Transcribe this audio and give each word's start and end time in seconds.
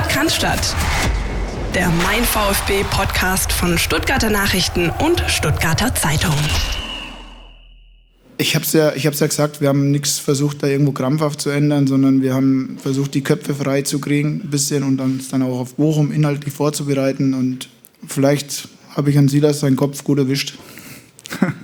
Podcast 0.00 0.74
der 1.74 1.90
Mein 2.04 2.24
VfB 2.24 2.84
Podcast 2.90 3.52
von 3.52 3.76
Stuttgarter 3.76 4.30
Nachrichten 4.30 4.88
und 4.88 5.22
Stuttgarter 5.28 5.94
Zeitung. 5.94 6.34
Ich 8.38 8.54
habe 8.54 8.64
es 8.64 8.72
ja, 8.72 8.94
ja 8.94 9.10
gesagt, 9.10 9.60
wir 9.60 9.68
haben 9.68 9.90
nichts 9.90 10.18
versucht, 10.18 10.62
da 10.62 10.68
irgendwo 10.68 10.92
krampfhaft 10.92 11.42
zu 11.42 11.50
ändern, 11.50 11.86
sondern 11.86 12.22
wir 12.22 12.32
haben 12.32 12.78
versucht, 12.82 13.12
die 13.12 13.20
Köpfe 13.20 13.54
frei 13.54 13.82
zu 13.82 14.00
kriegen, 14.00 14.40
ein 14.42 14.50
bisschen 14.50 14.84
und 14.84 14.96
dann, 14.96 15.20
dann 15.30 15.42
auch 15.42 15.60
auf 15.60 15.74
Bochum 15.74 16.12
inhaltlich 16.12 16.54
vorzubereiten. 16.54 17.34
Und 17.34 17.68
vielleicht 18.06 18.68
habe 18.96 19.10
ich 19.10 19.18
an 19.18 19.28
Silas 19.28 19.60
seinen 19.60 19.76
Kopf 19.76 20.02
gut 20.02 20.16
erwischt. 20.16 20.54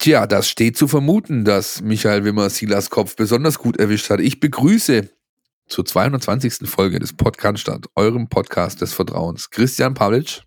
Tja, 0.00 0.26
das 0.26 0.48
steht 0.48 0.78
zu 0.78 0.88
vermuten, 0.88 1.44
dass 1.44 1.82
Michael 1.82 2.24
Wimmer 2.24 2.48
Silas 2.48 2.88
Kopf 2.88 3.16
besonders 3.16 3.58
gut 3.58 3.76
erwischt 3.76 4.08
hat. 4.08 4.18
Ich 4.20 4.40
begrüße 4.40 5.10
zur 5.66 5.84
220. 5.84 6.66
Folge 6.66 6.98
des 6.98 7.12
Podcast 7.12 7.58
statt, 7.58 7.84
eurem 7.96 8.26
Podcast 8.30 8.80
des 8.80 8.94
Vertrauens, 8.94 9.50
Christian 9.50 9.92
Pavlic. 9.92 10.40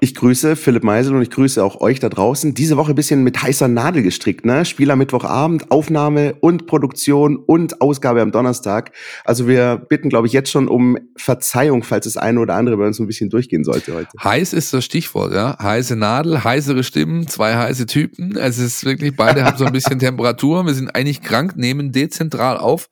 Ich 0.00 0.14
grüße 0.14 0.54
Philipp 0.54 0.84
Meisel 0.84 1.12
und 1.16 1.22
ich 1.22 1.30
grüße 1.30 1.62
auch 1.62 1.80
euch 1.80 1.98
da 1.98 2.08
draußen. 2.08 2.54
Diese 2.54 2.76
Woche 2.76 2.92
ein 2.92 2.94
bisschen 2.94 3.24
mit 3.24 3.42
heißer 3.42 3.66
Nadel 3.66 4.04
gestrickt, 4.04 4.46
ne? 4.46 4.64
Spieler 4.64 4.94
Mittwochabend, 4.94 5.72
Aufnahme 5.72 6.36
und 6.40 6.68
Produktion 6.68 7.36
und 7.36 7.80
Ausgabe 7.80 8.22
am 8.22 8.30
Donnerstag. 8.30 8.92
Also 9.24 9.48
wir 9.48 9.76
bitten, 9.76 10.08
glaube 10.08 10.28
ich, 10.28 10.32
jetzt 10.32 10.52
schon 10.52 10.68
um 10.68 10.96
Verzeihung, 11.16 11.82
falls 11.82 12.04
das 12.04 12.16
eine 12.16 12.38
oder 12.38 12.54
andere 12.54 12.76
bei 12.76 12.86
uns 12.86 13.00
ein 13.00 13.08
bisschen 13.08 13.28
durchgehen 13.28 13.64
sollte 13.64 13.92
heute. 13.92 14.10
Heiß 14.22 14.52
ist 14.52 14.72
das 14.72 14.84
Stichwort, 14.84 15.32
ja. 15.32 15.58
Heiße 15.60 15.96
Nadel, 15.96 16.44
heißere 16.44 16.84
Stimmen, 16.84 17.26
zwei 17.26 17.56
heiße 17.56 17.86
Typen. 17.86 18.36
Es 18.36 18.58
ist 18.58 18.84
wirklich, 18.84 19.16
beide 19.16 19.44
haben 19.44 19.58
so 19.58 19.64
ein 19.64 19.72
bisschen 19.72 19.98
Temperatur. 19.98 20.64
Wir 20.64 20.74
sind 20.74 20.94
eigentlich 20.94 21.22
krank, 21.22 21.56
nehmen 21.56 21.90
dezentral 21.90 22.56
auf. 22.56 22.88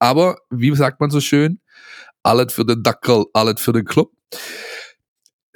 Aber, 0.00 0.38
wie 0.50 0.74
sagt 0.74 1.00
man 1.00 1.10
so 1.10 1.20
schön, 1.20 1.60
alles 2.24 2.52
für 2.52 2.64
den 2.64 2.82
Dackel, 2.82 3.26
alles 3.34 3.60
für 3.60 3.72
den 3.72 3.84
Club 3.84 4.10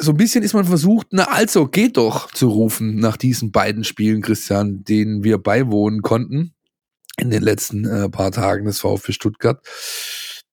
so 0.02 0.10
ein 0.10 0.16
bisschen 0.16 0.42
ist 0.42 0.54
man 0.54 0.64
versucht, 0.64 1.08
na 1.10 1.24
also, 1.24 1.66
geht 1.66 1.96
doch 1.96 2.32
zu 2.32 2.48
rufen 2.48 2.96
nach 2.96 3.16
diesen 3.16 3.52
beiden 3.52 3.84
Spielen, 3.84 4.20
Christian, 4.20 4.82
denen 4.82 5.22
wir 5.22 5.38
beiwohnen 5.38 6.02
konnten 6.02 6.54
in 7.18 7.30
den 7.30 7.42
letzten 7.42 7.84
äh, 7.84 8.08
paar 8.08 8.32
Tagen 8.32 8.64
des 8.64 8.80
VfB 8.80 9.12
Stuttgart. 9.12 9.64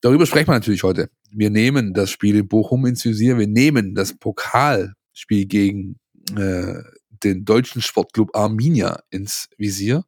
Darüber 0.02 0.26
sprechen 0.26 0.50
wir 0.50 0.54
natürlich 0.54 0.84
heute. 0.84 1.10
Wir 1.32 1.50
nehmen 1.50 1.94
das 1.94 2.12
Spiel 2.12 2.36
in 2.36 2.48
Bochum 2.48 2.86
ins 2.86 3.04
Visier, 3.04 3.38
wir 3.38 3.48
nehmen 3.48 3.96
das 3.96 4.18
Pokalspiel 4.18 5.46
gegen 5.48 6.00
äh, 6.38 6.76
den 7.24 7.44
deutschen 7.44 7.82
Sportclub 7.82 8.36
Arminia 8.36 9.02
ins 9.10 9.50
Visier, 9.58 10.04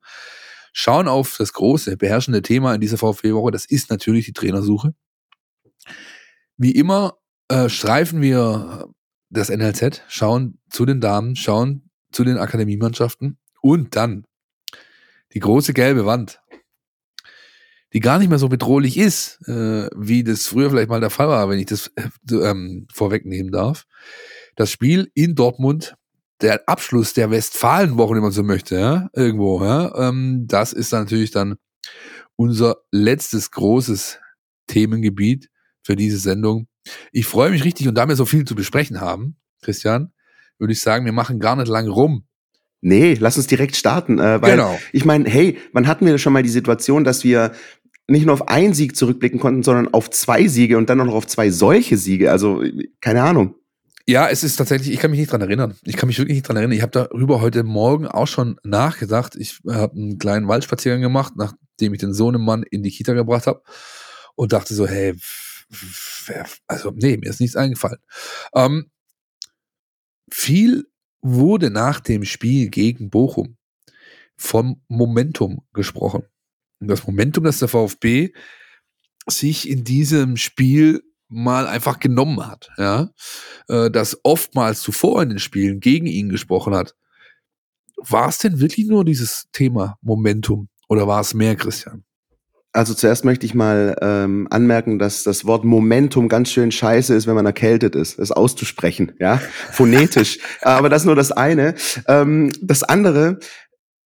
schauen 0.71 1.07
auf 1.07 1.35
das 1.37 1.53
große, 1.53 1.97
beherrschende 1.97 2.43
Thema 2.43 2.75
in 2.75 2.81
dieser 2.81 2.97
VfB-Woche, 2.97 3.51
das 3.51 3.65
ist 3.65 3.89
natürlich 3.89 4.25
die 4.25 4.33
Trainersuche. 4.33 4.93
Wie 6.57 6.71
immer 6.71 7.17
äh, 7.49 7.69
streifen 7.69 8.21
wir 8.21 8.87
das 9.31 9.49
NLZ, 9.49 10.03
schauen 10.07 10.59
zu 10.69 10.85
den 10.85 11.01
Damen, 11.01 11.35
schauen 11.35 11.89
zu 12.11 12.23
den 12.23 12.37
Akademiemannschaften 12.37 13.37
und 13.61 13.95
dann 13.95 14.25
die 15.33 15.39
große 15.39 15.73
gelbe 15.73 16.05
Wand, 16.05 16.41
die 17.93 17.99
gar 17.99 18.19
nicht 18.19 18.29
mehr 18.29 18.39
so 18.39 18.49
bedrohlich 18.49 18.97
ist, 18.97 19.39
äh, 19.47 19.89
wie 19.95 20.23
das 20.23 20.47
früher 20.47 20.69
vielleicht 20.69 20.89
mal 20.89 20.99
der 20.99 21.09
Fall 21.09 21.27
war, 21.27 21.49
wenn 21.49 21.59
ich 21.59 21.65
das 21.65 21.91
äh, 21.95 22.35
ähm, 22.35 22.87
vorwegnehmen 22.93 23.51
darf. 23.51 23.85
Das 24.55 24.71
Spiel 24.71 25.09
in 25.13 25.35
Dortmund, 25.35 25.95
der 26.41 26.67
Abschluss 26.67 27.13
der 27.13 27.31
Westfalenwoche, 27.31 28.15
wenn 28.15 28.21
man 28.21 28.31
so 28.31 28.43
möchte, 28.43 28.75
ja, 28.75 29.09
irgendwo, 29.13 29.63
ja, 29.63 30.09
ähm, 30.09 30.45
das 30.47 30.73
ist 30.73 30.91
dann 30.91 31.03
natürlich 31.03 31.31
dann 31.31 31.55
unser 32.35 32.77
letztes 32.91 33.51
großes 33.51 34.19
Themengebiet 34.67 35.49
für 35.83 35.95
diese 35.95 36.17
Sendung. 36.17 36.67
Ich 37.11 37.25
freue 37.25 37.51
mich 37.51 37.63
richtig 37.63 37.87
und 37.87 37.95
da 37.95 38.07
wir 38.07 38.15
so 38.15 38.25
viel 38.25 38.45
zu 38.45 38.55
besprechen 38.55 39.01
haben, 39.01 39.35
Christian, 39.61 40.11
würde 40.57 40.73
ich 40.73 40.81
sagen, 40.81 41.05
wir 41.05 41.11
machen 41.11 41.39
gar 41.39 41.55
nicht 41.55 41.67
lang 41.67 41.87
rum. 41.87 42.25
Nee, 42.81 43.15
lass 43.19 43.37
uns 43.37 43.47
direkt 43.47 43.75
starten. 43.75 44.19
Äh, 44.19 44.41
weil 44.41 44.51
genau. 44.51 44.79
Ich 44.91 45.05
meine, 45.05 45.29
hey, 45.29 45.57
wann 45.71 45.87
hatten 45.87 46.05
wir 46.05 46.17
schon 46.17 46.33
mal 46.33 46.43
die 46.43 46.49
Situation, 46.49 47.03
dass 47.03 47.23
wir 47.23 47.51
nicht 48.07 48.25
nur 48.25 48.33
auf 48.33 48.47
einen 48.47 48.73
Sieg 48.73 48.95
zurückblicken 48.95 49.39
konnten, 49.39 49.63
sondern 49.63 49.93
auf 49.93 50.09
zwei 50.09 50.47
Siege 50.47 50.77
und 50.77 50.89
dann 50.89 50.99
auch 51.01 51.05
noch 51.05 51.13
auf 51.13 51.27
zwei 51.27 51.51
solche 51.51 51.97
Siege. 51.97 52.31
Also, 52.31 52.63
keine 52.99 53.23
Ahnung. 53.23 53.55
Ja, 54.07 54.27
es 54.27 54.43
ist 54.43 54.55
tatsächlich, 54.55 54.91
ich 54.91 54.99
kann 54.99 55.11
mich 55.11 55.19
nicht 55.19 55.31
dran 55.31 55.41
erinnern. 55.41 55.75
Ich 55.83 55.95
kann 55.95 56.07
mich 56.07 56.17
wirklich 56.17 56.35
nicht 56.35 56.47
dran 56.47 56.57
erinnern. 56.57 56.75
Ich 56.75 56.81
habe 56.81 56.91
darüber 56.91 57.39
heute 57.39 57.63
Morgen 57.63 58.07
auch 58.07 58.27
schon 58.27 58.59
nachgedacht. 58.63 59.35
Ich 59.37 59.59
habe 59.69 59.95
einen 59.95 60.17
kleinen 60.17 60.47
Waldspaziergang 60.47 61.01
gemacht, 61.01 61.33
nachdem 61.37 61.93
ich 61.93 61.99
den 61.99 62.13
Sohnemann 62.13 62.63
in 62.63 62.83
die 62.83 62.91
Kita 62.91 63.13
gebracht 63.13 63.47
habe 63.47 63.61
und 64.35 64.53
dachte 64.53 64.73
so, 64.73 64.87
hey, 64.87 65.15
also 66.67 66.91
nee, 66.91 67.17
mir 67.17 67.29
ist 67.29 67.39
nichts 67.39 67.55
eingefallen. 67.55 67.99
Ähm, 68.53 68.91
viel 70.29 70.87
wurde 71.21 71.69
nach 71.69 71.99
dem 71.99 72.25
Spiel 72.25 72.69
gegen 72.69 73.09
Bochum 73.09 73.57
vom 74.35 74.81
Momentum 74.87 75.61
gesprochen. 75.73 76.23
Und 76.79 76.87
das 76.87 77.05
Momentum, 77.05 77.43
das 77.43 77.59
der 77.59 77.67
VfB 77.67 78.33
sich 79.27 79.69
in 79.69 79.83
diesem 79.83 80.35
Spiel 80.35 81.03
mal 81.27 81.67
einfach 81.67 81.99
genommen 81.99 82.45
hat, 82.45 82.71
ja, 82.77 83.11
äh, 83.69 83.89
das 83.89 84.19
oftmals 84.23 84.81
zuvor 84.81 85.21
in 85.23 85.29
den 85.29 85.39
Spielen 85.39 85.79
gegen 85.79 86.07
ihn 86.07 86.29
gesprochen 86.29 86.73
hat. 86.75 86.95
War 87.97 88.27
es 88.27 88.39
denn 88.39 88.59
wirklich 88.59 88.87
nur 88.87 89.05
dieses 89.05 89.47
Thema 89.53 89.97
Momentum 90.01 90.69
oder 90.89 91.07
war 91.07 91.21
es 91.21 91.33
mehr, 91.33 91.55
Christian? 91.55 92.03
Also 92.73 92.93
zuerst 92.93 93.25
möchte 93.25 93.45
ich 93.45 93.53
mal 93.53 93.97
ähm, 94.01 94.47
anmerken, 94.49 94.97
dass 94.97 95.23
das 95.23 95.45
Wort 95.45 95.65
Momentum 95.65 96.29
ganz 96.29 96.49
schön 96.49 96.71
scheiße 96.71 97.13
ist, 97.13 97.27
wenn 97.27 97.35
man 97.35 97.45
erkältet 97.45 97.95
ist, 97.95 98.17
das 98.17 98.31
auszusprechen, 98.31 99.11
ja, 99.19 99.41
phonetisch. 99.71 100.39
Aber 100.61 100.87
das 100.87 101.01
ist 101.01 101.05
nur 101.05 101.17
das 101.17 101.33
eine. 101.33 101.75
Ähm, 102.07 102.53
das 102.61 102.83
andere, 102.83 103.39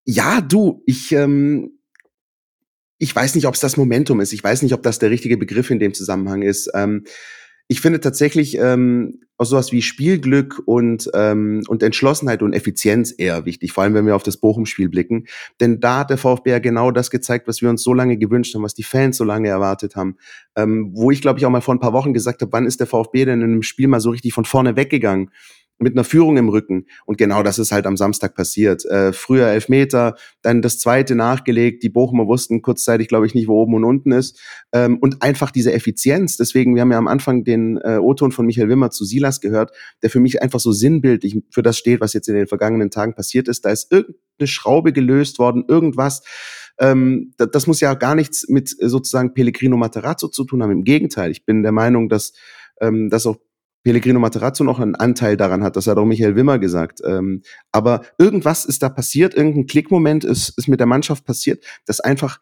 ja, 0.04 0.42
du, 0.42 0.82
ich, 0.88 1.12
ähm, 1.12 1.80
ich 2.98 3.16
weiß 3.16 3.36
nicht, 3.36 3.46
ob 3.46 3.54
es 3.54 3.60
das 3.60 3.78
Momentum 3.78 4.20
ist. 4.20 4.34
Ich 4.34 4.44
weiß 4.44 4.64
nicht, 4.64 4.74
ob 4.74 4.82
das 4.82 4.98
der 4.98 5.12
richtige 5.12 5.38
Begriff 5.38 5.70
in 5.70 5.80
dem 5.80 5.94
Zusammenhang 5.94 6.42
ist. 6.42 6.72
Ähm, 6.74 7.04
ich 7.68 7.82
finde 7.82 8.00
tatsächlich 8.00 8.58
ähm, 8.58 9.22
auch 9.38 9.46
sowas 9.46 9.72
wie 9.72 9.82
Spielglück 9.82 10.62
und, 10.66 11.10
ähm, 11.14 11.64
und 11.68 11.84
Entschlossenheit 11.84 12.42
und 12.42 12.54
Effizienz 12.54 13.14
eher 13.18 13.46
wichtig, 13.46 13.72
vor 13.72 13.84
allem 13.84 13.94
wenn 13.96 14.06
wir 14.06 14.16
auf 14.16 14.24
das 14.24 14.38
Bochum-Spiel 14.38 14.88
blicken. 14.88 15.26
Denn 15.60 15.80
da 15.80 16.00
hat 16.00 16.10
der 16.10 16.18
VfB 16.18 16.52
ja 16.52 16.60
genau 16.60 16.92
das 16.92 17.10
gezeigt, 17.10 17.48
was 17.48 17.62
wir 17.62 17.70
uns 17.70 17.84
so 17.84 17.94
lange 17.94 18.18
gewünscht 18.18 18.54
haben, 18.56 18.64
was 18.64 18.76
die 18.76 18.84
Fans 18.84 19.18
so 19.18 19.24
lange 19.24 19.50
erwartet 19.50 19.96
haben. 19.96 20.18
Ähm, 20.56 20.92
wo 20.94 21.12
ich, 21.12 21.22
glaube 21.22 21.40
ich, 21.40 21.46
auch 21.46 21.50
mal 21.50 21.62
vor 21.62 21.76
ein 21.76 21.80
paar 21.80 21.94
Wochen 21.94 22.14
gesagt 22.14 22.42
habe, 22.42 22.52
wann 22.54 22.66
ist 22.66 22.80
der 22.80 22.88
VfB 22.88 23.26
denn 23.26 23.42
in 23.42 23.52
einem 23.52 23.64
Spiel 23.64 23.88
mal 23.88 24.00
so 24.00 24.12
richtig 24.12 24.34
von 24.34 24.46
vorne 24.46 24.76
weggegangen? 24.76 25.32
Mit 25.78 25.94
einer 25.94 26.04
Führung 26.04 26.38
im 26.38 26.50
Rücken. 26.50 26.86
Und 27.06 27.18
genau 27.18 27.44
das 27.44 27.60
ist 27.60 27.72
halt 27.72 27.86
am 27.86 27.98
Samstag 27.98 28.36
passiert. 28.36 28.86
Äh, 28.86 29.12
früher 29.12 29.48
Elfmeter, 29.48 30.16
dann 30.42 30.62
das 30.62 30.80
zweite 30.80 31.16
nachgelegt. 31.16 31.84
Die 31.84 31.90
Bochumer 31.90 32.28
wussten 32.28 32.62
kurzzeitig, 32.62 33.08
glaube 33.08 33.26
ich, 33.26 33.34
nicht, 33.34 33.48
wo 33.48 33.62
oben 33.62 33.76
und 33.76 33.84
unten 33.84 34.12
ist. 34.12 34.40
Ähm, 34.72 34.98
und 35.00 35.22
einfach 35.22 35.52
diese 35.52 35.74
Effizienz. 35.74 36.38
Deswegen, 36.38 36.76
wir 36.76 36.82
haben 36.82 36.92
ja 36.92 36.98
am 36.98 37.08
Anfang 37.08 37.44
den 37.44 37.78
äh, 37.78 37.98
O-Ton 37.98 38.32
von 38.32 38.46
Michael 38.46 38.70
Wimmer 38.70 38.90
zu 38.90 39.04
Silas 39.04 39.42
gehört, 39.42 39.72
der 40.02 40.10
für 40.10 40.20
mich 40.20 40.42
einfach 40.42 40.60
so 40.60 40.72
sinnbildlich 40.72 41.42
für 41.52 41.62
das 41.62 41.78
steht, 41.78 42.00
was 42.00 42.14
jetzt 42.14 42.30
in 42.30 42.36
den 42.36 42.48
vergangenen 42.48 42.90
Tagen 42.90 43.14
passiert 43.14 43.48
ist. 43.48 43.66
Da 43.66 43.72
ist 43.72 43.92
irgendeine 43.92 44.48
Schraube 44.48 44.94
gelöst 44.94 45.40
worden, 45.40 45.66
irgendwas. 45.68 46.24
Ähm, 46.80 47.34
das, 47.38 47.50
das 47.52 47.68
muss 47.68 47.82
ja 47.82 47.94
gar 47.96 48.16
nichts 48.16 48.48
mit 48.48 48.70
sozusagen 48.70 49.34
Pellegrino 49.34 49.76
Materazzo 49.76 50.30
zu 50.30 50.46
tun 50.46 50.64
haben. 50.64 50.72
Im 50.72 50.84
Gegenteil, 50.84 51.32
ich 51.32 51.46
bin 51.46 51.64
der 51.64 51.72
Meinung, 51.74 52.08
dass 52.08 52.34
ähm, 52.82 53.10
dass 53.10 53.26
auch 53.26 53.38
Pellegrino 53.86 54.20
Materazzo 54.20 54.64
noch 54.64 54.80
einen 54.80 54.96
Anteil 54.96 55.38
daran 55.38 55.64
hat. 55.64 55.76
Das 55.76 55.86
hat 55.86 55.98
auch 55.98 56.06
Michael 56.06 56.36
Wimmer 56.36 56.58
gesagt. 56.58 57.02
Ähm, 57.06 57.44
aber 57.72 58.02
irgendwas 58.18 58.66
ist 58.66 58.82
da 58.82 58.90
passiert, 58.90 59.36
irgendein 59.36 59.68
Klickmoment 59.68 60.24
ist, 60.24 60.50
ist 60.58 60.68
mit 60.68 60.80
der 60.80 60.88
Mannschaft 60.88 61.24
passiert, 61.24 61.64
dass 61.86 62.00
einfach 62.00 62.40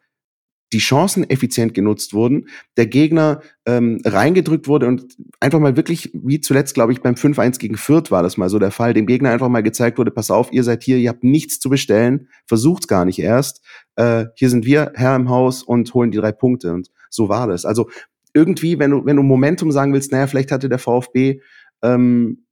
die 0.72 0.78
Chancen 0.78 1.28
effizient 1.28 1.74
genutzt 1.74 2.14
wurden, 2.14 2.48
der 2.78 2.86
Gegner 2.86 3.42
ähm, 3.66 4.00
reingedrückt 4.04 4.66
wurde 4.68 4.88
und 4.88 5.16
einfach 5.38 5.60
mal 5.60 5.76
wirklich, 5.76 6.10
wie 6.14 6.40
zuletzt, 6.40 6.72
glaube 6.72 6.92
ich, 6.92 7.02
beim 7.02 7.14
5-1 7.14 7.58
gegen 7.58 7.76
Fürth 7.76 8.10
war 8.10 8.22
das 8.22 8.38
mal 8.38 8.48
so 8.48 8.58
der 8.58 8.70
Fall, 8.70 8.94
dem 8.94 9.06
Gegner 9.06 9.30
einfach 9.30 9.50
mal 9.50 9.62
gezeigt 9.62 9.98
wurde, 9.98 10.10
pass 10.10 10.30
auf, 10.30 10.50
ihr 10.50 10.64
seid 10.64 10.82
hier, 10.82 10.96
ihr 10.96 11.10
habt 11.10 11.24
nichts 11.24 11.60
zu 11.60 11.68
bestellen, 11.68 12.28
versucht's 12.46 12.88
gar 12.88 13.04
nicht 13.04 13.18
erst. 13.18 13.62
Äh, 13.96 14.26
hier 14.34 14.48
sind 14.48 14.64
wir 14.64 14.92
Herr 14.94 15.14
im 15.14 15.28
Haus 15.28 15.62
und 15.62 15.92
holen 15.92 16.10
die 16.10 16.18
drei 16.18 16.32
Punkte. 16.32 16.72
Und 16.72 16.88
so 17.10 17.28
war 17.28 17.46
das. 17.46 17.66
Also 17.66 17.88
irgendwie, 18.34 18.78
wenn 18.78 18.90
du, 18.90 19.06
wenn 19.06 19.16
du 19.16 19.22
Momentum 19.22 19.72
sagen 19.72 19.92
willst, 19.92 20.12
naja, 20.12 20.26
vielleicht 20.26 20.52
hatte 20.52 20.68
der 20.68 20.78
VfB 20.78 21.40
ähm, 21.82 22.44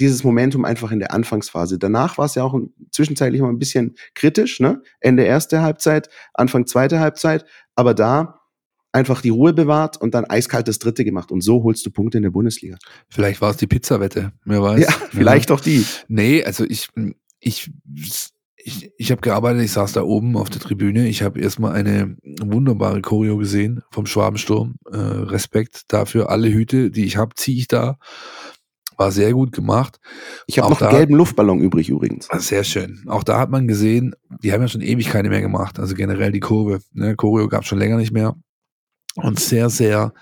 dieses 0.00 0.22
Momentum 0.22 0.64
einfach 0.64 0.92
in 0.92 0.98
der 0.98 1.12
Anfangsphase. 1.12 1.78
Danach 1.78 2.18
war 2.18 2.26
es 2.26 2.34
ja 2.34 2.44
auch 2.44 2.58
zwischenzeitlich 2.92 3.40
mal 3.40 3.48
ein 3.48 3.58
bisschen 3.58 3.96
kritisch, 4.14 4.60
ne? 4.60 4.82
Ende 5.00 5.24
erste 5.24 5.62
Halbzeit, 5.62 6.08
Anfang 6.34 6.66
zweite 6.66 7.00
Halbzeit, 7.00 7.44
aber 7.74 7.94
da 7.94 8.40
einfach 8.92 9.20
die 9.20 9.28
Ruhe 9.28 9.52
bewahrt 9.52 10.00
und 10.00 10.14
dann 10.14 10.24
eiskalt 10.24 10.68
das 10.68 10.78
dritte 10.78 11.04
gemacht 11.04 11.30
und 11.30 11.42
so 11.42 11.62
holst 11.62 11.84
du 11.84 11.90
Punkte 11.90 12.18
in 12.18 12.22
der 12.22 12.30
Bundesliga. 12.30 12.78
Vielleicht 13.08 13.40
war 13.40 13.50
es 13.50 13.56
die 13.56 13.66
Pizzawette, 13.66 14.32
wer 14.44 14.62
weiß. 14.62 14.80
Ja, 14.80 14.90
vielleicht 15.10 15.50
ja. 15.50 15.56
auch 15.56 15.60
die. 15.60 15.84
Nee, 16.08 16.44
also 16.44 16.64
ich, 16.64 16.88
ich, 17.40 17.70
ich, 18.68 18.92
ich 18.98 19.10
habe 19.10 19.22
gearbeitet, 19.22 19.62
ich 19.62 19.72
saß 19.72 19.92
da 19.92 20.02
oben 20.02 20.36
auf 20.36 20.50
der 20.50 20.60
Tribüne. 20.60 21.08
Ich 21.08 21.22
habe 21.22 21.40
erstmal 21.40 21.72
eine 21.72 22.16
wunderbare 22.40 23.00
Choreo 23.00 23.38
gesehen 23.38 23.82
vom 23.90 24.06
Schwabensturm. 24.06 24.76
Äh, 24.90 24.96
Respekt 24.96 25.84
dafür. 25.88 26.30
Alle 26.30 26.52
Hüte, 26.52 26.90
die 26.90 27.04
ich 27.04 27.16
habe, 27.16 27.34
ziehe 27.34 27.58
ich 27.58 27.68
da. 27.68 27.98
War 28.96 29.10
sehr 29.10 29.32
gut 29.32 29.52
gemacht. 29.52 29.98
Ich 30.46 30.58
habe 30.58 30.70
noch 30.70 30.82
einen 30.82 30.90
gelben 30.90 31.14
Luftballon 31.14 31.60
übrig 31.60 31.88
übrigens. 31.88 32.28
Sehr 32.38 32.64
schön. 32.64 33.04
Auch 33.06 33.22
da 33.22 33.38
hat 33.38 33.50
man 33.50 33.68
gesehen, 33.68 34.14
die 34.42 34.52
haben 34.52 34.60
ja 34.60 34.68
schon 34.68 34.80
ewig 34.80 35.08
keine 35.08 35.30
mehr 35.30 35.40
gemacht. 35.40 35.78
Also 35.78 35.94
generell 35.94 36.32
die 36.32 36.40
Kurve. 36.40 36.80
Ne? 36.92 37.16
Choreo 37.16 37.48
gab 37.48 37.64
schon 37.64 37.78
länger 37.78 37.96
nicht 37.96 38.12
mehr. 38.12 38.34
Und 39.14 39.40
sehr, 39.40 39.70
sehr 39.70 40.12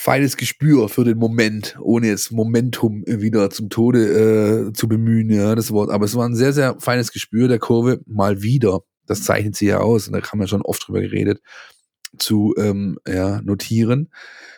feines 0.00 0.36
Gespür 0.36 0.88
für 0.88 1.02
den 1.02 1.18
Moment, 1.18 1.76
ohne 1.80 2.06
jetzt 2.06 2.30
Momentum 2.30 3.02
wieder 3.04 3.50
zum 3.50 3.68
Tode 3.68 4.68
äh, 4.68 4.72
zu 4.72 4.86
bemühen, 4.86 5.28
ja, 5.28 5.56
das 5.56 5.72
Wort. 5.72 5.90
Aber 5.90 6.04
es 6.04 6.14
war 6.14 6.24
ein 6.24 6.36
sehr, 6.36 6.52
sehr 6.52 6.78
feines 6.78 7.10
Gespür 7.10 7.48
der 7.48 7.58
Kurve, 7.58 8.00
mal 8.06 8.40
wieder. 8.40 8.82
Das 9.06 9.24
zeichnet 9.24 9.56
sie 9.56 9.66
ja 9.66 9.78
aus, 9.78 10.06
und 10.06 10.12
da 10.12 10.22
haben 10.22 10.38
wir 10.38 10.46
schon 10.46 10.62
oft 10.62 10.86
drüber 10.86 11.00
geredet, 11.00 11.42
zu 12.16 12.54
ähm, 12.56 13.00
ja, 13.08 13.42
notieren 13.42 14.12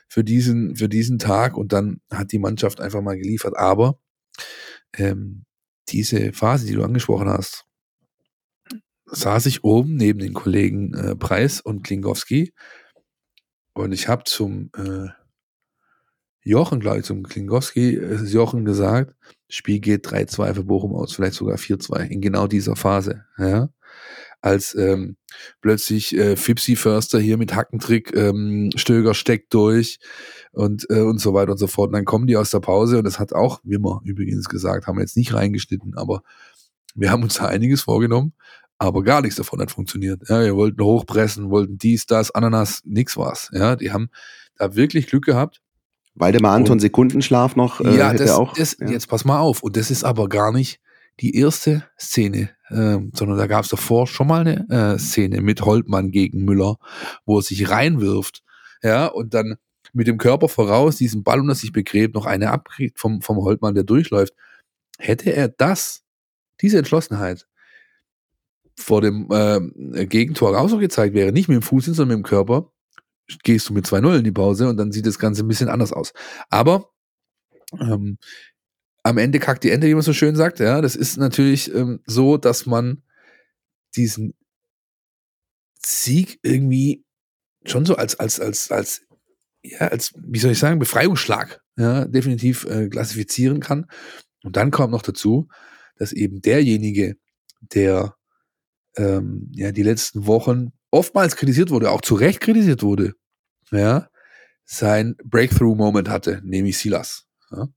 für 0.09 0.25
diesen, 0.25 0.77
für 0.77 0.91
diesen 0.91 1.19
Tag. 1.19 1.57
Und 1.57 1.73
dann 1.73 2.03
hat 2.13 2.33
die 2.33 2.39
Mannschaft 2.39 2.79
einfach 2.83 3.01
mal 3.01 3.17
geliefert. 3.17 3.57
Aber 3.57 3.99
ähm, 4.99 5.47
diese 5.89 6.35
Phase, 6.35 6.67
die 6.67 6.75
du 6.75 6.85
angesprochen 6.85 7.31
hast, 7.31 7.65
saß 9.07 9.47
ich 9.47 9.65
oben 9.65 9.97
neben 9.97 10.19
den 10.19 10.35
Kollegen 10.35 10.93
äh, 10.93 11.17
Preis 11.17 11.63
und 11.63 11.83
Klingowski 11.83 12.53
und 13.73 13.93
ich 13.93 14.09
habe 14.09 14.25
zum 14.25 14.71
äh, 14.77 15.09
Jochen, 16.43 16.81
glaube 16.81 17.01
ich, 17.01 17.05
zum 17.05 17.23
Klingowski, 17.23 17.91
ist 17.95 18.33
Jochen 18.33 18.65
gesagt, 18.65 19.15
Spiel 19.49 19.81
geht 19.81 20.07
3-2 20.07 20.55
für 20.55 20.65
Bochum 20.65 20.95
aus, 20.95 21.13
vielleicht 21.13 21.35
sogar 21.35 21.57
4-2 21.57 22.07
in 22.07 22.21
genau 22.21 22.47
dieser 22.47 22.77
Phase. 22.77 23.25
Ja? 23.37 23.69
Als 24.41 24.75
ähm, 24.75 25.17
plötzlich 25.61 26.17
äh, 26.17 26.37
Fipsi 26.37 26.77
Förster 26.77 27.19
hier 27.19 27.37
mit 27.37 27.55
Hackentrick, 27.55 28.17
ähm, 28.17 28.71
Stöger 28.75 29.13
steckt 29.13 29.53
durch 29.53 29.99
und, 30.53 30.89
äh, 30.89 31.01
und 31.01 31.21
so 31.21 31.35
weiter 31.35 31.53
und 31.53 31.59
so 31.59 31.67
fort. 31.67 31.89
Und 31.89 31.95
dann 31.95 32.05
kommen 32.07 32.27
die 32.27 32.37
aus 32.37 32.51
der 32.51 32.61
Pause 32.61 32.99
und 32.99 33.05
das 33.05 33.19
hat 33.19 33.35
auch 33.35 33.61
Wimmer 33.65 34.01
übrigens 34.05 34.49
gesagt, 34.49 34.87
haben 34.87 34.97
wir 34.97 35.03
jetzt 35.03 35.17
nicht 35.17 35.35
reingeschnitten, 35.35 35.95
aber 35.97 36.23
wir 36.95 37.11
haben 37.11 37.23
uns 37.23 37.35
da 37.35 37.47
einiges 37.47 37.83
vorgenommen, 37.83 38.33
aber 38.79 39.03
gar 39.03 39.21
nichts 39.21 39.37
davon 39.37 39.61
hat 39.61 39.71
funktioniert. 39.71 40.23
Ja, 40.29 40.41
wir 40.43 40.57
wollten 40.57 40.83
hochpressen, 40.83 41.51
wollten 41.51 41.77
dies, 41.77 42.07
das, 42.07 42.31
Ananas, 42.31 42.83
nix 42.85 43.17
war's. 43.19 43.51
Ja, 43.53 43.77
die 43.77 43.93
haben 43.93 44.09
da 44.57 44.75
wirklich 44.75 45.07
Glück 45.07 45.25
gehabt 45.25 45.61
Waldemar 46.15 46.55
Anton 46.55 46.75
und, 46.75 46.81
Sekundenschlaf 46.81 47.57
noch. 47.57 47.81
Äh, 47.81 47.97
ja, 47.97 48.13
das, 48.13 48.31
auch, 48.33 48.55
das, 48.55 48.77
ja. 48.81 48.89
jetzt 48.89 49.09
pass 49.09 49.25
mal 49.25 49.39
auf. 49.39 49.63
Und 49.63 49.77
das 49.77 49.91
ist 49.91 50.05
aber 50.05 50.29
gar 50.29 50.53
nicht 50.53 50.81
die 51.21 51.37
erste 51.37 51.85
Szene, 51.99 52.51
äh, 52.69 52.99
sondern 53.13 53.37
da 53.37 53.47
gab 53.47 53.65
es 53.65 53.71
davor 53.71 54.07
schon 54.07 54.27
mal 54.27 54.41
eine 54.41 54.69
äh, 54.95 54.99
Szene 54.99 55.41
mit 55.43 55.63
Holtmann 55.63 56.11
gegen 56.11 56.45
Müller, 56.45 56.77
wo 57.27 57.39
er 57.39 57.43
sich 57.43 57.69
reinwirft, 57.71 58.43
ja, 58.83 59.07
und 59.07 59.35
dann 59.35 59.57
mit 59.93 60.07
dem 60.07 60.19
Körper 60.19 60.49
voraus 60.49 60.97
diesen 60.97 61.23
Ball 61.23 61.41
unter 61.41 61.55
sich 61.55 61.73
begräbt, 61.73 62.15
noch 62.15 62.27
eine 62.27 62.51
abkriegt 62.51 62.99
vom, 62.99 63.23
vom 63.23 63.39
Holtmann, 63.39 63.75
der 63.75 63.85
durchläuft. 63.85 64.35
Hätte 64.99 65.33
er 65.33 65.49
das, 65.49 66.05
diese 66.61 66.79
Entschlossenheit 66.79 67.47
vor 68.77 69.03
dem 69.03 69.29
äh, 69.31 70.07
Gegentor 70.07 70.57
rausgezeigt 70.57 71.15
wäre, 71.15 71.33
nicht 71.33 71.49
mit 71.49 71.57
dem 71.57 71.63
Fuß, 71.63 71.87
sondern 71.87 72.09
mit 72.09 72.17
dem 72.19 72.29
Körper, 72.29 72.73
gehst 73.43 73.69
du 73.69 73.73
mit 73.73 73.87
2-0 73.87 74.19
in 74.19 74.25
die 74.25 74.33
Pause 74.33 74.69
und 74.69 74.77
dann 74.77 74.93
sieht 74.93 75.07
das 75.07 75.19
Ganze 75.19 75.45
ein 75.45 75.49
bisschen 75.49 75.69
anders 75.69 75.93
aus. 75.93 76.13
Aber 76.49 76.91
ähm, 77.79 78.19
am 79.03 79.19
Ende 79.19 79.39
kackt 79.39 79.65
die 79.65 79.71
Ente, 79.71 79.87
wie 79.87 79.95
man 79.95 80.03
so 80.03 80.13
schön 80.13 80.37
sagt. 80.37 80.61
Ja, 80.61 80.81
das 80.81 80.97
ist 80.97 81.17
natürlich 81.17 81.73
ähm, 81.75 82.01
so, 82.07 82.37
dass 82.37 82.67
man 82.67 83.03
diesen 83.97 84.35
Sieg 85.85 86.39
irgendwie 86.43 87.05
schon 87.65 87.87
so 87.87 87.97
als, 87.97 88.19
als, 88.19 88.41
als, 88.41 88.71
als, 88.71 89.03
ja, 89.63 89.89
als, 89.89 90.13
wie 90.17 90.39
soll 90.39 90.53
ich 90.53 90.59
sagen, 90.59 90.79
Befreiungsschlag, 90.79 91.61
ja, 91.77 92.05
definitiv 92.07 92.65
äh, 92.65 92.89
klassifizieren 92.89 93.61
kann. 93.61 93.87
Und 94.43 94.57
dann 94.57 94.71
kommt 94.71 94.93
noch 94.93 95.03
dazu, 95.03 95.49
dass 95.97 96.13
eben 96.13 96.41
derjenige, 96.41 97.17
der 97.61 98.15
ähm, 98.97 99.51
ja 99.55 99.73
die 99.73 99.83
letzten 99.83 100.27
Wochen 100.27 100.73
oftmals 100.91 101.37
kritisiert 101.37 101.71
wurde, 101.71 101.91
auch 101.91 102.01
zu 102.01 102.15
Recht 102.15 102.41
kritisiert 102.41 102.83
wurde, 102.83 103.15
ja, 103.71 104.09
sein 104.65 105.17
Breakthrough-Moment 105.25 106.09
hatte, 106.09 106.41
nämlich 106.45 106.79
Silas. 106.79 107.27
Ja. 107.51 107.69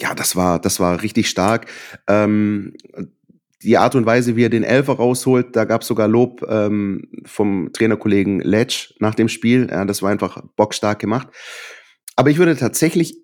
ja, 0.00 0.14
das 0.14 0.34
war, 0.34 0.60
das 0.60 0.80
war 0.80 1.02
richtig 1.02 1.28
stark. 1.28 1.66
Ähm, 2.08 2.74
die 3.62 3.78
Art 3.78 3.94
und 3.94 4.06
Weise, 4.06 4.34
wie 4.36 4.44
er 4.44 4.50
den 4.50 4.64
Elfer 4.64 4.94
rausholt, 4.94 5.54
da 5.54 5.64
gab 5.64 5.82
es 5.82 5.86
sogar 5.86 6.08
Lob 6.08 6.44
ähm, 6.48 7.08
vom 7.24 7.70
Trainerkollegen 7.72 8.40
Letsch 8.40 8.94
nach 8.98 9.14
dem 9.14 9.28
Spiel. 9.28 9.68
Ja, 9.70 9.84
das 9.84 10.02
war 10.02 10.10
einfach 10.10 10.42
bockstark 10.56 10.98
gemacht. 10.98 11.28
Aber 12.16 12.30
ich 12.30 12.38
würde 12.38 12.56
tatsächlich, 12.56 13.16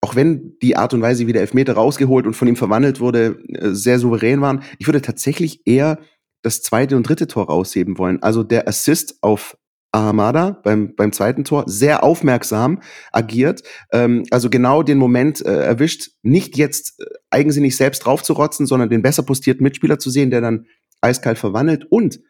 auch 0.00 0.16
wenn 0.16 0.58
die 0.60 0.76
Art 0.76 0.94
und 0.94 1.02
Weise, 1.02 1.26
wie 1.26 1.32
der 1.32 1.42
Elfmeter 1.42 1.74
rausgeholt 1.74 2.26
und 2.26 2.34
von 2.34 2.48
ihm 2.48 2.56
verwandelt 2.56 2.98
wurde, 2.98 3.38
äh, 3.48 3.72
sehr 3.72 3.98
souverän 3.98 4.40
waren, 4.40 4.64
ich 4.78 4.86
würde 4.86 5.00
tatsächlich 5.00 5.64
eher 5.64 5.98
das 6.42 6.62
zweite 6.62 6.96
und 6.96 7.08
dritte 7.08 7.26
Tor 7.26 7.46
rausheben 7.46 7.98
wollen. 7.98 8.22
Also 8.22 8.42
der 8.42 8.68
Assist 8.68 9.18
auf 9.22 9.56
Ahamada 9.92 10.58
beim, 10.64 10.94
beim 10.96 11.12
zweiten 11.12 11.44
Tor 11.44 11.64
sehr 11.66 12.02
aufmerksam 12.02 12.80
agiert, 13.12 13.62
ähm, 13.92 14.24
also 14.30 14.48
genau 14.48 14.82
den 14.82 14.96
Moment 14.96 15.44
äh, 15.44 15.64
erwischt, 15.64 16.12
nicht 16.22 16.56
jetzt 16.56 17.00
äh, 17.00 17.04
eigensinnig 17.30 17.76
selbst 17.76 18.00
draufzurotzen, 18.00 18.66
sondern 18.66 18.88
den 18.88 19.02
besser 19.02 19.22
postierten 19.22 19.62
Mitspieler 19.62 19.98
zu 19.98 20.08
sehen, 20.08 20.30
der 20.30 20.40
dann 20.40 20.66
eiskalt 21.02 21.38
verwandelt. 21.38 21.84
Und 21.90 22.20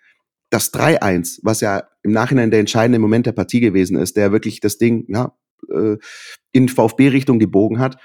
das 0.50 0.74
3-1, 0.74 1.38
was 1.42 1.60
ja 1.60 1.84
im 2.02 2.10
Nachhinein 2.10 2.50
der 2.50 2.60
entscheidende 2.60 2.98
Moment 2.98 3.26
der 3.26 3.32
Partie 3.32 3.60
gewesen 3.60 3.96
ist, 3.96 4.16
der 4.16 4.32
wirklich 4.32 4.60
das 4.60 4.76
Ding 4.78 5.06
ja, 5.08 5.32
äh, 5.72 5.96
in 6.50 6.68
VfB-Richtung 6.68 7.38
gebogen 7.38 7.78
hat, 7.78 7.96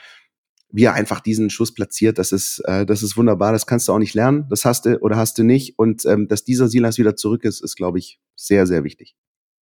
wie 0.69 0.83
er 0.83 0.93
einfach 0.93 1.21
diesen 1.21 1.49
Schuss 1.49 1.73
platziert, 1.73 2.17
das 2.17 2.31
ist, 2.31 2.59
äh, 2.65 2.85
das 2.85 3.03
ist 3.03 3.17
wunderbar, 3.17 3.53
das 3.53 3.65
kannst 3.65 3.87
du 3.87 3.93
auch 3.93 3.99
nicht 3.99 4.13
lernen, 4.13 4.47
das 4.49 4.65
hast 4.65 4.85
du 4.85 4.99
oder 4.99 5.15
hast 5.15 5.37
du 5.37 5.43
nicht 5.43 5.79
und 5.79 6.05
ähm, 6.05 6.27
dass 6.27 6.43
dieser 6.43 6.67
Silas 6.67 6.97
wieder 6.97 7.15
zurück 7.15 7.45
ist, 7.45 7.63
ist, 7.63 7.75
glaube 7.75 7.99
ich, 7.99 8.19
sehr, 8.35 8.67
sehr 8.67 8.83
wichtig. 8.83 9.15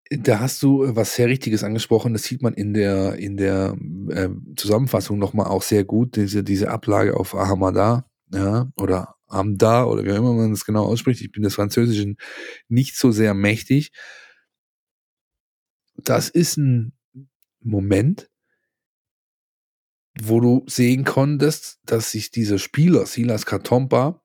Da 0.10 0.40
hast 0.40 0.62
du 0.62 0.84
äh, 0.84 0.96
was 0.96 1.16
sehr 1.16 1.28
Richtiges 1.28 1.64
angesprochen. 1.64 2.14
Das 2.14 2.24
sieht 2.24 2.42
man 2.42 2.54
in 2.54 2.74
der, 2.74 3.16
in 3.16 3.38
der 3.38 3.76
äh, 4.10 4.30
Zusammenfassung 4.56 5.18
nochmal 5.18 5.48
auch 5.48 5.64
sehr 5.64 5.84
gut, 5.84 6.16
diese, 6.16 6.44
diese 6.44 6.70
Ablage 6.70 7.18
auf 7.18 7.36
Ahamada, 7.36 8.06
ja, 8.32 8.70
oder 8.78 9.16
Amda, 9.28 9.86
oder 9.86 10.04
wie 10.04 10.10
immer 10.10 10.34
man 10.34 10.52
es 10.52 10.66
genau 10.66 10.86
ausspricht. 10.86 11.22
Ich 11.22 11.32
bin 11.32 11.44
des 11.44 11.56
Französischen 11.56 12.18
nicht 12.68 12.96
so 12.96 13.12
sehr 13.12 13.34
mächtig. 13.34 13.92
Das 15.98 16.30
ist 16.30 16.58
ein 16.58 16.94
Moment, 17.62 18.30
wo 20.22 20.40
du 20.40 20.64
sehen 20.68 21.04
konntest, 21.04 21.80
dass 21.86 22.12
sich 22.12 22.32
dieser 22.32 22.60
Spieler, 22.60 23.06
Silas 23.06 23.46
Katompa, 23.46 24.22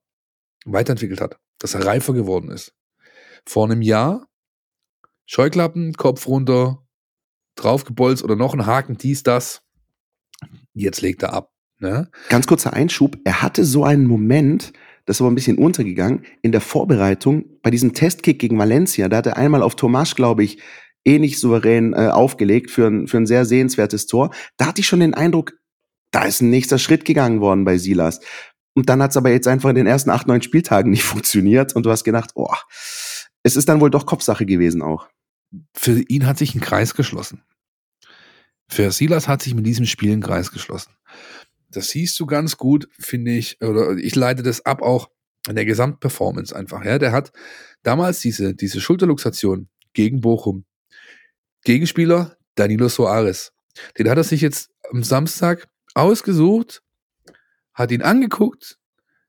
weiterentwickelt 0.65 1.21
hat, 1.21 1.39
dass 1.59 1.75
er 1.75 1.85
reifer 1.85 2.13
geworden 2.13 2.51
ist. 2.51 2.75
Vor 3.47 3.65
einem 3.65 3.83
Jahr 3.83 4.27
Scheuklappen, 5.27 5.93
Kopf 5.95 6.27
runter, 6.27 6.85
draufgebolzt 7.55 8.25
oder 8.25 8.35
noch 8.35 8.53
ein 8.53 8.67
Haken, 8.67 8.97
dies, 8.97 9.23
das. 9.23 9.63
Jetzt 10.75 11.03
legt 11.03 11.23
er 11.23 11.33
ab. 11.33 11.53
Ne? 11.79 12.11
Ganz 12.29 12.49
kurzer 12.49 12.73
Einschub. 12.73 13.17
Er 13.25 13.41
hatte 13.41 13.65
so 13.65 13.85
einen 13.85 14.07
Moment, 14.07 14.73
das 15.07 15.17
ist 15.17 15.21
aber 15.21 15.31
ein 15.31 15.37
bisschen 15.37 15.57
untergegangen, 15.57 16.25
in 16.43 16.51
der 16.51 16.61
Vorbereitung 16.61 17.45
bei 17.63 17.71
diesem 17.71 17.95
Testkick 17.95 18.41
gegen 18.41 18.59
Valencia. 18.59 19.09
Da 19.09 19.19
hat 19.19 19.27
er 19.27 19.37
einmal 19.37 19.63
auf 19.63 19.77
Tomasch, 19.77 20.17
glaube 20.17 20.43
ich, 20.43 20.59
ähnlich 21.05 21.39
souverän 21.39 21.93
äh, 21.93 22.09
aufgelegt 22.09 22.73
für 22.73 22.89
ein, 22.89 23.07
für 23.07 23.19
ein 23.19 23.27
sehr 23.27 23.45
sehenswertes 23.45 24.07
Tor. 24.07 24.35
Da 24.57 24.67
hatte 24.67 24.81
ich 24.81 24.89
schon 24.89 24.99
den 24.99 25.15
Eindruck, 25.15 25.55
da 26.11 26.25
ist 26.25 26.41
ein 26.41 26.51
nächster 26.51 26.79
Schritt 26.79 27.05
gegangen 27.05 27.41
worden 27.41 27.65
bei 27.65 27.79
Silas. 27.79 28.21
Und 28.75 28.89
dann 28.89 29.03
hat 29.03 29.11
es 29.11 29.17
aber 29.17 29.31
jetzt 29.31 29.49
einfach 29.49 29.69
in 29.71 29.77
den 29.77 29.87
ersten 29.87 30.11
acht, 30.11 30.27
neun 30.27 30.43
Spieltagen 30.43 30.91
nicht 30.93 31.05
funktioniert 31.05 31.75
und 31.75 31.87
du 31.87 31.91
hast 31.91 32.05
gedacht, 32.05 32.31
oh, 32.35 32.55
es 33.43 33.57
ist 33.57 33.69
dann 33.69 33.81
wohl 33.81 33.91
doch 33.91 34.07
Kopfsache 34.07 34.47
gewesen 34.47 34.83
auch 34.83 35.09
für 35.75 36.01
ihn 36.09 36.27
hat 36.27 36.39
sich 36.39 36.55
ein 36.55 36.61
Kreis 36.61 36.95
geschlossen. 36.95 37.43
Für 38.69 38.93
Silas 38.93 39.29
hat 39.29 39.43
sich 39.43 39.55
mit 39.55 39.67
diesem 39.67 39.87
Spiel 39.87 40.13
ein 40.13 40.23
Kreis 40.23 40.53
geschlossen. 40.53 40.95
Das 41.71 41.89
siehst 41.89 42.19
du 42.21 42.27
ganz 42.27 42.57
gut, 42.57 42.89
finde 42.99 43.33
ich, 43.33 43.61
oder 43.63 43.97
ich 43.97 44.15
leite 44.15 44.43
das 44.43 44.65
ab 44.65 44.83
auch 44.83 45.11
an 45.47 45.57
der 45.57 45.65
Gesamtperformance 45.65 46.55
einfach. 46.55 46.85
Ja, 46.85 46.99
der 46.99 47.13
hat 47.13 47.33
damals 47.83 48.21
diese, 48.21 48.55
diese 48.55 48.81
Schulterluxation 48.81 49.69
gegen 49.93 50.21
Bochum. 50.21 50.65
Gegenspieler 51.65 52.37
Danilo 52.55 52.89
Soares. 52.89 53.53
Den 53.99 54.09
hat 54.09 54.19
er 54.19 54.25
sich 54.25 54.41
jetzt 54.41 54.71
am 54.91 55.03
Samstag 55.03 55.69
ausgesucht, 55.95 56.83
hat 57.75 57.91
ihn 57.91 58.03
angeguckt, 58.03 58.79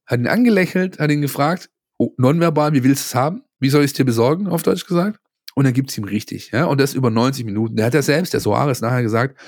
hat 0.06 0.20
ihn 0.20 0.28
angelächelt, 0.28 1.00
hat 1.00 1.12
ihn 1.12 1.22
gefragt, 1.22 1.70
oh, 1.98 2.14
nonverbal, 2.18 2.74
wie 2.74 2.84
willst 2.84 3.04
du 3.04 3.08
es 3.08 3.16
haben? 3.16 3.44
Wie 3.60 3.70
soll 3.70 3.84
ich 3.84 3.92
es 3.92 3.98
dir 3.98 4.06
besorgen, 4.06 4.48
auf 4.48 4.64
Deutsch 4.64 4.86
gesagt? 4.86 5.20
Und 5.56 5.66
dann 5.66 5.74
gibt 5.74 5.92
es 5.92 5.98
ihm 5.98 6.04
richtig. 6.04 6.52
Ja? 6.52 6.66
Und 6.66 6.82
das 6.82 6.94
über 6.94 7.10
90 7.10 7.46
Minuten. 7.46 7.76
Der 7.76 7.86
hat 7.86 7.94
ja 7.94 8.02
selbst, 8.02 8.34
der 8.34 8.40
Soares, 8.40 8.82
nachher 8.82 9.04
gesagt, 9.04 9.40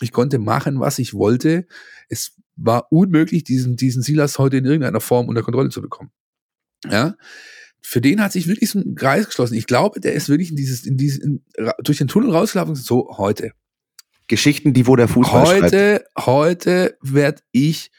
ich 0.00 0.12
konnte 0.12 0.38
machen, 0.38 0.80
was 0.80 0.98
ich 0.98 1.12
wollte. 1.14 1.66
Es 2.08 2.36
war 2.56 2.90
unmöglich, 2.90 3.44
diesen, 3.44 3.76
diesen 3.76 4.02
Silas 4.02 4.38
heute 4.38 4.58
in 4.58 4.64
irgendeiner 4.64 5.00
Form 5.00 5.28
unter 5.28 5.42
Kontrolle 5.42 5.70
zu 5.70 5.82
bekommen. 5.82 6.10
Ja, 6.88 7.16
für 7.82 8.00
den 8.00 8.22
hat 8.22 8.32
sich 8.32 8.46
wirklich 8.46 8.70
so 8.70 8.78
ein 8.78 8.94
Kreis 8.94 9.26
geschlossen. 9.26 9.54
Ich 9.54 9.66
glaube, 9.66 10.00
der 10.00 10.12
ist 10.12 10.28
wirklich 10.28 10.50
in 10.50 10.56
dieses, 10.56 10.86
in 10.86 10.96
dieses, 10.96 11.18
in, 11.18 11.44
durch 11.82 11.98
den 11.98 12.08
Tunnel 12.08 12.30
rausgelaufen. 12.30 12.74
So, 12.74 13.16
heute. 13.16 13.52
Geschichten, 14.30 14.72
die 14.72 14.86
wo 14.86 14.94
der 14.94 15.08
Fußball 15.08 15.44
Heute, 15.44 16.04
schreibt. 16.14 16.26
heute 16.26 16.96
werde 17.02 17.42
ich 17.50 17.90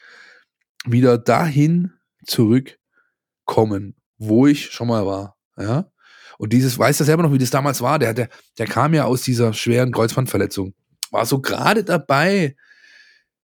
wieder 0.86 1.18
dahin 1.18 1.92
zurückkommen, 2.24 3.96
wo 4.16 4.46
ich 4.46 4.70
schon 4.70 4.88
mal 4.88 5.04
war. 5.04 5.36
Ja. 5.58 5.92
Und 6.38 6.54
dieses, 6.54 6.78
weiß 6.78 6.98
er 7.00 7.06
selber 7.06 7.22
noch, 7.22 7.34
wie 7.34 7.38
das 7.38 7.50
damals 7.50 7.82
war. 7.82 7.98
Der, 7.98 8.14
der, 8.14 8.30
der 8.58 8.66
kam 8.66 8.94
ja 8.94 9.04
aus 9.04 9.20
dieser 9.22 9.52
schweren 9.52 9.92
Kreuzbandverletzung. 9.92 10.72
War 11.10 11.26
so 11.26 11.38
gerade 11.38 11.84
dabei, 11.84 12.56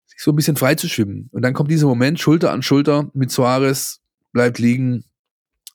sich 0.05 0.19
so 0.21 0.31
ein 0.31 0.37
bisschen 0.37 0.55
frei 0.55 0.75
zu 0.75 0.87
schwimmen. 0.87 1.27
Und 1.33 1.41
dann 1.41 1.53
kommt 1.53 1.69
dieser 1.69 1.87
Moment, 1.87 2.21
Schulter 2.21 2.53
an 2.53 2.63
Schulter 2.63 3.11
mit 3.13 3.31
Suarez, 3.31 3.99
bleibt 4.31 4.59
liegen, 4.59 5.03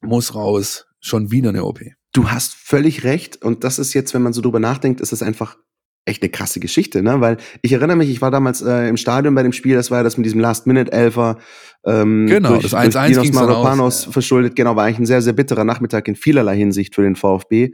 muss 0.00 0.34
raus, 0.34 0.86
schon 0.98 1.30
wieder 1.30 1.50
eine 1.50 1.64
OP. 1.64 1.80
Du 2.14 2.30
hast 2.30 2.54
völlig 2.54 3.04
recht. 3.04 3.42
Und 3.42 3.64
das 3.64 3.78
ist 3.78 3.92
jetzt, 3.92 4.14
wenn 4.14 4.22
man 4.22 4.32
so 4.32 4.40
drüber 4.40 4.60
nachdenkt, 4.60 5.02
ist 5.02 5.12
es 5.12 5.22
einfach 5.22 5.58
echt 6.04 6.22
eine 6.22 6.30
krasse 6.30 6.60
Geschichte, 6.60 7.02
ne? 7.02 7.20
Weil 7.20 7.36
ich 7.62 7.72
erinnere 7.72 7.96
mich, 7.96 8.10
ich 8.10 8.20
war 8.20 8.30
damals 8.30 8.62
äh, 8.62 8.88
im 8.88 8.96
Stadion 8.96 9.34
bei 9.34 9.42
dem 9.42 9.52
Spiel, 9.52 9.76
das 9.76 9.90
war 9.90 9.98
ja 9.98 10.04
das 10.04 10.16
mit 10.16 10.26
diesem 10.26 10.40
Last-Minute-Elfer. 10.40 11.38
Ähm, 11.84 12.26
genau, 12.26 12.50
durch, 12.50 12.62
das 12.62 12.74
1 12.74 12.96
-1 12.96 13.14
durch 13.14 13.32
Maropanos 13.32 14.06
ja. 14.06 14.12
verschuldet. 14.12 14.56
Genau, 14.56 14.76
war 14.76 14.84
eigentlich 14.84 15.00
ein 15.00 15.06
sehr, 15.06 15.22
sehr 15.22 15.32
bitterer 15.32 15.64
Nachmittag 15.64 16.08
in 16.08 16.16
vielerlei 16.16 16.56
Hinsicht 16.56 16.94
für 16.94 17.02
den 17.02 17.16
VfB. 17.16 17.72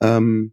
Ähm, 0.00 0.52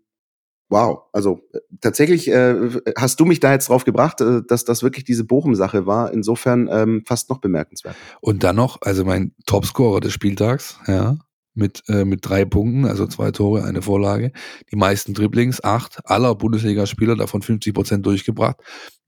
wow, 0.69 1.03
also 1.13 1.41
äh, 1.53 1.59
tatsächlich 1.81 2.27
äh, 2.29 2.55
hast 2.97 3.19
du 3.19 3.25
mich 3.25 3.39
da 3.39 3.51
jetzt 3.51 3.69
drauf 3.69 3.85
gebracht, 3.85 4.21
äh, 4.21 4.41
dass 4.47 4.65
das 4.65 4.81
wirklich 4.81 5.03
diese 5.03 5.25
Bochum-Sache 5.25 5.85
war. 5.85 6.11
Insofern 6.13 6.69
ähm, 6.71 7.03
fast 7.05 7.29
noch 7.29 7.39
bemerkenswert. 7.39 7.95
Und 8.21 8.43
dann 8.43 8.55
noch, 8.55 8.79
also 8.81 9.05
mein 9.05 9.33
Topscorer 9.45 9.99
des 9.99 10.13
Spieltags, 10.13 10.79
ja, 10.87 11.17
mit, 11.53 11.83
äh, 11.87 12.05
mit 12.05 12.19
drei 12.23 12.45
Punkten, 12.45 12.85
also 12.85 13.07
zwei 13.07 13.31
Tore, 13.31 13.63
eine 13.63 13.81
Vorlage. 13.81 14.31
Die 14.71 14.75
meisten 14.75 15.13
Dribblings, 15.13 15.63
acht 15.63 15.99
aller 16.05 16.35
Bundesligaspieler, 16.35 17.15
davon 17.15 17.41
50 17.41 17.73
Prozent 17.73 18.05
durchgebracht. 18.05 18.57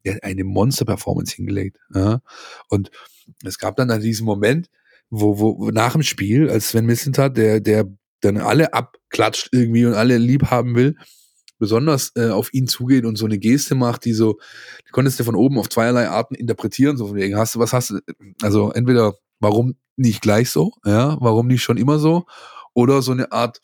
Der 0.05 0.15
hat 0.15 0.23
eine 0.23 0.43
Monster-Performance 0.43 1.35
hingelegt. 1.35 1.77
Ja. 1.93 2.21
Und 2.69 2.91
es 3.43 3.57
gab 3.57 3.75
dann, 3.77 3.88
dann 3.88 4.01
diesen 4.01 4.25
Moment, 4.25 4.69
wo, 5.09 5.39
wo 5.39 5.69
nach 5.69 5.93
dem 5.93 6.03
Spiel, 6.03 6.50
als 6.50 6.69
Sven 6.69 6.85
Missentat, 6.85 7.38
der, 7.38 7.62
der 7.62 7.85
dann 8.21 8.38
alle 8.38 8.73
abklatscht 8.73 9.50
irgendwie 9.51 9.85
und 9.85 9.93
alle 9.93 10.17
lieb 10.17 10.50
haben 10.50 10.75
will, 10.75 10.95
besonders 11.59 12.12
äh, 12.15 12.29
auf 12.29 12.53
ihn 12.53 12.67
zugeht 12.67 13.05
und 13.05 13.17
so 13.17 13.25
eine 13.25 13.38
Geste 13.38 13.75
macht, 13.75 14.05
die 14.05 14.13
so, 14.13 14.38
die 14.85 14.91
konntest 14.91 15.19
du 15.19 15.23
von 15.23 15.35
oben 15.35 15.59
auf 15.59 15.69
zweierlei 15.69 16.09
Arten 16.09 16.35
interpretieren, 16.35 16.97
so 16.97 17.07
von 17.07 17.15
wegen, 17.15 17.38
hast 17.38 17.55
du, 17.55 17.59
was 17.59 17.73
hast 17.73 17.91
du, 17.91 18.00
also 18.41 18.71
entweder 18.71 19.13
warum 19.39 19.75
nicht 19.95 20.21
gleich 20.21 20.50
so, 20.50 20.73
ja, 20.85 21.17
warum 21.21 21.47
nicht 21.47 21.63
schon 21.63 21.77
immer 21.77 22.00
so, 22.00 22.25
oder 22.73 23.01
so 23.01 23.12
eine 23.12 23.31
Art 23.31 23.62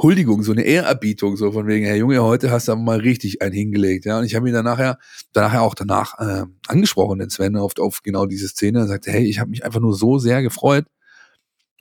Huldigung, 0.00 0.42
so 0.42 0.52
eine 0.52 0.62
Ehrerbietung, 0.62 1.36
so 1.36 1.52
von 1.52 1.68
wegen, 1.68 1.86
hey 1.86 1.98
Junge, 1.98 2.20
heute 2.22 2.50
hast 2.50 2.66
du 2.66 2.74
mal 2.74 2.98
richtig 2.98 3.42
einen 3.42 3.54
hingelegt, 3.54 4.04
ja. 4.06 4.18
Und 4.18 4.24
ich 4.24 4.34
habe 4.34 4.48
ihn 4.48 4.54
dann 4.54 4.64
nachher, 4.64 4.98
danach 5.32 5.54
auch 5.60 5.74
danach 5.74 6.18
äh, 6.18 6.46
angesprochen, 6.66 7.20
den 7.20 7.30
Sven, 7.30 7.56
auf, 7.56 7.78
auf 7.78 8.02
genau 8.02 8.26
diese 8.26 8.48
Szene, 8.48 8.80
und 8.82 8.88
sagte, 8.88 9.12
hey, 9.12 9.24
ich 9.24 9.38
habe 9.38 9.50
mich 9.50 9.64
einfach 9.64 9.80
nur 9.80 9.94
so 9.94 10.18
sehr 10.18 10.42
gefreut, 10.42 10.86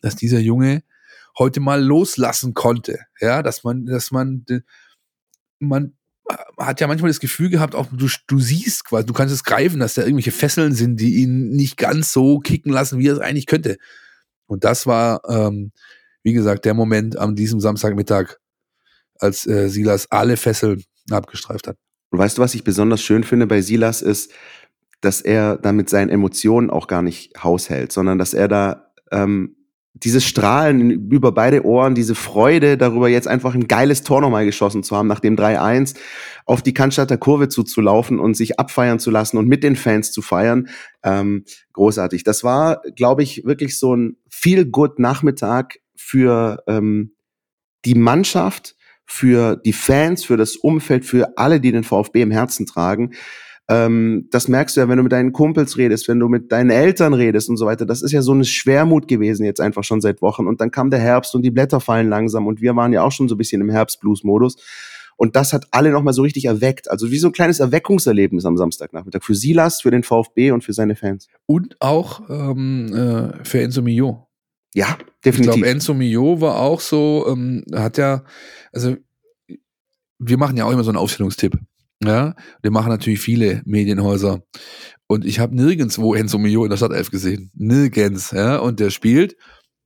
dass 0.01 0.15
dieser 0.15 0.39
Junge 0.39 0.83
heute 1.39 1.59
mal 1.59 1.83
loslassen 1.83 2.53
konnte, 2.53 2.99
ja, 3.19 3.41
dass 3.41 3.63
man, 3.63 3.85
dass 3.87 4.11
man, 4.11 4.45
man 5.59 5.97
hat 6.57 6.79
ja 6.79 6.87
manchmal 6.87 7.09
das 7.09 7.19
Gefühl 7.19 7.49
gehabt, 7.49 7.75
auch 7.75 7.87
du, 7.91 8.07
du 8.27 8.39
siehst 8.39 8.85
quasi, 8.85 9.05
du 9.05 9.13
kannst 9.13 9.33
es 9.33 9.43
greifen, 9.43 9.79
dass 9.79 9.95
da 9.95 10.03
irgendwelche 10.03 10.31
Fesseln 10.31 10.73
sind, 10.73 10.97
die 10.99 11.15
ihn 11.15 11.49
nicht 11.49 11.77
ganz 11.77 12.13
so 12.13 12.39
kicken 12.39 12.71
lassen, 12.71 12.99
wie 12.99 13.07
er 13.07 13.13
es 13.13 13.19
eigentlich 13.19 13.45
könnte. 13.45 13.77
Und 14.45 14.63
das 14.63 14.87
war, 14.87 15.21
ähm, 15.27 15.71
wie 16.21 16.33
gesagt, 16.33 16.65
der 16.65 16.73
Moment 16.73 17.17
an 17.17 17.35
diesem 17.35 17.59
Samstagmittag, 17.59 18.37
als 19.19 19.45
äh, 19.47 19.69
Silas 19.69 20.09
alle 20.11 20.37
Fesseln 20.37 20.83
abgestreift 21.09 21.67
hat. 21.67 21.77
Und 22.09 22.19
weißt 22.19 22.37
du, 22.37 22.41
was 22.41 22.55
ich 22.55 22.63
besonders 22.63 23.01
schön 23.01 23.23
finde 23.23 23.47
bei 23.47 23.61
Silas 23.61 24.01
ist, 24.01 24.31
dass 25.01 25.21
er 25.21 25.57
da 25.57 25.73
mit 25.73 25.89
seinen 25.89 26.09
Emotionen 26.09 26.69
auch 26.69 26.87
gar 26.87 27.01
nicht 27.01 27.43
haushält, 27.43 27.91
sondern 27.91 28.17
dass 28.17 28.33
er 28.33 28.47
da 28.47 28.93
ähm, 29.11 29.55
dieses 29.95 30.25
Strahlen 30.25 30.89
über 30.89 31.31
beide 31.31 31.65
Ohren, 31.65 31.93
diese 31.93 32.15
Freude 32.15 32.77
darüber, 32.77 33.09
jetzt 33.09 33.27
einfach 33.27 33.53
ein 33.53 33.67
geiles 33.67 34.01
Tor 34.01 34.21
nochmal 34.21 34.45
geschossen 34.45 34.81
zu 34.83 34.95
haben, 34.95 35.07
nach 35.07 35.19
dem 35.19 35.35
3-1 35.35 35.95
auf 36.45 36.63
die 36.63 36.73
Cannstatter 36.73 37.17
Kurve 37.17 37.47
zuzulaufen 37.47 38.19
und 38.19 38.35
sich 38.35 38.59
abfeiern 38.59 38.99
zu 38.99 39.11
lassen 39.11 39.37
und 39.37 39.47
mit 39.47 39.63
den 39.63 39.75
Fans 39.75 40.11
zu 40.11 40.21
feiern. 40.21 40.67
Ähm, 41.03 41.45
großartig. 41.73 42.23
Das 42.23 42.43
war, 42.43 42.81
glaube 42.95 43.21
ich, 43.21 43.45
wirklich 43.45 43.77
so 43.77 43.95
ein 43.95 44.17
Feel-Good-Nachmittag 44.29 45.79
für 45.95 46.63
ähm, 46.67 47.13
die 47.85 47.95
Mannschaft, 47.95 48.75
für 49.05 49.57
die 49.57 49.73
Fans, 49.73 50.25
für 50.25 50.37
das 50.37 50.55
Umfeld, 50.55 51.05
für 51.05 51.37
alle, 51.37 51.59
die 51.59 51.71
den 51.71 51.83
VfB 51.83 52.21
im 52.21 52.31
Herzen 52.31 52.65
tragen. 52.65 53.13
Ähm, 53.69 54.27
das 54.31 54.47
merkst 54.47 54.75
du 54.75 54.81
ja, 54.81 54.89
wenn 54.89 54.97
du 54.97 55.03
mit 55.03 55.11
deinen 55.11 55.31
Kumpels 55.31 55.77
redest, 55.77 56.07
wenn 56.07 56.19
du 56.19 56.27
mit 56.27 56.51
deinen 56.51 56.69
Eltern 56.69 57.13
redest 57.13 57.49
und 57.49 57.57
so 57.57 57.65
weiter. 57.65 57.85
Das 57.85 58.01
ist 58.01 58.11
ja 58.11 58.21
so 58.21 58.33
eine 58.33 58.43
Schwermut 58.43 59.07
gewesen 59.07 59.45
jetzt 59.45 59.61
einfach 59.61 59.83
schon 59.83 60.01
seit 60.01 60.21
Wochen. 60.21 60.47
Und 60.47 60.59
dann 60.59 60.71
kam 60.71 60.89
der 60.89 60.99
Herbst 60.99 61.33
und 61.35 61.43
die 61.43 61.51
Blätter 61.51 61.79
fallen 61.79 62.09
langsam 62.09 62.47
und 62.47 62.61
wir 62.61 62.75
waren 62.75 62.91
ja 62.91 63.03
auch 63.03 63.11
schon 63.11 63.29
so 63.29 63.35
ein 63.35 63.37
bisschen 63.37 63.61
im 63.61 63.69
Herbst-Blues-Modus. 63.69 64.57
Und 65.15 65.35
das 65.35 65.53
hat 65.53 65.67
alle 65.71 65.91
nochmal 65.91 66.13
so 66.13 66.23
richtig 66.23 66.45
erweckt. 66.45 66.89
Also 66.89 67.11
wie 67.11 67.17
so 67.17 67.27
ein 67.27 67.33
kleines 67.33 67.59
Erweckungserlebnis 67.59 68.45
am 68.45 68.57
Samstagnachmittag. 68.57 69.23
Für 69.23 69.35
Silas, 69.35 69.81
für 69.81 69.91
den 69.91 70.03
VfB 70.03 70.51
und 70.51 70.63
für 70.63 70.73
seine 70.73 70.95
Fans. 70.95 71.27
Und 71.45 71.79
auch 71.79 72.29
ähm, 72.29 72.93
äh, 72.93 73.45
für 73.45 73.61
Enzo 73.61 73.81
Mio. 73.81 74.27
Ja, 74.73 74.97
definitiv. 75.23 75.55
Ich 75.55 75.61
glaube, 75.61 75.69
Enzo 75.69 75.93
Mio 75.93 76.41
war 76.41 76.59
auch 76.59 76.81
so, 76.81 77.25
ähm, 77.29 77.63
hat 77.73 77.97
ja, 77.97 78.23
also 78.71 78.97
wir 80.17 80.37
machen 80.37 80.57
ja 80.57 80.65
auch 80.65 80.71
immer 80.71 80.83
so 80.83 80.89
einen 80.89 80.97
Aufstellungstipp. 80.97 81.57
Ja, 82.05 82.35
wir 82.61 82.71
machen 82.71 82.89
natürlich 82.89 83.21
viele 83.21 83.61
Medienhäuser. 83.65 84.43
Und 85.07 85.25
ich 85.25 85.39
habe 85.39 85.55
nirgendwo 85.55 86.15
Enzo 86.15 86.37
Mio 86.37 86.63
in 86.63 86.69
der 86.69 86.77
Stadtelf 86.77 87.11
gesehen. 87.11 87.51
Nirgends. 87.53 88.31
Ja, 88.31 88.57
und 88.57 88.79
der 88.79 88.89
spielt. 88.89 89.35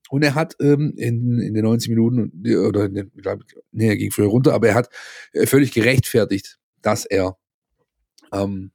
Und 0.10 0.24
er 0.24 0.36
hat 0.36 0.56
ähm, 0.62 0.94
in, 0.96 1.40
in 1.40 1.54
den 1.54 1.64
90 1.64 1.90
Minuten, 1.90 2.32
oder 2.66 2.86
in 2.86 2.94
den, 2.94 3.12
ich 3.14 3.22
glaube, 3.22 3.44
nee, 3.72 3.90
er 3.90 3.98
ging 3.98 4.12
früher 4.12 4.28
runter, 4.28 4.54
aber 4.54 4.70
er 4.70 4.76
hat 4.76 4.90
äh, 5.34 5.46
völlig 5.46 5.74
gerechtfertigt, 5.74 6.60
dass 6.82 7.06
er 7.06 7.38
ähm, 8.32 8.72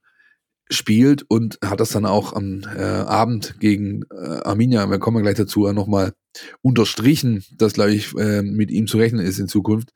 spielt 0.69 1.25
und 1.29 1.59
hat 1.65 1.81
das 1.81 1.91
dann 1.91 2.07
auch 2.07 2.33
am 2.35 2.63
äh, 2.77 2.83
Abend 2.83 3.57
gegen 3.61 4.03
äh, 4.11 4.41
Arminia, 4.45 4.91
wir 4.91 4.99
kommen 4.99 5.23
gleich 5.23 5.37
dazu, 5.37 5.71
nochmal 5.73 6.13
unterstrichen, 6.63 7.45
dass, 7.57 7.75
glaube 7.75 7.93
ich, 7.93 8.15
äh, 8.17 8.43
mit 8.43 8.71
ihm 8.71 8.87
zu 8.87 8.99
rechnen 8.99 9.25
ist 9.25 9.39
in 9.39 9.49
Zukunft. 9.49 9.91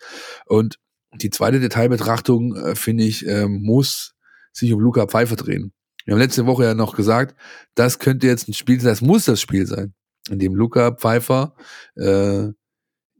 Und 0.46 0.78
die 1.22 1.30
zweite 1.30 1.60
Detailbetrachtung, 1.60 2.56
äh, 2.56 2.74
finde 2.74 3.04
ich, 3.04 3.26
äh, 3.26 3.46
muss 3.46 4.14
sich 4.52 4.72
um 4.72 4.80
Luca 4.80 5.06
Pfeiffer 5.06 5.36
drehen. 5.36 5.72
Wir 6.04 6.14
haben 6.14 6.20
letzte 6.20 6.46
Woche 6.46 6.64
ja 6.64 6.74
noch 6.74 6.96
gesagt, 6.96 7.36
das 7.74 7.98
könnte 7.98 8.26
jetzt 8.26 8.48
ein 8.48 8.54
Spiel 8.54 8.80
sein, 8.80 8.90
das 8.90 9.02
muss 9.02 9.24
das 9.24 9.40
Spiel 9.40 9.66
sein, 9.66 9.94
in 10.30 10.38
dem 10.38 10.54
Luca 10.54 10.92
Pfeiffer 10.92 11.54
äh, 11.96 12.48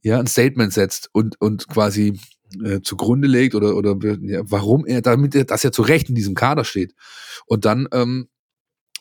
ja 0.03 0.21
ein 0.21 0.27
Statement 0.29 0.73
setzt 0.73 1.11
und, 1.13 1.41
und 1.41 1.67
quasi 1.69 2.19
äh, 2.65 2.81
zugrunde 2.81 3.27
legt 3.27 3.55
oder, 3.55 3.75
oder 3.75 3.97
ja, 4.23 4.43
warum 4.45 4.87
er, 4.87 5.03
damit 5.03 5.35
er, 5.35 5.45
dass 5.45 5.65
er 5.65 5.73
zu 5.73 5.83
Recht 5.83 6.09
in 6.09 6.15
diesem 6.15 6.35
Kader 6.35 6.65
steht. 6.65 6.95
Und 7.47 7.65
dann 7.65 7.89
ähm, 7.93 8.29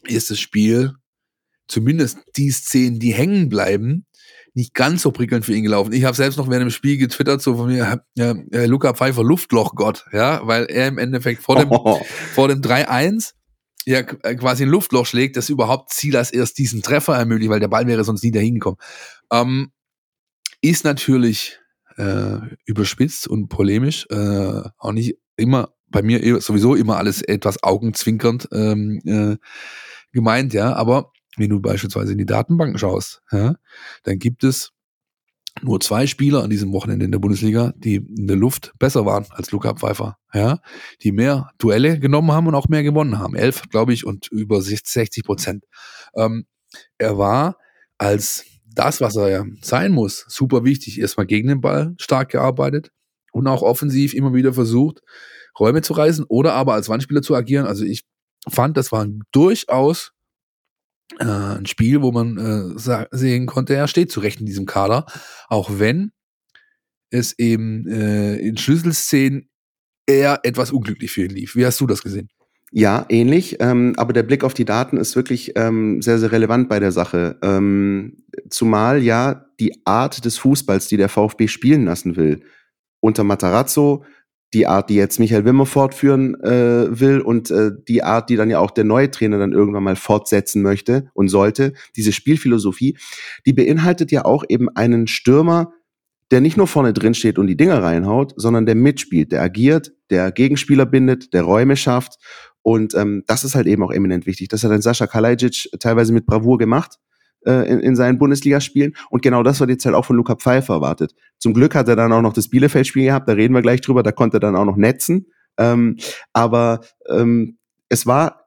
ist 0.04 0.32
das 0.32 0.40
Spiel, 0.40 0.94
zumindest 1.68 2.20
die 2.36 2.50
Szenen, 2.50 3.00
die 3.00 3.14
hängen 3.14 3.50
bleiben, 3.50 4.06
nicht 4.56 4.74
ganz 4.74 5.02
so 5.02 5.12
prickelnd 5.12 5.46
für 5.46 5.54
ihn 5.54 5.64
gelaufen. 5.64 5.94
Ich 5.94 6.06
habe 6.06 6.16
selbst 6.16 6.38
noch 6.38 6.50
während 6.50 6.64
dem 6.64 6.72
Spiel 6.72 6.98
getwittert, 6.98 7.42
so 7.42 7.58
von 7.58 7.68
mir, 7.68 8.02
ja, 8.16 8.36
äh, 8.52 8.66
Luca 8.66 8.94
Pfeiffer 8.94 9.24
Luftlochgott, 9.24 10.06
ja, 10.14 10.42
weil 10.48 10.66
er 10.66 10.88
im 10.88 10.98
Endeffekt 10.98 11.44
vor 11.44 11.58
dem, 11.58 11.70
oh. 11.72 12.02
vor 12.34 12.48
dem 12.48 12.62
3-1 12.62 13.34
ja 13.86 14.00
äh, 14.00 14.36
quasi 14.36 14.64
ein 14.64 14.70
Luftloch 14.70 15.06
schlägt, 15.06 15.36
das 15.38 15.50
überhaupt 15.50 15.94
Silas 15.94 16.32
erst 16.32 16.58
diesen 16.58 16.82
Treffer 16.82 17.16
ermöglicht, 17.16 17.52
weil 17.52 17.60
der 17.60 17.68
Ball 17.68 17.86
wäre 17.86 18.04
sonst 18.04 18.24
nie 18.24 18.32
dahin 18.32 18.56
gekommen. 18.56 18.78
Ähm, 19.32 19.72
ist 20.62 20.86
natürlich 20.86 21.60
äh, 21.98 22.38
überspitzt 22.66 23.28
und 23.28 23.50
polemisch, 23.50 24.08
äh, 24.10 24.62
auch 24.78 24.94
nicht 24.94 25.18
immer 25.36 25.74
bei 25.90 26.02
mir 26.02 26.42
sowieso 26.42 26.76
immer 26.76 26.98
alles 26.98 27.22
etwas 27.22 27.62
augenzwinkernd 27.62 28.48
ähm, 28.52 29.02
äh, 29.06 29.38
gemeint, 30.12 30.54
ja, 30.54 30.74
aber 30.74 31.12
wenn 31.38 31.50
du 31.50 31.60
beispielsweise 31.60 32.12
in 32.12 32.18
die 32.18 32.26
Datenbanken 32.26 32.78
schaust, 32.78 33.22
ja, 33.32 33.56
dann 34.04 34.20
gibt 34.20 34.44
es 34.44 34.72
nur 35.62 35.80
zwei 35.80 36.06
Spieler 36.06 36.44
an 36.44 36.50
diesem 36.50 36.74
Wochenende 36.74 37.06
in 37.06 37.12
der 37.12 37.20
Bundesliga, 37.20 37.74
die 37.78 37.96
in 37.96 38.28
der 38.28 38.36
Luft 38.36 38.74
besser 38.78 39.06
waren 39.06 39.26
als 39.30 39.52
Luca 39.52 39.74
Pfeiffer, 39.74 40.18
ja, 40.34 40.60
die 41.02 41.12
mehr 41.12 41.50
Duelle 41.58 42.00
genommen 42.00 42.32
haben 42.32 42.48
und 42.48 42.56
auch 42.56 42.68
mehr 42.68 42.84
gewonnen 42.84 43.20
haben. 43.20 43.36
Elf, 43.36 43.64
glaube 43.70 43.94
ich, 43.94 44.06
und 44.06 44.28
über 44.32 44.62
60 44.62 45.24
Prozent. 45.24 45.64
Ähm, 46.16 46.46
er 46.98 47.18
war 47.18 47.58
als 47.98 48.46
das, 48.66 49.00
was 49.00 49.16
er 49.16 49.30
ja 49.30 49.46
sein 49.62 49.94
muss, 49.94 50.26
super 50.28 50.66
wichtig. 50.66 51.00
Erstmal 51.00 51.26
gegen 51.26 51.48
den 51.48 51.62
Ball 51.62 51.96
stark 52.00 52.30
gearbeitet 52.32 52.92
und 53.32 53.48
auch 53.48 53.62
offensiv 53.62 54.14
immer 54.14 54.34
wieder 54.34 54.54
versucht, 54.54 55.02
Räume 55.58 55.82
zu 55.82 55.94
reißen 55.94 56.26
oder 56.28 56.54
aber 56.54 56.74
als 56.74 56.90
Wandspieler 56.90 57.22
zu 57.22 57.34
agieren. 57.34 57.66
Also 57.66 57.86
ich 57.86 58.04
fand, 58.50 58.76
das 58.76 58.92
war 58.92 59.06
ein 59.06 59.22
durchaus 59.32 60.12
äh, 61.20 61.26
ein 61.26 61.66
Spiel, 61.66 62.02
wo 62.02 62.12
man 62.12 62.38
äh, 62.38 63.08
sehen 63.12 63.46
konnte, 63.46 63.76
er 63.76 63.88
steht 63.88 64.12
zurecht 64.12 64.40
in 64.40 64.46
diesem 64.46 64.66
Kader, 64.66 65.06
auch 65.48 65.80
wenn 65.80 66.12
es 67.10 67.38
eben 67.38 67.88
äh, 67.88 68.36
in 68.38 68.58
Schlüsselszenen 68.58 69.50
eher 70.08 70.40
etwas 70.44 70.72
unglücklich 70.72 71.12
für 71.12 71.24
ihn 71.24 71.32
lief. 71.32 71.56
Wie 71.56 71.66
hast 71.66 71.80
du 71.82 71.88
das 71.88 72.04
gesehen? 72.04 72.30
Ja, 72.72 73.06
ähnlich. 73.10 73.58
Ähm, 73.60 73.94
aber 73.98 74.12
der 74.12 74.24
Blick 74.24 74.44
auf 74.44 74.54
die 74.54 74.66
Daten 74.66 74.98
ist 74.98 75.16
wirklich 75.16 75.54
ähm, 75.56 76.02
sehr, 76.02 76.20
sehr 76.20 76.32
relevant 76.32 76.68
bei 76.68 76.80
der 76.80 76.92
Sache. 76.92 77.38
Ähm, 77.42 78.24
zumal 78.50 79.02
ja 79.02 79.46
die 79.60 79.82
Art 79.86 80.26
des 80.26 80.38
Fußballs, 80.38 80.88
die 80.88 80.98
der 80.98 81.10
VfB 81.10 81.48
spielen 81.48 81.86
lassen 81.86 82.16
will, 82.18 82.42
unter 83.00 83.24
Matarazzo, 83.24 84.04
die 84.54 84.68
Art, 84.68 84.90
die 84.90 84.96
jetzt 84.96 85.20
Michael 85.20 85.46
Wimmer 85.46 85.66
fortführen 85.66 86.36
äh, 86.42 87.00
will 87.00 87.20
und 87.20 87.52
äh, 87.52 87.72
die 87.88 88.04
Art, 88.04 88.30
die 88.30 88.36
dann 88.36 88.50
ja 88.50 88.60
auch 88.60 88.72
der 88.72 88.84
neue 88.84 89.12
Trainer 89.12 89.38
dann 89.38 89.52
irgendwann 89.52 89.84
mal 89.84 89.96
fortsetzen 89.96 90.62
möchte 90.62 91.10
und 91.14 91.28
sollte, 91.28 91.74
diese 91.96 92.14
Spielphilosophie, 92.14 92.98
die 93.46 93.54
beinhaltet 93.54 94.12
ja 94.12 94.24
auch 94.26 94.44
eben 94.48 94.70
einen 94.70 95.08
Stürmer, 95.08 95.74
der 96.32 96.42
nicht 96.42 96.58
nur 96.58 96.68
vorne 96.68 96.94
drin 96.94 97.14
steht 97.14 97.38
und 97.38 97.48
die 97.48 97.58
Dinger 97.58 97.84
reinhaut, 97.84 98.34
sondern 98.36 98.66
der 98.66 98.76
mitspielt, 98.76 99.32
der 99.32 99.42
agiert, 99.42 99.94
der 100.10 100.32
Gegenspieler 100.32 100.86
bindet, 100.86 101.34
der 101.34 101.44
Räume 101.44 101.76
schafft. 101.76 102.16
Und 102.62 102.96
ähm, 102.96 103.24
das 103.28 103.44
ist 103.44 103.56
halt 103.56 103.68
eben 103.68 103.84
auch 103.84 103.92
eminent 103.92 104.26
wichtig. 104.26 104.48
Das 104.48 104.64
hat 104.64 104.72
dann 104.72 104.82
Sascha 104.82 105.06
Kalajic 105.06 105.70
teilweise 105.80 106.14
mit 106.14 106.26
Bravour 106.26 106.58
gemacht 106.58 106.98
äh, 107.46 107.70
in, 107.70 107.80
in 107.80 107.96
seinen 107.96 108.18
Bundesligaspielen. 108.18 108.96
Und 109.10 109.22
genau 109.22 109.44
das 109.44 109.60
wird 109.60 109.70
jetzt 109.70 109.86
halt 109.86 109.96
auch 109.96 110.06
von 110.06 110.16
Luca 110.16 110.36
Pfeiffer 110.36 110.76
erwartet. 110.76 111.16
Zum 111.38 111.54
Glück 111.54 111.76
hat 111.76 111.88
er 111.88 111.96
dann 111.96 112.14
auch 112.14 112.22
noch 112.22 112.34
das 112.34 112.50
Bielefeld-Spiel 112.50 113.06
gehabt, 113.06 113.28
da 113.28 113.34
reden 113.34 113.54
wir 113.54 113.62
gleich 113.62 113.82
drüber, 113.82 114.04
da 114.04 114.12
konnte 114.12 114.38
er 114.38 114.42
dann 114.42 114.56
auch 114.56 114.66
noch 114.66 114.78
netzen. 114.78 115.28
Ähm, 115.58 115.98
aber 116.34 116.82
ähm, 117.10 117.58
es 117.90 118.06
war 118.06 118.46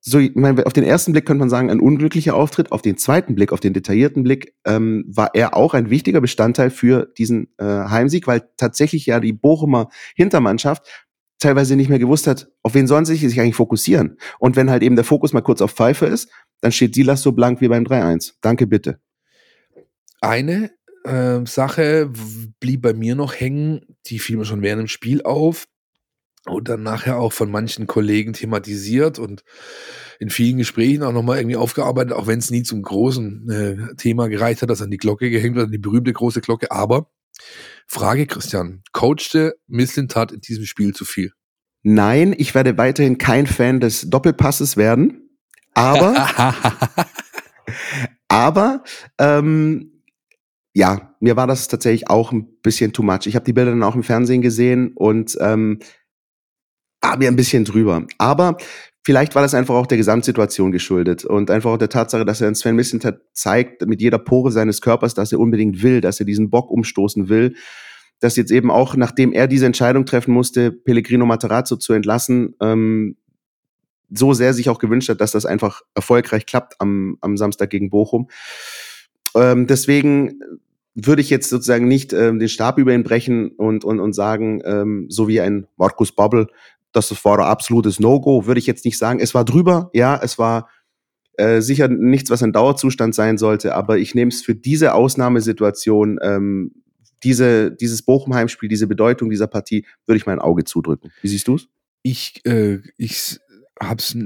so, 0.00 0.18
ich 0.18 0.34
meine, 0.34 0.64
auf 0.64 0.72
den 0.72 0.84
ersten 0.84 1.12
Blick 1.12 1.26
könnte 1.26 1.40
man 1.40 1.50
sagen, 1.50 1.70
ein 1.70 1.80
unglücklicher 1.80 2.34
Auftritt. 2.34 2.72
Auf 2.72 2.82
den 2.82 2.96
zweiten 2.96 3.34
Blick, 3.34 3.52
auf 3.52 3.60
den 3.60 3.72
detaillierten 3.72 4.22
Blick, 4.22 4.54
ähm, 4.64 5.04
war 5.08 5.34
er 5.34 5.56
auch 5.56 5.74
ein 5.74 5.90
wichtiger 5.90 6.20
Bestandteil 6.20 6.70
für 6.70 7.12
diesen 7.18 7.48
äh, 7.58 7.64
Heimsieg, 7.64 8.26
weil 8.26 8.48
tatsächlich 8.56 9.06
ja 9.06 9.20
die 9.20 9.32
Bochumer 9.32 9.88
Hintermannschaft 10.14 10.86
teilweise 11.40 11.76
nicht 11.76 11.88
mehr 11.88 11.98
gewusst 11.98 12.26
hat, 12.26 12.48
auf 12.62 12.74
wen 12.74 12.86
sollen 12.86 13.04
sie 13.04 13.16
sich 13.16 13.40
eigentlich 13.40 13.54
fokussieren. 13.54 14.18
Und 14.38 14.56
wenn 14.56 14.70
halt 14.70 14.82
eben 14.82 14.96
der 14.96 15.04
Fokus 15.04 15.32
mal 15.32 15.40
kurz 15.40 15.60
auf 15.60 15.72
Pfeife 15.72 16.06
ist, 16.06 16.30
dann 16.60 16.72
steht 16.72 16.94
Silas 16.94 17.22
so 17.22 17.32
blank 17.32 17.60
wie 17.60 17.68
beim 17.68 17.84
3-1. 17.84 18.34
Danke, 18.40 18.66
bitte. 18.66 19.00
Eine 20.20 20.70
äh, 21.04 21.44
Sache 21.46 22.10
blieb 22.60 22.82
bei 22.82 22.92
mir 22.92 23.14
noch 23.14 23.34
hängen, 23.34 23.96
die 24.06 24.18
fiel 24.18 24.36
mir 24.36 24.44
schon 24.44 24.62
während 24.62 24.80
dem 24.80 24.88
Spiel 24.88 25.22
auf 25.22 25.66
und 26.46 26.68
dann 26.68 26.82
nachher 26.82 27.18
auch 27.18 27.32
von 27.32 27.50
manchen 27.50 27.86
Kollegen 27.86 28.32
thematisiert 28.32 29.18
und 29.18 29.44
in 30.18 30.30
vielen 30.30 30.58
Gesprächen 30.58 31.02
auch 31.02 31.12
nochmal 31.12 31.38
irgendwie 31.38 31.56
aufgearbeitet, 31.56 32.12
auch 32.12 32.26
wenn 32.26 32.38
es 32.38 32.50
nie 32.50 32.62
zum 32.62 32.82
großen 32.82 33.50
äh, 33.50 33.94
Thema 33.96 34.28
gereicht 34.28 34.62
hat, 34.62 34.70
dass 34.70 34.82
an 34.82 34.90
die 34.90 34.96
Glocke 34.96 35.30
gehängt 35.30 35.56
wird, 35.56 35.66
an 35.66 35.72
die 35.72 35.78
berühmte 35.78 36.12
große 36.12 36.40
Glocke. 36.40 36.70
Aber 36.72 37.10
Frage, 37.86 38.26
Christian, 38.26 38.82
coachte 38.92 39.54
Misslintat 39.66 40.32
in 40.32 40.40
diesem 40.40 40.64
Spiel 40.64 40.94
zu 40.94 41.04
viel? 41.04 41.32
Nein, 41.82 42.34
ich 42.36 42.54
werde 42.54 42.76
weiterhin 42.76 43.18
kein 43.18 43.46
Fan 43.46 43.80
des 43.80 44.10
Doppelpasses 44.10 44.76
werden. 44.76 45.27
Aber, 45.78 46.54
aber 48.28 48.84
ähm, 49.18 50.02
ja, 50.74 51.14
mir 51.20 51.36
war 51.36 51.46
das 51.46 51.68
tatsächlich 51.68 52.10
auch 52.10 52.32
ein 52.32 52.48
bisschen 52.62 52.92
too 52.92 53.02
much. 53.02 53.26
Ich 53.26 53.34
habe 53.36 53.44
die 53.44 53.52
Bilder 53.52 53.70
dann 53.70 53.82
auch 53.82 53.94
im 53.94 54.02
Fernsehen 54.02 54.42
gesehen 54.42 54.92
und 54.94 55.36
ähm, 55.40 55.78
war 57.00 57.16
mir 57.16 57.28
ein 57.28 57.36
bisschen 57.36 57.64
drüber. 57.64 58.06
Aber 58.18 58.56
vielleicht 59.04 59.36
war 59.36 59.42
das 59.42 59.54
einfach 59.54 59.76
auch 59.76 59.86
der 59.86 59.98
Gesamtsituation 59.98 60.72
geschuldet 60.72 61.24
und 61.24 61.50
einfach 61.50 61.70
auch 61.70 61.78
der 61.78 61.88
Tatsache, 61.88 62.24
dass 62.24 62.40
er 62.40 62.52
Sven 62.54 62.74
Mislintat 62.76 63.20
zeigt 63.32 63.86
mit 63.86 64.02
jeder 64.02 64.18
Pore 64.18 64.50
seines 64.50 64.80
Körpers, 64.80 65.14
dass 65.14 65.32
er 65.32 65.38
unbedingt 65.38 65.82
will, 65.82 66.00
dass 66.00 66.18
er 66.18 66.26
diesen 66.26 66.50
Bock 66.50 66.70
umstoßen 66.70 67.28
will. 67.28 67.54
Dass 68.20 68.34
jetzt 68.34 68.50
eben 68.50 68.72
auch, 68.72 68.96
nachdem 68.96 69.32
er 69.32 69.46
diese 69.46 69.66
Entscheidung 69.66 70.04
treffen 70.04 70.34
musste, 70.34 70.72
Pellegrino 70.72 71.24
Materazzo 71.24 71.76
zu 71.76 71.92
entlassen, 71.92 72.56
ähm, 72.60 73.16
so 74.10 74.32
sehr 74.32 74.54
sich 74.54 74.68
auch 74.70 74.78
gewünscht 74.78 75.08
hat, 75.08 75.20
dass 75.20 75.32
das 75.32 75.46
einfach 75.46 75.82
erfolgreich 75.94 76.46
klappt 76.46 76.80
am, 76.80 77.18
am 77.20 77.36
Samstag 77.36 77.70
gegen 77.70 77.90
Bochum. 77.90 78.28
Ähm, 79.34 79.66
deswegen 79.66 80.40
würde 80.94 81.22
ich 81.22 81.30
jetzt 81.30 81.50
sozusagen 81.50 81.86
nicht 81.86 82.12
ähm, 82.12 82.38
den 82.38 82.48
Stab 82.48 82.78
über 82.78 82.92
ihn 82.92 83.04
brechen 83.04 83.50
und, 83.52 83.84
und, 83.84 84.00
und 84.00 84.14
sagen, 84.14 84.60
ähm, 84.64 85.06
so 85.08 85.28
wie 85.28 85.40
ein 85.40 85.66
Markus 85.76 86.12
Babbel, 86.12 86.48
das 86.92 87.24
war 87.24 87.38
ein 87.38 87.44
absolutes 87.44 88.00
No-Go, 88.00 88.46
würde 88.46 88.58
ich 88.58 88.66
jetzt 88.66 88.84
nicht 88.84 88.98
sagen. 88.98 89.20
Es 89.20 89.34
war 89.34 89.44
drüber, 89.44 89.90
ja, 89.92 90.18
es 90.20 90.38
war 90.38 90.68
äh, 91.34 91.60
sicher 91.60 91.86
nichts, 91.88 92.30
was 92.30 92.42
ein 92.42 92.52
Dauerzustand 92.52 93.14
sein 93.14 93.38
sollte, 93.38 93.74
aber 93.74 93.98
ich 93.98 94.14
nehme 94.14 94.30
es 94.30 94.42
für 94.42 94.56
diese 94.56 94.94
Ausnahmesituation, 94.94 96.18
ähm, 96.22 96.72
diese, 97.22 97.70
dieses 97.70 98.02
Bochum-Heimspiel, 98.02 98.68
diese 98.68 98.86
Bedeutung 98.86 99.30
dieser 99.30 99.46
Partie, 99.46 99.86
würde 100.06 100.16
ich 100.16 100.26
mein 100.26 100.40
Auge 100.40 100.64
zudrücken. 100.64 101.12
Wie 101.22 101.28
siehst 101.28 101.46
du 101.46 101.56
es? 101.56 101.68
Ich, 102.02 102.44
äh, 102.44 102.78
ich 102.96 103.38
hab's 103.80 104.16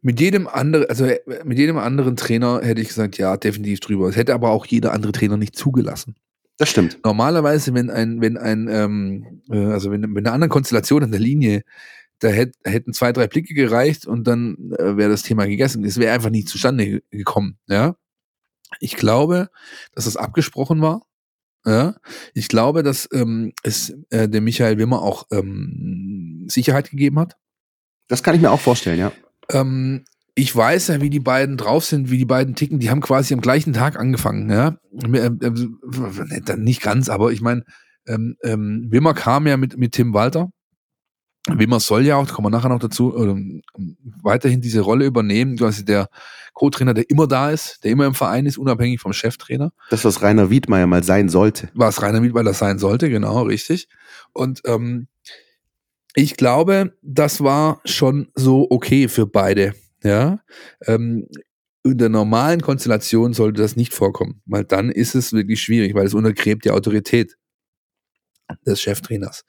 mit 0.00 0.20
jedem 0.20 0.46
anderen, 0.46 0.86
also 0.88 1.04
äh, 1.04 1.20
mit 1.44 1.58
jedem 1.58 1.78
anderen 1.78 2.16
Trainer 2.16 2.60
hätte 2.62 2.80
ich 2.80 2.88
gesagt, 2.88 3.18
ja, 3.18 3.36
definitiv 3.36 3.80
drüber. 3.80 4.08
Es 4.08 4.16
hätte 4.16 4.34
aber 4.34 4.50
auch 4.50 4.66
jeder 4.66 4.92
andere 4.92 5.12
Trainer 5.12 5.36
nicht 5.36 5.56
zugelassen. 5.56 6.14
Das 6.58 6.68
stimmt. 6.68 6.98
Normalerweise, 7.04 7.74
wenn 7.74 7.90
ein, 7.90 8.20
wenn 8.20 8.36
ein, 8.36 8.68
ähm, 8.68 9.42
äh, 9.50 9.66
also 9.66 9.90
wenn, 9.90 10.02
wenn 10.02 10.26
eine 10.26 10.32
andere 10.32 10.48
Konstellation 10.48 11.02
an 11.02 11.10
der 11.10 11.20
Linie, 11.20 11.62
da 12.20 12.28
hätt, 12.28 12.54
hätten 12.62 12.92
zwei, 12.92 13.12
drei 13.12 13.26
Blicke 13.26 13.54
gereicht 13.54 14.06
und 14.06 14.26
dann 14.28 14.72
äh, 14.78 14.96
wäre 14.96 15.10
das 15.10 15.22
Thema 15.22 15.46
gegessen. 15.46 15.84
Es 15.84 15.98
wäre 15.98 16.14
einfach 16.14 16.30
nicht 16.30 16.48
zustande 16.48 17.02
gekommen, 17.10 17.58
ja. 17.66 17.96
Ich 18.80 18.96
glaube, 18.96 19.50
dass 19.94 20.04
das 20.04 20.16
abgesprochen 20.16 20.80
war. 20.80 21.02
Ja, 21.64 21.94
ich 22.34 22.48
glaube, 22.48 22.82
dass 22.82 23.08
ähm, 23.12 23.52
es 23.62 23.94
äh, 24.10 24.28
dem 24.28 24.44
Michael 24.44 24.78
Wimmer 24.78 25.02
auch 25.02 25.26
ähm, 25.30 26.46
Sicherheit 26.48 26.90
gegeben 26.90 27.20
hat. 27.20 27.36
Das 28.08 28.22
kann 28.22 28.34
ich 28.34 28.40
mir 28.40 28.50
auch 28.50 28.60
vorstellen, 28.60 28.98
ja. 28.98 29.12
Ähm, 29.50 30.04
ich 30.34 30.54
weiß 30.54 30.88
ja, 30.88 31.00
wie 31.00 31.10
die 31.10 31.20
beiden 31.20 31.56
drauf 31.56 31.84
sind, 31.84 32.10
wie 32.10 32.18
die 32.18 32.24
beiden 32.24 32.54
ticken. 32.54 32.78
Die 32.78 32.90
haben 32.90 33.00
quasi 33.00 33.34
am 33.34 33.40
gleichen 33.40 33.72
Tag 33.72 33.98
angefangen, 33.98 34.50
ja. 34.50 34.76
Ähm, 35.04 35.38
ähm, 35.42 36.64
nicht 36.64 36.82
ganz, 36.82 37.08
aber 37.08 37.32
ich 37.32 37.40
meine, 37.40 37.64
ähm, 38.06 38.36
ähm, 38.42 38.86
Wimmer 38.90 39.14
kam 39.14 39.46
ja 39.46 39.56
mit, 39.56 39.76
mit 39.76 39.92
Tim 39.92 40.14
Walter. 40.14 40.48
Wimmer 41.48 41.80
soll 41.80 42.04
ja 42.04 42.16
auch, 42.16 42.26
da 42.26 42.32
kommen 42.32 42.46
wir 42.46 42.50
nachher 42.56 42.68
noch 42.68 42.78
dazu, 42.78 43.16
ähm, 43.16 43.62
weiterhin 44.22 44.60
diese 44.60 44.80
Rolle 44.80 45.06
übernehmen, 45.06 45.56
quasi 45.56 45.84
der 45.84 46.08
Co-Trainer, 46.54 46.94
der 46.94 47.10
immer 47.10 47.26
da 47.26 47.50
ist, 47.50 47.82
der 47.82 47.90
immer 47.90 48.06
im 48.06 48.14
Verein 48.14 48.46
ist, 48.46 48.58
unabhängig 48.58 49.00
vom 49.00 49.12
Cheftrainer. 49.12 49.72
Das, 49.90 50.04
was 50.04 50.22
Rainer 50.22 50.50
Wiedmeier 50.50 50.86
mal 50.86 51.02
sein 51.02 51.28
sollte. 51.28 51.68
Was 51.74 52.00
Rainer 52.00 52.22
Wiedmeier 52.22 52.54
sein 52.54 52.78
sollte, 52.78 53.10
genau, 53.10 53.42
richtig. 53.42 53.88
Und 54.32 54.62
ähm, 54.66 55.08
ich 56.14 56.36
glaube, 56.36 56.96
das 57.02 57.42
war 57.42 57.80
schon 57.84 58.28
so 58.34 58.66
okay 58.70 59.08
für 59.08 59.26
beide. 59.26 59.74
Ja, 60.04 60.40
ähm, 60.86 61.28
in 61.84 61.98
der 61.98 62.08
normalen 62.08 62.60
Konstellation 62.60 63.34
sollte 63.34 63.60
das 63.60 63.76
nicht 63.76 63.92
vorkommen, 63.92 64.40
weil 64.46 64.64
dann 64.64 64.90
ist 64.90 65.14
es 65.14 65.32
wirklich 65.32 65.60
schwierig, 65.62 65.94
weil 65.94 66.06
es 66.06 66.14
untergräbt 66.14 66.64
die 66.64 66.70
Autorität 66.70 67.36
des 68.66 68.80
Cheftrainers. 68.80 69.44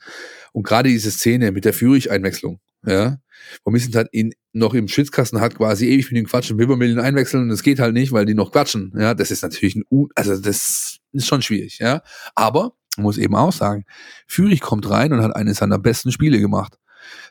Und 0.52 0.64
gerade 0.64 0.90
diese 0.90 1.12
Szene 1.12 1.52
mit 1.52 1.66
der 1.66 1.74
Führich-Einwechslung, 1.74 2.60
ja, 2.86 3.18
wo 3.64 3.72
Missentat 3.72 4.08
ihn 4.12 4.34
noch 4.52 4.74
im 4.74 4.88
Schwitzkasten 4.88 5.42
hat, 5.42 5.56
quasi 5.56 5.88
ewig 5.88 6.12
mit 6.12 6.20
ihm 6.20 6.28
quatschen, 6.28 6.58
will 6.58 6.68
man 6.68 7.00
einwechseln 7.00 7.44
und 7.44 7.52
es 7.52 7.64
geht 7.64 7.80
halt 7.80 7.94
nicht, 7.94 8.12
weil 8.12 8.26
die 8.26 8.34
noch 8.34 8.52
quatschen. 8.52 8.94
Ja, 8.98 9.14
das 9.14 9.32
ist 9.32 9.42
natürlich 9.42 9.76
ein, 9.76 9.84
U 9.90 10.08
also 10.16 10.38
das 10.38 10.98
ist 11.12 11.28
schon 11.28 11.42
schwierig, 11.42 11.80
ja. 11.80 12.02
Aber, 12.36 12.76
muss 12.98 13.18
eben 13.18 13.36
auch 13.36 13.52
sagen, 13.52 13.86
Führich 14.28 14.62
kommt 14.62 14.90
rein 14.90 15.14
und 15.14 15.22
hat 15.22 15.36
eines 15.36 15.58
seiner 15.58 15.80
besten 15.80 16.12
Spiele 16.12 16.40
gemacht. 16.40 16.78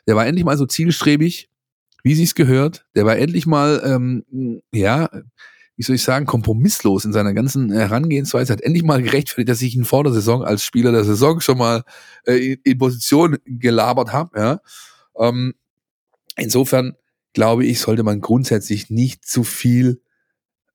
Der 0.07 0.15
war 0.15 0.25
endlich 0.25 0.45
mal 0.45 0.57
so 0.57 0.65
zielstrebig, 0.65 1.49
wie 2.03 2.15
sie 2.15 2.23
es 2.23 2.35
gehört. 2.35 2.85
Der 2.95 3.05
war 3.05 3.17
endlich 3.17 3.45
mal, 3.45 3.81
ähm, 3.85 4.61
ja, 4.71 5.09
wie 5.75 5.83
soll 5.83 5.95
ich 5.95 6.03
sagen, 6.03 6.25
kompromisslos 6.25 7.05
in 7.05 7.13
seiner 7.13 7.33
ganzen 7.33 7.71
Herangehensweise, 7.71 8.53
hat 8.53 8.61
endlich 8.61 8.83
mal 8.83 9.01
gerechtfertigt, 9.01 9.49
dass 9.49 9.61
ich 9.61 9.75
ihn 9.75 9.85
vor 9.85 10.03
der 10.03 10.13
Saison 10.13 10.43
als 10.43 10.63
Spieler 10.63 10.91
der 10.91 11.03
Saison 11.03 11.39
schon 11.39 11.57
mal 11.57 11.83
äh, 12.25 12.57
in, 12.63 12.77
Position 12.77 13.37
gelabert 13.45 14.13
habe. 14.13 14.39
Ja. 14.39 14.61
Ähm, 15.17 15.55
insofern 16.35 16.95
glaube 17.33 17.65
ich, 17.65 17.79
sollte 17.79 18.03
man 18.03 18.21
grundsätzlich 18.21 18.89
nicht 18.89 19.25
zu 19.25 19.43
viel 19.43 20.01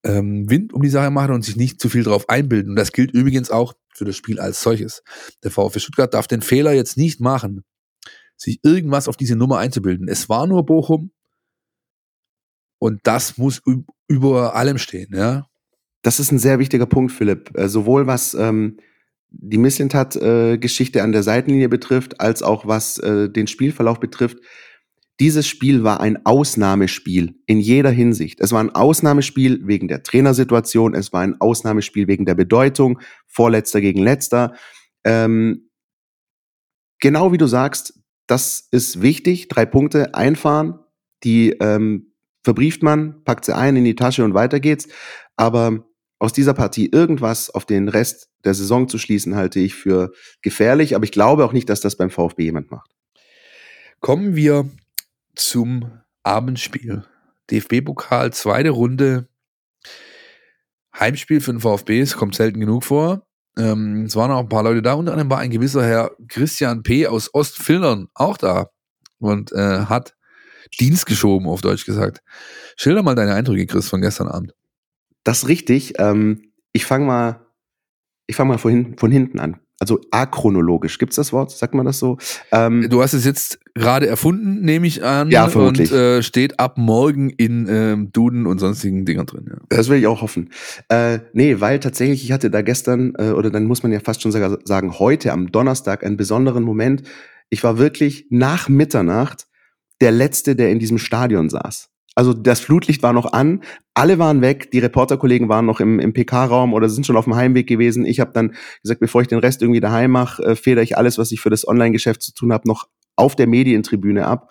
ähm, 0.05 0.51
Wind 0.51 0.73
um 0.73 0.83
die 0.83 0.89
Sache 0.89 1.11
machen 1.11 1.35
und 1.35 1.45
sich 1.45 1.57
nicht 1.57 1.81
zu 1.81 1.89
viel 1.89 2.03
darauf 2.03 2.29
einbilden. 2.29 2.71
Und 2.71 2.77
das 2.77 2.93
gilt 2.93 3.13
übrigens 3.13 3.51
auch 3.51 3.75
für 3.99 4.05
das 4.05 4.17
Spiel 4.17 4.41
als 4.41 4.63
solches. 4.63 5.03
Der 5.43 5.51
VfB 5.51 5.81
Stuttgart 5.81 6.15
darf 6.15 6.27
den 6.27 6.43
Fehler 6.43 6.73
jetzt 6.73 6.97
nicht 6.97 7.21
machen, 7.21 7.65
sich 8.37 8.61
irgendwas 8.63 9.09
auf 9.09 9.17
diese 9.17 9.37
Nummer 9.37 9.59
einzubilden. 9.59 10.09
Es 10.09 10.29
war 10.29 10.47
nur 10.47 10.65
Bochum 10.65 11.11
und 12.79 13.01
das 13.03 13.37
muss 13.37 13.61
über 14.07 14.55
allem 14.55 14.79
stehen, 14.79 15.15
ja. 15.15 15.47
Das 16.03 16.21
ist 16.21 16.31
ein 16.31 16.39
sehr 16.39 16.61
wichtiger 16.61 16.87
Punkt, 16.87 17.13
Philipp. 17.13 17.51
Äh, 17.59 17.69
sowohl 17.69 18.07
was 18.07 18.35
ähm, 18.35 18.79
die 19.31 19.59
Misslintat-Geschichte 19.59 21.01
äh, 21.01 21.03
an 21.03 21.13
der 21.13 21.23
Seitenlinie 21.23 21.69
betrifft, 21.69 22.21
als 22.21 22.43
auch 22.43 22.67
was 22.67 22.99
äh, 22.99 23.29
den 23.29 23.47
Spielverlauf 23.47 24.01
betrifft. 24.01 24.39
Dieses 25.21 25.49
Spiel 25.49 25.83
war 25.83 26.01
ein 26.01 26.25
Ausnahmespiel 26.25 27.35
in 27.47 27.59
jeder 27.59 27.91
Hinsicht. 27.91 28.41
Es 28.41 28.53
war 28.53 28.61
ein 28.61 28.75
Ausnahmespiel 28.75 29.67
wegen 29.67 29.89
der 29.89 30.03
Trainersituation, 30.03 30.95
es 30.95 31.13
war 31.13 31.23
ein 31.23 31.41
Ausnahmespiel 31.41 32.07
wegen 32.07 32.25
der 32.25 32.35
Bedeutung, 32.35 33.01
vorletzter 33.27 33.81
gegen 33.81 34.03
letzter. 34.03 34.55
Ähm, 35.05 35.71
genau 37.01 37.33
wie 37.33 37.39
du 37.39 37.47
sagst, 37.47 38.01
das 38.29 38.69
ist 38.71 39.03
wichtig. 39.03 39.49
Drei 39.49 39.67
Punkte 39.67 40.15
einfahren, 40.15 40.79
die 41.25 41.51
ähm, 41.61 42.13
verbrieft 42.45 42.83
man, 42.83 43.25
packt 43.25 43.45
sie 43.45 43.57
ein 43.57 43.75
in 43.75 43.85
die 43.85 43.97
Tasche 43.97 44.25
und 44.25 44.35
weiter 44.35 44.61
geht's. 44.61 44.87
Aber 45.37 45.85
aus 46.21 46.33
dieser 46.33 46.55
Partie 46.55 46.91
irgendwas 46.93 47.51
auf 47.51 47.65
den 47.65 47.89
Rest 47.89 48.31
der 48.45 48.55
Saison 48.55 48.89
zu 48.89 48.99
schließen, 48.99 49.35
halte 49.35 49.59
ich 49.59 49.75
für 49.75 50.13
gefährlich. 50.43 50.95
Aber 50.95 51.05
ich 51.05 51.13
glaube 51.13 51.45
auch 51.45 51.53
nicht, 51.53 51.69
dass 51.69 51.81
das 51.81 51.97
beim 51.97 52.11
VfB 52.11 52.45
jemand 52.45 52.71
macht. 52.71 52.91
Kommen 54.01 54.37
wir 54.37 54.71
zum 55.39 56.03
Abendspiel. 56.23 57.05
DFB-Pokal, 57.51 58.33
zweite 58.33 58.71
Runde. 58.71 59.29
Heimspiel 60.99 61.41
für 61.41 61.53
den 61.53 61.61
VfB, 61.61 62.01
es 62.01 62.17
kommt 62.17 62.35
selten 62.35 62.61
genug 62.61 62.85
vor. 62.85 63.27
Ähm, 63.57 64.05
es 64.05 64.17
waren 64.17 64.31
auch 64.31 64.41
ein 64.41 64.49
paar 64.49 64.63
Leute 64.63 64.83
da, 64.83 64.95
unter 64.95 65.13
anderem 65.13 65.31
war 65.31 65.39
ein 65.39 65.51
gewisser 65.51 65.85
Herr 65.85 66.11
Christian 66.29 66.83
P. 66.83 67.07
aus 67.07 67.33
Ostfildern 67.33 68.09
auch 68.15 68.37
da 68.37 68.71
und 69.19 69.53
äh, 69.53 69.87
hat 69.87 70.15
Dienst 70.81 71.07
geschoben, 71.07 71.49
auf 71.49 71.61
Deutsch 71.61 71.87
gesagt. 71.87 72.23
Schilder 72.77 73.03
mal 73.03 73.15
deine 73.15 73.35
Eindrücke, 73.35 73.67
Chris, 73.67 73.89
von 73.89 74.01
gestern 74.01 74.29
Abend. 74.29 74.55
Das 75.25 75.45
ist 75.45 75.49
richtig. 75.49 75.95
Ähm, 75.99 76.53
ich 76.73 76.85
fange 76.85 77.07
mal, 77.07 77.47
ich 78.27 78.37
fange 78.37 78.51
mal 78.51 78.59
von, 78.59 78.97
von 78.99 79.11
hinten 79.11 79.39
an 79.39 79.61
also 79.81 80.01
achronologisch, 80.11 80.99
gibt's 80.99 81.17
das 81.17 81.33
Wort? 81.33 81.51
Sagt 81.51 81.75
man 81.75 81.87
das 81.87 81.99
so? 81.99 82.19
Ähm, 82.51 82.89
du 82.91 83.01
hast 83.01 83.13
es 83.13 83.25
jetzt 83.25 83.61
gerade 83.75 84.09
erfunden, 84.09 84.61
nehme 84.61 84.87
ich 84.87 85.05
an. 85.05 85.31
Ja, 85.31 85.49
vermutlich. 85.49 85.93
Und 85.93 85.99
äh, 85.99 86.23
steht 86.23 86.59
ab 86.59 86.79
morgen 86.79 87.31
in 87.31 87.67
ähm, 87.69 88.13
Duden 88.13 88.47
und 88.47 88.59
sonstigen 88.59 89.05
Dingern 89.05 89.27
drin. 89.27 89.47
Ja. 89.49 89.57
Das 89.69 89.89
will 89.89 89.99
ich 89.99 90.07
auch 90.07 90.21
hoffen. 90.21 90.51
Äh, 90.89 91.21
nee, 91.33 91.61
weil 91.61 91.79
tatsächlich, 91.79 92.25
ich 92.25 92.33
hatte 92.33 92.51
da 92.51 92.63
gestern, 92.63 93.15
äh, 93.19 93.31
oder 93.31 93.51
dann 93.51 93.65
muss 93.67 93.83
man 93.83 93.93
ja 93.93 94.01
fast 94.01 94.21
schon 94.23 94.33
sagen, 94.33 94.99
heute 94.99 95.33
am 95.33 95.53
Donnerstag 95.53 96.05
einen 96.05 96.17
besonderen 96.17 96.65
Moment. 96.65 97.05
Ich 97.49 97.63
war 97.63 97.79
wirklich 97.79 98.27
nach 98.31 98.69
Mitternacht 98.69 99.47
der 100.01 100.11
Letzte, 100.11 100.57
der 100.57 100.71
in 100.71 100.81
diesem 100.81 100.99
Stadion 100.99 101.49
saß. 101.49 101.89
Also 102.19 102.35
das 102.35 102.59
Flutlicht 102.59 103.05
war 103.05 103.13
noch 103.13 103.33
an, 103.33 103.63
alle 103.95 104.19
waren 104.19 104.41
weg, 104.41 104.73
die 104.73 104.81
Reporterkollegen 104.81 105.49
waren 105.49 105.67
noch 105.67 105.79
im, 105.79 106.01
im 106.01 106.13
PK-Raum 106.13 106.75
oder 106.75 106.89
sind 106.89 107.07
schon 107.07 107.17
auf 107.17 107.27
dem 107.27 107.37
Heimweg 107.37 107.69
gewesen. 107.69 108.05
Ich 108.05 108.19
habe 108.19 108.33
dann 108.35 108.57
gesagt, 108.83 108.99
bevor 108.99 109.21
ich 109.21 109.29
den 109.29 109.39
Rest 109.39 109.63
irgendwie 109.63 109.79
daheim 109.79 110.11
mache, 110.11 110.43
äh, 110.43 110.57
federe 110.57 110.83
ich 110.83 110.99
alles, 110.99 111.17
was 111.17 111.31
ich 111.31 111.41
für 111.41 111.49
das 111.49 111.69
Online-Geschäft 111.69 112.21
zu 112.23 112.35
tun 112.35 112.53
habe, 112.53 112.67
noch 112.67 112.89
auf 113.15 113.37
der 113.37 113.47
Medientribüne 113.47 114.27
ab 114.27 114.51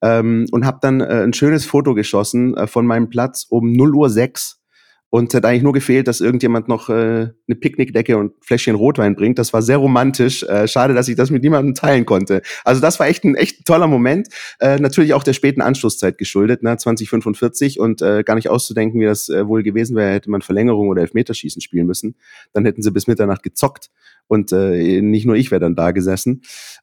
ähm, 0.00 0.46
und 0.52 0.64
habe 0.64 0.78
dann 0.80 1.00
äh, 1.00 1.24
ein 1.24 1.32
schönes 1.32 1.66
Foto 1.66 1.94
geschossen 1.94 2.56
äh, 2.56 2.68
von 2.68 2.86
meinem 2.86 3.10
Platz 3.10 3.46
um 3.48 3.72
0 3.72 3.96
Uhr 3.96 4.10
6 4.10 4.57
und 5.10 5.32
hat 5.32 5.44
eigentlich 5.44 5.62
nur 5.62 5.72
gefehlt, 5.72 6.06
dass 6.06 6.20
irgendjemand 6.20 6.68
noch 6.68 6.90
äh, 6.90 6.92
eine 6.92 7.56
Picknickdecke 7.58 8.18
und 8.18 8.32
Fläschchen 8.40 8.74
Rotwein 8.74 9.16
bringt. 9.16 9.38
Das 9.38 9.52
war 9.52 9.62
sehr 9.62 9.78
romantisch. 9.78 10.42
Äh, 10.42 10.68
schade, 10.68 10.92
dass 10.92 11.08
ich 11.08 11.16
das 11.16 11.30
mit 11.30 11.42
niemandem 11.42 11.74
teilen 11.74 12.04
konnte. 12.04 12.42
Also 12.64 12.80
das 12.80 13.00
war 13.00 13.06
echt 13.06 13.24
ein 13.24 13.34
echt 13.34 13.64
toller 13.64 13.86
Moment. 13.86 14.28
Äh, 14.60 14.78
natürlich 14.78 15.14
auch 15.14 15.22
der 15.22 15.32
späten 15.32 15.62
Anschlusszeit 15.62 16.18
geschuldet, 16.18 16.62
ne? 16.62 16.76
2045 16.76 17.80
und 17.80 18.02
äh, 18.02 18.22
gar 18.22 18.34
nicht 18.34 18.50
auszudenken, 18.50 19.00
wie 19.00 19.06
das 19.06 19.30
äh, 19.30 19.46
wohl 19.48 19.62
gewesen 19.62 19.96
wäre, 19.96 20.12
hätte 20.12 20.30
man 20.30 20.42
Verlängerung 20.42 20.88
oder 20.88 21.02
Elfmeterschießen 21.02 21.62
spielen 21.62 21.86
müssen. 21.86 22.14
Dann 22.52 22.66
hätten 22.66 22.82
sie 22.82 22.90
bis 22.90 23.06
Mitternacht 23.06 23.42
gezockt 23.42 23.90
und 24.28 24.52
äh, 24.52 25.00
nicht 25.00 25.26
nur 25.26 25.36
ich 25.36 25.50
wäre 25.50 25.60
dann 25.60 25.74
da 25.74 25.90
gesessen. 25.90 26.42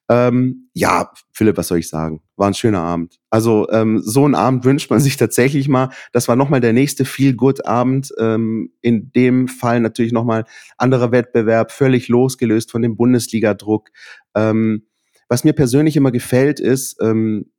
Ähm, 0.10 0.70
ja, 0.74 1.12
Philipp, 1.32 1.58
was 1.58 1.70
soll 1.70 1.78
ich 1.78 1.88
sagen? 1.88 2.22
War 2.36 2.48
ein 2.48 2.54
schöner 2.54 2.82
Abend. 2.82 3.20
Also 3.30 3.70
ähm, 3.70 4.02
so 4.04 4.26
einen 4.26 4.36
Abend 4.36 4.66
wünscht 4.66 4.90
man 4.90 5.00
sich 5.02 5.16
tatsächlich 5.18 5.70
mal. 5.70 5.90
Das 6.12 6.28
war 6.28 6.36
nochmal 6.36 6.62
der 6.62 6.74
nächste 6.74 7.06
Feel-Good-Abend. 7.06 8.14
Ähm, 8.20 8.74
in 8.82 9.12
dem 9.14 9.48
Fall 9.48 9.80
natürlich 9.80 10.12
nochmal 10.12 10.46
anderer 10.78 11.12
Wettbewerb, 11.12 11.72
völlig 11.72 12.10
losgelöst 12.10 12.72
von 12.72 12.82
dem 12.82 12.98
Bundesliga-Druck. 12.98 13.90
Ähm, 14.36 14.88
was 15.30 15.44
mir 15.44 15.54
persönlich 15.54 15.96
immer 15.96 16.12
gefällt, 16.12 16.60
ist, 16.60 16.98
ähm, 17.02 17.52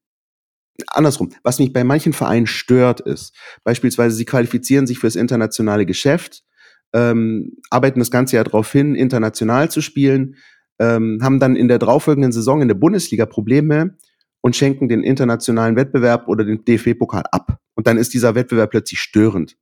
andersrum, 0.89 1.33
was 1.43 1.59
mich 1.59 1.73
bei 1.73 1.85
manchen 1.85 2.13
Vereinen 2.13 2.47
stört, 2.47 3.01
ist, 3.01 3.35
beispielsweise 3.65 4.15
sie 4.15 4.25
qualifizieren 4.25 4.87
sich 4.87 4.99
fürs 4.99 5.17
internationale 5.17 5.87
Geschäft, 5.87 6.45
ähm, 6.93 7.57
arbeiten 7.71 7.99
das 7.99 8.11
ganze 8.11 8.37
Jahr 8.37 8.45
darauf 8.45 8.71
hin, 8.71 8.95
international 8.95 9.71
zu 9.71 9.81
spielen, 9.81 10.37
ähm, 10.79 11.21
haben 11.23 11.41
dann 11.41 11.57
in 11.57 11.69
der 11.69 11.79
darauffolgenden 11.79 12.33
Saison 12.33 12.63
in 12.63 12.69
der 12.69 12.75
Bundesliga 12.75 13.27
Probleme 13.27 13.97
und 14.41 14.57
schenken 14.57 14.89
den 14.89 15.03
internationalen 15.03 15.77
Wettbewerb 15.77 16.29
oder 16.29 16.45
den 16.45 16.65
DFB-Pokal 16.65 17.25
ab. 17.33 17.59
Und 17.75 17.87
dann 17.87 17.97
ist 17.97 18.15
dieser 18.15 18.35
Wettbewerb 18.35 18.71
plötzlich 18.71 19.01
störend. 19.01 19.57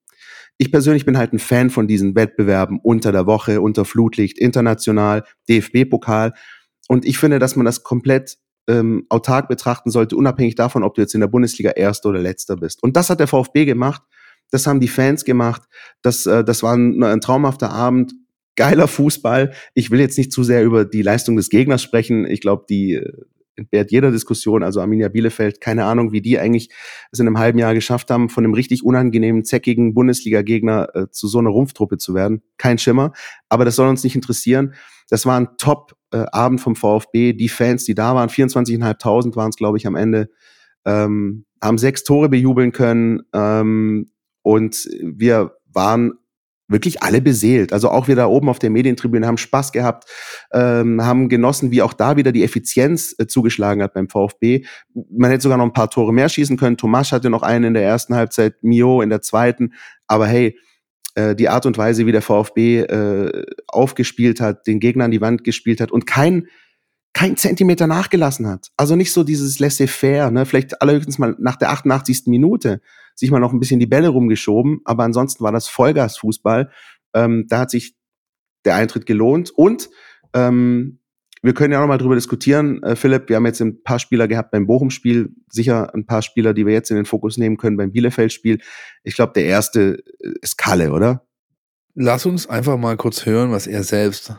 Ich 0.58 0.70
persönlich 0.70 1.04
bin 1.04 1.18
halt 1.18 1.32
ein 1.32 1.38
Fan 1.38 1.70
von 1.70 1.88
diesen 1.88 2.14
Wettbewerben 2.14 2.78
unter 2.82 3.10
der 3.10 3.26
Woche, 3.26 3.60
unter 3.60 3.84
Flutlicht, 3.84 4.38
international, 4.38 5.24
DFB-Pokal. 5.48 6.32
Und 6.88 7.04
ich 7.04 7.18
finde, 7.18 7.38
dass 7.38 7.56
man 7.56 7.64
das 7.64 7.82
komplett 7.82 8.36
ähm, 8.68 9.06
autark 9.08 9.48
betrachten 9.48 9.90
sollte, 9.90 10.16
unabhängig 10.16 10.54
davon, 10.54 10.84
ob 10.84 10.94
du 10.94 11.00
jetzt 11.00 11.14
in 11.14 11.20
der 11.20 11.28
Bundesliga 11.28 11.70
Erster 11.70 12.10
oder 12.10 12.20
Letzter 12.20 12.56
bist. 12.56 12.82
Und 12.82 12.96
das 12.96 13.10
hat 13.10 13.20
der 13.20 13.26
VfB 13.26 13.64
gemacht. 13.64 14.02
Das 14.54 14.68
haben 14.68 14.78
die 14.78 14.88
Fans 14.88 15.24
gemacht. 15.24 15.62
Das, 16.00 16.26
äh, 16.26 16.44
das 16.44 16.62
war 16.62 16.76
ein, 16.76 17.02
ein 17.02 17.20
traumhafter 17.20 17.70
Abend 17.70 18.14
geiler 18.54 18.86
Fußball. 18.86 19.52
Ich 19.74 19.90
will 19.90 19.98
jetzt 19.98 20.16
nicht 20.16 20.30
zu 20.30 20.44
sehr 20.44 20.62
über 20.62 20.84
die 20.84 21.02
Leistung 21.02 21.34
des 21.34 21.50
Gegners 21.50 21.82
sprechen. 21.82 22.24
Ich 22.24 22.40
glaube, 22.40 22.64
die 22.68 22.94
äh, 22.94 23.12
entbehrt 23.56 23.90
jeder 23.90 24.12
Diskussion. 24.12 24.62
Also 24.62 24.80
Arminia 24.80 25.08
Bielefeld, 25.08 25.60
keine 25.60 25.86
Ahnung, 25.86 26.12
wie 26.12 26.20
die 26.20 26.38
eigentlich 26.38 26.70
es 27.10 27.18
in 27.18 27.26
einem 27.26 27.38
halben 27.38 27.58
Jahr 27.58 27.74
geschafft 27.74 28.12
haben, 28.12 28.28
von 28.28 28.44
einem 28.44 28.54
richtig 28.54 28.84
unangenehmen, 28.84 29.44
zeckigen 29.44 29.92
Bundesliga-Gegner 29.92 30.88
äh, 30.94 31.10
zu 31.10 31.26
so 31.26 31.40
einer 31.40 31.50
Rumpftruppe 31.50 31.98
zu 31.98 32.14
werden. 32.14 32.42
Kein 32.56 32.78
Schimmer. 32.78 33.12
Aber 33.48 33.64
das 33.64 33.74
soll 33.74 33.88
uns 33.88 34.04
nicht 34.04 34.14
interessieren. 34.14 34.74
Das 35.10 35.26
war 35.26 35.36
ein 35.36 35.48
Top-Abend 35.58 36.60
äh, 36.60 36.62
vom 36.62 36.76
VfB. 36.76 37.32
Die 37.32 37.48
Fans, 37.48 37.84
die 37.84 37.96
da 37.96 38.14
waren, 38.14 38.28
24.500 38.28 39.34
waren 39.34 39.50
es, 39.50 39.56
glaube 39.56 39.78
ich, 39.78 39.86
am 39.88 39.96
Ende, 39.96 40.30
ähm, 40.84 41.44
haben 41.60 41.78
sechs 41.78 42.04
Tore 42.04 42.28
bejubeln 42.28 42.72
können. 42.72 43.22
Ähm, 43.32 44.06
und 44.44 44.88
wir 45.00 45.56
waren 45.72 46.12
wirklich 46.68 47.02
alle 47.02 47.20
beseelt. 47.20 47.72
Also 47.72 47.90
auch 47.90 48.08
wir 48.08 48.16
da 48.16 48.26
oben 48.26 48.48
auf 48.48 48.58
der 48.58 48.70
Medientribüne 48.70 49.26
haben 49.26 49.38
Spaß 49.38 49.72
gehabt, 49.72 50.04
ähm, 50.52 51.02
haben 51.02 51.28
genossen, 51.28 51.70
wie 51.70 51.82
auch 51.82 51.92
da 51.92 52.16
wieder 52.16 52.30
die 52.30 52.44
Effizienz 52.44 53.14
äh, 53.18 53.26
zugeschlagen 53.26 53.82
hat 53.82 53.94
beim 53.94 54.08
VfB. 54.08 54.64
Man 55.10 55.30
hätte 55.30 55.42
sogar 55.42 55.58
noch 55.58 55.64
ein 55.64 55.72
paar 55.72 55.90
Tore 55.90 56.12
mehr 56.12 56.28
schießen 56.28 56.56
können. 56.56 56.76
Tomasch 56.76 57.12
hatte 57.12 57.30
noch 57.30 57.42
einen 57.42 57.64
in 57.64 57.74
der 57.74 57.84
ersten 57.84 58.14
Halbzeit, 58.14 58.62
Mio 58.62 59.02
in 59.02 59.10
der 59.10 59.22
zweiten. 59.22 59.72
Aber 60.06 60.26
hey, 60.26 60.58
äh, 61.14 61.34
die 61.34 61.48
Art 61.48 61.66
und 61.66 61.78
Weise, 61.78 62.06
wie 62.06 62.12
der 62.12 62.22
VfB 62.22 62.80
äh, 62.80 63.44
aufgespielt 63.66 64.40
hat, 64.40 64.66
den 64.66 64.80
Gegner 64.80 65.04
an 65.04 65.10
die 65.10 65.20
Wand 65.20 65.44
gespielt 65.44 65.80
hat 65.80 65.90
und 65.90 66.06
kein 66.06 66.48
kein 67.16 67.36
Zentimeter 67.36 67.86
nachgelassen 67.86 68.48
hat. 68.48 68.72
Also 68.76 68.96
nicht 68.96 69.12
so 69.12 69.22
dieses 69.22 69.60
laissez-faire, 69.60 70.32
ne? 70.32 70.46
vielleicht 70.46 70.82
allerhöchstens 70.82 71.18
mal 71.18 71.36
nach 71.38 71.54
der 71.54 71.70
88. 71.70 72.24
Minute 72.26 72.80
sich 73.14 73.30
mal 73.30 73.40
noch 73.40 73.52
ein 73.52 73.60
bisschen 73.60 73.80
die 73.80 73.86
Bälle 73.86 74.08
rumgeschoben, 74.08 74.80
aber 74.84 75.04
ansonsten 75.04 75.44
war 75.44 75.52
das 75.52 75.68
Vollgasfußball. 75.68 76.70
Ähm, 77.14 77.46
da 77.48 77.60
hat 77.60 77.70
sich 77.70 77.94
der 78.64 78.76
Eintritt 78.76 79.06
gelohnt 79.06 79.50
und 79.50 79.88
ähm, 80.34 81.00
wir 81.44 81.52
können 81.52 81.72
ja 81.72 81.78
auch 81.78 81.82
noch 81.82 81.88
mal 81.88 81.98
drüber 81.98 82.14
diskutieren, 82.14 82.82
äh, 82.82 82.96
Philipp. 82.96 83.28
Wir 83.28 83.36
haben 83.36 83.44
jetzt 83.44 83.60
ein 83.60 83.82
paar 83.82 83.98
Spieler 83.98 84.26
gehabt 84.26 84.50
beim 84.50 84.66
Bochum-Spiel, 84.66 85.34
sicher 85.50 85.92
ein 85.94 86.06
paar 86.06 86.22
Spieler, 86.22 86.54
die 86.54 86.64
wir 86.64 86.72
jetzt 86.72 86.90
in 86.90 86.96
den 86.96 87.04
Fokus 87.04 87.36
nehmen 87.36 87.58
können 87.58 87.76
beim 87.76 87.92
Bielefeld-Spiel. 87.92 88.60
Ich 89.02 89.14
glaube, 89.14 89.34
der 89.34 89.44
erste 89.44 90.02
ist 90.40 90.56
Kalle, 90.56 90.90
oder? 90.90 91.26
Lass 91.94 92.24
uns 92.24 92.48
einfach 92.48 92.78
mal 92.78 92.96
kurz 92.96 93.26
hören, 93.26 93.52
was 93.52 93.66
er 93.66 93.82
selbst 93.82 94.34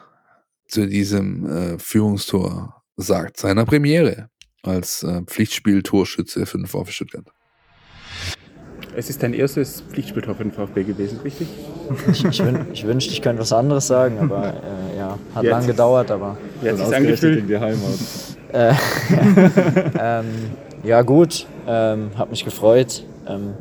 zu 0.68 0.88
diesem 0.88 1.46
äh, 1.46 1.78
Führungstor 1.78 2.82
sagt, 2.98 3.38
seiner 3.38 3.66
Premiere 3.66 4.32
als 4.64 5.04
äh, 5.04 5.22
Pflichtspiel-Torschütze 5.22 6.48
für 6.48 6.58
den 6.58 6.66
VfB 6.66 6.92
Stuttgart. 6.92 7.32
Es 8.98 9.10
ist 9.10 9.22
dein 9.22 9.34
erstes 9.34 9.82
Pflichtspieltor 9.82 10.36
für 10.36 10.44
den 10.44 10.54
VfB 10.54 10.84
gewesen, 10.84 11.20
richtig? 11.24 11.48
Ich, 12.12 12.24
ich, 12.24 12.44
wün, 12.44 12.68
ich 12.72 12.88
wünschte, 12.88 13.12
ich 13.12 13.22
könnte 13.22 13.42
was 13.42 13.52
anderes 13.52 13.88
sagen, 13.88 14.18
aber 14.20 14.54
äh, 14.54 14.98
ja, 14.98 15.20
hat 15.34 15.44
lange 15.44 15.68
gedauert, 15.68 16.12
aber. 16.12 16.38
Hat 16.64 16.78
sich 16.78 16.96
angefühlt? 16.96 17.40
In 17.40 17.48
die 17.48 17.58
Heimat. 17.58 17.80
Äh, 18.54 18.74
ähm, 20.00 20.26
ja, 20.84 21.02
gut, 21.02 21.46
ähm, 21.68 22.12
hat 22.18 22.32
mich 22.32 22.46
gefreut. 22.46 23.04
Ähm, 23.28 23.56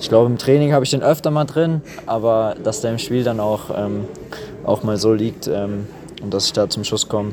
ich 0.00 0.08
glaube, 0.08 0.28
im 0.28 0.38
Training 0.38 0.72
habe 0.72 0.84
ich 0.84 0.90
den 0.90 1.02
öfter 1.02 1.30
mal 1.30 1.44
drin, 1.44 1.80
aber 2.06 2.56
dass 2.62 2.80
der 2.80 2.90
im 2.90 2.98
Spiel 2.98 3.22
dann 3.22 3.38
auch, 3.38 3.70
ähm, 3.76 4.06
auch 4.64 4.82
mal 4.82 4.96
so 4.96 5.12
liegt 5.12 5.46
ähm, 5.46 5.86
und 6.20 6.34
dass 6.34 6.46
ich 6.46 6.52
da 6.52 6.68
zum 6.68 6.82
Schuss 6.82 7.08
komme, 7.08 7.32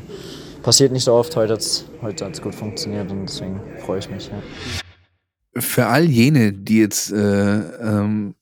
passiert 0.62 0.92
nicht 0.92 1.04
so 1.04 1.12
oft. 1.12 1.34
Heute 1.34 1.54
hat 1.54 1.60
es 1.60 1.86
heute 2.02 2.30
gut 2.40 2.54
funktioniert 2.54 3.10
und 3.10 3.26
deswegen 3.26 3.60
freue 3.84 3.98
ich 3.98 4.10
mich. 4.10 4.28
Ja 4.28 4.82
für 5.58 5.86
all 5.86 6.04
jene, 6.04 6.52
die 6.52 6.78
jetzt 6.78 7.12
äh, 7.12 7.58
ähm, 7.58 8.34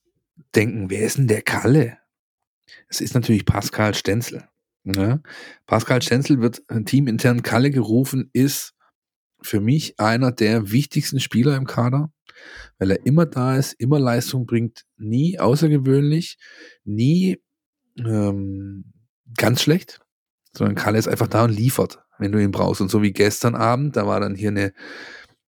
denken, 0.55 0.91
wer 0.91 1.01
ist 1.01 1.19
denn 1.19 1.27
der 1.27 1.43
Kalle? 1.43 1.99
Es 2.89 3.01
ist 3.01 3.15
natürlich 3.15 3.45
Pascal 3.45 3.95
Stenzel. 3.95 4.45
Ne? 4.85 5.23
Pascal 5.67 6.03
Stenzel 6.03 6.41
wird 6.41 6.63
teamintern 6.85 7.43
Kalle 7.43 7.71
gerufen, 7.71 8.31
ist 8.33 8.75
für 9.41 9.61
mich 9.61 9.99
einer 9.99 10.33
der 10.33 10.71
wichtigsten 10.71 11.21
Spieler 11.21 11.57
im 11.57 11.67
Kader, 11.67 12.13
weil 12.79 12.93
er 12.93 13.07
immer 13.07 13.27
da 13.27 13.57
ist, 13.57 13.75
immer 13.75 13.99
Leistung 13.99 14.47
bringt, 14.47 14.85
nie 14.97 15.39
außergewöhnlich, 15.39 16.39
nie 16.85 17.39
ähm, 17.99 18.93
ganz 19.37 19.63
schlecht, 19.63 20.01
sondern 20.53 20.77
Kalle 20.77 20.99
ist 20.99 21.09
einfach 21.09 21.29
da 21.29 21.45
und 21.45 21.51
liefert, 21.51 22.01
wenn 22.19 22.33
du 22.33 22.43
ihn 22.43 22.53
brauchst. 22.53 22.81
Und 22.81 22.91
so 22.91 23.03
wie 23.03 23.13
gestern 23.13 23.55
Abend, 23.55 23.97
da 23.97 24.07
war 24.07 24.21
dann 24.21 24.35
hier 24.35 24.51
eine, 24.51 24.73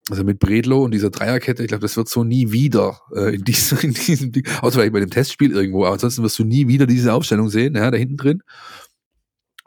also 0.08 0.24
mit 0.24 0.38
Bredlo 0.38 0.84
und 0.84 0.92
dieser 0.92 1.10
Dreierkette, 1.10 1.62
ich 1.62 1.68
glaube, 1.68 1.82
das 1.82 1.96
wird 1.96 2.08
so 2.08 2.24
nie 2.24 2.52
wieder 2.52 3.00
äh, 3.14 3.34
in, 3.34 3.44
diesem, 3.44 3.78
in 3.82 3.94
diesem 3.94 4.32
Ding, 4.32 4.46
außer 4.60 4.78
vielleicht 4.78 4.92
bei 4.92 5.00
dem 5.00 5.10
Testspiel 5.10 5.52
irgendwo, 5.52 5.84
aber 5.84 5.94
ansonsten 5.94 6.22
wirst 6.22 6.38
du 6.38 6.44
nie 6.44 6.68
wieder 6.68 6.86
diese 6.86 7.12
Aufstellung 7.12 7.48
sehen, 7.48 7.74
ja, 7.74 7.90
da 7.90 7.96
hinten 7.96 8.16
drin. 8.16 8.42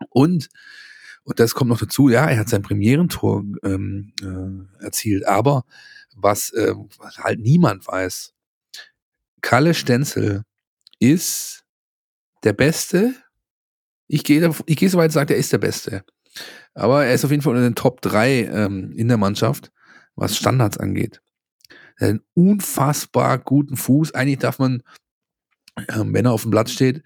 Und 0.10 0.50
und 1.30 1.40
das 1.40 1.54
kommt 1.54 1.70
noch 1.70 1.80
dazu, 1.80 2.10
ja, 2.10 2.26
er 2.26 2.40
hat 2.40 2.50
sein 2.50 2.64
Premierentor 2.64 3.44
ähm, 3.64 4.14
äh, 4.22 4.84
erzielt, 4.84 5.28
aber 5.28 5.64
was, 6.16 6.52
äh, 6.54 6.74
was 6.98 7.20
halt 7.20 7.40
niemand 7.40 7.86
weiß, 7.88 8.34
Kalle 9.42 9.74
Stenzel 9.74 10.44
ist 11.00 11.64
der 12.44 12.54
Beste. 12.54 13.14
Ich 14.08 14.24
gehe 14.24 14.52
ich 14.66 14.78
gehe 14.78 14.90
so 14.90 14.98
weit 14.98 15.10
und 15.10 15.14
sage, 15.14 15.34
er 15.36 15.40
ist 15.40 15.54
der 15.54 15.60
Beste. 15.60 16.04
Aber 16.74 17.06
er 17.06 17.14
ist 17.14 17.24
auf 17.24 17.32
jeden 17.32 17.44
Fall 17.44 17.54
unter 17.54 17.70
den 17.70 17.76
Top 17.76 18.02
3 18.02 18.46
ähm, 18.46 18.92
in 18.94 19.08
der 19.08 19.18
Mannschaft, 19.18 19.72
was 20.20 20.38
Standards 20.38 20.78
angeht. 20.78 21.22
Hat 22.00 22.10
einen 22.10 22.22
unfassbar 22.34 23.38
guten 23.40 23.78
Fuß. 23.78 24.14
Eigentlich 24.14 24.40
darf 24.40 24.60
man, 24.60 24.84
ähm, 25.90 26.14
wenn 26.14 26.26
er 26.26 26.32
auf 26.32 26.44
dem 26.44 26.52
Platz 26.52 26.72
steht, 26.72 27.04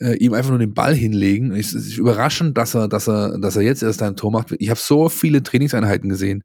äh, 0.00 0.16
ihm 0.16 0.34
einfach 0.34 0.50
nur 0.50 0.58
den 0.58 0.74
Ball 0.74 0.94
hinlegen. 0.94 1.52
Es 1.52 1.72
ist 1.72 1.96
überraschend, 1.96 2.56
dass 2.56 2.74
er, 2.74 2.88
dass 2.88 3.08
er, 3.08 3.38
dass 3.38 3.56
er 3.56 3.62
jetzt 3.62 3.82
erst 3.82 4.02
ein 4.02 4.16
Tor 4.16 4.30
macht. 4.30 4.54
Ich 4.58 4.70
habe 4.70 4.80
so 4.80 5.08
viele 5.08 5.42
Trainingseinheiten 5.42 6.08
gesehen, 6.08 6.42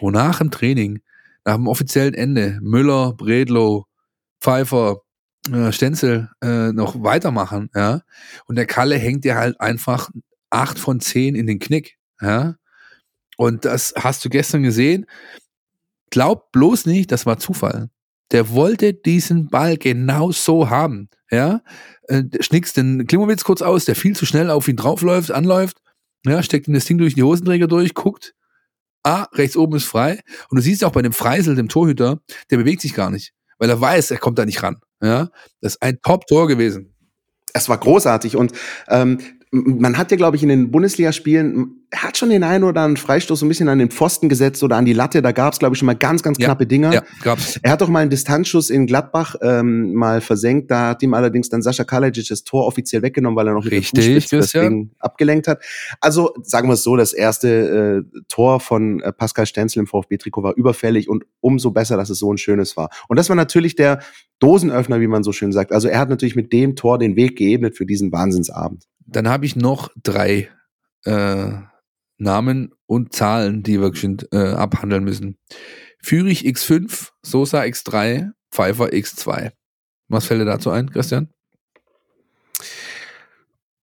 wo 0.00 0.10
nach 0.10 0.38
dem 0.38 0.50
Training, 0.50 1.00
nach 1.44 1.56
dem 1.56 1.66
offiziellen 1.66 2.14
Ende, 2.14 2.58
Müller, 2.62 3.12
Bredlow, 3.14 3.86
Pfeiffer, 4.40 5.02
äh, 5.52 5.72
Stenzel 5.72 6.30
äh, 6.42 6.72
noch 6.72 7.02
weitermachen, 7.02 7.70
ja. 7.74 8.02
Und 8.46 8.56
der 8.56 8.66
Kalle 8.66 8.96
hängt 8.96 9.24
dir 9.24 9.36
halt 9.36 9.60
einfach 9.60 10.10
acht 10.50 10.78
von 10.78 11.00
zehn 11.00 11.34
in 11.34 11.46
den 11.46 11.58
Knick, 11.58 11.98
ja. 12.20 12.56
Und 13.38 13.64
das 13.64 13.94
hast 13.96 14.22
du 14.24 14.28
gestern 14.28 14.62
gesehen. 14.62 15.06
Glaub 16.10 16.52
bloß 16.52 16.84
nicht, 16.86 17.12
das 17.12 17.24
war 17.24 17.38
Zufall. 17.38 17.88
Der 18.32 18.50
wollte 18.50 18.92
diesen 18.92 19.48
Ball 19.48 19.78
genau 19.78 20.32
so 20.32 20.68
haben, 20.68 21.08
ja 21.30 21.62
äh, 22.08 22.24
schnickst 22.40 22.76
den 22.76 23.06
Klimowitz 23.06 23.44
kurz 23.44 23.62
aus, 23.62 23.84
der 23.84 23.94
viel 23.94 24.16
zu 24.16 24.26
schnell 24.26 24.50
auf 24.50 24.66
ihn 24.66 24.76
draufläuft, 24.76 25.30
anläuft, 25.30 25.78
ja, 26.24 26.42
steckt 26.42 26.66
ihm 26.66 26.74
das 26.74 26.86
Ding 26.86 26.98
durch 26.98 27.14
die 27.14 27.22
Hosenträger 27.22 27.68
durch, 27.68 27.94
guckt, 27.94 28.34
ah, 29.04 29.26
rechts 29.34 29.56
oben 29.56 29.76
ist 29.76 29.84
frei. 29.84 30.20
Und 30.50 30.56
du 30.56 30.62
siehst 30.62 30.84
auch 30.84 30.92
bei 30.92 31.02
dem 31.02 31.12
Freisel, 31.12 31.54
dem 31.54 31.68
Torhüter, 31.68 32.20
der 32.50 32.56
bewegt 32.56 32.80
sich 32.80 32.94
gar 32.94 33.10
nicht, 33.10 33.32
weil 33.58 33.70
er 33.70 33.80
weiß, 33.80 34.10
er 34.10 34.18
kommt 34.18 34.38
da 34.38 34.44
nicht 34.44 34.62
ran. 34.62 34.80
Ja, 35.00 35.28
das 35.60 35.74
ist 35.74 35.82
ein 35.82 36.00
Top-Tor 36.02 36.48
gewesen. 36.48 36.94
Es 37.52 37.68
war 37.68 37.78
großartig 37.78 38.36
und 38.36 38.52
ähm, 38.88 39.20
man 39.50 39.96
hat 39.96 40.10
ja, 40.10 40.16
glaube 40.16 40.36
ich, 40.36 40.42
in 40.42 40.48
den 40.48 40.70
Bundesligaspielen, 40.70 41.86
er 41.90 42.02
hat 42.02 42.18
schon 42.18 42.28
den 42.28 42.44
einen 42.44 42.64
oder 42.64 42.82
anderen 42.82 42.98
Freistoß 42.98 43.40
so 43.40 43.46
ein 43.46 43.48
bisschen 43.48 43.68
an 43.68 43.78
den 43.78 43.90
Pfosten 43.90 44.28
gesetzt 44.28 44.62
oder 44.62 44.76
an 44.76 44.84
die 44.84 44.92
Latte. 44.92 45.22
Da 45.22 45.32
gab 45.32 45.54
es, 45.54 45.58
glaube 45.58 45.74
ich, 45.74 45.78
schon 45.78 45.86
mal 45.86 45.96
ganz, 45.96 46.22
ganz 46.22 46.36
knappe 46.36 46.64
ja, 46.64 46.68
Dinger. 46.68 46.92
Ja, 46.92 47.02
gab's. 47.22 47.58
Er 47.62 47.72
hat 47.72 47.80
doch 47.80 47.88
mal 47.88 48.00
einen 48.00 48.10
Distanzschuss 48.10 48.68
in 48.68 48.86
Gladbach 48.86 49.36
ähm, 49.40 49.94
mal 49.94 50.20
versenkt. 50.20 50.70
Da 50.70 50.88
hat 50.88 51.02
ihm 51.02 51.14
allerdings 51.14 51.48
dann 51.48 51.62
Sascha 51.62 51.84
Kalajic 51.84 52.28
das 52.28 52.44
Tor 52.44 52.66
offiziell 52.66 53.00
weggenommen, 53.00 53.36
weil 53.36 53.46
er 53.46 53.54
noch 53.54 53.64
Richtig, 53.64 54.28
das 54.28 54.52
Ding 54.52 54.90
abgelenkt 54.98 55.48
hat. 55.48 55.62
Also 56.00 56.34
sagen 56.42 56.68
wir 56.68 56.74
es 56.74 56.82
so, 56.82 56.96
das 56.96 57.14
erste 57.14 58.04
äh, 58.14 58.20
Tor 58.28 58.60
von 58.60 59.00
äh, 59.00 59.12
Pascal 59.12 59.46
Stenzel 59.46 59.80
im 59.80 59.86
VfB-Trikot 59.86 60.42
war 60.42 60.54
überfällig 60.56 61.08
und 61.08 61.24
umso 61.40 61.70
besser, 61.70 61.96
dass 61.96 62.10
es 62.10 62.18
so 62.18 62.30
ein 62.30 62.38
schönes 62.38 62.76
war. 62.76 62.90
Und 63.08 63.18
das 63.18 63.30
war 63.30 63.36
natürlich 63.36 63.76
der 63.76 64.00
Dosenöffner, 64.40 65.00
wie 65.00 65.06
man 65.06 65.22
so 65.22 65.32
schön 65.32 65.52
sagt. 65.52 65.72
Also 65.72 65.88
er 65.88 65.98
hat 66.00 66.10
natürlich 66.10 66.36
mit 66.36 66.52
dem 66.52 66.76
Tor 66.76 66.98
den 66.98 67.16
Weg 67.16 67.36
geebnet 67.36 67.76
für 67.76 67.86
diesen 67.86 68.12
Wahnsinnsabend. 68.12 68.84
Dann 69.10 69.28
habe 69.28 69.46
ich 69.46 69.56
noch 69.56 69.90
drei 70.02 70.50
äh, 71.04 71.50
Namen 72.18 72.74
und 72.86 73.14
Zahlen, 73.14 73.62
die 73.62 73.80
wir 73.80 73.92
äh, 74.32 74.52
abhandeln 74.52 75.04
müssen. 75.04 75.38
Führig 76.02 76.44
X5, 76.44 77.10
Sosa 77.22 77.62
X3, 77.62 78.30
Pfeiffer 78.50 78.86
X2. 78.86 79.52
Was 80.08 80.26
fällt 80.26 80.40
dir 80.40 80.44
dazu 80.44 80.70
ein, 80.70 80.90
Christian? 80.90 81.28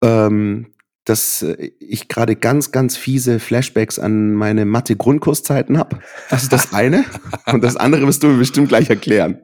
Ähm, 0.03 0.73
dass 1.05 1.41
äh, 1.41 1.71
ich 1.79 2.07
gerade 2.07 2.35
ganz, 2.35 2.71
ganz 2.71 2.95
fiese 2.95 3.39
Flashbacks 3.39 3.97
an 3.97 4.33
meine 4.33 4.65
Mathe-Grundkurszeiten 4.65 5.77
habe. 5.77 5.99
Das 6.29 6.43
ist 6.43 6.53
das 6.53 6.73
eine. 6.73 7.05
und 7.47 7.63
das 7.63 7.77
andere 7.77 8.05
wirst 8.05 8.21
du 8.21 8.27
mir 8.27 8.37
bestimmt 8.37 8.69
gleich 8.69 8.89
erklären. 8.89 9.41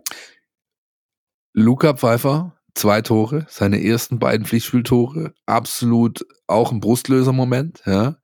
Luca 1.54 1.96
Pfeiffer, 1.96 2.58
zwei 2.74 3.02
Tore, 3.02 3.46
seine 3.50 3.84
ersten 3.84 4.20
beiden 4.20 4.46
Pflichtspieltore, 4.46 5.34
absolut 5.46 6.26
auch 6.48 6.72
ein 6.72 6.80
Brustlöser-Moment, 6.80 7.82
ja. 7.86 8.18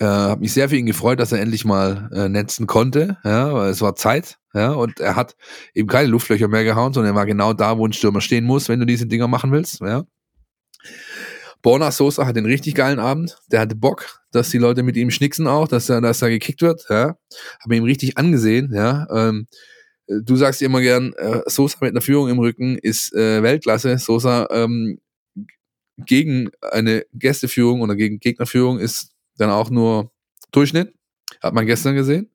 Äh, 0.00 0.04
hab 0.04 0.40
mich 0.40 0.52
sehr 0.52 0.68
für 0.68 0.76
ihn 0.76 0.86
gefreut, 0.86 1.18
dass 1.18 1.32
er 1.32 1.40
endlich 1.40 1.64
mal 1.64 2.08
äh, 2.12 2.28
netzen 2.28 2.68
konnte, 2.68 3.16
ja, 3.24 3.52
weil 3.52 3.70
es 3.70 3.80
war 3.80 3.96
Zeit, 3.96 4.38
ja, 4.54 4.70
und 4.72 5.00
er 5.00 5.16
hat 5.16 5.34
eben 5.74 5.88
keine 5.88 6.08
Luftlöcher 6.08 6.46
mehr 6.48 6.62
gehauen, 6.64 6.92
sondern 6.92 7.14
er 7.14 7.16
war 7.16 7.26
genau 7.26 7.52
da, 7.52 7.78
wo 7.78 7.86
ein 7.86 7.92
Stürmer 7.92 8.20
stehen 8.20 8.44
muss, 8.44 8.68
wenn 8.68 8.78
du 8.78 8.86
diese 8.86 9.06
Dinger 9.06 9.26
machen 9.26 9.50
willst, 9.50 9.80
ja. 9.80 10.04
Borna 11.62 11.90
Sosa 11.90 12.26
hat 12.26 12.36
einen 12.36 12.46
richtig 12.46 12.74
geilen 12.74 13.00
Abend. 13.00 13.38
Der 13.50 13.60
hatte 13.60 13.74
Bock, 13.74 14.20
dass 14.30 14.50
die 14.50 14.58
Leute 14.58 14.82
mit 14.82 14.96
ihm 14.96 15.10
schnicksen 15.10 15.46
auch, 15.46 15.66
dass 15.66 15.88
er, 15.88 16.00
dass 16.00 16.22
er 16.22 16.30
gekickt 16.30 16.62
wird. 16.62 16.84
Ja. 16.88 17.16
Habe 17.60 17.76
ihm 17.76 17.84
richtig 17.84 18.16
angesehen. 18.16 18.72
Ja. 18.72 19.06
Ähm, 19.12 19.48
du 20.08 20.36
sagst 20.36 20.62
immer 20.62 20.80
gern, 20.80 21.12
äh, 21.14 21.42
Sosa 21.46 21.78
mit 21.80 21.90
einer 21.90 22.00
Führung 22.00 22.28
im 22.28 22.38
Rücken 22.38 22.78
ist 22.78 23.14
äh, 23.14 23.42
Weltklasse. 23.42 23.98
Sosa 23.98 24.48
ähm, 24.50 25.00
gegen 25.98 26.50
eine 26.62 27.04
Gästeführung 27.12 27.80
oder 27.80 27.96
gegen 27.96 28.20
Gegnerführung 28.20 28.78
ist 28.78 29.12
dann 29.36 29.50
auch 29.50 29.70
nur 29.70 30.10
Durchschnitt. 30.52 30.94
Hat 31.42 31.54
man 31.54 31.66
gestern 31.66 31.94
gesehen. 31.94 32.30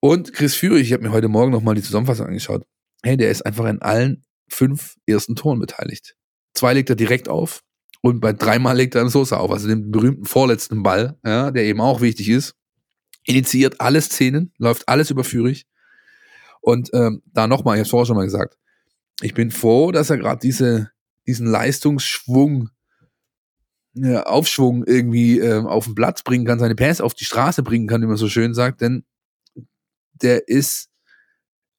Und 0.00 0.32
Chris 0.32 0.54
Führig, 0.54 0.82
ich 0.82 0.92
habe 0.92 1.02
mir 1.02 1.12
heute 1.12 1.28
Morgen 1.28 1.52
nochmal 1.52 1.74
die 1.74 1.82
Zusammenfassung 1.82 2.26
angeschaut. 2.26 2.66
Hey, 3.02 3.16
der 3.16 3.30
ist 3.30 3.46
einfach 3.46 3.66
in 3.66 3.80
allen 3.80 4.24
fünf 4.48 4.96
ersten 5.06 5.36
Toren 5.36 5.60
beteiligt. 5.60 6.16
Zwei 6.54 6.74
legt 6.74 6.90
er 6.90 6.96
direkt 6.96 7.28
auf 7.28 7.62
und 8.02 8.20
bei 8.20 8.32
dreimal 8.32 8.76
legt 8.76 8.94
er 8.94 9.00
einen 9.00 9.10
Sosa 9.10 9.38
auf, 9.38 9.50
also 9.50 9.66
den 9.66 9.90
berühmten 9.90 10.24
vorletzten 10.24 10.82
Ball, 10.82 11.18
ja, 11.24 11.50
der 11.50 11.64
eben 11.64 11.80
auch 11.80 12.00
wichtig 12.00 12.28
ist. 12.28 12.54
Initiiert 13.24 13.80
alle 13.80 14.00
Szenen, 14.02 14.52
läuft 14.58 14.88
alles 14.88 15.10
über 15.10 15.24
Führig. 15.24 15.66
Und 16.64 16.88
ähm, 16.94 17.22
da 17.26 17.46
nochmal, 17.46 17.76
ich 17.76 17.80
habe 17.80 17.90
vorher 17.90 18.06
schon 18.06 18.16
mal 18.16 18.24
gesagt, 18.24 18.56
ich 19.20 19.34
bin 19.34 19.50
froh, 19.50 19.92
dass 19.92 20.08
er 20.08 20.16
gerade 20.16 20.40
diese, 20.40 20.90
diesen 21.26 21.46
Leistungsschwung, 21.46 22.70
ja, 23.92 24.22
Aufschwung 24.22 24.82
irgendwie 24.84 25.40
äh, 25.40 25.62
auf 25.62 25.84
den 25.84 25.94
Platz 25.94 26.22
bringen 26.22 26.46
kann, 26.46 26.58
seine 26.58 26.74
Pass 26.74 27.02
auf 27.02 27.12
die 27.12 27.26
Straße 27.26 27.62
bringen 27.62 27.86
kann, 27.86 28.00
wie 28.00 28.06
man 28.06 28.16
so 28.16 28.30
schön 28.30 28.54
sagt, 28.54 28.80
denn 28.80 29.04
der 30.14 30.48
ist 30.48 30.88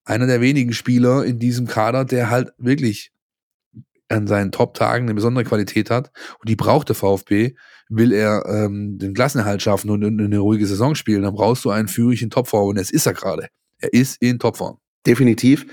einer 0.03 0.27
der 0.27 0.39
wenigen 0.39 0.71
Spieler 0.71 1.25
in 1.25 1.39
diesem 1.39 1.65
Kader, 1.65 2.05
der 2.05 2.29
halt 2.29 2.53
wirklich 2.59 3.11
an 4.07 4.27
seinen 4.27 4.51
Top-Tagen 4.51 5.05
eine 5.05 5.15
besondere 5.15 5.45
Qualität 5.45 5.89
hat. 5.89 6.11
Und 6.39 6.47
die 6.47 6.55
braucht 6.55 6.89
der 6.89 6.95
VfB, 6.95 7.55
will 7.89 8.13
er 8.13 8.45
ähm, 8.45 8.99
den 8.99 9.15
Klassenerhalt 9.15 9.63
schaffen 9.63 9.89
und 9.89 10.03
eine 10.03 10.37
ruhige 10.37 10.67
Saison 10.67 10.93
spielen, 10.93 11.23
dann 11.23 11.33
brauchst 11.33 11.65
du 11.65 11.71
einen 11.71 11.87
führigen 11.87 12.29
Topform 12.29 12.69
und 12.69 12.77
das 12.77 12.91
ist 12.91 13.07
er 13.07 13.13
gerade. 13.13 13.49
Er 13.79 13.93
ist 13.93 14.21
in 14.21 14.39
Topform. 14.39 14.77
Definitiv. 15.05 15.65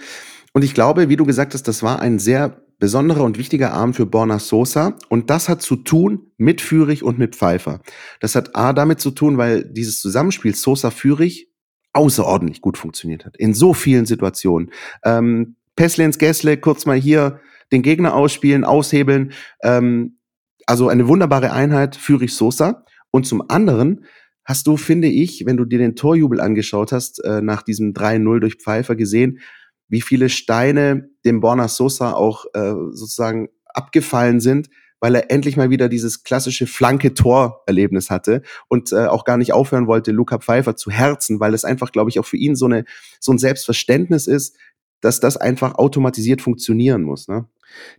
Und 0.52 0.62
ich 0.62 0.74
glaube, 0.74 1.08
wie 1.08 1.16
du 1.16 1.24
gesagt 1.24 1.54
hast, 1.54 1.66
das 1.66 1.82
war 1.82 2.00
ein 2.00 2.18
sehr 2.18 2.62
besonderer 2.78 3.22
und 3.22 3.38
wichtiger 3.38 3.72
Abend 3.72 3.96
für 3.96 4.06
Borna 4.06 4.38
Sosa. 4.38 4.96
Und 5.08 5.30
das 5.30 5.48
hat 5.48 5.62
zu 5.62 5.76
tun 5.76 6.32
mit 6.36 6.60
Führig 6.60 7.04
und 7.04 7.18
mit 7.18 7.36
Pfeiffer. 7.36 7.80
Das 8.20 8.34
hat 8.34 8.56
A 8.56 8.72
damit 8.72 9.00
zu 9.00 9.12
tun, 9.12 9.38
weil 9.38 9.64
dieses 9.64 10.00
Zusammenspiel 10.00 10.54
Sosa-Führig 10.54 11.48
außerordentlich 11.92 12.60
gut 12.60 12.78
funktioniert 12.78 13.24
hat. 13.24 13.36
In 13.36 13.54
so 13.54 13.72
vielen 13.72 14.04
Situationen. 14.04 14.72
Ähm, 15.04 15.56
Peslens 15.76 16.18
Gessle, 16.18 16.56
kurz 16.56 16.84
mal 16.84 16.98
hier 16.98 17.40
den 17.70 17.82
Gegner 17.82 18.14
ausspielen, 18.14 18.64
aushebeln. 18.64 19.32
Ähm, 19.62 20.18
also 20.66 20.88
eine 20.88 21.06
wunderbare 21.08 21.52
Einheit, 21.52 21.96
Führig 21.96 22.34
Sosa. 22.34 22.84
Und 23.10 23.26
zum 23.26 23.48
anderen 23.48 24.06
hast 24.44 24.66
du, 24.66 24.76
finde 24.76 25.08
ich, 25.08 25.46
wenn 25.46 25.56
du 25.56 25.64
dir 25.64 25.78
den 25.78 25.96
Torjubel 25.96 26.40
angeschaut 26.40 26.92
hast, 26.92 27.24
äh, 27.24 27.42
nach 27.42 27.62
diesem 27.62 27.92
3-0 27.92 28.40
durch 28.40 28.56
Pfeiffer 28.56 28.96
gesehen, 28.96 29.40
wie 29.88 30.00
viele 30.00 30.28
Steine 30.28 31.10
dem 31.24 31.40
Borna 31.40 31.68
Sosa 31.68 32.12
auch 32.12 32.46
äh, 32.54 32.72
sozusagen 32.92 33.48
abgefallen 33.66 34.40
sind, 34.40 34.68
weil 35.00 35.14
er 35.16 35.30
endlich 35.30 35.56
mal 35.56 35.70
wieder 35.70 35.88
dieses 35.88 36.22
klassische 36.22 36.66
Flanke-Tor-Erlebnis 36.66 38.08
hatte 38.08 38.42
und 38.68 38.92
äh, 38.92 39.06
auch 39.06 39.24
gar 39.24 39.36
nicht 39.36 39.52
aufhören 39.52 39.86
wollte, 39.86 40.12
Luca 40.12 40.38
Pfeiffer 40.38 40.76
zu 40.76 40.90
herzen, 40.90 41.40
weil 41.40 41.54
es 41.54 41.64
einfach, 41.64 41.92
glaube 41.92 42.08
ich, 42.08 42.18
auch 42.18 42.24
für 42.24 42.36
ihn 42.36 42.56
so, 42.56 42.66
eine, 42.66 42.84
so 43.20 43.32
ein 43.32 43.38
Selbstverständnis 43.38 44.26
ist, 44.26 44.56
dass 45.02 45.20
das 45.20 45.36
einfach 45.36 45.74
automatisiert 45.74 46.40
funktionieren 46.40 47.02
muss. 47.02 47.28
Ne? 47.28 47.46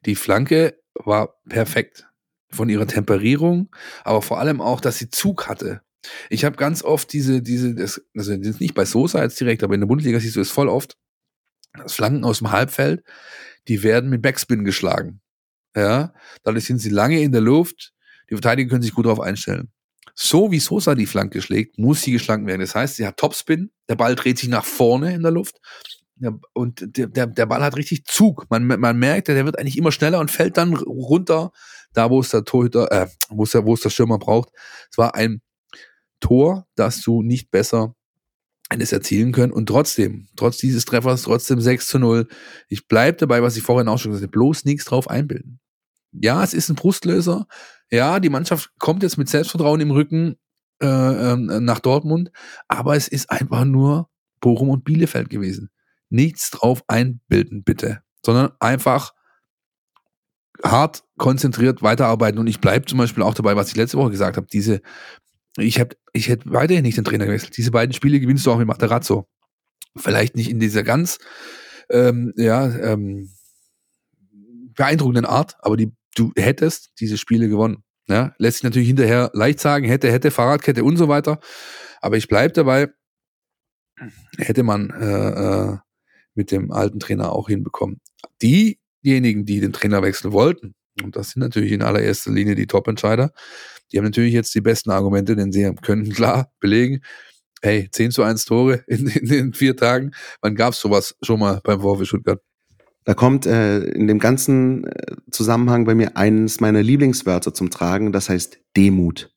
Die 0.05 0.15
Flanke 0.15 0.79
war 0.95 1.35
perfekt 1.47 2.07
von 2.49 2.69
ihrer 2.69 2.87
Temperierung, 2.87 3.69
aber 4.03 4.23
vor 4.23 4.39
allem 4.39 4.61
auch, 4.61 4.81
dass 4.81 4.97
sie 4.97 5.11
Zug 5.11 5.47
hatte. 5.47 5.82
Ich 6.29 6.45
habe 6.45 6.55
ganz 6.55 6.83
oft 6.83 7.11
diese, 7.13 7.41
diese, 7.41 7.75
das, 7.75 8.01
also 8.15 8.35
das 8.35 8.59
nicht 8.59 8.73
bei 8.73 8.85
Sosa 8.85 9.21
jetzt 9.23 9.39
direkt, 9.39 9.63
aber 9.63 9.73
in 9.73 9.81
der 9.81 9.87
Bundesliga 9.87 10.19
siehst 10.19 10.35
du 10.35 10.41
es 10.41 10.51
voll 10.51 10.67
oft, 10.67 10.97
dass 11.77 11.93
Flanken 11.93 12.23
aus 12.23 12.39
dem 12.39 12.51
Halbfeld, 12.51 13.03
die 13.67 13.83
werden 13.83 14.09
mit 14.09 14.21
Backspin 14.21 14.63
geschlagen. 14.63 15.21
Ja, 15.75 16.13
dadurch 16.43 16.65
sind 16.65 16.79
sie 16.79 16.89
lange 16.89 17.21
in 17.21 17.31
der 17.31 17.41
Luft, 17.41 17.93
die 18.29 18.35
Verteidiger 18.35 18.69
können 18.69 18.83
sich 18.83 18.93
gut 18.93 19.05
darauf 19.05 19.19
einstellen. 19.19 19.71
So 20.15 20.51
wie 20.51 20.59
Sosa 20.59 20.93
die 20.93 21.07
Flanke 21.07 21.41
schlägt, 21.41 21.79
muss 21.79 22.03
sie 22.03 22.11
geschlagen 22.11 22.45
werden. 22.45 22.61
Das 22.61 22.75
heißt, 22.75 22.97
sie 22.97 23.07
hat 23.07 23.17
Topspin, 23.17 23.71
der 23.89 23.95
Ball 23.95 24.15
dreht 24.15 24.37
sich 24.37 24.49
nach 24.49 24.65
vorne 24.65 25.13
in 25.15 25.23
der 25.23 25.31
Luft 25.31 25.59
und 26.53 26.97
der, 26.97 27.07
der, 27.07 27.27
der 27.27 27.45
Ball 27.45 27.63
hat 27.63 27.75
richtig 27.75 28.05
Zug. 28.05 28.45
Man, 28.49 28.65
man 28.67 28.97
merkt, 28.97 29.27
der 29.27 29.45
wird 29.45 29.57
eigentlich 29.57 29.77
immer 29.77 29.91
schneller 29.91 30.19
und 30.19 30.31
fällt 30.31 30.57
dann 30.57 30.73
runter, 30.75 31.51
da 31.93 32.09
wo 32.09 32.19
es 32.19 32.29
der 32.29 32.43
Torhüter, 32.43 32.91
äh, 32.91 33.07
wo 33.29 33.43
es 33.43 33.51
der, 33.51 33.65
wo 33.65 33.73
es 33.73 33.81
der 33.81 33.89
Stürmer 33.89 34.19
braucht. 34.19 34.49
Es 34.91 34.97
war 34.97 35.15
ein 35.15 35.41
Tor, 36.23 36.65
das 36.75 37.01
du 37.01 37.21
nicht 37.21 37.51
besser 37.51 37.95
hättest 38.71 38.93
erzielen 38.93 39.33
können 39.33 39.51
und 39.51 39.67
trotzdem, 39.67 40.29
trotz 40.37 40.57
dieses 40.57 40.85
Treffers, 40.85 41.23
trotzdem 41.23 41.59
6 41.59 41.87
zu 41.87 41.99
0. 41.99 42.27
Ich 42.69 42.87
bleibe 42.87 43.17
dabei, 43.17 43.43
was 43.43 43.57
ich 43.57 43.63
vorhin 43.63 43.89
auch 43.89 43.99
schon 43.99 44.11
gesagt 44.11 44.29
habe, 44.29 44.31
bloß 44.31 44.63
nichts 44.63 44.85
drauf 44.85 45.09
einbilden. 45.09 45.59
Ja, 46.13 46.43
es 46.43 46.53
ist 46.53 46.69
ein 46.69 46.75
Brustlöser. 46.75 47.45
Ja, 47.91 48.21
die 48.21 48.29
Mannschaft 48.29 48.71
kommt 48.79 49.03
jetzt 49.03 49.17
mit 49.17 49.27
Selbstvertrauen 49.27 49.81
im 49.81 49.91
Rücken 49.91 50.37
äh, 50.81 50.87
äh, 50.87 51.35
nach 51.35 51.81
Dortmund, 51.81 52.31
aber 52.69 52.95
es 52.95 53.09
ist 53.09 53.29
einfach 53.29 53.65
nur 53.65 54.09
Bochum 54.39 54.69
und 54.69 54.85
Bielefeld 54.85 55.29
gewesen. 55.29 55.69
Nichts 56.09 56.49
drauf 56.49 56.83
einbilden, 56.87 57.63
bitte, 57.63 58.01
sondern 58.25 58.51
einfach 58.59 59.13
hart 60.63 61.03
konzentriert 61.17 61.81
weiterarbeiten. 61.81 62.39
Und 62.39 62.47
ich 62.47 62.61
bleibe 62.61 62.85
zum 62.85 62.97
Beispiel 62.97 63.23
auch 63.23 63.33
dabei, 63.33 63.55
was 63.55 63.69
ich 63.69 63.75
letzte 63.75 63.97
Woche 63.97 64.11
gesagt 64.11 64.37
habe, 64.37 64.47
diese, 64.51 64.81
ich 65.57 65.77
hätte 65.77 65.97
ich 66.13 66.29
hätte 66.29 66.51
weiterhin 66.51 66.83
nicht 66.83 66.97
den 66.97 67.03
Trainer 67.03 67.25
gewechselt. 67.25 67.57
Diese 67.57 67.71
beiden 67.71 67.93
Spiele 67.93 68.19
gewinnst 68.19 68.45
du 68.45 68.51
auch 68.51 68.57
mit 68.57 68.67
Materazzo. 68.67 69.27
Vielleicht 69.95 70.35
nicht 70.35 70.49
in 70.49 70.59
dieser 70.59 70.83
ganz 70.83 71.19
ähm, 71.89 72.33
ja, 72.35 72.65
ähm, 72.79 73.29
beeindruckenden 74.75 75.25
Art, 75.25 75.55
aber 75.59 75.77
die, 75.77 75.91
du 76.15 76.31
hättest 76.35 76.91
diese 76.99 77.17
Spiele 77.17 77.49
gewonnen. 77.49 77.83
Ja, 78.07 78.33
lässt 78.37 78.57
sich 78.57 78.63
natürlich 78.63 78.87
hinterher 78.87 79.31
leicht 79.33 79.59
sagen, 79.59 79.87
hätte, 79.87 80.11
hätte, 80.11 80.29
Fahrradkette 80.29 80.83
und 80.83 80.97
so 80.97 81.07
weiter. 81.07 81.39
Aber 82.01 82.17
ich 82.17 82.27
bleibe 82.27 82.53
dabei, 82.53 82.89
hätte 84.37 84.63
man 84.63 84.89
äh, 84.89 85.71
äh, 85.71 85.77
mit 86.35 86.51
dem 86.51 86.71
alten 86.71 86.99
Trainer 86.99 87.31
auch 87.31 87.47
hinbekommen. 87.47 88.01
Diejenigen, 88.41 89.45
die 89.45 89.61
den 89.61 89.71
Trainer 89.71 90.01
wechseln 90.01 90.33
wollten, 90.33 90.75
und 91.01 91.15
das 91.15 91.31
sind 91.31 91.39
natürlich 91.39 91.71
in 91.71 91.81
allererster 91.81 92.31
Linie 92.31 92.55
die 92.55 92.67
Top-Entscheider, 92.67 93.31
die 93.93 93.99
haben 93.99 94.05
natürlich 94.05 94.33
jetzt 94.33 94.53
die 94.55 94.61
besten 94.61 94.89
Argumente, 94.89 95.35
denn 95.35 95.51
sie 95.51 95.71
können 95.81 96.09
klar 96.11 96.51
belegen, 96.59 97.01
hey, 97.61 97.87
10 97.89 98.11
zu 98.11 98.23
1 98.23 98.45
Tore 98.45 98.83
in, 98.87 99.07
in 99.07 99.27
den 99.27 99.53
vier 99.53 99.77
Tagen. 99.77 100.11
Wann 100.41 100.55
gab 100.55 100.73
es 100.73 100.79
sowas 100.79 101.15
schon 101.21 101.39
mal 101.39 101.61
beim 101.63 101.81
VfB 101.81 102.05
Stuttgart? 102.05 102.41
Da 103.05 103.13
kommt 103.13 103.45
äh, 103.45 103.79
in 103.79 104.07
dem 104.07 104.19
ganzen 104.19 104.85
äh, 104.85 105.15
Zusammenhang 105.31 105.85
bei 105.85 105.93
mir 105.93 106.15
eines 106.15 106.59
meiner 106.59 106.81
Lieblingswörter 106.81 107.53
zum 107.53 107.69
Tragen, 107.69 108.11
das 108.11 108.29
heißt 108.29 108.59
Demut. 108.77 109.29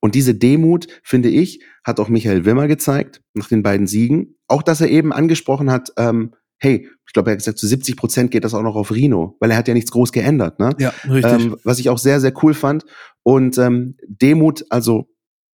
Und 0.00 0.14
diese 0.14 0.34
Demut, 0.34 0.86
finde 1.02 1.28
ich, 1.28 1.64
hat 1.82 1.98
auch 1.98 2.08
Michael 2.08 2.44
Wimmer 2.44 2.68
gezeigt 2.68 3.20
nach 3.34 3.48
den 3.48 3.64
beiden 3.64 3.88
Siegen. 3.88 4.36
Auch, 4.46 4.62
dass 4.62 4.80
er 4.80 4.88
eben 4.88 5.12
angesprochen 5.12 5.70
hat, 5.70 5.92
ähm, 5.96 6.34
hey, 6.58 6.88
ich 7.06 7.12
glaube, 7.12 7.30
er 7.30 7.32
hat 7.32 7.38
gesagt, 7.38 7.58
zu 7.58 7.66
70 7.66 7.96
Prozent 7.96 8.30
geht 8.30 8.44
das 8.44 8.54
auch 8.54 8.62
noch 8.62 8.76
auf 8.76 8.90
Rino, 8.90 9.36
weil 9.40 9.50
er 9.50 9.56
hat 9.56 9.68
ja 9.68 9.74
nichts 9.74 9.90
groß 9.90 10.12
geändert. 10.12 10.58
Ne? 10.58 10.74
Ja, 10.78 10.92
richtig. 11.08 11.32
Ähm, 11.32 11.56
was 11.64 11.78
ich 11.78 11.88
auch 11.88 11.98
sehr, 11.98 12.20
sehr 12.20 12.32
cool 12.42 12.54
fand. 12.54 12.84
Und 13.22 13.56
ähm, 13.58 13.96
Demut, 14.06 14.64
also 14.70 15.08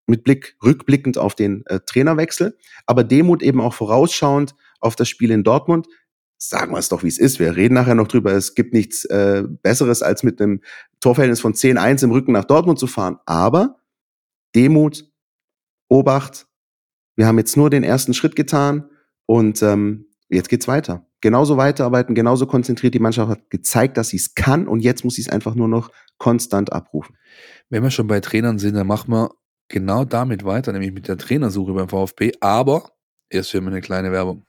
mit 0.07 0.25
Blick 0.25 0.57
rückblickend 0.63 1.17
auf 1.17 1.35
den 1.35 1.65
äh, 1.67 1.81
Trainerwechsel, 1.81 2.59
aber 2.87 3.05
Demut 3.05 3.43
eben 3.43 3.61
auch 3.61 3.75
vorausschauend 3.75 4.55
auf 4.81 4.97
das 4.97 5.09
Spiel 5.09 5.31
in 5.31 5.45
Dortmund. 5.45 5.87
Sagen 6.37 6.73
wir 6.73 6.79
es 6.79 6.89
doch, 6.89 7.03
wie 7.03 7.09
es 7.09 7.19
ist. 7.19 7.39
Wir 7.39 7.57
reden 7.57 7.75
nachher 7.75 7.95
noch 7.95 8.09
drüber. 8.09 8.33
Es 8.33 8.55
gibt 8.55 8.75
nichts 8.75 9.05
äh, 9.07 9.45
Besseres, 9.63 10.03
als 10.03 10.25
mit 10.25 10.41
einem 10.41 10.61
Torverhältnis 11.01 11.41
von 11.41 11.55
10-1 11.55 12.05
im 12.05 12.11
Rücken 12.11 12.33
nach 12.33 12.45
Dortmund 12.45 12.79
zu 12.79 12.87
fahren. 12.87 13.19
Aber 13.25 13.77
Demut, 14.55 15.11
Obacht, 15.89 16.47
wir 17.17 17.27
haben 17.27 17.39
jetzt 17.39 17.57
nur 17.57 17.71
den 17.71 17.85
ersten 17.85 18.13
Schritt 18.13 18.37
getan 18.37 18.91
und 19.27 19.63
ähm, 19.63 20.07
jetzt 20.35 20.49
geht's 20.49 20.69
weiter. 20.69 21.07
Genauso 21.21 21.57
weiterarbeiten, 21.57 22.15
genauso 22.15 22.47
konzentriert. 22.47 22.95
Die 22.95 22.99
Mannschaft 22.99 23.31
hat 23.31 23.51
gezeigt, 23.51 23.97
dass 23.97 24.09
sie 24.09 24.17
es 24.17 24.35
kann 24.35 24.69
und 24.69 24.81
jetzt 24.81 25.05
muss 25.05 25.15
sie 25.15 25.23
es 25.23 25.29
einfach 25.29 25.55
nur 25.55 25.69
noch 25.69 25.91
konstant 26.19 26.73
abrufen. 26.73 27.17
Wenn 27.71 27.83
wir 27.83 27.91
schon 27.91 28.07
bei 28.07 28.21
Trainern 28.21 28.59
sind, 28.59 28.75
dann 28.75 28.87
machen 28.87 29.11
wir 29.11 29.31
genau 29.69 30.05
damit 30.05 30.45
weiter, 30.45 30.73
nämlich 30.73 30.93
mit 30.93 31.09
der 31.09 31.17
Trainersuche 31.17 31.73
beim 31.73 31.89
VfB. 31.89 32.33
Aber 32.41 32.91
erst 33.31 33.51
für 33.51 33.59
eine 33.59 33.81
kleine 33.81 34.13
Werbung. 34.13 34.45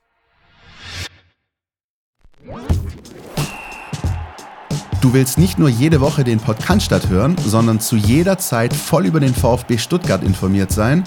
Du 5.01 5.13
willst 5.13 5.37
nicht 5.37 5.59
nur 5.59 5.69
jede 5.69 6.01
Woche 6.01 6.23
den 6.23 6.39
Podcast 6.39 7.09
hören, 7.09 7.35
sondern 7.37 7.79
zu 7.79 7.95
jeder 7.95 8.39
Zeit 8.39 8.73
voll 8.73 9.05
über 9.05 9.19
den 9.19 9.35
VfB 9.35 9.77
Stuttgart 9.77 10.23
informiert 10.23 10.71
sein? 10.71 11.03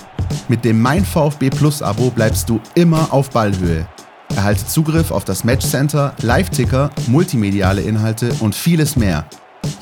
Mit 0.49 0.65
dem 0.65 0.81
Mein 0.81 1.05
VfB 1.05 1.51
Plus 1.51 1.83
Abo 1.83 2.11
bleibst 2.11 2.49
du 2.49 2.61
immer 2.77 3.13
auf 3.13 3.31
Ballhöhe. 3.31 3.89
Erhalte 4.37 4.67
Zugriff 4.67 5.11
auf 5.11 5.25
das 5.25 5.45
Matchcenter, 5.45 6.15
Live-Ticker, 6.23 6.91
multimediale 7.09 7.83
Inhalte 7.83 8.33
und 8.41 8.55
vieles 8.55 8.97
mehr. 8.97 9.29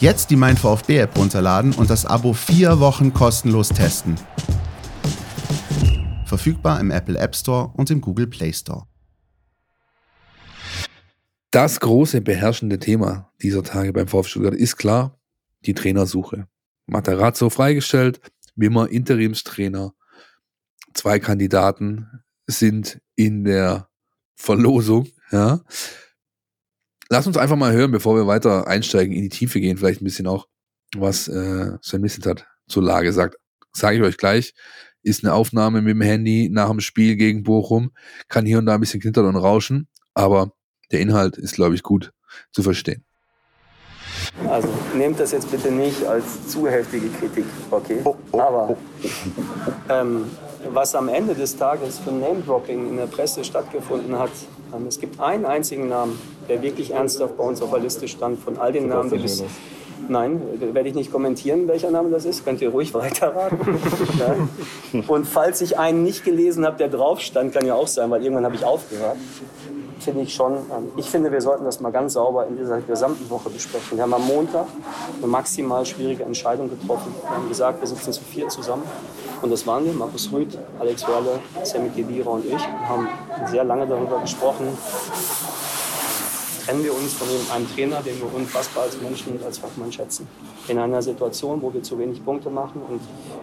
Jetzt 0.00 0.30
die 0.30 0.36
Mein 0.36 0.56
VfB 0.56 0.98
App 0.98 1.16
runterladen 1.16 1.72
und 1.72 1.90
das 1.90 2.06
Abo 2.06 2.32
vier 2.32 2.80
Wochen 2.80 3.12
kostenlos 3.12 3.68
testen. 3.68 4.16
Verfügbar 6.24 6.80
im 6.80 6.90
Apple 6.90 7.18
App 7.18 7.36
Store 7.36 7.70
und 7.74 7.90
im 7.90 8.00
Google 8.00 8.26
Play 8.26 8.52
Store. 8.52 8.86
Das 11.50 11.80
große 11.80 12.20
beherrschende 12.20 12.78
Thema 12.78 13.30
dieser 13.40 13.62
Tage 13.62 13.92
beim 13.92 14.08
VfB 14.08 14.28
Stuttgart 14.28 14.54
ist 14.54 14.76
klar 14.76 15.18
die 15.64 15.74
Trainersuche. 15.74 16.48
Materazzo 16.86 17.50
freigestellt, 17.50 18.20
Wimmer 18.54 18.90
Interimstrainer. 18.90 19.92
Zwei 20.94 21.18
Kandidaten 21.18 22.22
sind 22.46 23.00
in 23.16 23.44
der 23.44 23.88
Verlosung. 24.36 25.08
Ja. 25.32 25.60
Lass 27.08 27.26
uns 27.26 27.36
einfach 27.36 27.56
mal 27.56 27.72
hören, 27.72 27.90
bevor 27.90 28.16
wir 28.16 28.26
weiter 28.26 28.66
einsteigen, 28.66 29.14
in 29.14 29.22
die 29.22 29.28
Tiefe 29.28 29.60
gehen, 29.60 29.76
vielleicht 29.76 30.00
ein 30.00 30.04
bisschen 30.04 30.26
auch, 30.26 30.46
was 30.96 31.28
äh, 31.28 31.72
Sven 31.80 32.00
Missentat 32.00 32.46
zur 32.68 32.82
Lage 32.82 33.12
sagt. 33.12 33.36
Sage 33.72 33.96
ich 33.96 34.02
euch 34.02 34.16
gleich, 34.16 34.54
ist 35.02 35.22
eine 35.24 35.34
Aufnahme 35.34 35.82
mit 35.82 35.92
dem 35.92 36.00
Handy 36.00 36.48
nach 36.50 36.68
dem 36.68 36.80
Spiel 36.80 37.16
gegen 37.16 37.44
Bochum, 37.44 37.92
kann 38.28 38.46
hier 38.46 38.58
und 38.58 38.66
da 38.66 38.74
ein 38.74 38.80
bisschen 38.80 39.00
knittern 39.00 39.26
und 39.26 39.36
rauschen, 39.36 39.88
aber 40.14 40.52
der 40.90 41.00
Inhalt 41.00 41.36
ist, 41.36 41.54
glaube 41.54 41.74
ich, 41.74 41.82
gut 41.82 42.12
zu 42.52 42.62
verstehen. 42.62 43.04
Also 44.48 44.68
nehmt 44.94 45.20
das 45.20 45.32
jetzt 45.32 45.50
bitte 45.50 45.70
nicht 45.70 46.04
als 46.04 46.48
zu 46.48 46.68
heftige 46.68 47.08
Kritik, 47.08 47.44
okay? 47.70 48.02
Aber 48.32 48.76
ähm, 49.88 50.24
was 50.72 50.94
am 50.94 51.08
Ende 51.08 51.34
des 51.34 51.56
Tages 51.56 51.98
für 51.98 52.10
Name-Dropping 52.10 52.88
in 52.88 52.96
der 52.96 53.06
Presse 53.06 53.44
stattgefunden 53.44 54.18
hat, 54.18 54.30
ähm, 54.74 54.86
es 54.86 55.00
gibt 55.00 55.20
einen 55.20 55.44
einzigen 55.44 55.88
Namen, 55.88 56.18
der 56.48 56.62
wirklich 56.62 56.92
ernsthaft 56.92 57.36
bei 57.36 57.44
uns 57.44 57.62
auf 57.62 57.70
der 57.70 57.80
Liste 57.80 58.08
stand, 58.08 58.38
von 58.38 58.58
all 58.58 58.72
den 58.72 58.88
Namen, 58.88 59.10
die 59.10 59.18
bis 59.18 59.42
Nein, 60.08 60.40
werde 60.72 60.88
ich 60.88 60.94
nicht 60.94 61.10
kommentieren, 61.10 61.66
welcher 61.66 61.90
Name 61.90 62.10
das 62.10 62.26
ist. 62.26 62.44
Könnt 62.44 62.60
ihr 62.60 62.68
ruhig 62.68 62.94
weiterraten. 62.94 63.58
ja. 64.18 65.02
Und 65.08 65.26
falls 65.26 65.60
ich 65.62 65.78
einen 65.78 66.04
nicht 66.04 66.24
gelesen 66.24 66.64
habe, 66.64 66.76
der 66.76 66.88
drauf 66.88 67.20
stand, 67.20 67.52
kann 67.52 67.66
ja 67.66 67.74
auch 67.74 67.88
sein, 67.88 68.08
weil 68.10 68.22
irgendwann 68.22 68.44
habe 68.44 68.54
ich 68.54 68.64
aufgehört 68.64 69.16
finde 70.06 70.22
ich 70.22 70.34
schon, 70.34 70.52
ähm, 70.54 70.92
ich 70.96 71.10
finde, 71.10 71.32
wir 71.32 71.40
sollten 71.40 71.64
das 71.64 71.80
mal 71.80 71.90
ganz 71.90 72.12
sauber 72.12 72.46
in 72.46 72.56
dieser 72.56 72.80
gesamten 72.80 73.28
Woche 73.28 73.50
besprechen. 73.50 73.98
Wir 73.98 74.04
haben 74.04 74.14
am 74.14 74.24
Montag 74.24 74.66
eine 75.18 75.26
maximal 75.26 75.84
schwierige 75.84 76.22
Entscheidung 76.22 76.70
getroffen. 76.70 77.12
Wir 77.22 77.30
haben 77.30 77.48
gesagt, 77.48 77.80
wir 77.80 77.88
sitzen 77.88 78.12
zu 78.12 78.22
vier 78.22 78.48
zusammen. 78.48 78.84
Und 79.42 79.50
das 79.50 79.66
waren 79.66 79.84
wir, 79.84 79.92
Markus 79.92 80.30
Rüth, 80.32 80.58
Alex 80.80 81.06
Wörle, 81.06 81.40
Sammy 81.62 81.90
Kedira 81.90 82.30
und 82.30 82.44
ich. 82.46 82.52
Wir 82.52 82.88
haben 82.88 83.08
sehr 83.46 83.64
lange 83.64 83.86
darüber 83.86 84.20
gesprochen, 84.20 84.66
trennen 86.64 86.82
wir 86.82 86.94
uns 86.94 87.12
von 87.12 87.28
einem 87.54 87.72
Trainer, 87.74 88.00
den 88.02 88.18
wir 88.18 88.34
unfassbar 88.34 88.84
als 88.84 89.00
Menschen 89.00 89.34
und 89.34 89.44
als 89.44 89.58
Fachmann 89.58 89.92
schätzen. 89.92 90.26
In 90.68 90.78
einer 90.78 91.00
Situation, 91.00 91.62
wo 91.62 91.72
wir 91.72 91.82
zu 91.82 91.98
wenig 91.98 92.24
Punkte 92.24 92.50
machen 92.50 92.82
und 92.88 93.00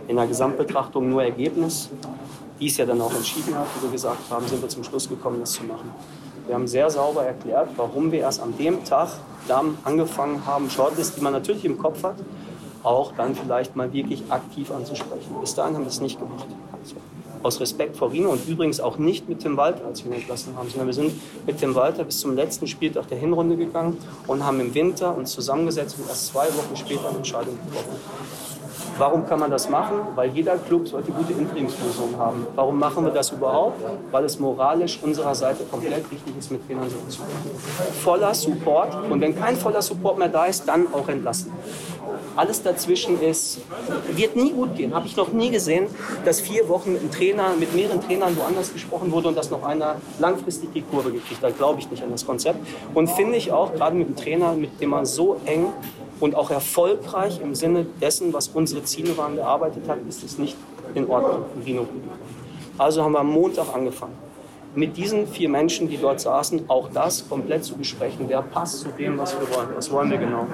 in 0.08 0.18
der 0.18 0.28
Gesamtbetrachtung 0.28 1.10
nur 1.10 1.24
Ergebnis, 1.24 1.90
dies 2.60 2.78
ja 2.78 2.86
dann 2.86 3.00
auch 3.00 3.14
entschieden 3.14 3.56
hat, 3.56 3.68
wie 3.78 3.84
wir 3.84 3.92
gesagt 3.92 4.30
haben, 4.30 4.46
sind 4.48 4.62
wir 4.62 4.70
zum 4.70 4.84
Schluss 4.84 5.08
gekommen, 5.08 5.40
das 5.40 5.54
zu 5.54 5.64
machen. 5.64 5.92
Wir 6.48 6.56
haben 6.56 6.68
sehr 6.68 6.90
sauber 6.90 7.24
erklärt, 7.24 7.70
warum 7.78 8.12
wir 8.12 8.20
erst 8.20 8.42
an 8.42 8.58
dem 8.58 8.84
Tag 8.84 9.10
dann 9.48 9.78
angefangen 9.86 10.46
haben, 10.46 10.70
Shortlist, 10.70 11.16
die 11.16 11.22
man 11.22 11.32
natürlich 11.32 11.64
im 11.64 11.78
Kopf 11.78 12.04
hat, 12.04 12.16
auch 12.84 13.14
dann 13.16 13.36
vielleicht 13.36 13.76
mal 13.76 13.92
wirklich 13.94 14.24
aktiv 14.30 14.72
anzusprechen. 14.72 15.36
Bis 15.42 15.56
dahin 15.56 15.76
haben 15.76 15.84
wir 15.84 15.90
es 15.90 16.02
nicht 16.02 16.20
gemacht. 16.20 16.46
So. 16.84 16.96
Aus 17.42 17.60
Respekt 17.60 17.98
vor 17.98 18.12
Rino 18.12 18.30
und 18.30 18.48
übrigens 18.48 18.80
auch 18.80 18.98
nicht 18.98 19.28
mit 19.28 19.40
Tim 19.40 19.58
Walter, 19.58 19.86
als 19.86 20.04
wir 20.06 20.12
ihn 20.12 20.20
entlassen 20.20 20.56
haben, 20.56 20.70
sondern 20.70 20.88
wir 20.88 20.94
sind 20.94 21.12
mit 21.46 21.58
Tim 21.58 21.76
Walter 21.76 22.04
bis 22.06 22.20
zum 22.20 22.36
letzten 22.36 22.68
Spieltag 22.68 23.08
der 23.10 23.18
Hinrunde 23.18 23.58
gegangen 23.58 23.98
und 24.28 24.46
haben 24.46 24.60
im 24.62 24.74
Winter 24.74 25.16
uns 25.16 25.32
zusammengesetzt 25.32 25.98
und 26.00 26.08
erst 26.08 26.28
zwei 26.28 26.46
Wochen 26.46 26.76
später 26.76 27.10
eine 27.10 27.18
Entscheidung 27.18 27.58
getroffen. 27.66 28.00
Warum 28.98 29.26
kann 29.26 29.40
man 29.40 29.50
das 29.50 29.70
machen? 29.70 29.96
Weil 30.16 30.30
jeder 30.30 30.56
Club 30.58 30.88
sollte 30.88 31.12
gute 31.12 31.34
Interimslösungen 31.34 32.18
haben. 32.18 32.46
Warum 32.56 32.78
machen 32.78 33.04
wir 33.04 33.12
das 33.12 33.32
überhaupt? 33.32 33.82
Weil 34.12 34.24
es 34.26 34.40
moralisch 34.40 35.00
unserer 35.02 35.34
Seite 35.34 35.64
komplett 35.64 36.10
wichtig 36.12 36.38
ist, 36.38 36.52
mit 36.52 36.66
Trainern 36.68 36.90
so 36.90 36.98
zu 37.10 37.22
Voller 38.04 38.34
Support 38.34 39.10
und 39.10 39.20
wenn 39.20 39.36
kein 39.36 39.56
voller 39.56 39.82
Support 39.82 40.20
mehr 40.20 40.30
da 40.30 40.46
ist, 40.46 40.68
dann 40.68 40.94
auch 40.94 41.08
entlassen. 41.08 41.52
Alles 42.36 42.64
dazwischen 42.64 43.22
ist, 43.22 43.60
wird 44.12 44.36
nie 44.36 44.52
gut 44.52 44.76
gehen. 44.76 44.94
Habe 44.94 45.06
ich 45.08 45.16
noch 45.16 45.32
nie 45.32 45.52
gesehen, 45.52 45.88
dass 46.26 46.42
vier 46.42 46.68
Wochen 46.68 46.94
mit 46.94 47.02
einem 47.02 47.12
Trainer, 47.12 47.54
mit 47.60 47.76
mehreren 47.76 48.02
Trainern 48.02 48.36
woanders 48.38 48.74
gesprochen 48.74 49.12
wurde 49.12 49.28
und 49.28 49.38
dass 49.38 49.52
noch 49.52 49.64
einer 49.64 49.98
langfristig 50.20 50.74
die 50.74 50.82
Kurve 50.82 51.12
gekriegt 51.12 51.44
hat. 51.44 51.58
Glaube 51.58 51.80
ich 51.80 51.90
nicht 51.92 52.04
an 52.04 52.12
das 52.12 52.26
Konzept. 52.26 52.60
Und 52.94 53.10
finde 53.10 53.38
ich 53.38 53.52
auch, 53.52 53.74
gerade 53.74 53.96
mit 53.96 54.08
einem 54.08 54.16
Trainer, 54.16 54.54
mit 54.54 54.82
dem 54.82 54.90
man 54.90 55.06
so 55.06 55.40
eng 55.46 55.68
und 56.20 56.36
auch 56.36 56.50
erfolgreich 56.50 57.40
im 57.42 57.54
Sinne 57.54 57.86
dessen, 58.02 58.34
was 58.34 58.48
unsere 58.48 58.84
Ziele 58.84 59.16
waren, 59.18 59.36
gearbeitet 59.36 59.88
hat, 59.88 60.00
ist 60.08 60.24
es 60.24 60.38
nicht 60.38 60.56
in 60.96 61.08
Ordnung. 61.10 61.46
Also 62.78 63.04
haben 63.04 63.12
wir 63.12 63.20
am 63.20 63.32
Montag 63.32 63.74
angefangen 63.74 64.33
mit 64.76 64.98
diesen 64.98 65.28
vier 65.28 65.50
Menschen, 65.50 65.88
die 65.88 65.98
dort 65.98 66.20
saßen, 66.20 66.64
auch 66.68 66.90
das 66.94 67.28
komplett 67.28 67.64
zu 67.64 67.76
besprechen. 67.76 68.26
Wer 68.28 68.42
passt 68.42 68.80
zu 68.80 68.90
dem, 68.90 69.18
was 69.18 69.38
wir 69.40 69.56
wollen? 69.56 69.70
Was 69.76 69.92
wollen 69.92 70.10
wir 70.10 70.18
genau? 70.18 70.48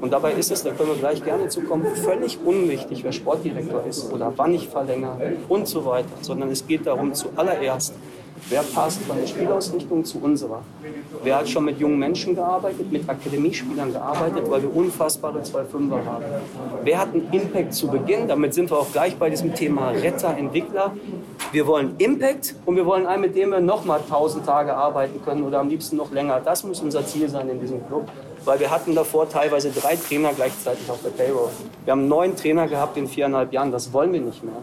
Und 0.00 0.12
dabei 0.12 0.32
ist 0.32 0.50
es, 0.50 0.62
da 0.62 0.70
können 0.70 0.90
wir 0.90 0.96
gleich 0.96 1.22
gerne 1.24 1.48
zukommen, 1.48 1.86
völlig 1.96 2.38
unwichtig, 2.44 3.02
wer 3.02 3.12
Sportdirektor 3.12 3.84
ist 3.86 4.12
oder 4.12 4.32
wann 4.36 4.54
ich 4.54 4.68
verlängere 4.68 5.36
und 5.48 5.66
so 5.66 5.84
weiter, 5.84 6.08
sondern 6.20 6.50
es 6.50 6.66
geht 6.66 6.86
darum, 6.86 7.12
zuallererst, 7.12 7.94
wer 8.48 8.62
passt 8.62 9.02
von 9.02 9.16
der 9.18 9.26
Spielausrichtung 9.26 10.04
zu 10.04 10.18
unserer. 10.18 10.62
Wer 11.22 11.38
hat 11.38 11.48
schon 11.48 11.64
mit 11.64 11.78
jungen 11.78 11.98
Menschen 11.98 12.34
gearbeitet, 12.34 12.90
mit 12.90 13.08
Akademiespielern 13.08 13.92
gearbeitet, 13.92 14.50
weil 14.50 14.62
wir 14.62 14.74
unfassbare 14.74 15.42
zwei 15.42 15.64
Fünfer 15.64 16.04
haben? 16.04 16.24
Wer 16.82 16.98
hat 16.98 17.08
einen 17.12 17.28
Impact 17.32 17.74
zu 17.74 17.88
Beginn? 17.88 18.28
Damit 18.28 18.54
sind 18.54 18.70
wir 18.70 18.78
auch 18.78 18.90
gleich 18.92 19.16
bei 19.16 19.30
diesem 19.30 19.54
Thema 19.54 19.90
Retter, 19.90 20.36
Entwickler. 20.36 20.92
Wir 21.52 21.66
wollen 21.66 21.94
Impact 21.98 22.54
und 22.64 22.76
wir 22.76 22.86
wollen 22.86 23.06
einen, 23.06 23.22
mit 23.22 23.36
dem 23.36 23.50
wir 23.50 23.60
noch 23.60 23.84
mal 23.84 24.00
1000 24.00 24.46
Tage 24.46 24.74
arbeiten 24.74 25.22
können 25.24 25.44
oder 25.44 25.60
am 25.60 25.68
liebsten 25.68 25.96
noch 25.96 26.10
länger. 26.12 26.40
Das 26.40 26.64
muss 26.64 26.80
unser 26.80 27.04
Ziel 27.04 27.28
sein 27.28 27.48
in 27.48 27.60
diesem 27.60 27.86
Club. 27.86 28.08
Weil 28.44 28.58
wir 28.58 28.70
hatten 28.70 28.94
davor 28.94 29.28
teilweise 29.28 29.70
drei 29.70 29.96
Trainer 29.96 30.32
gleichzeitig 30.34 30.88
auf 30.90 31.02
der 31.02 31.10
Payroll. 31.10 31.50
Wir 31.84 31.92
haben 31.92 32.08
neun 32.08 32.36
Trainer 32.36 32.66
gehabt 32.68 32.96
in 32.96 33.06
viereinhalb 33.06 33.52
Jahren. 33.52 33.70
Das 33.70 33.92
wollen 33.92 34.12
wir 34.12 34.20
nicht 34.20 34.42
mehr. 34.42 34.54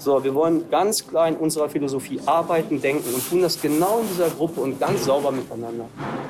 So, 0.00 0.24
wir 0.24 0.34
wollen 0.34 0.70
ganz 0.70 1.06
klar 1.06 1.28
in 1.28 1.36
unserer 1.36 1.68
Philosophie 1.68 2.18
arbeiten, 2.24 2.80
denken 2.80 3.12
und 3.12 3.28
tun 3.28 3.42
das 3.42 3.60
genau 3.60 3.98
in 4.00 4.08
dieser 4.08 4.30
Gruppe 4.30 4.62
und 4.62 4.80
ganz 4.80 5.04
sauber 5.04 5.30
miteinander. 5.30 5.84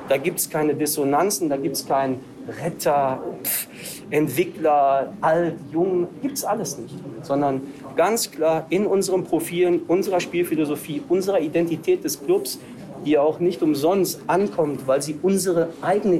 Da 0.08 0.16
gibt 0.16 0.40
es 0.40 0.50
keine 0.50 0.74
Dissonanzen, 0.74 1.48
da 1.48 1.56
gibt 1.56 1.76
es 1.76 1.86
keinen 1.86 2.18
Retter, 2.64 3.22
Pff, 3.44 3.68
Entwickler, 4.10 5.12
alt, 5.20 5.54
jung, 5.70 6.08
gibt 6.20 6.36
es 6.36 6.44
alles 6.44 6.78
nicht. 6.78 6.96
Sondern 7.22 7.60
ganz 7.94 8.32
klar 8.32 8.66
in 8.70 8.86
unseren 8.86 9.22
Profilen, 9.22 9.82
unserer 9.86 10.18
Spielphilosophie, 10.18 11.02
unserer 11.08 11.38
Identität 11.38 12.02
des 12.02 12.20
Clubs, 12.20 12.58
die 13.04 13.18
auch 13.18 13.40
nicht 13.40 13.62
umsonst 13.62 14.20
ankommt, 14.26 14.86
weil 14.86 15.02
sie 15.02 15.18
unsere 15.22 15.68
eigene 15.80 16.16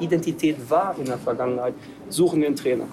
Identität 0.00 0.70
war 0.70 0.96
in 0.98 1.06
der 1.06 1.18
Vergangenheit, 1.18 1.74
suchen 2.08 2.40
wir 2.40 2.48
einen 2.48 2.56
Trainer. 2.56 2.84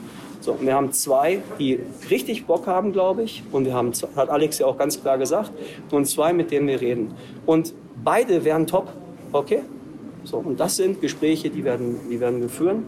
So, 0.41 0.57
wir 0.61 0.75
haben 0.75 0.91
zwei, 0.91 1.41
die 1.57 1.79
richtig 2.09 2.45
Bock 2.45 2.67
haben, 2.67 2.91
glaube 2.93 3.23
ich. 3.23 3.43
Und 3.51 3.65
wir 3.65 3.73
haben, 3.73 3.91
hat 4.15 4.29
Alex 4.29 4.59
ja 4.59 4.67
auch 4.67 4.77
ganz 4.77 5.01
klar 5.01 5.17
gesagt, 5.17 5.51
und 5.89 6.05
zwei, 6.05 6.33
mit 6.33 6.51
denen 6.51 6.67
wir 6.67 6.79
reden. 6.79 7.15
Und 7.45 7.73
beide 8.03 8.45
wären 8.45 8.67
top, 8.67 8.93
okay? 9.31 9.61
So, 10.23 10.38
und 10.38 10.59
das 10.59 10.75
sind 10.75 11.01
Gespräche, 11.01 11.49
die 11.49 11.63
werden, 11.63 11.99
die 12.09 12.19
werden 12.19 12.41
wir 12.41 12.49
führen 12.49 12.88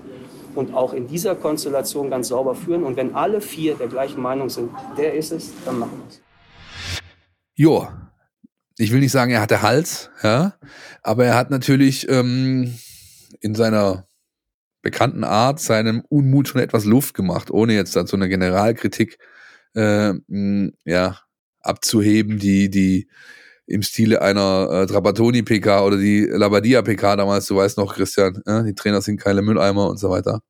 und 0.54 0.74
auch 0.74 0.94
in 0.94 1.08
dieser 1.08 1.36
Konstellation 1.36 2.10
ganz 2.10 2.30
sauber 2.30 2.56
führen. 2.56 2.84
Und 2.84 2.98
wenn 2.98 3.16
alle 3.16 3.42
vier 3.42 3.76
der 3.76 3.88
gleichen 3.88 4.22
Meinung 4.22 4.50
sind, 4.50 4.70
der 4.98 5.14
ist 5.14 5.32
es, 5.32 5.54
dann 5.66 5.80
machen 5.80 6.00
wir 6.00 6.08
es. 6.10 6.22
Jo, 7.56 7.88
ich 8.78 8.92
will 8.92 9.00
nicht 9.00 9.12
sagen, 9.12 9.32
er 9.32 9.42
hatte 9.42 9.62
Hals, 9.62 10.10
ja, 10.24 10.56
aber 11.02 11.26
er 11.26 11.36
hat 11.36 11.50
natürlich 11.50 12.08
ähm, 12.10 12.74
in 13.42 13.56
seiner 13.56 14.08
bekannten 14.82 15.24
Art 15.24 15.60
seinem 15.60 16.04
Unmut 16.08 16.48
schon 16.48 16.62
etwas 16.62 16.86
Luft 16.86 17.14
gemacht, 17.14 17.52
ohne 17.52 17.74
jetzt 17.74 17.96
dazu 17.96 18.16
eine 18.16 18.30
Generalkritik 18.30 19.18
äh, 19.76 20.14
mh, 20.28 20.72
ja, 20.86 21.20
abzuheben, 21.62 22.40
die, 22.40 22.70
die 22.70 23.08
im 23.66 23.82
Stile 23.82 24.22
einer 24.22 24.70
äh, 24.72 24.86
Trapattoni-PK 24.86 25.84
oder 25.84 25.98
die 25.98 26.22
Labadia-PK 26.22 27.18
damals, 27.18 27.48
du 27.48 27.58
weißt 27.58 27.78
noch, 27.78 27.96
Christian, 27.96 28.42
äh, 28.46 28.64
die 28.64 28.74
Trainer 28.74 29.02
sind 29.02 29.20
keine 29.20 29.42
Mülleimer 29.42 29.90
und 29.90 30.00
so 30.00 30.10
weiter. 30.10 30.42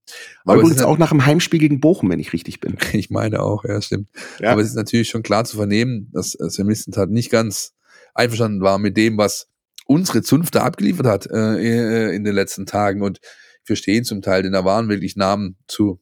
War 0.43 0.53
Aber 0.53 0.61
übrigens 0.61 0.83
auch 0.83 0.99
nach 0.99 1.09
dem 1.09 1.25
Heimspiel 1.25 1.59
gegen 1.59 1.79
Bochum, 1.79 2.11
wenn 2.11 2.19
ich 2.19 2.31
richtig 2.31 2.59
bin. 2.59 2.77
ich 2.93 3.09
meine 3.09 3.41
auch, 3.41 3.65
ja, 3.65 3.81
stimmt. 3.81 4.09
Ja. 4.39 4.51
Aber 4.51 4.61
es 4.61 4.67
ist 4.67 4.75
natürlich 4.75 5.09
schon 5.09 5.23
klar 5.23 5.45
zu 5.45 5.57
vernehmen, 5.57 6.11
dass 6.13 6.33
Sven 6.33 6.67
Missentat 6.67 7.09
nicht 7.09 7.31
ganz 7.31 7.73
einverstanden 8.17 8.61
war 8.61 8.79
mit 8.79 8.97
dem, 8.97 9.17
was 9.17 9.47
unsere 9.85 10.21
Zunft 10.21 10.55
da 10.55 10.63
abgeliefert 10.63 11.05
hat 11.05 11.27
äh, 11.27 12.13
in 12.13 12.23
den 12.23 12.35
letzten 12.35 12.65
Tagen. 12.65 13.01
Und 13.01 13.19
verstehen 13.67 14.03
zum 14.05 14.21
Teil, 14.21 14.43
denn 14.43 14.53
da 14.53 14.65
waren 14.65 14.89
wirklich 14.89 15.15
Namen 15.15 15.57
zu 15.67 15.99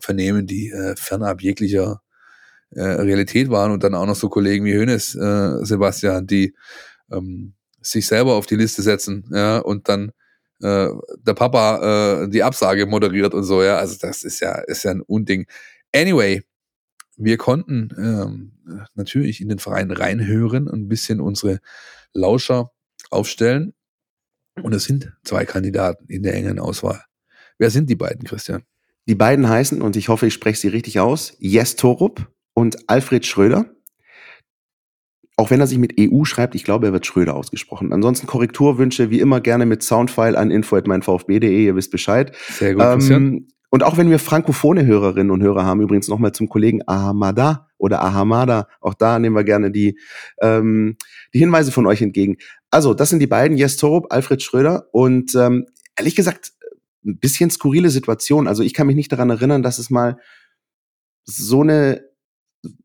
vernehmen, 0.00 0.46
die 0.46 0.70
äh, 0.70 0.94
fernab 0.96 1.42
jeglicher 1.42 2.00
äh, 2.70 2.82
Realität 2.82 3.50
waren. 3.50 3.72
Und 3.72 3.82
dann 3.84 3.94
auch 3.94 4.06
noch 4.06 4.14
so 4.14 4.28
Kollegen 4.28 4.64
wie 4.64 4.74
Hönes, 4.74 5.14
äh, 5.14 5.64
Sebastian, 5.64 6.26
die 6.26 6.54
ähm, 7.10 7.54
sich 7.82 8.06
selber 8.06 8.34
auf 8.34 8.46
die 8.46 8.56
Liste 8.56 8.82
setzen, 8.82 9.28
ja, 9.32 9.58
und 9.58 9.88
dann 9.88 10.12
äh, 10.62 10.88
der 11.18 11.34
Papa 11.34 12.24
äh, 12.24 12.28
die 12.28 12.42
Absage 12.42 12.86
moderiert 12.86 13.34
und 13.34 13.44
so, 13.44 13.62
ja, 13.62 13.78
also 13.78 13.96
das 13.98 14.22
ist 14.22 14.40
ja, 14.40 14.52
ist 14.66 14.84
ja 14.84 14.92
ein 14.92 15.00
Unding. 15.00 15.46
Anyway, 15.94 16.42
wir 17.20 17.36
konnten 17.36 17.90
ähm, 17.98 18.52
natürlich 18.94 19.40
in 19.40 19.48
den 19.48 19.58
Verein 19.58 19.90
reinhören 19.90 20.68
und 20.68 20.80
ein 20.80 20.88
bisschen 20.88 21.20
unsere 21.20 21.60
Lauscher 22.14 22.72
aufstellen. 23.10 23.74
Und 24.62 24.74
es 24.74 24.84
sind 24.84 25.12
zwei 25.24 25.44
Kandidaten 25.44 26.06
in 26.08 26.22
der 26.22 26.34
engen 26.34 26.58
Auswahl. 26.58 27.04
Wer 27.58 27.70
sind 27.70 27.90
die 27.90 27.96
beiden, 27.96 28.24
Christian? 28.24 28.62
Die 29.06 29.14
beiden 29.14 29.48
heißen, 29.48 29.82
und 29.82 29.96
ich 29.96 30.08
hoffe, 30.08 30.26
ich 30.26 30.34
spreche 30.34 30.58
sie 30.58 30.68
richtig 30.68 30.98
aus, 31.00 31.36
Jes 31.38 31.76
Torup 31.76 32.30
und 32.54 32.88
Alfred 32.88 33.26
Schröder. 33.26 33.66
Auch 35.36 35.50
wenn 35.50 35.60
er 35.60 35.66
sich 35.66 35.78
mit 35.78 35.94
EU 35.98 36.24
schreibt, 36.24 36.54
ich 36.54 36.64
glaube, 36.64 36.86
er 36.86 36.92
wird 36.92 37.06
Schröder 37.06 37.34
ausgesprochen. 37.34 37.92
Ansonsten 37.92 38.26
Korrekturwünsche 38.26 39.10
wie 39.10 39.20
immer 39.20 39.40
gerne 39.40 39.66
mit 39.66 39.82
Soundfile 39.82 40.36
an 40.36 40.50
info@meinvfb.de, 40.50 41.64
ihr 41.64 41.76
wisst 41.76 41.90
Bescheid. 41.90 42.34
Sehr 42.50 42.74
gut, 42.74 43.10
ähm, 43.10 43.48
Und 43.70 43.82
auch 43.84 43.96
wenn 43.96 44.10
wir 44.10 44.18
frankophone 44.18 44.84
Hörerinnen 44.84 45.30
und 45.30 45.42
Hörer 45.42 45.64
haben, 45.64 45.80
übrigens 45.80 46.08
nochmal 46.08 46.32
zum 46.32 46.48
Kollegen 46.48 46.82
Ahamada 46.86 47.68
oder 47.78 48.02
Ahamada, 48.02 48.68
auch 48.80 48.94
da 48.94 49.18
nehmen 49.18 49.36
wir 49.36 49.44
gerne 49.44 49.70
die, 49.70 49.98
ähm, 50.40 50.96
die 51.32 51.38
Hinweise 51.38 51.70
von 51.72 51.86
euch 51.86 52.02
entgegen. 52.02 52.36
Also, 52.70 52.94
das 52.94 53.10
sind 53.10 53.20
die 53.20 53.26
beiden, 53.26 53.56
Jes 53.56 53.76
Torup, 53.76 54.06
Alfred 54.10 54.42
Schröder. 54.42 54.88
Und 54.92 55.34
ähm, 55.34 55.66
ehrlich 55.96 56.16
gesagt, 56.16 56.52
ein 57.04 57.18
bisschen 57.18 57.50
skurrile 57.50 57.90
Situation. 57.90 58.46
Also 58.46 58.62
ich 58.62 58.74
kann 58.74 58.86
mich 58.86 58.96
nicht 58.96 59.12
daran 59.12 59.30
erinnern, 59.30 59.62
dass 59.62 59.78
es 59.78 59.90
mal 59.90 60.18
so 61.24 61.62
eine 61.62 62.04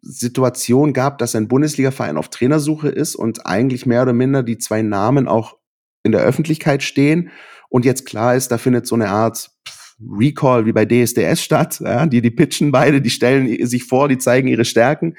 Situation 0.01 0.93
gab, 0.93 1.17
dass 1.17 1.35
ein 1.35 1.49
Bundesliga-Verein 1.49 2.17
auf 2.17 2.29
Trainersuche 2.29 2.87
ist 2.87 3.15
und 3.15 3.45
eigentlich 3.45 3.85
mehr 3.85 4.03
oder 4.03 4.13
minder 4.13 4.41
die 4.41 4.57
zwei 4.57 4.81
Namen 4.81 5.27
auch 5.27 5.57
in 6.03 6.13
der 6.13 6.21
Öffentlichkeit 6.21 6.81
stehen 6.81 7.29
und 7.69 7.83
jetzt 7.83 8.05
klar 8.05 8.35
ist, 8.35 8.51
da 8.51 8.57
findet 8.57 8.87
so 8.87 8.95
eine 8.95 9.09
Art 9.09 9.51
Recall 9.99 10.65
wie 10.65 10.73
bei 10.73 10.85
DSDS 10.85 11.41
statt, 11.41 11.79
ja, 11.83 12.05
die 12.05 12.21
die 12.21 12.31
pitchen 12.31 12.71
beide, 12.71 13.01
die 13.01 13.09
stellen 13.09 13.65
sich 13.65 13.85
vor, 13.85 14.07
die 14.07 14.17
zeigen 14.17 14.47
ihre 14.47 14.65
Stärken 14.65 15.15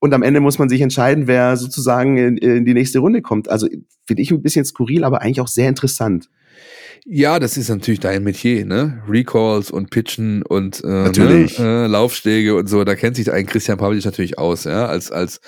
und 0.00 0.14
am 0.14 0.22
Ende 0.22 0.40
muss 0.40 0.58
man 0.58 0.68
sich 0.68 0.80
entscheiden, 0.80 1.26
wer 1.26 1.56
sozusagen 1.56 2.16
in, 2.16 2.36
in 2.38 2.64
die 2.64 2.74
nächste 2.74 2.98
Runde 2.98 3.22
kommt. 3.22 3.48
Also 3.48 3.68
finde 4.06 4.22
ich 4.22 4.30
ein 4.30 4.42
bisschen 4.42 4.64
skurril, 4.64 5.04
aber 5.04 5.20
eigentlich 5.20 5.40
auch 5.40 5.48
sehr 5.48 5.68
interessant. 5.68 6.28
Ja, 7.06 7.38
das 7.38 7.56
ist 7.56 7.68
natürlich 7.68 8.00
dein 8.00 8.22
Metier, 8.24 8.64
ne? 8.66 9.02
Recalls 9.08 9.70
und 9.70 9.90
Pitchen 9.90 10.42
und 10.42 10.82
äh, 10.84 10.86
natürlich. 10.86 11.58
Ne? 11.58 11.84
Äh, 11.84 11.86
Laufstege 11.86 12.56
und 12.56 12.68
so. 12.68 12.84
Da 12.84 12.94
kennt 12.94 13.16
sich 13.16 13.30
ein 13.30 13.46
Christian 13.46 13.78
Pavlic 13.78 14.04
natürlich 14.04 14.38
aus, 14.38 14.64
ja. 14.64 14.86
Als 14.86 15.10
als 15.10 15.40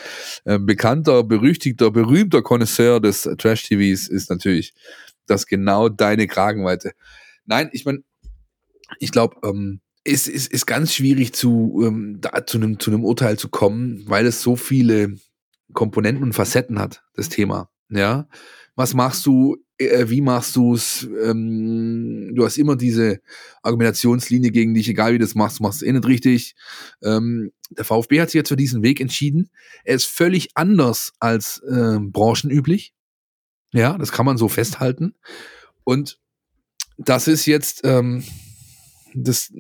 äh, 0.45 0.59
bekannter, 0.59 1.25
berüchtigter, 1.25 1.91
berühmter 1.91 2.43
Connoisseur 2.43 3.01
des 3.01 3.23
Trash-TVs 3.23 4.09
ist 4.09 4.31
natürlich 4.31 4.75
das 5.27 5.47
genau 5.47 5.89
deine 5.91 6.27
Kragenweite. 6.27 6.93
Nein, 7.45 7.69
ich 7.73 7.85
meine, 7.85 8.03
ich 8.99 9.13
glaube, 9.13 9.37
ähm, 9.45 9.81
es 10.05 10.27
ist, 10.27 10.53
ist 10.53 10.67
ganz 10.67 10.95
schwierig 10.95 11.33
zu 11.33 11.81
ähm, 11.85 12.19
da 12.21 12.45
zu 12.45 12.59
einem 12.59 12.81
zu 12.81 12.91
einem 12.91 13.05
Urteil 13.05 13.39
zu 13.39 13.49
kommen, 13.49 14.05
weil 14.07 14.27
es 14.27 14.43
so 14.43 14.57
viele 14.57 15.17
Komponenten 15.73 16.25
und 16.25 16.33
Facetten 16.33 16.79
hat, 16.79 17.05
das 17.15 17.29
Thema. 17.29 17.71
Ja, 17.89 18.29
was 18.75 18.95
machst 18.95 19.27
du 19.27 19.59
äh, 19.83 20.09
wie 20.09 20.21
machst 20.21 20.57
du 20.57 20.75
es? 20.75 21.09
Ähm, 21.25 22.33
du 22.35 22.45
hast 22.45 22.59
immer 22.59 22.77
diese 22.77 23.21
Argumentationslinie 23.63 24.51
gegen 24.51 24.75
dich, 24.75 24.89
egal 24.89 25.15
wie 25.15 25.19
du 25.19 25.25
das 25.25 25.35
machst, 25.35 25.59
du 25.59 25.63
machst 25.65 25.83
es 25.83 25.89
eh 25.89 25.93
nicht 25.93 26.07
richtig. 26.07 26.55
Ähm, 27.03 27.53
der 27.71 27.85
VfB 27.85 28.21
hat 28.21 28.31
sich 28.31 28.39
jetzt 28.39 28.49
für 28.49 28.57
diesen 28.57 28.83
Weg 28.83 29.01
entschieden. 29.01 29.51
Er 29.85 29.97
ist 29.97 30.07
völlig 30.07 30.51
anders 30.55 31.13
als 31.21 31.63
äh, 31.69 31.99
branchenüblich. 32.01 32.95
Ja, 33.73 33.97
das 33.97 34.13
kann 34.13 34.27
man 34.27 34.37
so 34.37 34.49
festhalten. 34.49 35.15
Und 35.85 36.19
das 36.99 37.29
ist 37.29 37.47
jetzt, 37.47 37.81
ähm, 37.85 38.23
das, 39.15 39.53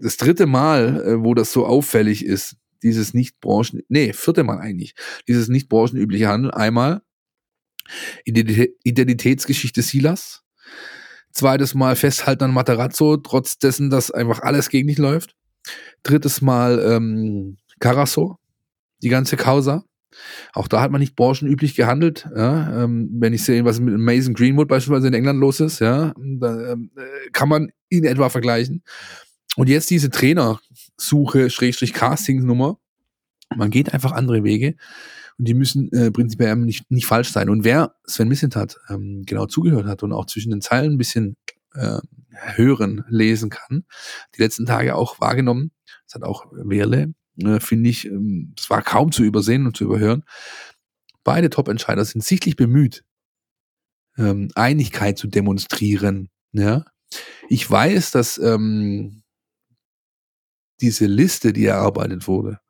das 0.00 0.16
dritte 0.16 0.46
Mal, 0.46 1.02
äh, 1.02 1.24
wo 1.24 1.34
das 1.34 1.52
so 1.52 1.66
auffällig 1.66 2.24
ist, 2.24 2.56
dieses 2.82 3.14
nicht 3.14 3.40
branchen, 3.40 3.82
nee, 3.88 4.12
vierte 4.12 4.44
Mal 4.44 4.58
eigentlich, 4.58 4.94
dieses 5.26 5.48
nicht 5.48 5.68
branchenübliche 5.68 6.28
Handeln. 6.28 6.54
Einmal 6.54 7.02
Identitätsgeschichte 8.24 9.82
Silas. 9.82 10.42
Zweites 11.32 11.74
Mal 11.74 11.96
Festhalten 11.96 12.44
an 12.44 12.52
Materazzo, 12.52 13.16
trotz 13.18 13.58
dessen, 13.58 13.90
dass 13.90 14.10
einfach 14.10 14.40
alles 14.40 14.68
gegen 14.68 14.88
dich 14.88 14.98
läuft. 14.98 15.34
Drittes 16.02 16.40
Mal 16.40 16.78
ähm, 16.80 17.58
Carasso, 17.80 18.38
die 19.02 19.08
ganze 19.08 19.36
Causa. 19.36 19.84
Auch 20.52 20.68
da 20.68 20.80
hat 20.80 20.90
man 20.90 21.00
nicht 21.00 21.16
branchenüblich 21.16 21.74
gehandelt. 21.74 22.28
Ja, 22.34 22.84
ähm, 22.84 23.10
wenn 23.20 23.32
ich 23.32 23.44
sehe, 23.44 23.64
was 23.64 23.80
mit 23.80 23.98
Mason 23.98 24.34
Greenwood 24.34 24.68
beispielsweise 24.68 25.08
in 25.08 25.14
England 25.14 25.40
los 25.40 25.60
ist, 25.60 25.80
ja, 25.80 26.14
da 26.16 26.72
ähm, 26.72 26.90
äh, 26.96 27.30
kann 27.32 27.48
man 27.48 27.70
ihn 27.90 28.04
etwa 28.04 28.28
vergleichen. 28.28 28.82
Und 29.56 29.68
jetzt 29.68 29.90
diese 29.90 30.10
Trainersuche, 30.10 31.50
Schrägstrich 31.50 31.92
Castingsnummer. 31.92 32.78
Man 33.56 33.70
geht 33.70 33.94
einfach 33.94 34.12
andere 34.12 34.44
Wege 34.44 34.76
und 35.38 35.48
die 35.48 35.54
müssen 35.54 35.90
äh, 35.92 36.10
prinzipiell 36.10 36.56
nicht, 36.56 36.90
nicht 36.90 37.06
falsch 37.06 37.30
sein. 37.30 37.48
Und 37.48 37.64
wer 37.64 37.94
Sven 38.04 38.28
Missentat 38.28 38.76
ähm, 38.90 39.22
genau 39.24 39.46
zugehört 39.46 39.86
hat 39.86 40.02
und 40.02 40.12
auch 40.12 40.26
zwischen 40.26 40.50
den 40.50 40.60
Zeilen 40.60 40.92
ein 40.92 40.98
bisschen 40.98 41.36
äh, 41.74 41.98
hören, 42.30 43.04
lesen 43.08 43.50
kann, 43.50 43.84
die 44.36 44.42
letzten 44.42 44.66
Tage 44.66 44.94
auch 44.94 45.20
wahrgenommen, 45.20 45.72
das 46.06 46.14
hat 46.16 46.22
auch 46.22 46.46
Wehrle 46.52 47.14
äh, 47.38 47.60
finde 47.60 47.90
ich, 47.90 48.06
ähm, 48.06 48.52
das 48.56 48.70
war 48.70 48.82
kaum 48.82 49.12
zu 49.12 49.24
übersehen 49.24 49.66
und 49.66 49.76
zu 49.76 49.84
überhören. 49.84 50.24
Beide 51.24 51.50
Top-Entscheider 51.50 52.04
sind 52.04 52.24
sichtlich 52.24 52.56
bemüht, 52.56 53.04
ähm, 54.16 54.50
Einigkeit 54.54 55.18
zu 55.18 55.28
demonstrieren. 55.28 56.30
Ja? 56.52 56.84
Ich 57.48 57.68
weiß, 57.70 58.10
dass 58.10 58.38
ähm, 58.38 59.22
diese 60.80 61.06
Liste, 61.06 61.52
die 61.52 61.66
erarbeitet 61.66 62.28
wurde, 62.28 62.60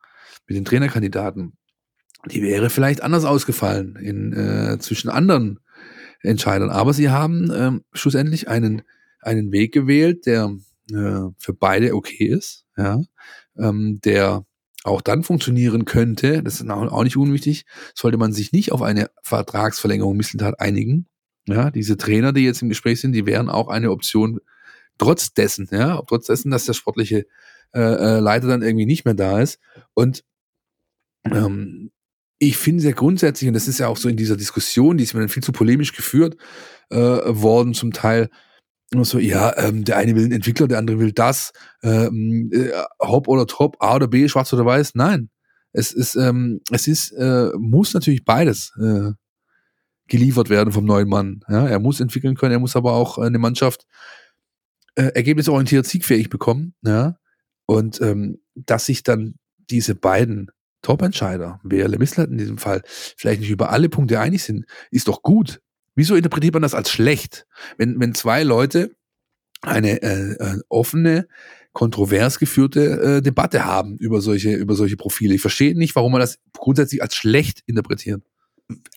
mit 0.47 0.57
den 0.57 0.65
Trainerkandidaten, 0.65 1.53
die 2.25 2.41
wäre 2.41 2.69
vielleicht 2.69 3.01
anders 3.01 3.23
ausgefallen 3.23 3.95
in, 3.95 4.33
äh, 4.33 4.77
zwischen 4.79 5.09
anderen 5.09 5.59
Entscheidern. 6.21 6.69
Aber 6.69 6.93
sie 6.93 7.09
haben 7.09 7.51
ähm, 7.53 7.83
schlussendlich 7.93 8.47
einen, 8.49 8.81
einen 9.21 9.51
Weg 9.51 9.73
gewählt, 9.73 10.25
der 10.25 10.55
äh, 10.91 11.29
für 11.37 11.53
beide 11.53 11.95
okay 11.95 12.25
ist, 12.25 12.65
ja, 12.75 12.99
ähm, 13.57 14.01
der 14.03 14.45
auch 14.83 15.01
dann 15.01 15.23
funktionieren 15.23 15.85
könnte, 15.85 16.41
das 16.41 16.61
ist 16.61 16.69
auch 16.69 17.03
nicht 17.03 17.17
unwichtig, 17.17 17.65
sollte 17.93 18.17
man 18.17 18.31
sich 18.31 18.51
nicht 18.51 18.71
auf 18.71 18.81
eine 18.81 19.09
Vertragsverlängerung 19.23 20.15
Misseltat 20.15 20.59
einigen. 20.59 21.07
Ja, 21.47 21.71
diese 21.71 21.97
Trainer, 21.97 22.31
die 22.31 22.41
jetzt 22.41 22.61
im 22.61 22.69
Gespräch 22.69 23.01
sind, 23.01 23.13
die 23.13 23.25
wären 23.25 23.49
auch 23.49 23.67
eine 23.69 23.91
Option, 23.91 24.39
trotz 24.97 25.33
dessen, 25.33 25.67
ja, 25.71 26.01
trotz 26.07 26.27
dessen, 26.27 26.51
dass 26.51 26.65
der 26.65 26.73
sportliche 26.73 27.25
äh, 27.73 27.79
äh, 27.79 28.19
Leiter 28.19 28.47
dann 28.47 28.61
irgendwie 28.61 28.85
nicht 28.85 29.05
mehr 29.05 29.13
da 29.13 29.41
ist. 29.41 29.59
Und 29.93 30.23
ähm, 31.25 31.91
ich 32.37 32.57
finde 32.57 32.81
sehr 32.81 32.93
grundsätzlich, 32.93 33.47
und 33.47 33.53
das 33.53 33.67
ist 33.67 33.79
ja 33.79 33.87
auch 33.87 33.97
so 33.97 34.09
in 34.09 34.17
dieser 34.17 34.37
Diskussion, 34.37 34.97
die 34.97 35.03
ist 35.03 35.13
mir 35.13 35.19
dann 35.19 35.29
viel 35.29 35.43
zu 35.43 35.51
polemisch 35.51 35.93
geführt 35.93 36.37
äh, 36.89 36.97
worden, 36.97 37.73
zum 37.73 37.91
Teil, 37.91 38.29
nur 38.93 39.05
so, 39.05 39.19
ja, 39.19 39.55
ähm, 39.57 39.85
der 39.85 39.97
eine 39.97 40.15
will 40.15 40.23
einen 40.23 40.31
Entwickler, 40.31 40.67
der 40.67 40.79
andere 40.79 40.99
will 40.99 41.11
das, 41.11 41.51
ähm, 41.83 42.49
äh, 42.51 42.71
Hop 42.99 43.27
oder 43.27 43.45
Top, 43.45 43.77
A 43.79 43.95
oder 43.95 44.07
B, 44.07 44.27
schwarz 44.27 44.51
oder 44.53 44.65
weiß. 44.65 44.95
Nein, 44.95 45.29
es 45.71 45.91
ist, 45.91 46.15
ähm, 46.15 46.61
es 46.71 46.87
ist, 46.87 47.11
äh, 47.11 47.49
muss 47.57 47.93
natürlich 47.93 48.25
beides 48.25 48.73
äh, 48.81 49.11
geliefert 50.07 50.49
werden 50.49 50.73
vom 50.73 50.85
neuen 50.85 51.07
Mann. 51.07 51.41
Ja, 51.47 51.67
er 51.67 51.79
muss 51.79 51.99
entwickeln 51.99 52.35
können, 52.35 52.53
er 52.53 52.59
muss 52.59 52.75
aber 52.75 52.93
auch 52.93 53.19
eine 53.19 53.37
Mannschaft 53.37 53.85
äh, 54.95 55.11
ergebnisorientiert 55.13 55.85
siegfähig 55.85 56.29
bekommen. 56.29 56.73
Ja, 56.81 57.17
und 57.67 58.01
ähm, 58.01 58.39
dass 58.55 58.87
sich 58.87 59.03
dann 59.03 59.35
diese 59.69 59.93
beiden 59.93 60.49
Top-Entscheider, 60.81 61.59
wer 61.63 61.89
Missler 61.99 62.27
in 62.27 62.37
diesem 62.37 62.57
Fall, 62.57 62.81
vielleicht 62.85 63.41
nicht 63.41 63.51
über 63.51 63.69
alle 63.69 63.89
Punkte 63.89 64.19
einig 64.19 64.43
sind, 64.43 64.65
ist 64.89 65.07
doch 65.07 65.21
gut. 65.21 65.61
Wieso 65.99 66.15
interpretiert 66.15 66.53
man 66.53 66.61
das 66.61 66.73
als 66.73 66.89
schlecht? 66.89 67.45
Wenn, 67.77 67.99
wenn 67.99 68.15
zwei 68.15 68.43
Leute 68.43 68.95
eine 69.61 70.01
äh, 70.01 70.31
äh, 70.31 70.59
offene, 70.69 71.27
kontrovers 71.73 72.39
geführte 72.39 73.17
äh, 73.17 73.21
Debatte 73.21 73.65
haben 73.65 73.97
über 73.97 74.21
solche, 74.21 74.53
über 74.53 74.75
solche 74.75 74.95
Profile. 74.95 75.35
Ich 75.35 75.41
verstehe 75.41 75.77
nicht, 75.77 75.97
warum 75.97 76.13
man 76.13 76.21
das 76.21 76.39
grundsätzlich 76.53 77.01
als 77.01 77.15
schlecht 77.15 77.63
interpretiert. 77.65 78.23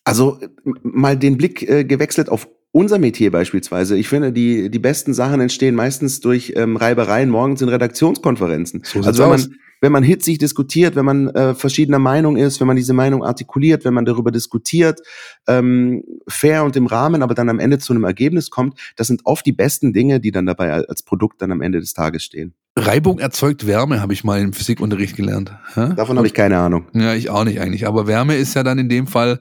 Also 0.05 0.39
mal 0.85 1.17
den 1.17 1.39
Blick 1.39 1.69
äh, 1.69 1.83
gewechselt 1.83 2.29
auf 2.29 2.49
unser 2.71 3.01
Metier 3.01 3.33
beispielsweise. 3.33 3.99
Ich 3.99 4.07
finde, 4.07 4.33
die, 4.33 4.71
die 4.71 4.79
besten 4.79 5.13
Sachen 5.13 5.41
entstehen 5.41 5.75
meistens 5.75 6.21
durch 6.21 6.53
ähm, 6.55 6.77
Reibereien 6.77 7.31
morgens 7.31 7.63
in 7.63 7.69
Redaktionskonferenzen. 7.69 8.83
So 8.85 9.01
also 9.01 9.25
wenn 9.25 9.31
man, 9.31 9.57
wenn 9.83 9.93
man 9.93 10.05
hitzig 10.05 10.39
diskutiert, 10.39 10.95
wenn 10.95 11.05
man 11.05 11.29
äh, 11.31 11.55
verschiedener 11.55 11.99
Meinung 11.99 12.37
ist, 12.37 12.61
wenn 12.61 12.69
man 12.69 12.77
diese 12.77 12.95
Meinung 12.95 13.25
artikuliert, 13.25 13.85
wenn 13.85 13.93
man 13.93 14.05
darüber 14.05 14.31
diskutiert, 14.31 15.01
ähm, 15.49 16.05
fair 16.29 16.65
und 16.65 16.77
im 16.77 16.87
Rahmen, 16.87 17.23
aber 17.23 17.35
dann 17.35 17.49
am 17.49 17.59
Ende 17.59 17.79
zu 17.79 17.93
einem 17.93 18.05
Ergebnis 18.05 18.49
kommt, 18.49 18.79
das 18.97 19.09
sind 19.09 19.23
oft 19.25 19.45
die 19.45 19.53
besten 19.53 19.93
Dinge, 19.93 20.21
die 20.21 20.31
dann 20.31 20.47
dabei 20.47 20.73
als 20.73 21.03
Produkt 21.03 21.43
dann 21.43 21.51
am 21.51 21.61
Ende 21.61 21.81
des 21.81 21.95
Tages 21.95 22.23
stehen. 22.23 22.55
Reibung 22.77 23.19
erzeugt 23.19 23.67
Wärme, 23.67 24.01
habe 24.01 24.13
ich 24.13 24.23
mal 24.23 24.41
im 24.41 24.53
Physikunterricht 24.53 25.17
gelernt. 25.17 25.53
Ja? 25.75 25.89
Davon 25.89 26.17
habe 26.17 26.29
ich 26.29 26.33
keine 26.33 26.59
Ahnung. 26.59 26.87
Ja, 26.95 27.15
ich 27.15 27.29
auch 27.29 27.45
nicht 27.45 27.61
eigentlich. 27.61 27.87
Aber 27.87 28.07
Wärme 28.07 28.37
ist 28.37 28.55
ja 28.55 28.63
dann 28.63 28.79
in 28.79 28.89
dem 28.89 29.09
Fall 29.09 29.41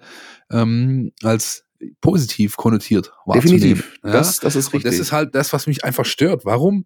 ähm, 0.51 1.11
als 1.21 1.65
positiv 2.01 2.57
konnotiert 2.57 3.13
Definitiv. 3.33 3.99
Ja? 4.03 4.11
Das, 4.11 4.39
das 4.39 4.55
ist 4.55 4.73
richtig. 4.73 4.85
Und 4.85 4.85
das 4.85 4.99
ist 4.99 5.11
halt 5.11 5.35
das, 5.35 5.53
was 5.53 5.67
mich 5.67 5.85
einfach 5.85 6.05
stört. 6.05 6.45
Warum? 6.45 6.85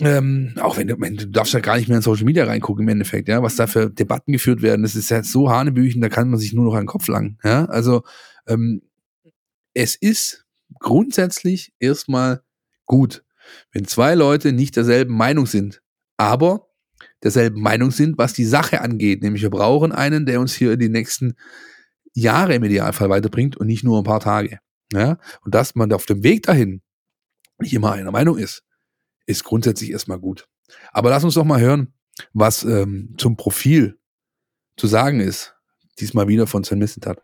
Ähm, 0.00 0.52
auch 0.60 0.76
wenn 0.76 0.88
du, 0.88 0.96
du 0.96 1.26
darfst 1.28 1.54
ja 1.54 1.60
gar 1.60 1.76
nicht 1.76 1.88
mehr 1.88 1.96
in 1.96 2.02
Social 2.02 2.24
Media 2.26 2.44
reingucken 2.44 2.82
im 2.82 2.88
Endeffekt, 2.88 3.28
ja, 3.28 3.42
was 3.42 3.56
da 3.56 3.66
für 3.66 3.88
Debatten 3.88 4.32
geführt 4.32 4.60
werden, 4.60 4.82
das 4.82 4.94
ist 4.94 5.10
ja 5.10 5.22
so 5.22 5.50
Hanebüchen, 5.50 6.02
da 6.02 6.08
kann 6.08 6.28
man 6.28 6.38
sich 6.38 6.52
nur 6.52 6.66
noch 6.66 6.74
an 6.74 6.82
den 6.82 6.86
Kopf 6.86 7.08
langen, 7.08 7.38
ja, 7.42 7.64
also 7.64 8.02
ähm, 8.46 8.82
es 9.72 9.94
ist 9.94 10.44
grundsätzlich 10.80 11.72
erstmal 11.78 12.42
gut, 12.84 13.24
wenn 13.72 13.86
zwei 13.86 14.14
Leute 14.14 14.52
nicht 14.52 14.76
derselben 14.76 15.14
Meinung 15.16 15.46
sind, 15.46 15.82
aber 16.18 16.68
derselben 17.22 17.60
Meinung 17.60 17.90
sind, 17.90 18.18
was 18.18 18.34
die 18.34 18.44
Sache 18.44 18.82
angeht, 18.82 19.22
nämlich 19.22 19.42
wir 19.42 19.50
brauchen 19.50 19.92
einen, 19.92 20.26
der 20.26 20.40
uns 20.40 20.54
hier 20.54 20.72
in 20.72 20.78
die 20.78 20.88
nächsten 20.88 21.36
Jahre 22.14 22.54
im 22.54 22.64
Idealfall 22.64 23.10
weiterbringt 23.10 23.56
und 23.56 23.66
nicht 23.66 23.84
nur 23.84 23.98
ein 23.98 24.04
paar 24.04 24.20
Tage. 24.20 24.58
Ja? 24.92 25.18
Und 25.42 25.54
dass 25.54 25.74
man 25.74 25.92
auf 25.92 26.06
dem 26.06 26.22
Weg 26.22 26.44
dahin 26.44 26.82
nicht 27.58 27.74
immer 27.74 27.92
einer 27.92 28.10
Meinung 28.10 28.38
ist, 28.38 28.62
ist 29.26 29.44
grundsätzlich 29.44 29.90
erstmal 29.90 30.18
gut. 30.18 30.48
Aber 30.92 31.10
lass 31.10 31.24
uns 31.24 31.34
doch 31.34 31.44
mal 31.44 31.60
hören, 31.60 31.92
was 32.32 32.64
ähm, 32.64 33.14
zum 33.18 33.36
Profil 33.36 33.98
zu 34.76 34.86
sagen 34.86 35.20
ist. 35.20 35.54
Diesmal 35.98 36.28
wieder 36.28 36.46
von 36.46 36.64
Sven 36.64 36.78
Missentat. 36.78 37.22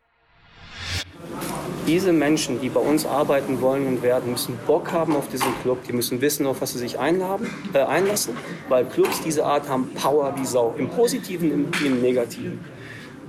Diese 1.87 2.13
Menschen, 2.13 2.61
die 2.61 2.69
bei 2.69 2.81
uns 2.81 3.05
arbeiten 3.05 3.61
wollen 3.61 3.87
und 3.89 4.03
werden, 4.03 4.31
müssen 4.31 4.57
Bock 4.67 4.93
haben 4.93 5.17
auf 5.17 5.29
diesen 5.29 5.53
Club. 5.63 5.83
Die 5.85 5.93
müssen 5.93 6.21
wissen, 6.21 6.47
auf 6.47 6.61
was 6.61 6.73
sie 6.73 6.79
sich 6.79 6.99
einladen, 6.99 7.49
äh, 7.73 7.79
einlassen. 7.79 8.37
Weil 8.69 8.87
Clubs 8.87 9.21
dieser 9.23 9.47
Art 9.47 9.69
haben 9.69 9.91
Power 9.95 10.35
wie 10.39 10.45
Sau. 10.45 10.75
Im 10.79 10.89
Positiven, 10.89 11.51
im, 11.51 11.67
im 11.85 12.01
Negativen. 12.01 12.61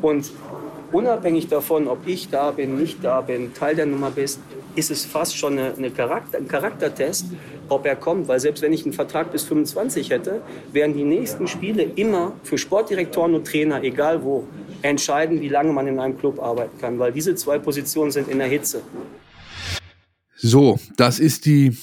Und 0.01 0.31
unabhängig 0.91 1.47
davon, 1.47 1.87
ob 1.87 2.05
ich 2.05 2.29
da 2.29 2.51
bin, 2.51 2.77
nicht 2.77 3.03
da 3.03 3.21
bin, 3.21 3.53
Teil 3.55 3.75
der 3.75 3.87
Nummer 3.87 4.11
bist, 4.11 4.39
ist 4.75 4.91
es 4.91 5.05
fast 5.05 5.37
schon 5.37 5.53
eine, 5.53 5.73
eine 5.73 5.91
Charakter, 5.91 6.37
ein 6.37 6.47
Charaktertest, 6.47 7.27
ob 7.69 7.85
er 7.85 7.95
kommt. 7.95 8.27
Weil 8.27 8.39
selbst 8.39 8.61
wenn 8.61 8.73
ich 8.73 8.83
einen 8.83 8.93
Vertrag 8.93 9.31
bis 9.31 9.43
25 9.43 10.09
hätte, 10.09 10.41
wären 10.71 10.93
die 10.93 11.03
nächsten 11.03 11.47
Spiele 11.47 11.83
immer 11.83 12.33
für 12.43 12.57
Sportdirektoren 12.57 13.35
und 13.35 13.45
Trainer, 13.47 13.83
egal 13.83 14.23
wo, 14.23 14.47
entscheiden, 14.81 15.41
wie 15.41 15.49
lange 15.49 15.71
man 15.73 15.87
in 15.87 15.99
einem 15.99 16.17
Club 16.17 16.39
arbeiten 16.39 16.77
kann. 16.79 16.99
Weil 16.99 17.11
diese 17.11 17.35
zwei 17.35 17.59
Positionen 17.59 18.11
sind 18.11 18.27
in 18.27 18.39
der 18.39 18.47
Hitze. 18.47 18.81
So, 20.35 20.79
das 20.97 21.19
ist 21.19 21.45
die 21.45 21.77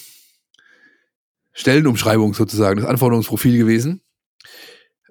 Stellenumschreibung 1.52 2.34
sozusagen, 2.34 2.80
das 2.80 2.88
Anforderungsprofil 2.88 3.56
gewesen. 3.56 4.02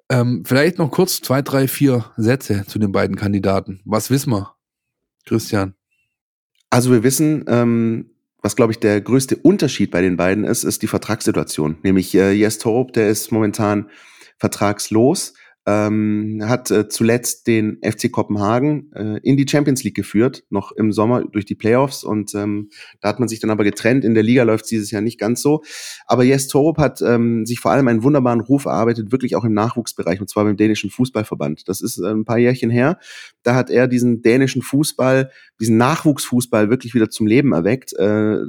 Ähm, 0.09 0.43
vielleicht 0.45 0.79
noch 0.79 0.91
kurz 0.91 1.21
zwei, 1.21 1.41
drei, 1.41 1.67
vier 1.67 2.11
Sätze 2.17 2.65
zu 2.65 2.79
den 2.79 2.91
beiden 2.91 3.15
Kandidaten. 3.15 3.81
Was 3.85 4.09
wissen 4.09 4.31
wir, 4.31 4.55
Christian? 5.25 5.75
Also 6.69 6.91
wir 6.91 7.03
wissen, 7.03 7.45
ähm, 7.47 8.11
was 8.41 8.55
glaube 8.55 8.71
ich 8.71 8.79
der 8.79 9.01
größte 9.01 9.35
Unterschied 9.35 9.91
bei 9.91 10.01
den 10.01 10.17
beiden 10.17 10.43
ist, 10.43 10.63
ist 10.63 10.81
die 10.81 10.87
Vertragssituation. 10.87 11.77
Nämlich 11.83 12.13
äh, 12.15 12.31
Jes 12.31 12.57
Torup, 12.57 12.93
der 12.93 13.09
ist 13.09 13.31
momentan 13.31 13.89
vertragslos 14.37 15.33
ähm, 15.65 16.41
hat 16.45 16.71
äh, 16.71 16.87
zuletzt 16.87 17.47
den 17.47 17.79
FC 17.83 18.11
Kopenhagen 18.11 18.91
äh, 18.93 19.19
in 19.21 19.37
die 19.37 19.47
Champions 19.47 19.83
League 19.83 19.95
geführt, 19.95 20.43
noch 20.49 20.71
im 20.71 20.91
Sommer 20.91 21.23
durch 21.25 21.45
die 21.45 21.55
Playoffs 21.55 22.03
und 22.03 22.33
ähm, 22.33 22.69
da 23.01 23.09
hat 23.09 23.19
man 23.19 23.27
sich 23.27 23.39
dann 23.39 23.49
aber 23.49 23.63
getrennt. 23.63 24.05
In 24.05 24.13
der 24.13 24.23
Liga 24.23 24.43
läuft 24.43 24.63
es 24.63 24.69
dieses 24.69 24.91
Jahr 24.91 25.01
nicht 25.01 25.19
ganz 25.19 25.41
so. 25.41 25.61
Aber 26.07 26.23
Jes 26.23 26.47
Torup 26.47 26.77
hat 26.77 27.01
ähm, 27.01 27.45
sich 27.45 27.59
vor 27.59 27.71
allem 27.71 27.87
einen 27.87 28.03
wunderbaren 28.03 28.41
Ruf 28.41 28.65
erarbeitet, 28.65 29.11
wirklich 29.11 29.35
auch 29.35 29.43
im 29.43 29.53
Nachwuchsbereich, 29.53 30.21
und 30.21 30.29
zwar 30.29 30.45
beim 30.45 30.57
dänischen 30.57 30.89
Fußballverband. 30.89 31.67
Das 31.67 31.81
ist 31.81 31.99
äh, 31.99 32.07
ein 32.07 32.25
paar 32.25 32.37
Jährchen 32.37 32.69
her. 32.69 32.97
Da 33.43 33.55
hat 33.55 33.69
er 33.69 33.87
diesen 33.87 34.21
dänischen 34.21 34.61
Fußball, 34.61 35.29
diesen 35.59 35.77
Nachwuchsfußball 35.77 36.69
wirklich 36.69 36.93
wieder 36.93 37.09
zum 37.09 37.27
Leben 37.27 37.51
erweckt. 37.51 37.93
Äh, 37.93 38.39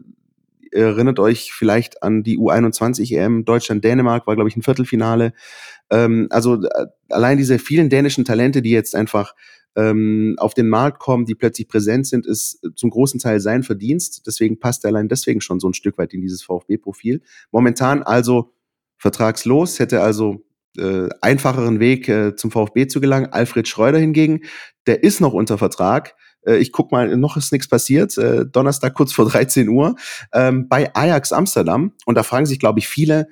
erinnert 0.73 1.19
euch 1.19 1.53
vielleicht 1.53 2.03
an 2.03 2.23
die 2.23 2.39
U21 2.39 3.17
EM 3.17 3.45
Deutschland-Dänemark, 3.45 4.27
war, 4.27 4.35
glaube 4.37 4.49
ich, 4.49 4.57
ein 4.57 4.63
Viertelfinale. 4.63 5.33
Ähm, 5.91 6.29
also 6.31 6.63
äh, 6.63 6.87
allein 7.09 7.39
diese 7.39 7.59
vielen 7.59 7.89
dänischen 7.89 8.25
Talente, 8.25 8.63
die 8.63 8.71
jetzt 8.71 8.95
einfach 8.95 9.35
ähm, 9.77 10.35
auf 10.39 10.55
den 10.55 10.69
Markt 10.69 10.99
kommen, 10.99 11.27
die 11.27 11.35
plötzlich 11.35 11.69
präsent 11.69 12.07
sind, 12.07 12.27
ist 12.27 12.61
zum 12.75 12.91
großen 12.91 13.21
Teil 13.21 13.41
sein 13.41 13.63
Verdienst. 13.63 14.27
Deswegen 14.27 14.59
passt 14.59 14.85
er 14.85 14.89
allein 14.89 15.09
deswegen 15.09 15.41
schon 15.41 15.61
so 15.61 15.69
ein 15.69 15.75
Stück 15.75 15.99
weit 15.99 16.13
in 16.13 16.21
dieses 16.21 16.43
VfB-Profil. 16.43 17.23
Momentan 17.51 18.03
also 18.03 18.53
vertragslos, 18.99 19.79
hätte 19.79 20.03
also 20.03 20.45
äh, 20.77 21.09
einfacheren 21.21 21.81
Weg 21.81 22.09
äh, 22.09 22.37
zum 22.37 22.51
VfB 22.51 22.87
zu 22.87 23.01
gelangen. 23.01 23.33
Alfred 23.33 23.67
Schreuder 23.69 23.99
hingegen, 23.99 24.43
der 24.87 25.03
ist 25.03 25.21
noch 25.21 25.33
unter 25.33 25.59
Vertrag. 25.59 26.15
Äh, 26.47 26.57
ich 26.57 26.73
guck 26.73 26.93
mal, 26.93 27.17
noch 27.17 27.37
ist 27.37 27.53
nichts 27.53 27.69
passiert. 27.69 28.17
Äh, 28.19 28.47
Donnerstag 28.47 28.95
kurz 28.95 29.13
vor 29.13 29.29
13 29.31 29.69
Uhr 29.69 29.97
ähm, 30.33 30.69
bei 30.69 30.95
Ajax 30.95 31.33
Amsterdam. 31.33 31.93
Und 32.07 32.17
da 32.17 32.23
fragen 32.23 32.47
sich, 32.47 32.59
glaube 32.59 32.79
ich, 32.79 32.89
viele, 32.89 33.29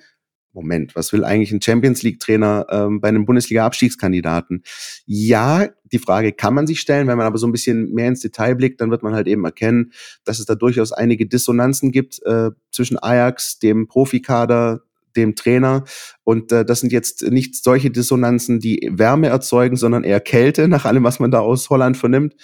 Moment, 0.52 0.96
was 0.96 1.12
will 1.12 1.24
eigentlich 1.24 1.52
ein 1.52 1.62
Champions 1.62 2.02
League-Trainer 2.02 2.66
ähm, 2.70 3.00
bei 3.00 3.08
einem 3.08 3.26
Bundesliga-Abstiegskandidaten? 3.26 4.62
Ja, 5.06 5.68
die 5.92 5.98
Frage 5.98 6.32
kann 6.32 6.54
man 6.54 6.66
sich 6.66 6.80
stellen. 6.80 7.06
Wenn 7.06 7.18
man 7.18 7.26
aber 7.26 7.38
so 7.38 7.46
ein 7.46 7.52
bisschen 7.52 7.92
mehr 7.92 8.08
ins 8.08 8.20
Detail 8.20 8.54
blickt, 8.54 8.80
dann 8.80 8.90
wird 8.90 9.02
man 9.02 9.14
halt 9.14 9.26
eben 9.26 9.44
erkennen, 9.44 9.92
dass 10.24 10.38
es 10.38 10.46
da 10.46 10.54
durchaus 10.54 10.92
einige 10.92 11.26
Dissonanzen 11.26 11.92
gibt 11.92 12.20
äh, 12.24 12.50
zwischen 12.70 12.98
Ajax, 12.98 13.58
dem 13.58 13.88
Profikader, 13.88 14.82
dem 15.16 15.34
Trainer. 15.34 15.84
Und 16.24 16.52
äh, 16.52 16.64
das 16.64 16.80
sind 16.80 16.92
jetzt 16.92 17.22
nicht 17.22 17.62
solche 17.62 17.90
Dissonanzen, 17.90 18.60
die 18.60 18.90
Wärme 18.92 19.28
erzeugen, 19.28 19.76
sondern 19.76 20.04
eher 20.04 20.20
Kälte, 20.20 20.68
nach 20.68 20.84
allem, 20.84 21.04
was 21.04 21.20
man 21.20 21.30
da 21.30 21.40
aus 21.40 21.70
Holland 21.70 21.96
vernimmt. 21.96 22.34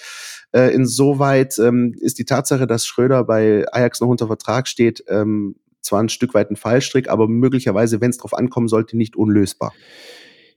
Äh, 0.52 0.74
insoweit 0.74 1.58
ähm, 1.58 1.94
ist 1.98 2.18
die 2.18 2.24
Tatsache, 2.24 2.66
dass 2.66 2.86
Schröder 2.86 3.24
bei 3.24 3.64
Ajax 3.72 4.00
noch 4.00 4.08
unter 4.08 4.26
Vertrag 4.26 4.68
steht, 4.68 5.04
ähm, 5.08 5.56
zwar 5.84 6.02
ein 6.02 6.08
Stück 6.08 6.34
weit 6.34 6.50
ein 6.50 6.56
Fallstrick, 6.56 7.08
aber 7.08 7.28
möglicherweise, 7.28 8.00
wenn 8.00 8.10
es 8.10 8.18
drauf 8.18 8.34
ankommen 8.34 8.68
sollte, 8.68 8.96
nicht 8.96 9.16
unlösbar. 9.16 9.72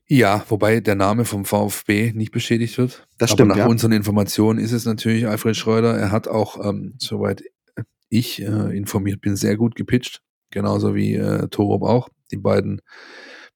Ja, 0.09 0.45
wobei 0.47 0.79
der 0.79 0.95
Name 0.95 1.25
vom 1.25 1.43
VfB 1.43 2.13
nicht 2.13 2.31
beschädigt 2.31 2.77
wird. 2.77 3.05
Das 3.17 3.31
stimmt. 3.31 3.51
Aber 3.51 3.59
nach 3.59 3.65
ja. 3.65 3.71
unseren 3.71 3.91
Informationen 3.91 4.57
ist 4.57 4.71
es 4.71 4.85
natürlich 4.85 5.27
Alfred 5.27 5.57
Schreuder. 5.57 5.97
Er 5.97 6.11
hat 6.11 6.29
auch, 6.29 6.63
ähm, 6.65 6.93
soweit 6.97 7.43
ich 8.09 8.41
äh, 8.41 8.77
informiert 8.77 9.19
bin, 9.19 9.35
sehr 9.35 9.57
gut 9.57 9.75
gepitcht. 9.75 10.21
Genauso 10.49 10.95
wie 10.95 11.15
äh, 11.15 11.49
Torup 11.49 11.83
auch. 11.83 12.07
Die 12.31 12.37
beiden 12.37 12.81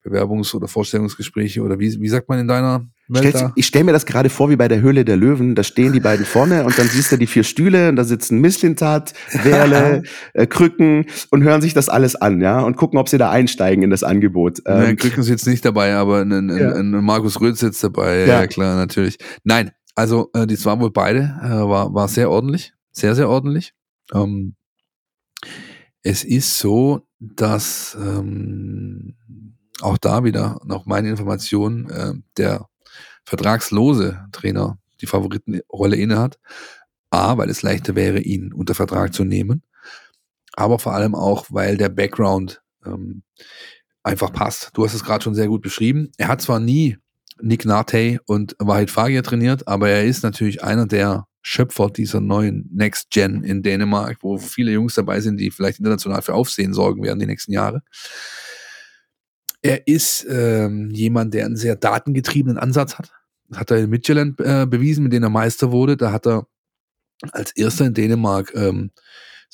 Bewerbungs- 0.04 0.54
oder 0.54 0.66
Vorstellungsgespräche 0.68 1.62
oder 1.62 1.78
wie, 1.78 2.00
wie 2.00 2.08
sagt 2.08 2.28
man 2.28 2.38
in 2.40 2.48
deiner 2.48 2.86
Welt 3.08 3.50
ich 3.56 3.66
stelle 3.66 3.84
mir 3.84 3.92
das 3.92 4.06
gerade 4.06 4.30
vor 4.30 4.48
wie 4.50 4.56
bei 4.56 4.68
der 4.68 4.80
Höhle 4.80 5.04
der 5.04 5.16
Löwen. 5.16 5.54
Da 5.54 5.62
stehen 5.62 5.92
die 5.92 6.00
beiden 6.00 6.24
vorne 6.24 6.64
und 6.64 6.78
dann 6.78 6.88
siehst 6.88 7.12
du 7.12 7.16
die 7.16 7.26
vier 7.26 7.44
Stühle 7.44 7.88
und 7.90 7.96
da 7.96 8.04
sitzen 8.04 8.40
Misslintat, 8.40 9.12
Werle, 9.44 10.02
äh, 10.34 10.46
Krücken 10.46 11.06
und 11.30 11.42
hören 11.44 11.60
sich 11.60 11.74
das 11.74 11.88
alles 11.88 12.16
an, 12.16 12.40
ja, 12.40 12.60
und 12.60 12.76
gucken, 12.76 12.98
ob 12.98 13.08
sie 13.08 13.18
da 13.18 13.30
einsteigen 13.30 13.84
in 13.84 13.90
das 13.90 14.02
Angebot. 14.02 14.60
Ähm, 14.66 14.96
Krücken 14.96 15.20
ist 15.20 15.28
jetzt 15.28 15.46
nicht 15.46 15.64
dabei, 15.64 15.94
aber 15.94 16.20
ein, 16.22 16.32
ein, 16.32 16.56
Ja. 16.56 16.72
ein 16.74 16.90
Markus 17.04 17.40
Röth 17.40 17.58
sitzt 17.58 17.84
dabei. 17.84 18.20
Ja, 18.20 18.40
Ja. 18.40 18.46
klar, 18.46 18.76
natürlich. 18.76 19.18
Nein, 19.44 19.72
also 19.94 20.30
äh, 20.34 20.46
die 20.46 20.62
waren 20.64 20.80
wohl 20.80 20.90
beide, 20.90 21.38
äh, 21.42 21.48
war, 21.50 21.92
war 21.92 22.08
sehr 22.08 22.30
ordentlich, 22.30 22.72
sehr, 22.92 23.14
sehr 23.14 23.28
ordentlich. 23.28 23.74
Ähm, 24.14 24.54
es 26.02 26.24
ist 26.24 26.58
so, 26.58 27.06
dass 27.20 27.96
ähm, 28.00 29.14
auch 29.82 29.98
da 29.98 30.24
wieder 30.24 30.60
nach 30.64 30.86
meinen 30.86 31.08
Informationen 31.08 31.90
äh, 31.90 32.14
der 32.36 32.68
vertragslose 33.24 34.26
Trainer 34.32 34.78
die 35.00 35.06
Favoritenrolle 35.06 35.96
innehat. 35.96 36.38
A, 37.10 37.36
weil 37.36 37.50
es 37.50 37.62
leichter 37.62 37.94
wäre, 37.94 38.20
ihn 38.20 38.54
unter 38.54 38.74
Vertrag 38.74 39.12
zu 39.12 39.24
nehmen, 39.24 39.62
aber 40.54 40.78
vor 40.78 40.94
allem 40.94 41.14
auch, 41.14 41.46
weil 41.50 41.76
der 41.76 41.90
Background 41.90 42.62
ähm, 42.86 43.22
einfach 44.02 44.32
passt. 44.32 44.70
Du 44.74 44.84
hast 44.84 44.94
es 44.94 45.04
gerade 45.04 45.22
schon 45.22 45.34
sehr 45.34 45.48
gut 45.48 45.62
beschrieben. 45.62 46.10
Er 46.16 46.28
hat 46.28 46.40
zwar 46.40 46.58
nie 46.58 46.96
Nick 47.40 47.64
Nate 47.64 48.20
und 48.26 48.56
Wahid 48.58 48.90
Fagir 48.90 49.22
trainiert, 49.22 49.68
aber 49.68 49.90
er 49.90 50.04
ist 50.04 50.22
natürlich 50.22 50.62
einer 50.62 50.86
der 50.86 51.26
Schöpfer 51.42 51.90
dieser 51.90 52.20
neuen 52.20 52.68
Next 52.72 53.10
Gen 53.10 53.42
in 53.42 53.62
Dänemark, 53.62 54.18
wo 54.22 54.38
viele 54.38 54.72
Jungs 54.72 54.94
dabei 54.94 55.20
sind, 55.20 55.38
die 55.38 55.50
vielleicht 55.50 55.78
international 55.78 56.22
für 56.22 56.34
Aufsehen 56.34 56.72
sorgen 56.72 57.02
werden 57.02 57.18
die 57.18 57.26
nächsten 57.26 57.52
Jahre. 57.52 57.82
Er 59.62 59.86
ist 59.86 60.26
ähm, 60.28 60.90
jemand, 60.90 61.34
der 61.34 61.46
einen 61.46 61.56
sehr 61.56 61.76
datengetriebenen 61.76 62.58
Ansatz 62.58 62.98
hat. 62.98 63.12
Das 63.48 63.60
hat 63.60 63.70
er 63.70 63.78
in 63.78 63.90
Midtjylland 63.90 64.40
äh, 64.40 64.66
bewiesen, 64.66 65.04
mit 65.04 65.12
dem 65.12 65.22
er 65.22 65.30
Meister 65.30 65.70
wurde. 65.72 65.96
Da 65.96 66.10
hat 66.12 66.26
er 66.26 66.46
als 67.30 67.52
erster 67.54 67.86
in 67.86 67.94
Dänemark 67.94 68.52
ähm, 68.56 68.90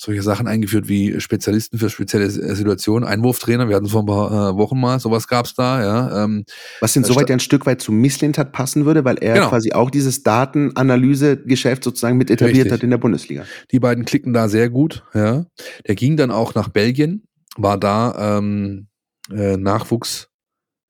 solche 0.00 0.22
Sachen 0.22 0.46
eingeführt 0.46 0.88
wie 0.88 1.20
Spezialisten 1.20 1.76
für 1.76 1.90
spezielle 1.90 2.26
äh, 2.26 2.54
Situationen, 2.54 3.06
Einwurftrainer, 3.06 3.68
wir 3.68 3.74
hatten 3.74 3.86
es 3.86 3.92
vor 3.92 4.04
ein 4.04 4.06
paar 4.06 4.50
äh, 4.50 4.56
Wochen 4.56 4.78
mal, 4.78 5.00
sowas 5.00 5.26
gab's 5.26 5.54
da, 5.54 5.82
ja. 5.82 6.24
Ähm, 6.24 6.44
was 6.80 6.94
insoweit 6.94 7.28
ja 7.28 7.34
ein 7.34 7.40
Stück 7.40 7.66
weit 7.66 7.82
zu 7.82 7.90
Misslintat 7.90 8.52
passen 8.52 8.86
würde, 8.86 9.04
weil 9.04 9.16
er 9.18 9.34
Genau. 9.34 9.48
quasi 9.48 9.72
auch 9.72 9.90
dieses 9.90 10.22
Datenanalyse-Geschäft 10.22 11.82
sozusagen 11.82 12.16
mit 12.16 12.30
etabliert 12.30 12.58
Richtig. 12.66 12.72
hat 12.72 12.82
in 12.84 12.90
der 12.90 12.98
Bundesliga. 12.98 13.44
die 13.72 13.80
beiden 13.80 14.04
klicken 14.04 14.32
da 14.32 14.48
sehr 14.48 14.70
gut, 14.70 15.02
ja. 15.14 15.46
Der 15.86 15.96
ging 15.96 16.16
dann 16.16 16.30
auch 16.30 16.54
nach 16.54 16.68
Belgien, 16.68 17.24
war 17.56 17.76
da 17.76 18.38
ähm, 18.38 18.87
äh, 19.30 19.56
Nachwuchs, 19.56 20.28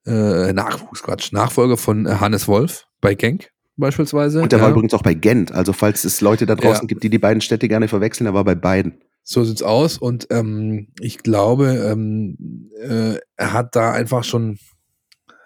äh, 0.06 0.52
Nachwuchs, 0.52 1.02
Quatsch, 1.02 1.32
Nachfolger 1.32 1.76
von 1.76 2.06
äh, 2.06 2.16
Hannes 2.16 2.48
Wolf 2.48 2.86
bei 3.00 3.14
Genk 3.14 3.50
beispielsweise. 3.76 4.42
Und 4.42 4.52
der 4.52 4.58
ja. 4.58 4.64
war 4.64 4.70
übrigens 4.72 4.94
auch 4.94 5.02
bei 5.02 5.14
Gent. 5.14 5.52
Also 5.52 5.72
falls 5.72 6.04
es 6.04 6.20
Leute 6.20 6.46
da 6.46 6.54
draußen 6.54 6.82
Ja. 6.82 6.86
gibt, 6.86 7.02
die 7.02 7.10
die 7.10 7.18
beiden 7.18 7.40
Städte 7.40 7.68
gerne 7.68 7.88
verwechseln, 7.88 8.26
er 8.26 8.34
war 8.34 8.44
bei 8.44 8.54
beiden. 8.54 9.00
So 9.22 9.44
sieht's 9.44 9.62
aus 9.62 9.98
und 9.98 10.26
ähm, 10.30 10.88
ich 11.00 11.18
glaube, 11.18 11.74
ähm, 11.90 12.70
äh, 12.80 13.18
er 13.36 13.52
hat 13.52 13.76
da 13.76 13.92
einfach 13.92 14.24
schon 14.24 14.58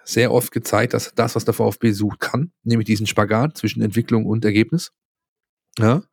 sehr 0.05 0.31
oft 0.31 0.51
gezeigt, 0.51 0.93
dass 0.93 1.13
das, 1.15 1.35
was 1.35 1.45
der 1.45 1.53
VfB 1.53 1.91
sucht, 1.91 2.19
kann, 2.19 2.51
nämlich 2.63 2.85
diesen 2.85 3.07
Spagat 3.07 3.57
zwischen 3.57 3.81
Entwicklung 3.81 4.25
und 4.25 4.45
Ergebnis. 4.45 4.91
Ja. 5.77 6.03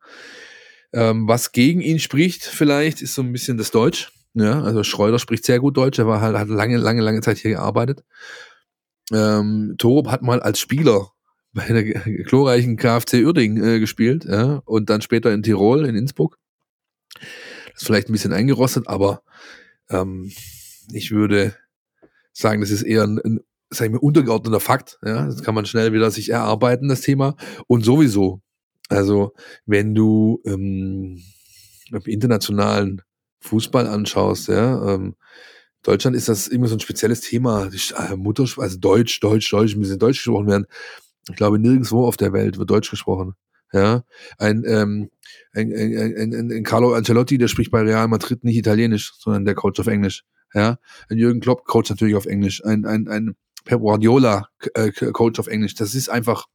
Ähm, 0.93 1.27
was 1.27 1.51
gegen 1.51 1.81
ihn 1.81 1.99
spricht, 1.99 2.43
vielleicht, 2.43 3.01
ist 3.01 3.13
so 3.13 3.21
ein 3.21 3.31
bisschen 3.31 3.57
das 3.57 3.71
Deutsch. 3.71 4.11
Ja, 4.33 4.61
also 4.61 4.83
Schreuder 4.83 5.19
spricht 5.19 5.45
sehr 5.45 5.59
gut 5.59 5.75
Deutsch, 5.75 5.99
er 5.99 6.07
war 6.07 6.21
halt, 6.21 6.37
hat 6.37 6.47
lange, 6.47 6.77
lange, 6.77 7.01
lange 7.01 7.21
Zeit 7.21 7.37
hier 7.37 7.51
gearbeitet. 7.51 8.03
Ähm, 9.11 9.75
Torup 9.77 10.07
hat 10.07 10.21
mal 10.21 10.41
als 10.41 10.59
Spieler 10.59 11.11
bei 11.53 11.67
der 11.67 11.83
glorreichen 12.23 12.77
KfC 12.77 13.25
Uerdingen 13.25 13.61
äh, 13.63 13.79
gespielt, 13.79 14.25
ja, 14.25 14.61
und 14.65 14.89
dann 14.89 15.01
später 15.01 15.33
in 15.33 15.43
Tirol, 15.43 15.85
in 15.85 15.95
Innsbruck. 15.95 16.37
Das 17.73 17.81
ist 17.81 17.85
vielleicht 17.87 18.09
ein 18.09 18.13
bisschen 18.13 18.31
eingerostet, 18.31 18.87
aber 18.87 19.21
ähm, 19.89 20.31
ich 20.93 21.11
würde 21.11 21.55
sagen, 22.33 22.61
das 22.61 22.71
ist 22.71 22.83
eher 22.83 23.03
ein, 23.03 23.19
ein 23.19 23.39
sag 23.69 23.85
ich 23.87 23.91
mal, 23.91 23.99
untergeordneter 23.99 24.59
Fakt. 24.59 24.99
Ja? 25.03 25.25
Das 25.25 25.43
kann 25.43 25.55
man 25.55 25.65
schnell 25.65 25.93
wieder 25.93 26.11
sich 26.11 26.29
erarbeiten, 26.29 26.89
das 26.89 27.01
Thema. 27.01 27.35
Und 27.67 27.83
sowieso, 27.83 28.41
also 28.89 29.33
wenn 29.65 29.95
du 29.95 30.41
ähm, 30.45 31.21
im 31.91 32.01
internationalen 32.05 33.01
Fußball 33.41 33.87
anschaust, 33.87 34.47
ja, 34.47 34.93
ähm, 34.93 35.15
Deutschland 35.83 36.15
ist 36.15 36.29
das 36.29 36.47
immer 36.47 36.67
so 36.67 36.75
ein 36.75 36.79
spezielles 36.79 37.21
Thema. 37.21 37.67
Äh, 37.67 38.15
Muttersprache, 38.15 38.65
also 38.65 38.77
Deutsch, 38.77 39.19
Deutsch, 39.19 39.49
Deutsch, 39.49 39.75
müssen 39.75 39.97
Deutsch 39.97 40.23
gesprochen 40.23 40.47
werden. 40.47 40.67
Ich 41.29 41.35
glaube, 41.35 41.59
nirgendwo 41.59 42.05
auf 42.05 42.17
der 42.17 42.33
Welt 42.33 42.57
wird 42.57 42.69
Deutsch 42.69 42.89
gesprochen. 42.89 43.33
Ja, 43.73 44.03
ein, 44.37 44.63
ähm, 44.67 45.09
ein, 45.53 45.73
ein, 45.73 46.33
ein, 46.33 46.51
ein, 46.51 46.63
Carlo 46.63 46.93
Ancelotti, 46.93 47.37
der 47.37 47.47
spricht 47.47 47.71
bei 47.71 47.81
Real 47.81 48.07
Madrid 48.09 48.43
nicht 48.43 48.57
Italienisch, 48.57 49.13
sondern 49.17 49.45
der 49.45 49.55
Coach 49.55 49.79
auf 49.79 49.87
Englisch. 49.87 50.23
Ja, 50.53 50.77
ein 51.09 51.17
Jürgen 51.17 51.39
Klopp 51.39 51.65
Coach 51.65 51.89
natürlich 51.89 52.15
auf 52.15 52.25
Englisch. 52.25 52.63
Ein, 52.65 52.85
ein, 52.85 53.07
ein 53.07 53.35
Pep 53.63 53.79
Guardiola 53.79 54.49
äh, 54.73 54.91
Coach 54.91 55.39
auf 55.39 55.47
Englisch. 55.47 55.75
Das 55.75 55.95
ist 55.95 56.09
einfach 56.09 56.47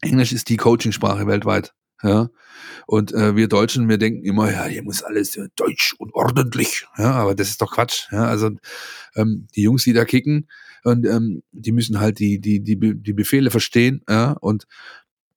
Englisch 0.00 0.32
ist 0.32 0.48
die 0.48 0.56
Coachingsprache 0.56 1.26
weltweit. 1.26 1.74
Ja, 2.04 2.28
und 2.86 3.14
äh, 3.14 3.34
wir 3.34 3.48
Deutschen, 3.48 3.88
wir 3.88 3.98
denken 3.98 4.24
immer, 4.24 4.52
ja, 4.52 4.66
hier 4.66 4.82
muss 4.82 5.02
alles 5.02 5.36
äh, 5.36 5.48
deutsch 5.56 5.94
und 5.98 6.14
ordentlich. 6.14 6.86
Ja, 6.98 7.12
aber 7.12 7.34
das 7.34 7.48
ist 7.48 7.62
doch 7.62 7.72
Quatsch. 7.72 8.08
Ja, 8.12 8.26
also 8.26 8.50
ähm, 9.16 9.48
die 9.56 9.62
Jungs, 9.62 9.84
die 9.84 9.94
da 9.94 10.04
kicken, 10.04 10.48
und 10.84 11.06
ähm, 11.06 11.42
die 11.52 11.72
müssen 11.72 11.98
halt 11.98 12.18
die 12.18 12.40
die 12.40 12.60
die 12.60 12.78
die 12.78 13.12
Befehle 13.14 13.50
verstehen. 13.50 14.02
Ja, 14.08 14.32
und 14.32 14.66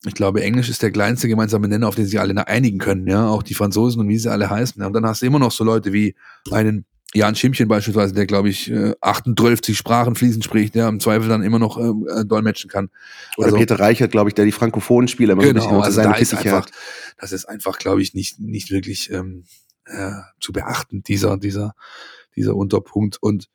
ich 0.05 0.13
glaube, 0.13 0.43
Englisch 0.43 0.69
ist 0.69 0.83
der 0.83 0.91
kleinste 0.91 1.27
gemeinsame 1.27 1.67
Nenner, 1.67 1.87
auf 1.87 1.95
den 1.95 2.05
sich 2.05 2.19
alle 2.19 2.47
einigen 2.47 2.77
können. 2.79 3.07
Ja, 3.07 3.27
auch 3.27 3.43
die 3.43 3.55
Franzosen 3.55 4.01
und 4.01 4.09
wie 4.09 4.17
sie 4.17 4.31
alle 4.31 4.49
heißen. 4.49 4.81
Ja, 4.81 4.87
und 4.87 4.93
dann 4.93 5.05
hast 5.05 5.21
du 5.21 5.25
immer 5.25 5.39
noch 5.39 5.51
so 5.51 5.63
Leute 5.63 5.93
wie 5.93 6.15
einen 6.51 6.85
Jan 7.13 7.35
Schimmchen 7.35 7.67
beispielsweise, 7.69 8.13
der 8.13 8.25
glaube 8.27 8.49
ich 8.49 8.69
äh, 8.69 8.93
38 9.01 9.77
Sprachen 9.77 10.15
fließend 10.15 10.43
spricht, 10.43 10.75
der 10.75 10.87
im 10.89 10.99
Zweifel 10.99 11.29
dann 11.29 11.41
immer 11.41 11.57
noch 11.57 11.77
ähm, 11.79 12.05
äh, 12.13 12.25
dolmetschen 12.25 12.69
kann. 12.69 12.89
Oder 13.37 13.47
Also- 13.47 13.57
Peter 13.57 13.79
Reichert, 13.79 14.11
glaube 14.11 14.29
ich, 14.29 14.33
der 14.35 14.45
die 14.45 14.51
frankophonen 14.51 15.07
Spieler 15.07 15.33
immer 15.33 15.41
so 15.43 15.47
ein 15.49 15.53
bisschen 15.55 15.67
Genau, 15.69 15.77
unter 15.77 15.85
also 15.85 15.95
seine 15.95 16.13
da 16.13 16.19
ist 16.19 16.29
Fittiche 16.31 16.49
einfach, 16.55 16.67
hat. 16.67 16.73
das 17.17 17.31
ist 17.31 17.45
einfach, 17.45 17.77
glaube 17.79 18.01
ich, 18.01 18.13
nicht, 18.13 18.39
nicht 18.39 18.71
wirklich 18.71 19.09
ähm, 19.11 19.45
äh, 19.85 20.11
zu 20.41 20.51
beachten, 20.51 21.01
dieser, 21.03 21.37
dieser, 21.37 21.75
dieser 22.35 22.55
Unterpunkt. 22.55 23.17
Und 23.21 23.47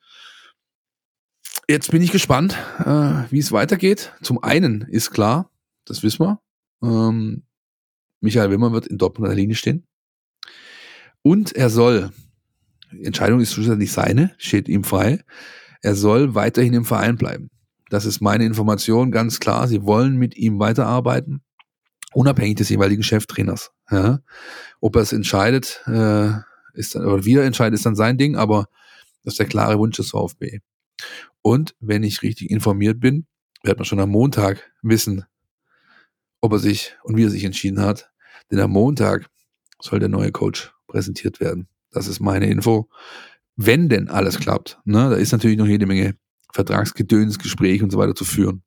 jetzt 1.69 1.91
bin 1.91 2.01
ich 2.01 2.11
gespannt, 2.11 2.57
äh, 2.79 3.23
wie 3.31 3.39
es 3.39 3.51
weitergeht. 3.51 4.13
Zum 4.23 4.43
einen 4.43 4.81
ist 4.81 5.11
klar, 5.11 5.51
das 5.85 6.01
wissen 6.01 6.25
wir, 6.25 6.41
ähm, 6.81 7.43
Michael 8.19 8.49
Wimmer 8.51 8.71
wird 8.71 8.87
in 8.87 8.97
Dortmund 8.97 9.25
an 9.29 9.35
der 9.35 9.41
Linie 9.41 9.55
stehen. 9.55 9.85
Und 11.21 11.55
er 11.55 11.69
soll, 11.69 12.11
Entscheidung 13.01 13.39
ist 13.39 13.53
schlussendlich 13.53 13.91
seine, 13.91 14.33
steht 14.37 14.67
ihm 14.67 14.83
frei. 14.83 15.23
Er 15.81 15.95
soll 15.95 16.35
weiterhin 16.35 16.73
im 16.73 16.85
Verein 16.85 17.17
bleiben. 17.17 17.49
Das 17.89 18.05
ist 18.05 18.21
meine 18.21 18.45
Information, 18.45 19.11
ganz 19.11 19.39
klar. 19.39 19.67
Sie 19.67 19.83
wollen 19.83 20.17
mit 20.17 20.35
ihm 20.35 20.59
weiterarbeiten, 20.59 21.43
unabhängig 22.13 22.55
des 22.55 22.69
jeweiligen 22.69 23.03
Cheftrainers. 23.03 23.71
Ja. 23.91 24.19
Ob 24.81 24.95
er 24.95 25.01
es 25.01 25.13
entscheidet, 25.13 25.83
äh, 25.87 26.31
ist 26.73 26.95
dann, 26.95 27.05
oder 27.05 27.25
wieder 27.25 27.43
entscheidet, 27.43 27.75
ist 27.75 27.85
dann 27.85 27.95
sein 27.95 28.17
Ding, 28.17 28.35
aber 28.35 28.67
das 29.23 29.33
ist 29.33 29.39
der 29.39 29.45
klare 29.47 29.77
Wunsch 29.77 29.97
des 29.97 30.09
VfB. 30.09 30.59
Und 31.41 31.75
wenn 31.79 32.03
ich 32.03 32.21
richtig 32.21 32.49
informiert 32.49 32.99
bin, 32.99 33.27
wird 33.63 33.77
man 33.77 33.85
schon 33.85 33.99
am 33.99 34.09
Montag 34.09 34.71
wissen, 34.81 35.25
ob 36.41 36.53
er 36.53 36.59
sich 36.59 36.95
und 37.03 37.15
wie 37.15 37.25
er 37.25 37.29
sich 37.29 37.43
entschieden 37.43 37.81
hat. 37.81 38.11
Denn 38.51 38.59
am 38.59 38.71
Montag 38.71 39.29
soll 39.79 39.99
der 39.99 40.09
neue 40.09 40.31
Coach 40.31 40.73
präsentiert 40.87 41.39
werden. 41.39 41.67
Das 41.93 42.07
ist 42.07 42.19
meine 42.19 42.47
Info. 42.47 42.89
Wenn 43.55 43.87
denn 43.87 44.09
alles 44.09 44.39
klappt, 44.39 44.79
ne, 44.83 45.09
da 45.09 45.15
ist 45.15 45.31
natürlich 45.31 45.57
noch 45.57 45.67
jede 45.67 45.85
Menge 45.85 46.15
Vertragsgedöns, 46.51 47.39
Gespräch 47.39 47.81
und 47.81 47.91
so 47.91 47.97
weiter 47.97 48.15
zu 48.15 48.25
führen. 48.25 48.63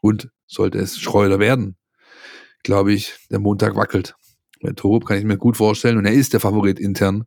Und 0.00 0.30
sollte 0.46 0.78
es 0.78 0.98
Schreuder 0.98 1.38
werden, 1.38 1.76
glaube 2.62 2.92
ich, 2.92 3.14
der 3.30 3.40
Montag 3.40 3.76
wackelt. 3.76 4.16
Bei 4.62 4.72
Torup 4.72 5.06
kann 5.06 5.18
ich 5.18 5.24
mir 5.24 5.36
gut 5.36 5.56
vorstellen 5.56 5.98
und 5.98 6.06
er 6.06 6.12
ist 6.12 6.32
der 6.32 6.40
Favorit 6.40 6.80
intern, 6.80 7.24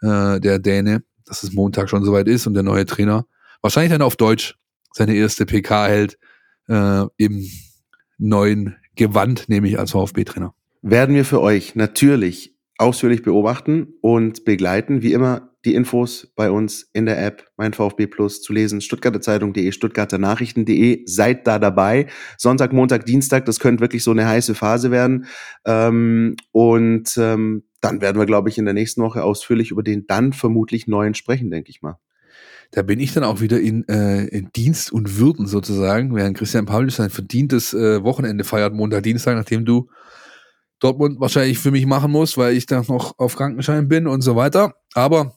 äh, 0.00 0.40
der 0.40 0.58
Däne, 0.58 1.04
dass 1.24 1.42
es 1.42 1.52
Montag 1.52 1.90
schon 1.90 2.04
soweit 2.04 2.28
ist 2.28 2.46
und 2.46 2.54
der 2.54 2.62
neue 2.62 2.86
Trainer 2.86 3.26
wahrscheinlich 3.60 3.92
dann 3.92 4.02
auf 4.02 4.16
Deutsch 4.16 4.56
seine 4.92 5.14
erste 5.14 5.46
PK 5.46 5.86
hält 5.86 6.18
äh, 6.68 7.04
im 7.16 7.48
neuen 8.18 8.76
Gewand, 8.94 9.48
nämlich 9.48 9.78
als 9.78 9.92
VfB-Trainer. 9.92 10.54
Werden 10.82 11.14
wir 11.14 11.24
für 11.24 11.40
euch 11.40 11.74
natürlich 11.74 12.55
ausführlich 12.78 13.22
beobachten 13.22 13.94
und 14.00 14.44
begleiten. 14.44 15.02
Wie 15.02 15.12
immer 15.12 15.50
die 15.64 15.74
Infos 15.74 16.32
bei 16.36 16.50
uns 16.50 16.88
in 16.92 17.06
der 17.06 17.24
App 17.24 17.48
Mein 17.56 17.72
VfB 17.72 18.06
Plus 18.06 18.40
zu 18.40 18.52
lesen. 18.52 18.80
Stuttgarter 18.80 19.20
Zeitung.de, 19.20 19.72
Stuttgarter 19.72 20.18
Nachrichten.de. 20.18 21.02
Seid 21.06 21.46
da 21.46 21.58
dabei. 21.58 22.06
Sonntag, 22.38 22.72
Montag, 22.72 23.04
Dienstag, 23.04 23.46
das 23.46 23.58
könnte 23.58 23.80
wirklich 23.80 24.04
so 24.04 24.12
eine 24.12 24.28
heiße 24.28 24.54
Phase 24.54 24.90
werden. 24.90 25.26
Ähm, 25.64 26.36
und 26.52 27.16
ähm, 27.16 27.64
dann 27.80 28.00
werden 28.00 28.18
wir, 28.18 28.26
glaube 28.26 28.48
ich, 28.48 28.58
in 28.58 28.64
der 28.64 28.74
nächsten 28.74 29.02
Woche 29.02 29.24
ausführlich 29.24 29.70
über 29.70 29.82
den 29.82 30.06
dann 30.06 30.32
vermutlich 30.32 30.86
neuen 30.86 31.14
sprechen, 31.14 31.50
denke 31.50 31.70
ich 31.70 31.82
mal. 31.82 31.98
Da 32.70 32.82
bin 32.82 33.00
ich 33.00 33.12
dann 33.12 33.24
auch 33.24 33.40
wieder 33.40 33.60
in, 33.60 33.86
äh, 33.88 34.26
in 34.26 34.50
Dienst 34.54 34.92
und 34.92 35.18
Würden 35.18 35.46
sozusagen, 35.46 36.14
während 36.14 36.36
Christian 36.36 36.66
Paulus 36.66 36.96
sein 36.96 37.10
verdientes 37.10 37.74
äh, 37.74 38.02
Wochenende 38.02 38.44
feiert, 38.44 38.72
Montag, 38.72 39.02
Dienstag, 39.04 39.36
nachdem 39.36 39.64
du 39.64 39.88
Dortmund 40.80 41.20
wahrscheinlich 41.20 41.58
für 41.58 41.70
mich 41.70 41.86
machen 41.86 42.10
musst, 42.12 42.36
weil 42.36 42.56
ich 42.56 42.66
da 42.66 42.82
noch 42.86 43.18
auf 43.18 43.36
Krankenschein 43.36 43.88
bin 43.88 44.06
und 44.06 44.20
so 44.20 44.36
weiter. 44.36 44.74
Aber 44.94 45.36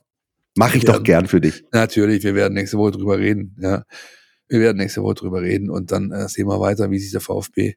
Mache 0.59 0.77
ich 0.77 0.83
doch 0.83 1.03
gern 1.03 1.27
für 1.27 1.39
dich. 1.39 1.63
Natürlich, 1.71 2.23
wir 2.23 2.35
werden 2.35 2.53
nächste 2.53 2.77
Woche 2.77 2.91
drüber 2.91 3.17
reden. 3.17 3.55
Ja, 3.59 3.83
wir 4.49 4.59
werden 4.59 4.77
nächste 4.77 5.01
Woche 5.01 5.15
drüber 5.15 5.41
reden 5.41 5.69
und 5.69 5.91
dann 5.91 6.11
äh, 6.11 6.27
sehen 6.27 6.47
wir 6.47 6.59
weiter, 6.59 6.91
wie 6.91 6.99
sich 6.99 7.11
der 7.11 7.21
VfB 7.21 7.75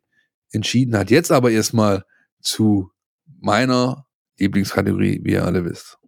entschieden 0.50 0.96
hat. 0.96 1.10
Jetzt 1.10 1.30
aber 1.30 1.50
erstmal 1.50 2.04
zu 2.40 2.90
meiner 3.40 4.06
Lieblingskategorie, 4.38 5.20
wie 5.22 5.32
ihr 5.32 5.44
alle 5.44 5.64
wisst. 5.64 5.98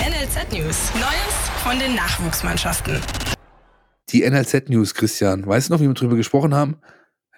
NLZ 0.00 0.52
News. 0.52 0.90
Neues 0.94 1.50
von 1.62 1.78
den 1.78 1.94
Nachwuchsmannschaften. 1.94 2.96
Die 4.08 4.28
NLZ 4.28 4.68
News, 4.68 4.94
Christian. 4.94 5.46
Weißt 5.46 5.68
du 5.68 5.74
noch, 5.74 5.80
wie 5.80 5.86
wir 5.86 5.94
drüber 5.94 6.16
gesprochen 6.16 6.54
haben? 6.54 6.78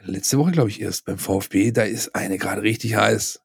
Letzte 0.04 0.38
Woche, 0.38 0.52
glaube 0.52 0.70
ich, 0.70 0.80
erst 0.80 1.04
beim 1.04 1.18
VfB. 1.18 1.70
Da 1.70 1.82
ist 1.82 2.14
eine 2.14 2.38
gerade 2.38 2.62
richtig 2.62 2.96
heiß. 2.96 3.40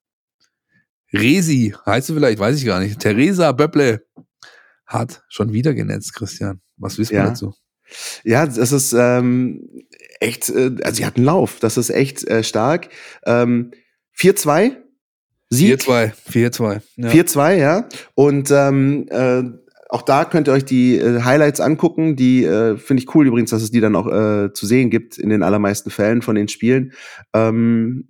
Resi, 1.13 1.73
heißt 1.85 2.09
du 2.09 2.15
vielleicht, 2.15 2.39
weiß 2.39 2.57
ich 2.57 2.65
gar 2.65 2.79
nicht. 2.79 2.99
Theresa 2.99 3.51
Böpple 3.51 4.05
hat 4.85 5.23
schon 5.29 5.53
wieder 5.53 5.73
genetzt, 5.73 6.13
Christian. 6.13 6.61
Was 6.77 6.97
wissen 6.97 7.15
ja. 7.15 7.23
wir 7.23 7.29
dazu? 7.29 7.53
Ja, 8.23 8.45
das 8.45 8.71
ist 8.71 8.93
ähm, 8.93 9.85
echt, 10.19 10.49
äh, 10.49 10.75
also 10.83 10.97
sie 10.97 11.05
hat 11.05 11.15
einen 11.15 11.25
Lauf, 11.25 11.59
das 11.59 11.77
ist 11.77 11.89
echt 11.89 12.25
äh, 12.27 12.43
stark. 12.43 12.89
Ähm, 13.25 13.71
4-2. 14.17 14.75
Sieg. 15.49 15.79
4-2, 15.81 16.11
4-2. 16.29 16.81
Ja. 16.97 17.09
4-2, 17.09 17.55
ja. 17.55 17.89
Und 18.15 18.51
ähm, 18.51 19.05
äh, 19.09 19.43
auch 19.89 20.01
da 20.01 20.25
könnt 20.25 20.47
ihr 20.47 20.53
euch 20.53 20.65
die 20.65 20.97
äh, 20.97 21.21
Highlights 21.21 21.59
angucken. 21.59 22.15
Die 22.15 22.43
äh, 22.43 22.77
finde 22.77 23.03
ich 23.03 23.15
cool 23.15 23.27
übrigens, 23.27 23.51
dass 23.51 23.61
es 23.61 23.71
die 23.71 23.79
dann 23.79 23.95
auch 23.95 24.07
äh, 24.07 24.51
zu 24.53 24.65
sehen 24.65 24.89
gibt 24.89 25.17
in 25.17 25.29
den 25.29 25.43
allermeisten 25.43 25.89
Fällen 25.89 26.21
von 26.21 26.35
den 26.35 26.47
Spielen. 26.47 26.93
Ähm, 27.33 28.07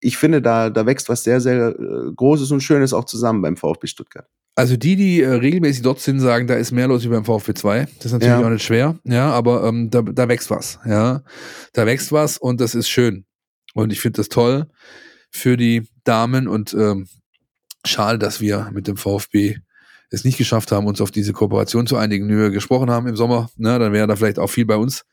ich 0.00 0.16
finde, 0.16 0.40
da, 0.40 0.70
da 0.70 0.86
wächst 0.86 1.08
was 1.08 1.24
sehr, 1.24 1.40
sehr 1.40 1.70
äh, 1.78 2.12
Großes 2.14 2.50
und 2.50 2.60
Schönes 2.60 2.92
auch 2.92 3.04
zusammen 3.04 3.42
beim 3.42 3.56
VfB 3.56 3.86
Stuttgart. 3.86 4.26
Also 4.54 4.76
die, 4.76 4.96
die 4.96 5.22
äh, 5.22 5.28
regelmäßig 5.28 5.82
dort 5.82 6.00
sind, 6.00 6.20
sagen, 6.20 6.46
da 6.46 6.54
ist 6.54 6.72
mehr 6.72 6.88
los 6.88 7.04
wie 7.04 7.08
beim 7.08 7.24
VfB 7.24 7.54
2. 7.54 7.88
Das 7.96 8.06
ist 8.06 8.12
natürlich 8.12 8.28
ja. 8.28 8.44
auch 8.44 8.50
nicht 8.50 8.64
schwer, 8.64 8.98
ja, 9.04 9.30
aber 9.30 9.64
ähm, 9.64 9.90
da, 9.90 10.02
da 10.02 10.28
wächst 10.28 10.50
was, 10.50 10.80
ja. 10.84 11.22
Da 11.74 11.86
wächst 11.86 12.10
was 12.10 12.38
und 12.38 12.60
das 12.60 12.74
ist 12.74 12.88
schön. 12.88 13.24
Und 13.74 13.92
ich 13.92 14.00
finde 14.00 14.16
das 14.16 14.28
toll 14.28 14.66
für 15.30 15.56
die 15.56 15.88
Damen 16.04 16.48
und 16.48 16.74
ähm, 16.74 17.06
schade, 17.84 18.18
dass 18.18 18.40
wir 18.40 18.70
mit 18.72 18.88
dem 18.88 18.96
VfB 18.96 19.58
es 20.10 20.24
nicht 20.24 20.38
geschafft 20.38 20.72
haben, 20.72 20.86
uns 20.86 21.00
auf 21.00 21.10
diese 21.10 21.32
Kooperation 21.32 21.86
zu 21.86 21.96
einigen, 21.96 22.28
wie 22.28 22.36
wir 22.36 22.50
gesprochen 22.50 22.90
haben 22.90 23.06
im 23.06 23.16
Sommer. 23.16 23.50
Ne, 23.56 23.78
dann 23.78 23.92
wäre 23.92 24.06
da 24.06 24.16
vielleicht 24.16 24.38
auch 24.38 24.48
viel 24.48 24.66
bei 24.66 24.76
uns 24.76 25.04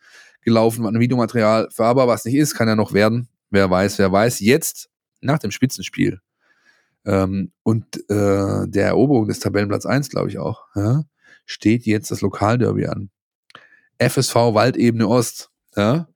gelaufen 0.42 0.86
an 0.86 1.00
Videomaterial. 1.00 1.70
Für 1.72 1.86
aber 1.86 2.08
was 2.08 2.26
nicht 2.26 2.36
ist, 2.36 2.56
kann 2.56 2.68
ja 2.68 2.76
noch 2.76 2.94
werden. 2.94 3.28
Wer 3.50 3.70
weiß, 3.70 4.00
wer 4.00 4.12
weiß. 4.12 4.40
Jetzt, 4.40 4.90
nach 5.22 5.40
dem 5.40 5.52
Spitzenspiel 5.52 6.20
ähm, 7.06 7.52
und 7.64 7.98
äh, 8.10 8.68
der 8.68 8.88
Eroberung 8.88 9.28
des 9.28 9.40
Tabellenplatz 9.40 9.86
1, 9.86 10.10
glaube 10.10 10.30
ich 10.30 10.38
auch, 10.38 10.64
ja, 10.76 11.04
steht 11.46 11.86
jetzt 11.86 12.12
das 12.12 12.22
Lokalderby 12.22 12.88
an. 12.88 13.10
FSV 14.00 14.36
Waldebene 14.36 15.08
Ost. 15.08 15.52
Ja, 15.76 16.08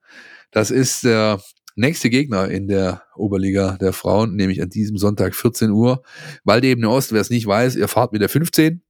das 0.50 0.70
ist 0.70 1.04
der 1.04 1.40
nächste 1.80 2.10
Gegner 2.10 2.48
in 2.48 2.68
der 2.68 3.02
Oberliga 3.16 3.76
der 3.80 3.92
Frauen, 3.92 4.36
nämlich 4.36 4.62
an 4.62 4.70
diesem 4.70 4.96
Sonntag 4.96 5.34
14 5.34 5.70
Uhr. 5.70 6.02
Waldebene 6.44 6.88
Ost, 6.88 7.12
wer 7.12 7.20
es 7.20 7.30
nicht 7.30 7.46
weiß, 7.46 7.76
ihr 7.76 7.88
fahrt 7.88 8.12
mit 8.12 8.22
der 8.22 8.28
15 8.28 8.82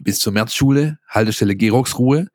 bis 0.00 0.20
zur 0.20 0.32
Märzschule, 0.32 0.98
Haltestelle 1.08 1.54
Geroxruhe 1.54 2.28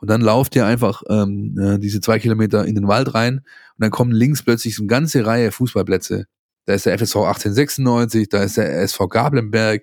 und 0.00 0.10
dann 0.10 0.20
lauft 0.20 0.54
ihr 0.56 0.66
einfach 0.66 1.02
ähm, 1.08 1.56
äh, 1.58 1.78
diese 1.78 2.00
zwei 2.00 2.18
Kilometer 2.18 2.64
in 2.64 2.74
den 2.74 2.88
Wald 2.88 3.14
rein 3.14 3.38
und 3.38 3.44
dann 3.78 3.90
kommen 3.90 4.12
links 4.12 4.42
plötzlich 4.42 4.76
so 4.76 4.82
eine 4.82 4.88
ganze 4.88 5.24
Reihe 5.24 5.50
Fußballplätze. 5.50 6.26
Da 6.66 6.74
ist 6.74 6.84
der 6.84 6.98
FSV 6.98 7.16
1896, 7.16 8.28
da 8.28 8.42
ist 8.42 8.58
der 8.58 8.82
SV 8.82 9.08
Gablenberg, 9.08 9.82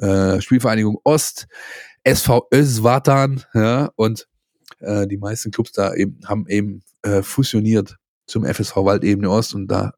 äh, 0.00 0.40
Spielvereinigung 0.40 0.98
Ost, 1.02 1.48
SV 2.04 2.46
Özvatan, 2.54 3.42
ja, 3.52 3.90
und 3.96 4.28
äh, 4.78 5.08
die 5.08 5.16
meisten 5.16 5.50
Clubs 5.50 5.72
da 5.72 5.92
eben 5.94 6.20
haben 6.24 6.46
eben 6.46 6.82
äh, 7.02 7.22
fusioniert 7.22 7.96
zum 8.28 8.44
FSV 8.44 8.76
Waldebene 8.76 9.30
Ost 9.30 9.54
und 9.54 9.66
da 9.66 9.94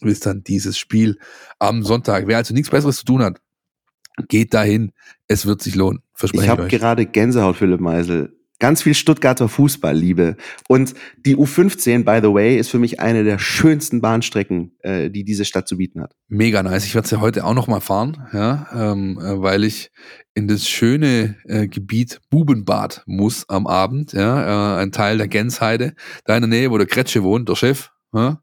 ist 0.00 0.26
dann 0.26 0.42
dieses 0.42 0.78
Spiel 0.78 1.18
am 1.58 1.82
Sonntag. 1.82 2.26
Wer 2.26 2.38
also 2.38 2.54
nichts 2.54 2.70
Besseres 2.70 2.96
zu 2.96 3.04
tun 3.04 3.22
hat, 3.22 3.40
Geht 4.28 4.52
dahin, 4.54 4.92
es 5.26 5.46
wird 5.46 5.62
sich 5.62 5.74
lohnen. 5.74 6.02
Verspreche 6.14 6.44
ich 6.44 6.50
habe 6.50 6.68
gerade 6.68 7.06
Gänsehaut, 7.06 7.56
Philipp 7.56 7.80
Meisel. 7.80 8.36
Ganz 8.62 8.80
viel 8.80 8.94
Stuttgarter 8.94 9.48
Fußballliebe. 9.48 10.36
Und 10.68 10.94
die 11.26 11.36
U15, 11.36 12.04
by 12.04 12.20
the 12.24 12.32
way, 12.32 12.56
ist 12.56 12.70
für 12.70 12.78
mich 12.78 13.00
eine 13.00 13.24
der 13.24 13.40
schönsten 13.40 14.00
Bahnstrecken, 14.00 14.76
äh, 14.82 15.10
die 15.10 15.24
diese 15.24 15.44
Stadt 15.44 15.66
zu 15.66 15.78
bieten 15.78 16.00
hat. 16.00 16.14
Mega 16.28 16.62
nice. 16.62 16.84
Ich 16.84 16.94
werde 16.94 17.08
sie 17.08 17.16
ja 17.16 17.20
heute 17.20 17.44
auch 17.44 17.54
noch 17.54 17.66
mal 17.66 17.80
fahren, 17.80 18.24
ja, 18.32 18.68
ähm, 18.72 19.18
äh, 19.18 19.42
weil 19.42 19.64
ich 19.64 19.90
in 20.34 20.46
das 20.46 20.68
schöne 20.68 21.34
äh, 21.46 21.66
Gebiet 21.66 22.20
Bubenbad 22.30 23.02
muss 23.04 23.48
am 23.48 23.66
Abend, 23.66 24.12
ja, 24.12 24.76
äh, 24.76 24.80
ein 24.80 24.92
Teil 24.92 25.18
der 25.18 25.26
Gensheide, 25.26 25.94
da 26.24 26.36
in 26.36 26.42
der 26.42 26.48
Nähe, 26.48 26.70
wo 26.70 26.78
der 26.78 26.86
Kretsche 26.86 27.24
wohnt, 27.24 27.48
der 27.48 27.56
Chef. 27.56 27.90
Ja. 28.14 28.42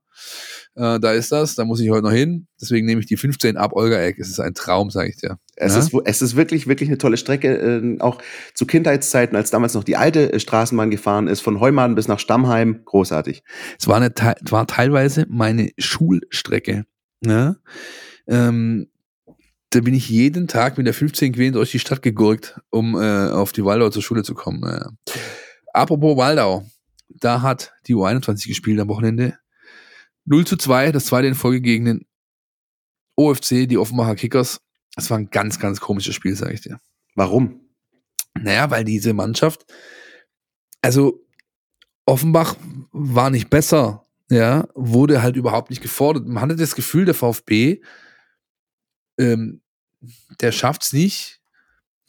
Äh, 0.80 0.98
da 1.02 1.12
ist 1.12 1.30
das, 1.34 1.56
da 1.56 1.66
muss 1.66 1.82
ich 1.82 1.90
heute 1.90 2.04
noch 2.04 2.14
hin. 2.14 2.48
Deswegen 2.60 2.86
nehme 2.86 3.02
ich 3.02 3.06
die 3.06 3.18
15 3.18 3.58
ab 3.58 3.74
Olga-Eck. 3.74 4.18
Es 4.18 4.30
ist 4.30 4.40
ein 4.40 4.54
Traum, 4.54 4.90
sage 4.90 5.10
ich 5.10 5.18
dir. 5.18 5.38
Es, 5.58 5.74
ja? 5.74 5.80
ist, 5.80 5.94
es 6.06 6.22
ist 6.22 6.36
wirklich, 6.38 6.68
wirklich 6.68 6.88
eine 6.88 6.98
tolle 6.98 7.18
Strecke. 7.18 7.50
Äh, 7.50 8.00
auch 8.00 8.22
zu 8.54 8.66
Kindheitszeiten, 8.66 9.36
als 9.36 9.52
damals 9.52 9.74
noch 9.74 9.84
die 9.84 9.98
alte 9.98 10.32
äh, 10.32 10.40
Straßenbahn 10.40 10.90
gefahren 10.90 11.28
ist, 11.28 11.42
von 11.42 11.60
Heumaden 11.60 11.96
bis 11.96 12.08
nach 12.08 12.20
Stammheim, 12.20 12.82
großartig. 12.86 13.44
Es 13.78 13.90
war, 13.90 13.98
eine, 13.98 14.10
war 14.50 14.68
teilweise 14.68 15.26
meine 15.30 15.70
Schulstrecke. 15.78 16.86
Ja? 17.26 17.58
Ähm, 18.28 18.88
da 19.72 19.82
bin 19.82 19.94
ich 19.94 20.10
jeden 20.10 20.48
Tag 20.48 20.78
mit 20.78 20.88
der 20.88 20.94
15 20.94 21.34
quer 21.34 21.52
durch 21.52 21.72
die 21.72 21.80
Stadt 21.80 22.02
gegurkt, 22.02 22.58
um 22.70 22.96
äh, 22.96 23.30
auf 23.30 23.52
die 23.52 23.66
Waldau 23.66 23.90
zur 23.90 24.02
Schule 24.02 24.24
zu 24.24 24.34
kommen. 24.34 24.62
Ja. 24.64 24.92
Apropos 25.74 26.16
Waldau, 26.16 26.66
da 27.10 27.42
hat 27.42 27.74
die 27.88 27.96
U21 27.96 28.48
gespielt 28.48 28.80
am 28.80 28.88
Wochenende. 28.88 29.38
0 30.26 30.46
zu 30.46 30.58
2, 30.58 30.92
das 30.92 31.06
zweite 31.06 31.28
in 31.28 31.36
Folge 31.36 31.62
gegen 31.62 31.86
den 31.86 32.06
OFC, 33.16 33.68
die 33.68 33.78
Offenbacher 33.78 34.16
Kickers. 34.16 34.62
Das 34.96 35.10
war 35.10 35.18
ein 35.18 35.30
ganz, 35.30 35.60
ganz 35.60 35.80
komisches 35.80 36.16
Spiel, 36.16 36.36
sage 36.36 36.54
ich 36.54 36.62
dir. 36.62 36.80
Warum? 37.16 37.62
Naja, 38.40 38.70
weil 38.72 38.84
diese 38.84 39.14
Mannschaft, 39.14 39.66
also 40.82 41.26
Offenbach 42.06 42.56
war 42.92 43.30
nicht 43.30 43.50
besser, 43.50 44.06
ja, 44.30 44.68
wurde 44.76 45.22
halt 45.22 45.36
überhaupt 45.36 45.70
nicht 45.70 45.82
gefordert. 45.82 46.28
Man 46.28 46.42
hatte 46.42 46.56
das 46.56 46.76
Gefühl, 46.76 47.06
der 47.06 47.16
VfB, 47.16 47.82
ähm, 49.20 49.62
der 50.40 50.52
schafft 50.52 50.84
es 50.84 50.94
nicht, 50.94 51.42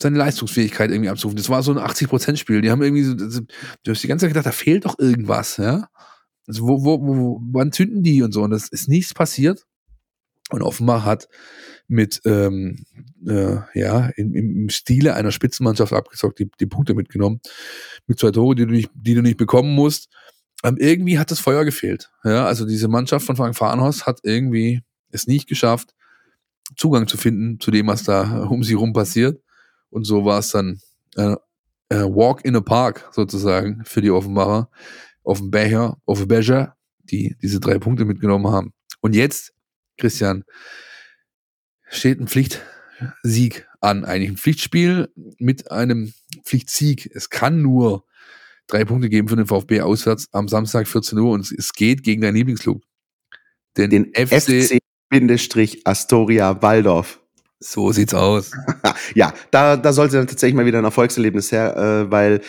seine 0.00 0.18
Leistungsfähigkeit 0.18 0.90
irgendwie 0.90 1.10
abzurufen. 1.10 1.36
Das 1.36 1.48
war 1.48 1.62
so 1.62 1.72
ein 1.72 1.78
80%-Spiel. 1.78 2.62
Die 2.62 2.70
haben 2.70 2.82
irgendwie 2.82 3.04
so, 3.04 3.14
du 3.14 3.90
hast 3.90 4.02
die 4.02 4.08
ganze 4.08 4.24
Zeit 4.24 4.30
gedacht, 4.30 4.46
da 4.46 4.52
fehlt 4.52 4.84
doch 4.84 4.98
irgendwas, 4.98 5.56
ja. 5.56 5.88
Also 6.50 6.66
wo, 6.66 6.84
wo, 6.84 6.98
wo, 7.00 7.40
wann 7.52 7.70
zünden 7.70 8.02
die 8.02 8.24
und 8.24 8.32
so? 8.32 8.42
Und 8.42 8.50
das 8.50 8.66
ist 8.66 8.88
nichts 8.88 9.14
passiert. 9.14 9.66
Und 10.50 10.62
offenbar 10.62 11.04
hat 11.04 11.28
mit, 11.86 12.22
ähm, 12.24 12.84
äh, 13.24 13.58
ja, 13.74 14.08
im, 14.16 14.34
im 14.34 14.68
Stile 14.68 15.14
einer 15.14 15.30
Spitzenmannschaft 15.30 15.92
abgezockt, 15.92 16.40
die, 16.40 16.50
die 16.58 16.66
Punkte 16.66 16.94
mitgenommen. 16.94 17.40
Mit 18.08 18.18
zwei 18.18 18.32
Tore, 18.32 18.56
die 18.56 18.66
du 18.66 18.72
nicht, 18.72 18.90
die 18.94 19.14
du 19.14 19.22
nicht 19.22 19.36
bekommen 19.36 19.76
musst. 19.76 20.08
Ähm, 20.64 20.76
irgendwie 20.80 21.20
hat 21.20 21.30
das 21.30 21.38
Feuer 21.38 21.64
gefehlt. 21.64 22.10
Ja, 22.24 22.46
also 22.46 22.66
diese 22.66 22.88
Mannschaft 22.88 23.24
von 23.24 23.36
Frank 23.36 23.56
Fahrenhaus 23.56 24.06
hat 24.06 24.18
irgendwie 24.24 24.82
es 25.10 25.28
nicht 25.28 25.48
geschafft, 25.48 25.94
Zugang 26.76 27.06
zu 27.06 27.16
finden 27.16 27.60
zu 27.60 27.70
dem, 27.70 27.86
was 27.86 28.02
da 28.02 28.42
um 28.42 28.64
sie 28.64 28.74
rum 28.74 28.92
passiert. 28.92 29.40
Und 29.88 30.02
so 30.02 30.24
war 30.24 30.40
es 30.40 30.50
dann 30.50 30.80
äh, 31.14 31.36
äh, 31.90 32.02
Walk 32.02 32.44
in 32.44 32.56
a 32.56 32.60
Park 32.60 33.08
sozusagen 33.12 33.84
für 33.84 34.00
die 34.00 34.10
Offenbarer 34.10 34.68
auf 35.22 35.38
dem 35.38 35.50
Becher, 35.50 35.98
auf 36.04 36.18
dem 36.18 36.28
Becher, 36.28 36.76
die 36.98 37.36
diese 37.42 37.60
drei 37.60 37.78
Punkte 37.78 38.04
mitgenommen 38.04 38.48
haben. 38.48 38.72
Und 39.00 39.14
jetzt, 39.14 39.52
Christian, 39.98 40.44
steht 41.88 42.20
ein 42.20 42.28
Pflichtsieg 42.28 43.66
an, 43.80 44.04
eigentlich 44.04 44.30
ein 44.30 44.36
Pflichtspiel 44.36 45.12
mit 45.38 45.70
einem 45.70 46.12
Pflichtsieg. 46.44 47.10
Es 47.14 47.30
kann 47.30 47.62
nur 47.62 48.04
drei 48.66 48.84
Punkte 48.84 49.08
geben 49.08 49.28
für 49.28 49.36
den 49.36 49.46
VfB 49.46 49.80
auswärts 49.80 50.28
am 50.32 50.48
Samstag 50.48 50.86
14 50.86 51.18
Uhr 51.18 51.32
und 51.32 51.50
es 51.50 51.72
geht 51.72 52.02
gegen 52.02 52.22
deinen 52.22 52.36
Lieblingsclub. 52.36 52.82
Den, 53.76 53.90
den 53.90 54.12
FC, 54.14 54.80
FC 55.12 55.80
Astoria 55.84 56.62
Waldorf. 56.62 57.19
So 57.62 57.92
sieht's 57.92 58.14
aus. 58.14 58.52
ja, 59.14 59.34
da, 59.50 59.76
da 59.76 59.92
sollte 59.92 60.16
dann 60.16 60.26
tatsächlich 60.26 60.56
mal 60.56 60.64
wieder 60.64 60.78
ein 60.78 60.84
Erfolgserlebnis 60.84 61.52
her, 61.52 61.76
äh, 61.76 62.10
weil 62.10 62.40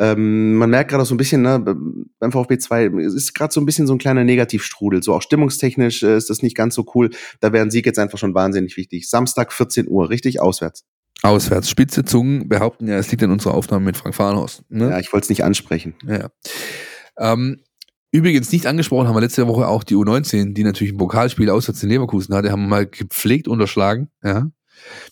ähm, 0.00 0.56
man 0.56 0.70
merkt 0.70 0.90
gerade 0.90 1.04
so 1.04 1.14
ein 1.14 1.18
bisschen, 1.18 1.42
ne, 1.42 1.60
beim 1.60 2.32
VfB 2.32 2.58
2 2.58 2.86
ist 2.86 3.32
gerade 3.32 3.54
so 3.54 3.60
ein 3.60 3.66
bisschen 3.66 3.86
so 3.86 3.94
ein 3.94 3.98
kleiner 3.98 4.24
Negativstrudel. 4.24 5.04
So 5.04 5.14
auch 5.14 5.22
stimmungstechnisch 5.22 6.02
äh, 6.02 6.16
ist 6.16 6.30
das 6.30 6.42
nicht 6.42 6.56
ganz 6.56 6.74
so 6.74 6.84
cool. 6.96 7.10
Da 7.40 7.52
wäre 7.52 7.64
ein 7.64 7.70
Sieg 7.70 7.86
jetzt 7.86 8.00
einfach 8.00 8.18
schon 8.18 8.34
wahnsinnig 8.34 8.76
wichtig. 8.76 9.08
Samstag 9.08 9.52
14 9.52 9.86
Uhr, 9.88 10.10
richtig? 10.10 10.40
Auswärts. 10.40 10.84
Auswärts. 11.22 11.70
Spitze 11.70 12.04
Zungen 12.04 12.48
behaupten 12.48 12.88
ja, 12.88 12.96
es 12.96 13.08
liegt 13.10 13.22
in 13.22 13.30
unserer 13.30 13.54
Aufnahme 13.54 13.84
mit 13.84 13.96
Frank 13.96 14.16
Fahrenhaus. 14.16 14.64
Ne? 14.68 14.90
Ja, 14.90 14.98
ich 14.98 15.12
wollte 15.12 15.26
es 15.26 15.28
nicht 15.28 15.44
ansprechen. 15.44 15.94
Ja. 16.06 16.28
Ähm, 17.18 17.60
Übrigens 18.12 18.50
nicht 18.50 18.66
angesprochen 18.66 19.08
haben 19.08 19.14
wir 19.14 19.20
letzte 19.20 19.46
Woche 19.46 19.68
auch 19.68 19.84
die 19.84 19.94
U19, 19.94 20.54
die 20.54 20.64
natürlich 20.64 20.94
ein 20.94 20.96
Pokalspiel 20.96 21.50
auswärts 21.50 21.82
in 21.82 21.90
Leverkusen 21.90 22.34
hatte, 22.34 22.50
haben 22.50 22.62
wir 22.62 22.68
mal 22.68 22.86
gepflegt 22.86 23.46
unterschlagen. 23.46 24.08
Ja. 24.22 24.50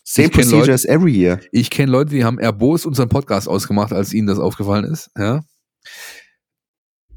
Same 0.04 0.28
procedure 0.28 0.72
as 0.72 0.84
every 0.84 1.12
year. 1.12 1.40
Ich 1.52 1.70
kenne 1.70 1.90
Leute, 1.90 2.10
die 2.10 2.24
haben 2.24 2.38
erbost 2.38 2.86
unseren 2.86 3.08
Podcast 3.08 3.48
ausgemacht, 3.48 3.92
als 3.92 4.12
ihnen 4.12 4.26
das 4.26 4.38
aufgefallen 4.38 4.84
ist. 4.84 5.10
Ja. 5.16 5.44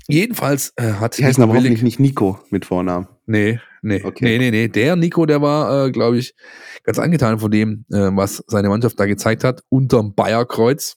Jedenfalls 0.08 0.72
äh, 0.78 0.94
hat 0.94 1.18
Die 1.18 1.26
heißen 1.26 1.44
aber 1.44 1.54
hoffentlich 1.54 1.84
nicht 1.84 2.00
Nico 2.00 2.40
mit 2.50 2.66
Vornamen. 2.66 3.08
Nee, 3.26 3.60
nee, 3.82 4.02
okay. 4.04 4.24
nee, 4.24 4.38
nee, 4.38 4.52
nee. 4.52 4.68
Der 4.70 4.96
Nico, 4.96 5.26
der 5.26 5.42
war, 5.42 5.88
äh, 5.88 5.92
glaube 5.92 6.18
ich, 6.18 6.34
ganz 6.84 6.98
angetan 6.98 7.40
von 7.40 7.52
dem, 7.52 7.86
äh, 7.92 8.10
was 8.14 8.42
seine 8.48 8.70
Mannschaft 8.70 8.98
da 9.00 9.06
gezeigt 9.06 9.44
hat, 9.44 9.64
unterm 9.70 10.16
Bayerkreuz. 10.16 10.96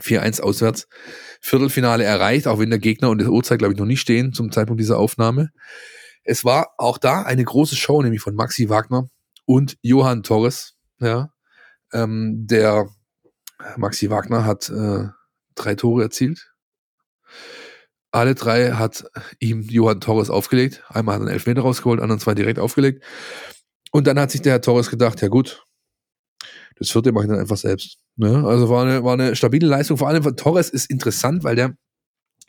4-1 0.00 0.40
auswärts. 0.40 0.86
Viertelfinale 1.40 2.04
erreicht, 2.04 2.46
auch 2.46 2.58
wenn 2.58 2.70
der 2.70 2.78
Gegner 2.78 3.10
und 3.10 3.20
das 3.20 3.28
Uhrzeit, 3.28 3.58
glaube 3.58 3.74
ich, 3.74 3.78
noch 3.78 3.86
nicht 3.86 4.00
stehen 4.00 4.32
zum 4.32 4.52
Zeitpunkt 4.52 4.80
dieser 4.80 4.98
Aufnahme. 4.98 5.50
Es 6.24 6.44
war 6.44 6.68
auch 6.78 6.98
da 6.98 7.22
eine 7.22 7.44
große 7.44 7.76
Show, 7.76 8.02
nämlich 8.02 8.20
von 8.20 8.34
Maxi 8.34 8.68
Wagner 8.68 9.08
und 9.50 9.78
Johann 9.82 10.22
Torres. 10.22 10.76
Ja, 11.00 11.32
ähm, 11.92 12.46
der 12.46 12.88
Maxi 13.76 14.08
Wagner 14.08 14.44
hat 14.44 14.70
äh, 14.70 15.08
drei 15.56 15.74
Tore 15.74 16.04
erzielt. 16.04 16.52
Alle 18.12 18.36
drei 18.36 18.72
hat 18.72 19.04
ihm 19.40 19.62
Johann 19.62 20.00
Torres 20.00 20.30
aufgelegt. 20.30 20.84
Einmal 20.88 21.16
hat 21.16 21.22
er 21.22 21.26
einen 21.26 21.34
Elfmeter 21.34 21.62
rausgeholt, 21.62 22.00
anderen 22.00 22.20
zwei 22.20 22.34
direkt 22.34 22.60
aufgelegt. 22.60 23.04
Und 23.90 24.06
dann 24.06 24.20
hat 24.20 24.30
sich 24.30 24.40
der 24.40 24.52
Herr 24.52 24.60
Torres 24.60 24.88
gedacht, 24.88 25.20
ja 25.20 25.26
gut, 25.26 25.64
das 26.76 26.90
vierte 26.90 27.10
mache 27.10 27.24
ich 27.24 27.30
dann 27.30 27.40
einfach 27.40 27.56
selbst. 27.56 27.98
Ne? 28.14 28.46
Also 28.46 28.68
war 28.68 28.84
eine, 28.84 29.02
war 29.02 29.14
eine 29.14 29.34
stabile 29.34 29.66
Leistung. 29.66 29.96
Vor 29.96 30.08
allem 30.08 30.22
von 30.22 30.36
Torres 30.36 30.70
ist 30.70 30.88
interessant, 30.90 31.42
weil 31.42 31.56
der, 31.56 31.76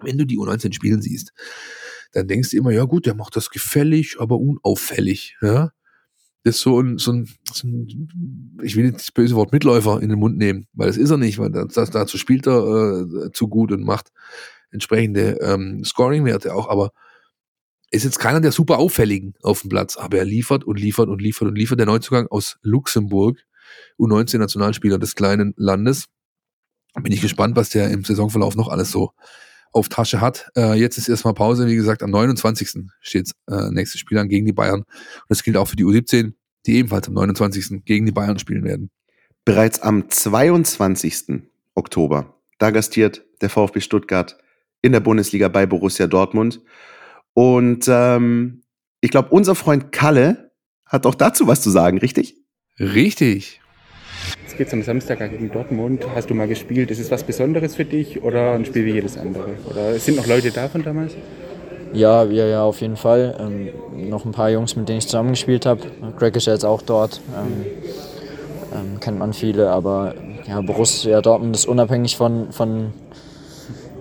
wenn 0.02 0.20
du 0.20 0.26
die 0.26 0.38
U19 0.38 0.72
spielen 0.72 1.02
siehst, 1.02 1.34
dann 2.12 2.28
denkst 2.28 2.52
du 2.52 2.58
immer, 2.58 2.72
ja 2.72 2.84
gut, 2.84 3.08
der 3.08 3.16
macht 3.16 3.36
das 3.36 3.50
gefällig, 3.50 4.18
aber 4.20 4.38
unauffällig. 4.38 5.38
Ja? 5.42 5.72
Das 6.44 6.60
so 6.60 6.82
ein, 6.82 6.98
so 6.98 7.12
ein, 7.12 7.30
so 7.54 7.68
ein 7.68 8.60
ich 8.64 8.76
will 8.76 8.92
das 8.92 9.12
böse 9.12 9.36
Wort 9.36 9.52
Mitläufer 9.52 10.02
in 10.02 10.10
den 10.10 10.20
Mund 10.20 10.38
nehmen, 10.38 10.68
weil 10.74 10.88
das 10.88 10.98
ist 10.98 11.12
er 11.12 11.18
nicht, 11.18 11.38
weil 11.38 11.52
das, 11.52 11.92
dazu 11.92 12.18
spielt 12.18 12.48
er 12.48 13.06
äh, 13.06 13.32
zu 13.32 13.48
gut 13.48 13.72
und 13.72 13.84
macht 13.84 14.12
entsprechende 14.72 15.38
ähm, 15.42 15.84
Scoring-Werte 15.84 16.56
auch, 16.56 16.70
aber 16.70 16.92
ist 17.92 18.06
jetzt 18.06 18.20
keiner 18.20 18.40
der 18.40 18.54
super 18.54 18.80
auffälligen 18.80 19.34
auf 19.44 19.62
dem 19.62 19.70
Platz, 19.70 19.98
aber 19.98 20.18
er 20.18 20.26
liefert 20.26 20.64
und 20.64 20.80
liefert 20.80 21.10
und 21.10 21.22
liefert 21.22 21.50
und 21.50 21.58
liefert. 21.58 21.78
Der 21.78 21.86
Neuzugang 21.86 22.28
aus 22.28 22.58
Luxemburg, 22.62 23.38
U19-Nationalspieler 24.00 24.98
des 24.98 25.16
kleinen 25.16 25.54
Landes. 25.58 26.06
Bin 27.02 27.12
ich 27.12 27.22
gespannt, 27.22 27.56
was 27.56 27.70
der 27.70 27.90
im 27.92 28.04
Saisonverlauf 28.04 28.56
noch 28.56 28.70
alles 28.70 28.92
so 28.92 29.12
auf 29.72 29.90
Tasche 29.90 30.22
hat. 30.22 30.52
Äh, 30.56 30.74
jetzt 30.80 30.98
ist 30.98 31.08
erstmal 31.08 31.34
Pause, 31.34 31.68
wie 31.68 31.76
gesagt, 31.76 32.04
am 32.04 32.12
29. 32.12 32.86
steht 33.00 33.32
äh, 33.48 33.70
nächstes 33.72 34.02
Spiel 34.02 34.18
an 34.18 34.30
gegen 34.30 34.46
die 34.46 34.54
Bayern. 34.54 34.82
Und 34.82 35.26
das 35.30 35.44
gilt 35.44 35.58
auch 35.58 35.68
für 35.68 35.76
die 35.76 35.86
U17, 35.86 36.34
die 36.66 36.76
ebenfalls 36.76 37.08
am 37.08 37.14
29. 37.14 37.86
gegen 37.86 38.06
die 38.06 38.12
Bayern 38.12 38.40
spielen 38.40 38.64
werden. 38.64 38.90
Bereits 39.46 39.82
am 39.82 40.10
22. 40.10 41.44
Oktober, 41.74 42.38
da 42.60 42.72
gastiert 42.72 43.24
der 43.42 43.50
VfB 43.50 43.80
Stuttgart 43.80 44.38
in 44.82 44.92
der 44.92 45.00
Bundesliga 45.00 45.48
bei 45.48 45.66
Borussia 45.66 46.08
Dortmund. 46.08 46.62
Und 47.34 47.86
ähm, 47.88 48.64
ich 49.00 49.10
glaube, 49.10 49.30
unser 49.30 49.56
Freund 49.56 49.92
Kalle 49.92 50.52
hat 50.86 51.06
auch 51.06 51.16
dazu 51.16 51.48
was 51.48 51.62
zu 51.62 51.70
sagen, 51.70 51.98
richtig? 51.98 52.38
Richtig. 52.78 53.61
Jetzt 54.42 54.58
geht 54.58 54.68
es 54.68 54.74
am 54.74 54.84
Samstag 54.84 55.20
gegen 55.20 55.52
Dortmund. 55.52 56.06
Hast 56.16 56.30
du 56.30 56.34
mal 56.34 56.48
gespielt? 56.48 56.92
Ist 56.92 57.00
es 57.00 57.12
was 57.12 57.24
Besonderes 57.24 57.76
für 57.76 57.86
dich 57.86 58.22
oder 58.24 58.54
ein 58.54 58.66
Spiel 58.66 58.86
wie 58.86 58.92
jedes 58.92 59.18
andere? 59.18 59.52
Oder 59.70 59.98
sind 60.00 60.18
noch 60.18 60.28
Leute 60.28 60.52
da 60.52 60.68
von 60.68 60.84
damals? 60.84 61.14
Ja, 61.94 62.24
ja, 62.24 62.46
ja, 62.46 62.64
auf 62.64 62.80
jeden 62.82 62.96
Fall. 62.96 63.36
Ähm, 63.40 64.10
noch 64.10 64.26
ein 64.26 64.32
paar 64.32 64.50
Jungs, 64.50 64.76
mit 64.76 64.88
denen 64.88 65.00
ich 65.00 65.08
zusammengespielt 65.08 65.66
habe. 65.66 65.82
Greg 66.18 66.36
ist 66.36 66.48
ja 66.48 66.54
jetzt 66.54 66.66
auch 66.66 66.82
dort. 66.82 67.20
Ähm, 67.36 67.66
ähm, 68.74 69.00
kennt 69.00 69.20
man 69.20 69.34
viele, 69.34 69.70
aber 69.70 70.16
ja, 70.48 70.62
Borussia 70.62 71.22
Dortmund 71.22 71.56
ist 71.56 71.66
unabhängig 71.66 72.16
von, 72.16 72.52
von, 72.52 72.94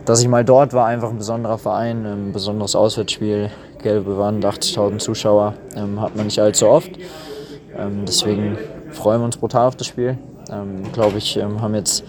dass 0.04 0.22
ich 0.22 0.28
mal 0.28 0.44
dort 0.44 0.72
war, 0.72 0.86
einfach 0.86 1.10
ein 1.10 1.18
besonderer 1.18 1.58
Verein, 1.58 2.06
ein 2.06 2.32
besonderes 2.32 2.76
Auswärtsspiel. 2.76 3.50
Gelbe 3.82 4.18
Wand, 4.18 4.44
80.000 4.44 4.98
Zuschauer, 4.98 5.54
ähm, 5.74 6.00
hat 6.00 6.14
man 6.14 6.26
nicht 6.26 6.38
allzu 6.38 6.68
oft. 6.68 6.90
Ähm, 7.76 8.02
deswegen 8.06 8.58
freuen 8.92 9.20
wir 9.20 9.24
uns 9.24 9.36
brutal 9.36 9.66
auf 9.66 9.76
das 9.76 9.86
Spiel. 9.86 10.18
Ähm, 10.50 10.90
Glaube 10.92 11.18
ich, 11.18 11.36
ähm, 11.36 11.60
haben 11.60 11.74
jetzt 11.74 12.04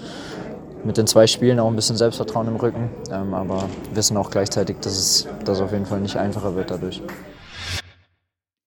mit 0.84 0.98
den 0.98 1.08
zwei 1.08 1.28
Spielen 1.28 1.60
auch 1.60 1.68
ein 1.68 1.76
bisschen 1.76 1.98
Selbstvertrauen 1.98 2.48
im 2.48 2.56
Rücken, 2.56 2.90
ähm, 3.12 3.34
aber 3.34 3.70
wissen 3.94 4.18
auch 4.18 4.32
gleichzeitig, 4.32 4.78
dass 4.82 4.98
es 4.98 5.28
das 5.46 5.62
auf 5.62 5.72
jeden 5.72 5.86
Fall 5.86 6.02
nicht 6.02 6.18
einfacher 6.18 6.56
wird 6.56 6.72
dadurch. 6.72 7.02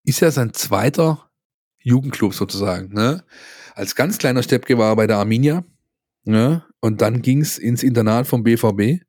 Ist 0.05 0.21
ja 0.21 0.31
sein 0.31 0.53
zweiter 0.53 1.31
Jugendclub 1.79 2.35
sozusagen. 2.35 2.93
Ne? 2.93 3.25
Als 3.75 3.95
ganz 3.95 4.19
kleiner 4.19 4.43
Steppke 4.43 4.79
war 4.79 4.93
er 4.93 4.97
bei 4.97 5.07
der 5.07 5.19
Arminia 5.19 5.65
ne? 6.25 6.65
und 6.81 7.01
dann 7.01 7.23
ging 7.23 7.41
es 7.41 7.59
ins 7.59 7.83
Internat 7.83 8.27
vom 8.27 8.43
BVB. 8.43 9.05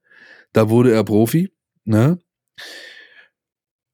Da 0.54 0.70
wurde 0.70 0.94
er 0.94 1.04
Profi. 1.04 1.52
Ne? 1.84 2.20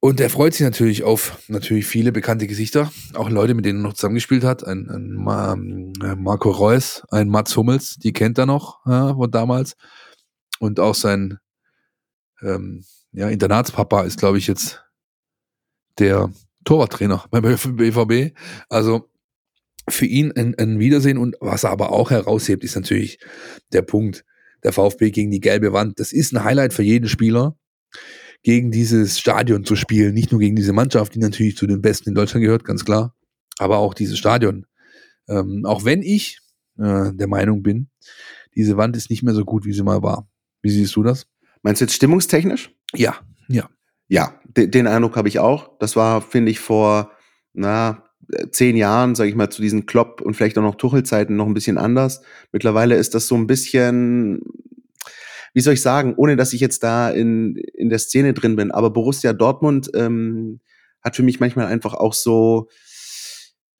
Und 0.04 0.18
er 0.18 0.30
freut 0.30 0.52
sich 0.52 0.62
natürlich 0.62 1.04
auf 1.04 1.38
natürlich 1.46 1.86
viele 1.86 2.10
bekannte 2.10 2.48
Gesichter, 2.48 2.90
auch 3.14 3.30
Leute, 3.30 3.54
mit 3.54 3.64
denen 3.64 3.78
er 3.78 3.82
noch 3.84 3.92
zusammengespielt 3.92 4.42
hat. 4.42 4.66
Ein, 4.66 4.90
ein 4.90 5.92
äh, 6.02 6.16
Marco 6.16 6.50
Reus, 6.50 7.04
ein 7.10 7.28
Mats 7.28 7.56
Hummels, 7.56 7.98
die 7.98 8.12
kennt 8.12 8.36
er 8.36 8.46
noch 8.46 8.84
ja, 8.84 9.14
von 9.14 9.30
damals. 9.30 9.76
Und 10.58 10.80
auch 10.80 10.96
sein 10.96 11.38
ähm, 12.42 12.84
ja, 13.12 13.28
Internatspapa 13.28 14.02
ist, 14.02 14.18
glaube 14.18 14.38
ich, 14.38 14.48
jetzt 14.48 14.82
der 16.00 16.32
Torwarttrainer 16.64 17.24
beim 17.30 17.42
BVB. 17.42 18.36
Also 18.68 19.08
für 19.88 20.06
ihn 20.06 20.32
ein, 20.32 20.56
ein 20.58 20.80
Wiedersehen 20.80 21.16
und 21.16 21.36
was 21.38 21.62
er 21.62 21.70
aber 21.70 21.92
auch 21.92 22.10
heraushebt, 22.10 22.64
ist 22.64 22.74
natürlich 22.74 23.20
der 23.72 23.82
Punkt, 23.82 24.24
der 24.64 24.72
VfB 24.72 25.12
gegen 25.12 25.30
die 25.30 25.40
gelbe 25.40 25.72
Wand. 25.72 26.00
Das 26.00 26.12
ist 26.12 26.32
ein 26.32 26.42
Highlight 26.42 26.72
für 26.72 26.82
jeden 26.82 27.08
Spieler 27.08 27.56
gegen 28.42 28.70
dieses 28.70 29.18
Stadion 29.18 29.64
zu 29.64 29.76
spielen. 29.76 30.14
Nicht 30.14 30.32
nur 30.32 30.40
gegen 30.40 30.56
diese 30.56 30.72
Mannschaft, 30.72 31.14
die 31.14 31.18
natürlich 31.18 31.56
zu 31.56 31.66
den 31.66 31.80
Besten 31.80 32.10
in 32.10 32.14
Deutschland 32.14 32.44
gehört, 32.44 32.64
ganz 32.64 32.84
klar, 32.84 33.14
aber 33.58 33.78
auch 33.78 33.94
dieses 33.94 34.18
Stadion. 34.18 34.66
Ähm, 35.28 35.64
auch 35.64 35.84
wenn 35.84 36.02
ich 36.02 36.40
äh, 36.78 37.12
der 37.12 37.28
Meinung 37.28 37.62
bin, 37.62 37.88
diese 38.54 38.76
Wand 38.76 38.96
ist 38.96 39.10
nicht 39.10 39.22
mehr 39.22 39.34
so 39.34 39.44
gut, 39.44 39.64
wie 39.64 39.72
sie 39.72 39.82
mal 39.82 40.02
war. 40.02 40.28
Wie 40.60 40.70
siehst 40.70 40.94
du 40.96 41.02
das? 41.02 41.26
Meinst 41.62 41.80
du 41.80 41.84
jetzt 41.84 41.94
stimmungstechnisch? 41.94 42.74
Ja, 42.94 43.16
ja. 43.48 43.68
Ja, 44.08 44.40
den, 44.44 44.70
den 44.70 44.86
Eindruck 44.86 45.16
habe 45.16 45.28
ich 45.28 45.38
auch. 45.38 45.78
Das 45.78 45.96
war, 45.96 46.20
finde 46.20 46.50
ich, 46.50 46.60
vor 46.60 47.12
na, 47.54 48.04
äh, 48.30 48.48
zehn 48.50 48.76
Jahren, 48.76 49.14
sage 49.14 49.30
ich 49.30 49.36
mal, 49.36 49.50
zu 49.50 49.62
diesen 49.62 49.86
Klopp 49.86 50.20
und 50.20 50.34
vielleicht 50.34 50.58
auch 50.58 50.62
noch 50.62 50.74
Tuchelzeiten 50.74 51.36
noch 51.36 51.46
ein 51.46 51.54
bisschen 51.54 51.78
anders. 51.78 52.22
Mittlerweile 52.50 52.96
ist 52.96 53.14
das 53.14 53.26
so 53.26 53.36
ein 53.36 53.46
bisschen, 53.46 54.42
wie 55.52 55.60
soll 55.60 55.74
ich 55.74 55.82
sagen, 55.82 56.14
ohne 56.16 56.36
dass 56.36 56.52
ich 56.52 56.60
jetzt 56.60 56.82
da 56.82 57.10
in, 57.10 57.56
in 57.56 57.88
der 57.88 57.98
Szene 57.98 58.34
drin 58.34 58.56
bin, 58.56 58.70
aber 58.70 58.90
Borussia 58.90 59.32
Dortmund 59.32 59.90
ähm, 59.94 60.60
hat 61.02 61.16
für 61.16 61.22
mich 61.22 61.40
manchmal 61.40 61.66
einfach 61.66 61.94
auch 61.94 62.14
so 62.14 62.68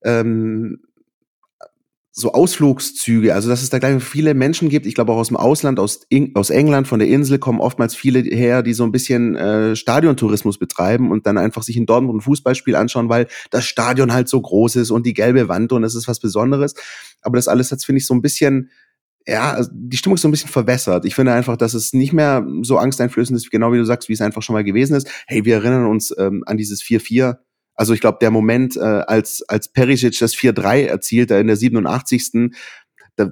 ähm, 0.05 0.81
so 2.15 2.33
Ausflugszüge, 2.33 3.35
also 3.35 3.49
dass 3.49 3.63
es 3.63 3.71
da 3.71 3.79
gleich 3.79 4.03
viele 4.03 4.35
Menschen 4.35 4.69
gibt, 4.69 4.85
ich 4.85 4.95
glaube 4.95 5.13
auch 5.13 5.17
aus 5.17 5.29
dem 5.29 5.37
Ausland, 5.39 5.81
aus, 5.81 6.07
aus 6.35 6.51
England, 6.51 6.87
von 6.87 6.99
der 6.99 7.09
Insel 7.09 7.39
kommen 7.39 7.59
oftmals 7.59 7.95
viele 7.95 8.21
her, 8.21 8.63
die 8.63 8.75
so 8.75 8.85
ein 8.85 8.93
bisschen 8.93 9.35
äh, 9.35 9.75
Stadiontourismus 9.75 10.59
betreiben 10.59 11.11
und 11.11 11.27
dann 11.27 11.39
einfach 11.39 11.63
sich 11.63 11.79
in 11.79 11.87
Dortmund 11.87 12.19
ein 12.19 12.21
Fußballspiel 12.21 12.77
anschauen, 12.77 13.09
weil 13.09 13.29
das 13.51 13.65
Stadion 13.65 14.13
halt 14.13 14.29
so 14.29 14.39
groß 14.39 14.77
ist 14.77 14.91
und 14.91 15.07
die 15.07 15.15
gelbe 15.15 15.49
Wand 15.49 15.73
und 15.73 15.81
das 15.81 15.95
ist 15.95 16.07
was 16.07 16.21
Besonderes. 16.21 16.75
Aber 17.23 17.37
das 17.37 17.49
alles 17.49 17.73
hat, 17.73 17.83
finde 17.83 18.01
ich, 18.01 18.07
so 18.07 18.13
ein 18.13 18.21
bisschen, 18.21 18.69
ja, 19.27 19.53
also 19.53 19.71
die 19.73 19.97
Stimmung 19.97 20.17
ist 20.17 20.23
so 20.23 20.29
ein 20.29 20.33
bisschen 20.33 20.51
verwässert. 20.51 21.05
Ich 21.05 21.15
finde 21.15 21.33
einfach, 21.33 21.57
dass 21.57 21.75
es 21.75 21.93
nicht 21.93 22.13
mehr 22.13 22.47
so 22.63 22.79
angsteinflößend 22.79 23.37
ist, 23.37 23.51
genau 23.51 23.73
wie 23.73 23.79
du 23.79 23.85
sagst, 23.85 24.09
wie 24.09 24.15
es 24.15 24.21
einfach 24.21 24.43
schon 24.43 24.55
mal 24.55 24.65
gewesen 24.65 24.97
ist. 24.97 25.09
Hey, 25.27 25.45
wir 25.45 25.57
erinnern 25.57 25.87
uns 25.87 26.15
ähm, 26.19 26.43
an 26.47 26.57
dieses 26.57 26.83
4-4 26.83 27.37
also 27.75 27.95
ich 27.95 28.01
glaube, 28.01 28.19
der 28.21 28.31
Moment, 28.31 28.77
äh, 28.77 28.81
als, 28.81 29.43
als 29.49 29.73
Perisic 29.73 30.19
das 30.19 30.35
4-3 30.35 30.87
erzielt, 30.87 31.31
da 31.31 31.39
in 31.39 31.47
der 31.47 31.57
87. 31.57 32.53
Da, 33.17 33.31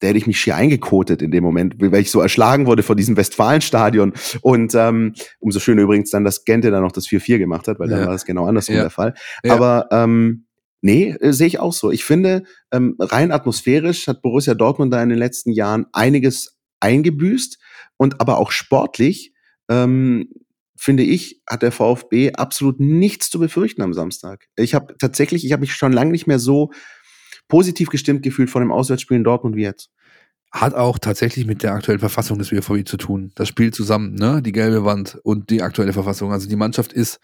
da 0.00 0.06
hätte 0.06 0.18
ich 0.18 0.26
mich 0.26 0.40
schier 0.40 0.56
eingekotet 0.56 1.22
in 1.22 1.30
dem 1.30 1.44
Moment, 1.44 1.76
weil 1.78 2.00
ich 2.00 2.10
so 2.10 2.20
erschlagen 2.20 2.66
wurde 2.66 2.82
vor 2.82 2.96
diesem 2.96 3.16
Westfalenstadion. 3.16 4.14
Und 4.42 4.74
ähm, 4.74 5.14
umso 5.38 5.60
schöner 5.60 5.82
übrigens 5.82 6.10
dann, 6.10 6.24
dass 6.24 6.44
Gente 6.44 6.70
dann 6.70 6.82
noch 6.82 6.92
das 6.92 7.06
4-4 7.06 7.38
gemacht 7.38 7.68
hat, 7.68 7.78
weil 7.78 7.90
ja. 7.90 7.96
dann 7.96 8.06
war 8.06 8.12
das 8.12 8.24
genau 8.24 8.46
andersrum 8.46 8.76
ja. 8.76 8.82
der 8.82 8.90
Fall. 8.90 9.14
Ja. 9.44 9.54
Aber 9.54 9.88
ähm, 9.90 10.45
nee, 10.86 11.16
äh, 11.20 11.32
sehe 11.32 11.48
ich 11.48 11.58
auch 11.58 11.72
so. 11.72 11.90
Ich 11.90 12.04
finde, 12.04 12.44
ähm, 12.72 12.94
rein 12.98 13.32
atmosphärisch 13.32 14.06
hat 14.06 14.22
Borussia 14.22 14.54
Dortmund 14.54 14.92
da 14.92 15.02
in 15.02 15.08
den 15.08 15.18
letzten 15.18 15.50
Jahren 15.50 15.86
einiges 15.92 16.56
eingebüßt 16.80 17.58
und 17.96 18.20
aber 18.20 18.38
auch 18.38 18.52
sportlich 18.52 19.34
ähm, 19.68 20.28
finde 20.76 21.02
ich, 21.02 21.42
hat 21.48 21.62
der 21.62 21.72
VfB 21.72 22.32
absolut 22.34 22.78
nichts 22.78 23.30
zu 23.30 23.38
befürchten 23.38 23.82
am 23.82 23.94
Samstag. 23.94 24.46
Ich 24.56 24.74
habe 24.74 24.94
tatsächlich, 24.98 25.44
ich 25.44 25.52
habe 25.52 25.62
mich 25.62 25.74
schon 25.74 25.92
lange 25.92 26.12
nicht 26.12 26.26
mehr 26.26 26.38
so 26.38 26.70
positiv 27.48 27.88
gestimmt 27.88 28.22
gefühlt 28.22 28.50
von 28.50 28.62
dem 28.62 28.70
Auswärtsspiel 28.70 29.16
in 29.16 29.24
Dortmund 29.24 29.56
wie 29.56 29.62
jetzt. 29.62 29.90
Hat 30.52 30.74
auch 30.74 30.98
tatsächlich 30.98 31.46
mit 31.46 31.62
der 31.62 31.72
aktuellen 31.72 31.98
Verfassung 31.98 32.38
des 32.38 32.50
BVB 32.50 32.86
zu 32.86 32.96
tun. 32.96 33.32
Das 33.34 33.48
spielt 33.48 33.74
zusammen, 33.74 34.14
ne? 34.14 34.40
Die 34.42 34.52
gelbe 34.52 34.84
Wand 34.84 35.18
und 35.24 35.50
die 35.50 35.62
aktuelle 35.62 35.92
Verfassung. 35.92 36.32
Also 36.32 36.48
die 36.48 36.56
Mannschaft 36.56 36.92
ist, 36.92 37.18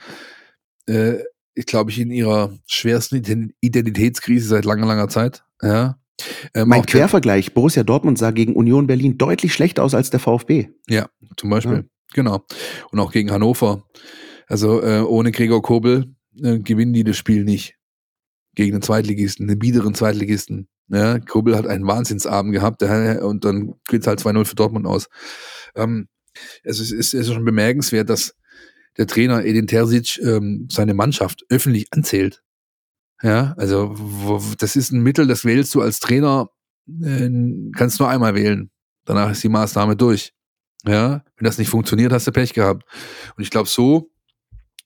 äh, 0.87 1.19
ich 1.55 1.67
glaube 1.67 1.91
ich, 1.91 1.99
in 1.99 2.11
ihrer 2.11 2.57
schwersten 2.67 3.53
Identitätskrise 3.61 4.49
seit 4.49 4.65
langer, 4.65 4.87
langer 4.87 5.09
Zeit. 5.09 5.45
Ja. 5.61 5.99
Ähm, 6.55 6.69
mein 6.69 6.87
Quervergleich, 6.87 7.55
Borussia 7.55 7.83
Dortmund 7.83 8.19
sah 8.19 8.31
gegen 8.31 8.55
Union 8.55 8.87
Berlin 8.87 9.19
deutlich 9.19 9.53
schlechter 9.55 9.83
aus 9.83 9.95
als 9.95 10.11
der 10.11 10.21
VfB. 10.21 10.69
Ja, 10.89 11.09
zum 11.37 11.51
Beispiel. 11.51 11.77
Ja. 11.77 11.83
Genau. 12.15 12.47
Und 12.91 13.01
auch 13.01 13.13
gegen 13.13 13.31
Hannover. 13.31 13.85
Also 14.47 14.83
äh, 14.83 15.01
ohne 15.01 15.33
Gregor 15.33 15.63
Kobel 15.63 16.15
äh, 16.41 16.59
gewinnen 16.59 16.93
die 16.93 17.05
das 17.05 17.17
Spiel 17.17 17.45
nicht. 17.45 17.77
Gegen 18.55 18.73
den 18.73 18.83
Zweitligisten, 18.83 19.49
den 19.49 19.59
biederen 19.59 19.95
Zweitligisten. 19.95 20.69
Ja, 20.89 21.19
Kobel 21.21 21.57
hat 21.57 21.67
einen 21.67 21.87
Wahnsinnsabend 21.87 22.53
gehabt 22.53 22.83
der, 22.83 23.25
und 23.25 23.47
dann 23.47 23.75
geht 23.89 24.03
es 24.03 24.07
halt 24.07 24.21
2-0 24.21 24.45
für 24.45 24.55
Dortmund 24.55 24.87
aus. 24.87 25.09
Ähm, 25.75 26.09
es, 26.63 26.81
ist, 26.81 26.93
es 26.93 27.15
ist 27.15 27.33
schon 27.33 27.47
bemerkenswert, 27.47 28.11
dass 28.11 28.35
der 28.97 29.07
Trainer 29.07 29.45
Edin 29.45 29.67
Terzic 29.67 30.19
ähm, 30.23 30.69
seine 30.71 30.95
Mannschaft 30.95 31.45
öffentlich 31.49 31.87
anzählt. 31.91 32.43
Ja, 33.23 33.55
also 33.57 33.95
das 34.59 34.75
ist 34.75 34.93
ein 34.93 35.03
Mittel, 35.03 35.27
das 35.27 35.45
wählst 35.45 35.75
du 35.75 35.81
als 35.81 36.01
Trainer, 36.01 36.51
äh, 36.89 37.31
kannst 37.77 38.01
nur 38.01 38.09
einmal 38.09 38.35
wählen. 38.35 38.71
Danach 39.05 39.31
ist 39.31 39.43
die 39.43 39.49
Maßnahme 39.49 39.97
durch. 39.97 40.33
Ja, 40.85 41.25
wenn 41.37 41.45
das 41.45 41.59
nicht 41.59 41.69
funktioniert, 41.69 42.13
hast 42.13 42.27
du 42.27 42.33
Pech 42.33 42.53
gehabt. 42.53 42.85
Und 43.37 43.43
ich 43.43 43.51
glaube, 43.51 43.69
so 43.69 44.11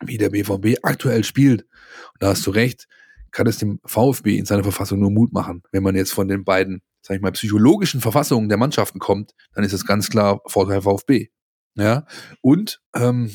wie 0.04 0.18
der 0.18 0.30
BVB 0.30 0.78
aktuell 0.82 1.24
spielt, 1.24 1.62
und 1.62 2.20
da 2.20 2.28
hast 2.28 2.46
du 2.46 2.50
recht, 2.50 2.86
kann 3.30 3.46
es 3.46 3.59
dem 3.59 3.80
VfB 3.84 4.36
in 4.36 4.44
seiner 4.44 4.62
Verfassung 4.62 5.00
nur 5.00 5.11
Mut 5.11 5.32
machen. 5.32 5.62
Wenn 5.72 5.82
man 5.82 5.94
jetzt 5.94 6.12
von 6.12 6.28
den 6.28 6.44
beiden, 6.44 6.82
sag 7.00 7.16
ich 7.16 7.22
mal, 7.22 7.32
psychologischen 7.32 8.00
Verfassungen 8.00 8.48
der 8.48 8.59
Mannschaften 8.59 8.98
kommt, 8.98 9.32
dann 9.54 9.64
ist 9.64 9.72
es 9.72 9.86
ganz 9.86 10.11
klar 10.11 10.40
Vorteil 10.46 10.82
VfB. 10.82 11.28
Ja, 11.74 12.07
und 12.40 12.80
ähm, 12.94 13.30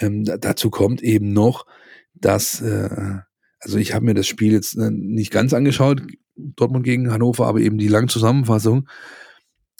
ähm, 0.00 0.24
dazu 0.24 0.70
kommt 0.70 1.02
eben 1.02 1.32
noch, 1.32 1.66
dass, 2.14 2.60
äh, 2.60 3.18
also 3.60 3.78
ich 3.78 3.94
habe 3.94 4.04
mir 4.04 4.14
das 4.14 4.26
Spiel 4.26 4.52
jetzt 4.52 4.76
äh, 4.76 4.90
nicht 4.90 5.30
ganz 5.30 5.52
angeschaut, 5.52 6.02
Dortmund 6.36 6.84
gegen 6.84 7.10
Hannover, 7.10 7.46
aber 7.46 7.60
eben 7.60 7.78
die 7.78 7.88
lange 7.88 8.08
Zusammenfassung 8.08 8.86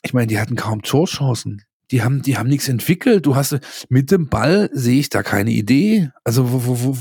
ich 0.02 0.14
meine, 0.14 0.26
die 0.26 0.38
hatten 0.38 0.56
kaum 0.56 0.82
Torchancen. 0.82 1.62
Die 1.90 2.02
haben, 2.02 2.22
die 2.22 2.36
haben 2.36 2.48
nichts 2.48 2.68
entwickelt. 2.68 3.24
Du 3.24 3.34
hast 3.34 3.58
mit 3.88 4.10
dem 4.10 4.28
Ball 4.28 4.70
sehe 4.72 5.00
ich 5.00 5.08
da 5.08 5.22
keine 5.22 5.50
Idee. 5.50 6.10
Also 6.22 6.52
wo, 6.52 6.66
wo, 6.66 6.84
wo, 6.84 6.98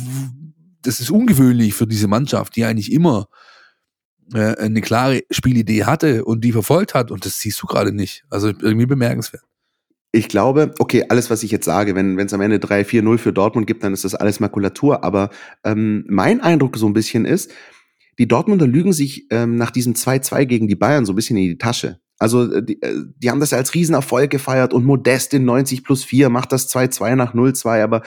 das 0.82 1.00
ist 1.00 1.12
ungewöhnlich 1.12 1.74
für 1.74 1.88
diese 1.88 2.08
Mannschaft, 2.08 2.56
die 2.56 2.64
eigentlich 2.64 2.92
immer 2.92 3.28
äh, 4.34 4.56
eine 4.56 4.82
klare 4.82 5.24
Spielidee 5.30 5.84
hatte 5.84 6.24
und 6.24 6.44
die 6.44 6.54
verfolgt 6.54 6.94
hat. 6.94 7.12
Und 7.12 7.26
das 7.26 7.40
siehst 7.40 7.62
du 7.62 7.68
gerade 7.68 7.92
nicht. 7.92 8.24
Also 8.30 8.48
irgendwie 8.48 8.86
bemerkenswert. 8.86 9.44
Ich 10.12 10.30
glaube, 10.30 10.74
okay, 10.80 11.06
alles, 11.10 11.30
was 11.30 11.44
ich 11.44 11.52
jetzt 11.52 11.66
sage, 11.66 11.94
wenn 11.96 12.18
es 12.18 12.34
am 12.34 12.42
Ende 12.42 12.58
3-4-0 12.58 13.18
für 13.18 13.34
Dortmund 13.34 13.68
gibt, 13.68 13.84
dann 13.84 13.94
ist 13.94 14.06
das 14.06 14.16
alles 14.16 14.40
Makulatur. 14.40 15.04
Aber 15.04 15.30
ähm, 15.64 16.06
mein 16.08 16.42
Eindruck 16.42 16.78
so 16.78 16.88
ein 16.88 16.94
bisschen 16.94 17.26
ist, 17.26 17.52
die 18.18 18.28
Dortmunder 18.28 18.66
lügen 18.66 18.94
sich 18.94 19.28
ähm, 19.32 19.56
nach 19.56 19.72
diesem 19.72 19.94
2-2 19.94 20.46
gegen 20.46 20.68
die 20.68 20.76
Bayern 20.76 21.06
so 21.06 21.14
ein 21.14 21.16
bisschen 21.16 21.38
in 21.38 21.44
die 21.44 21.58
Tasche. 21.58 22.00
Also 22.20 22.52
äh, 22.52 22.64
die, 22.64 22.82
äh, 22.82 23.04
die 23.18 23.30
haben 23.30 23.40
das 23.40 23.52
ja 23.52 23.58
als 23.58 23.74
Riesenerfolg 23.74 24.32
gefeiert 24.32 24.74
und 24.74 24.86
Modest 24.86 25.34
in 25.34 25.46
90 25.46 25.84
plus 25.84 26.04
4 26.04 26.30
macht 26.30 26.52
das 26.52 26.74
2-2 26.74 27.16
nach 27.16 27.34
0-2, 27.34 27.84
aber 27.84 28.02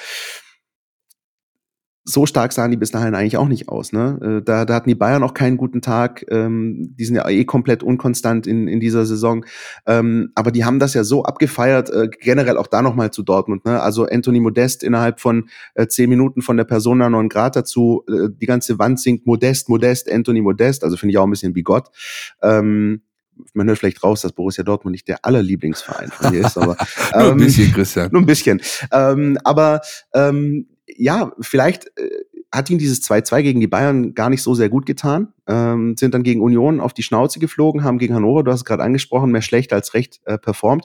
so 2.05 2.25
stark 2.27 2.53
sahen 2.53 2.71
die 2.71 2.77
bis 2.77 2.91
dahin 2.91 3.15
eigentlich 3.15 3.37
auch 3.37 3.49
nicht 3.49 3.69
aus. 3.69 3.93
Ne? 3.93 4.19
Äh, 4.41 4.45
da, 4.45 4.65
da 4.65 4.75
hatten 4.75 4.89
die 4.89 4.95
Bayern 4.95 5.23
auch 5.23 5.35
keinen 5.35 5.57
guten 5.57 5.83
Tag. 5.83 6.25
Ähm, 6.31 6.95
die 6.99 7.05
sind 7.05 7.17
ja 7.17 7.29
eh 7.29 7.45
komplett 7.45 7.83
unkonstant 7.83 8.47
in, 8.47 8.69
in 8.69 8.81
dieser 8.81 9.05
Saison. 9.05 9.45
Ähm, 9.87 10.31
aber 10.35 10.51
die 10.51 10.65
haben 10.65 10.79
das 10.79 10.95
ja 10.95 11.05
so 11.05 11.25
abgefeiert, 11.25 11.91
äh, 11.91 12.09
generell 12.21 12.57
auch 12.57 12.67
da 12.67 12.81
nochmal 12.83 13.11
zu 13.11 13.23
Dortmund. 13.23 13.65
Ne? 13.67 13.81
Also 13.81 14.07
Anthony 14.07 14.41
Modest 14.41 14.83
innerhalb 14.83 15.21
von 15.21 15.49
äh, 15.75 15.87
zehn 15.87 16.09
Minuten 16.09 16.43
von 16.43 16.57
der 16.57 16.65
Persona 16.65 17.11
non 17.11 17.29
grata 17.29 17.65
zu, 17.65 18.05
äh, 18.09 18.29
die 18.31 18.47
ganze 18.47 18.79
Wand 18.79 18.99
singt 18.99 19.27
Modest, 19.27 19.69
Modest, 19.69 20.11
Anthony 20.11 20.41
Modest. 20.41 20.85
Also 20.85 20.97
finde 20.97 21.13
ich 21.13 21.19
auch 21.19 21.25
ein 21.25 21.31
bisschen 21.31 21.55
wie 21.55 21.63
Gott. 21.63 21.91
Ähm, 22.43 23.03
man 23.55 23.69
hört 23.69 23.79
vielleicht 23.79 24.03
raus, 24.03 24.23
dass 24.23 24.33
Borussia 24.33 24.65
Dortmund 24.65 24.93
nicht 24.93 25.09
der 25.09 25.25
allerlieblingsverein 25.25 26.11
von 26.11 26.31
mir 26.31 26.47
ist, 26.47 26.59
aber 26.59 26.77
ähm, 26.79 26.87
nur 27.15 27.23
ein 27.23 27.31
ähm, 27.33 27.39
bisschen, 27.39 27.73
Christian. 27.73 28.09
Nur 28.13 28.23
ein 28.23 28.27
bisschen. 28.27 28.61
Ähm, 28.93 29.39
aber 29.45 29.81
ähm, 30.15 30.67
ja, 30.97 31.33
vielleicht 31.41 31.87
äh, 31.99 32.11
hat 32.53 32.69
ihn 32.69 32.79
dieses 32.79 33.03
2-2 33.03 33.43
gegen 33.43 33.61
die 33.61 33.67
Bayern 33.67 34.15
gar 34.15 34.29
nicht 34.29 34.43
so 34.43 34.55
sehr 34.55 34.69
gut 34.69 34.87
getan. 34.87 35.33
Ähm, 35.47 35.97
sind 35.97 36.15
dann 36.15 36.23
gegen 36.23 36.43
Union 36.43 36.81
auf 36.81 36.93
die 36.93 37.03
Schnauze 37.03 37.39
geflogen, 37.39 37.85
haben 37.85 37.99
gegen 37.99 38.15
Hannover, 38.15 38.43
du 38.43 38.51
hast 38.51 38.61
es 38.61 38.65
gerade 38.65 38.83
angesprochen, 38.83 39.31
mehr 39.31 39.43
schlecht 39.43 39.73
als 39.73 39.95
recht 39.95 40.21
äh, 40.25 40.39
performt. 40.39 40.85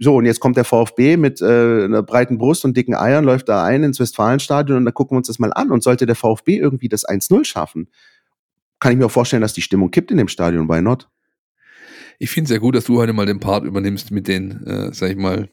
So, 0.00 0.16
und 0.16 0.26
jetzt 0.26 0.40
kommt 0.40 0.56
der 0.56 0.64
VfB 0.64 1.16
mit 1.16 1.40
äh, 1.40 1.84
einer 1.84 2.02
breiten 2.02 2.38
Brust 2.38 2.64
und 2.64 2.76
dicken 2.76 2.94
Eiern, 2.94 3.24
läuft 3.24 3.48
da 3.48 3.64
ein 3.64 3.82
ins 3.82 3.98
Westfalenstadion 3.98 4.78
und 4.78 4.84
da 4.84 4.92
gucken 4.92 5.14
wir 5.14 5.18
uns 5.18 5.26
das 5.26 5.40
mal 5.40 5.52
an. 5.52 5.72
Und 5.72 5.82
sollte 5.82 6.06
der 6.06 6.14
VfB 6.14 6.56
irgendwie 6.56 6.88
das 6.88 7.06
1-0 7.06 7.44
schaffen, 7.44 7.88
kann 8.78 8.92
ich 8.92 8.98
mir 8.98 9.06
auch 9.06 9.10
vorstellen, 9.10 9.42
dass 9.42 9.54
die 9.54 9.62
Stimmung 9.62 9.90
kippt 9.90 10.10
in 10.10 10.16
dem 10.16 10.28
Stadion, 10.28 10.68
why 10.68 10.80
not? 10.80 11.08
Ich 12.20 12.30
finde 12.30 12.44
es 12.44 12.48
sehr 12.48 12.60
gut, 12.60 12.74
dass 12.74 12.84
du 12.84 12.98
heute 12.98 13.12
mal 13.12 13.26
den 13.26 13.40
Part 13.40 13.64
übernimmst 13.64 14.10
mit 14.10 14.28
den, 14.28 14.64
äh, 14.66 14.92
sag 14.92 15.10
ich 15.10 15.16
mal, 15.16 15.48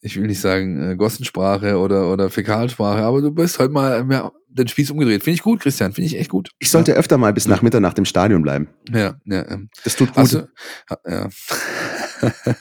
ich 0.00 0.16
will 0.16 0.26
nicht 0.26 0.40
sagen 0.40 0.92
äh, 0.92 0.96
Gossensprache 0.96 1.78
oder, 1.78 2.10
oder 2.12 2.30
Fäkalsprache, 2.30 3.02
aber 3.02 3.20
du 3.20 3.30
bist 3.30 3.58
heute 3.58 3.72
mal 3.72 4.04
mehr 4.04 4.32
den 4.48 4.68
Spieß 4.68 4.90
umgedreht. 4.90 5.22
Finde 5.22 5.34
ich 5.34 5.42
gut, 5.42 5.60
Christian, 5.60 5.92
finde 5.92 6.06
ich 6.06 6.18
echt 6.18 6.30
gut. 6.30 6.50
Ich 6.58 6.70
sollte 6.70 6.92
ja. 6.92 6.96
öfter 6.96 7.18
mal 7.18 7.32
bis 7.32 7.46
nach 7.46 7.62
Mitternacht 7.62 7.98
im 7.98 8.04
Stadion 8.04 8.42
bleiben. 8.42 8.68
Ja, 8.90 9.16
ja. 9.24 9.48
Ähm, 9.48 9.68
das 9.84 9.96
tut 9.96 10.08
gut. 10.08 10.18
Also, 10.18 10.42
ja. 11.06 11.28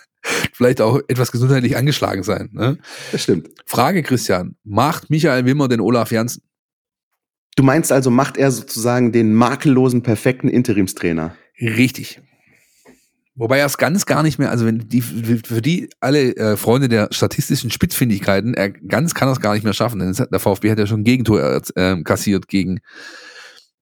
Vielleicht 0.53 0.81
auch 0.81 0.99
etwas 1.07 1.31
gesundheitlich 1.31 1.77
angeschlagen 1.77 2.23
sein. 2.23 2.49
Ne? 2.51 2.77
Das 3.11 3.23
stimmt. 3.23 3.49
Frage, 3.65 4.03
Christian, 4.03 4.55
macht 4.63 5.09
Michael 5.09 5.45
Wimmer 5.45 5.67
den 5.67 5.79
Olaf 5.79 6.11
Janssen? 6.11 6.43
Du 7.55 7.63
meinst 7.63 7.91
also, 7.91 8.11
macht 8.11 8.37
er 8.37 8.51
sozusagen 8.51 9.11
den 9.11 9.33
makellosen, 9.33 10.03
perfekten 10.03 10.49
Interimstrainer? 10.49 11.35
Richtig. 11.59 12.21
Wobei 13.39 13.59
er 13.59 13.67
es 13.67 13.77
ganz 13.77 14.05
gar 14.05 14.21
nicht 14.21 14.37
mehr, 14.37 14.51
also 14.51 14.65
wenn 14.65 14.79
die 14.89 15.01
für 15.01 15.61
die 15.61 15.89
alle 16.01 16.35
äh, 16.35 16.57
Freunde 16.57 16.89
der 16.89 17.07
statistischen 17.11 17.71
Spitzfindigkeiten, 17.71 18.53
er 18.53 18.69
ganz 18.69 19.13
kann 19.13 19.29
das 19.29 19.39
gar 19.39 19.53
nicht 19.53 19.63
mehr 19.63 19.71
schaffen, 19.71 19.99
denn 19.99 20.13
der 20.13 20.39
VfB 20.41 20.69
hat 20.69 20.77
ja 20.77 20.85
schon 20.85 21.01
ein 21.01 21.05
Gegentor 21.05 21.61
äh, 21.75 22.03
kassiert 22.03 22.49
gegen 22.49 22.81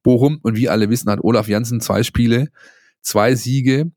Bochum 0.03 0.37
und 0.43 0.55
wie 0.55 0.69
alle 0.69 0.91
wissen, 0.91 1.09
hat 1.09 1.23
Olaf 1.23 1.47
Janssen 1.47 1.81
zwei 1.81 2.03
Spiele, 2.03 2.49
zwei 3.01 3.33
Siege, 3.33 3.89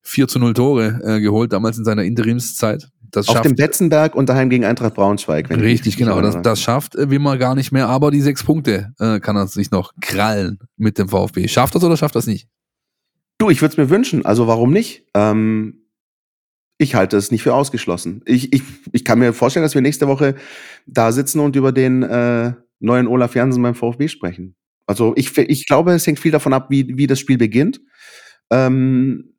4 0.00 0.28
zu 0.28 0.38
0 0.38 0.54
Tore 0.54 1.00
äh, 1.04 1.20
geholt, 1.20 1.52
damals 1.52 1.76
in 1.76 1.84
seiner 1.84 2.04
Interimszeit. 2.04 2.88
das 3.10 3.28
Auf 3.28 3.34
schafft 3.34 3.44
dem 3.44 3.54
Betzenberg 3.54 4.14
und 4.14 4.30
daheim 4.30 4.48
gegen 4.48 4.64
Eintracht 4.64 4.94
Braunschweig. 4.94 5.50
richtig, 5.50 5.98
genau. 5.98 6.22
Das, 6.22 6.40
das 6.40 6.58
schafft 6.58 6.96
äh, 6.96 7.10
Wimmer 7.10 7.36
gar 7.36 7.54
nicht 7.54 7.70
mehr, 7.70 7.86
aber 7.88 8.10
die 8.10 8.22
sechs 8.22 8.42
Punkte 8.42 8.94
äh, 8.98 9.20
kann 9.20 9.36
er 9.36 9.46
sich 9.46 9.70
noch 9.70 9.92
krallen 10.00 10.58
mit 10.78 10.96
dem 10.96 11.10
VfB. 11.10 11.48
Schafft 11.48 11.74
das 11.74 11.84
oder 11.84 11.98
schafft 11.98 12.16
das 12.16 12.26
nicht? 12.26 12.48
Du, 13.42 13.50
ich 13.50 13.60
würde 13.60 13.72
es 13.72 13.76
mir 13.76 13.90
wünschen. 13.90 14.24
Also 14.24 14.46
warum 14.46 14.72
nicht? 14.72 15.04
Ähm, 15.14 15.88
ich 16.78 16.94
halte 16.94 17.16
es 17.16 17.32
nicht 17.32 17.42
für 17.42 17.54
ausgeschlossen. 17.54 18.22
Ich, 18.24 18.52
ich, 18.52 18.62
ich 18.92 19.04
kann 19.04 19.18
mir 19.18 19.32
vorstellen, 19.32 19.64
dass 19.64 19.74
wir 19.74 19.82
nächste 19.82 20.06
Woche 20.06 20.36
da 20.86 21.10
sitzen 21.10 21.40
und 21.40 21.56
über 21.56 21.72
den 21.72 22.04
äh, 22.04 22.52
neuen 22.78 23.08
Olaf 23.08 23.34
Jansen 23.34 23.60
beim 23.60 23.74
VfB 23.74 24.06
sprechen. 24.06 24.54
Also 24.86 25.12
ich, 25.16 25.36
ich 25.36 25.66
glaube, 25.66 25.90
es 25.92 26.06
hängt 26.06 26.20
viel 26.20 26.30
davon 26.30 26.52
ab, 26.52 26.66
wie, 26.70 26.96
wie 26.96 27.08
das 27.08 27.18
Spiel 27.18 27.36
beginnt. 27.36 27.80
Ähm, 28.48 29.34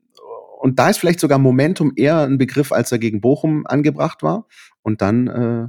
und 0.60 0.80
da 0.80 0.90
ist 0.90 0.98
vielleicht 0.98 1.22
sogar 1.22 1.40
Momentum 1.40 1.94
eher 1.96 2.24
ein 2.24 2.38
Begriff, 2.38 2.74
als 2.74 2.92
er 2.92 3.00
gegen 3.00 3.22
Bochum 3.22 3.66
angebracht 3.68 4.22
war. 4.22 4.48
Und 4.82 5.02
dann 5.02 5.28
äh, 5.28 5.68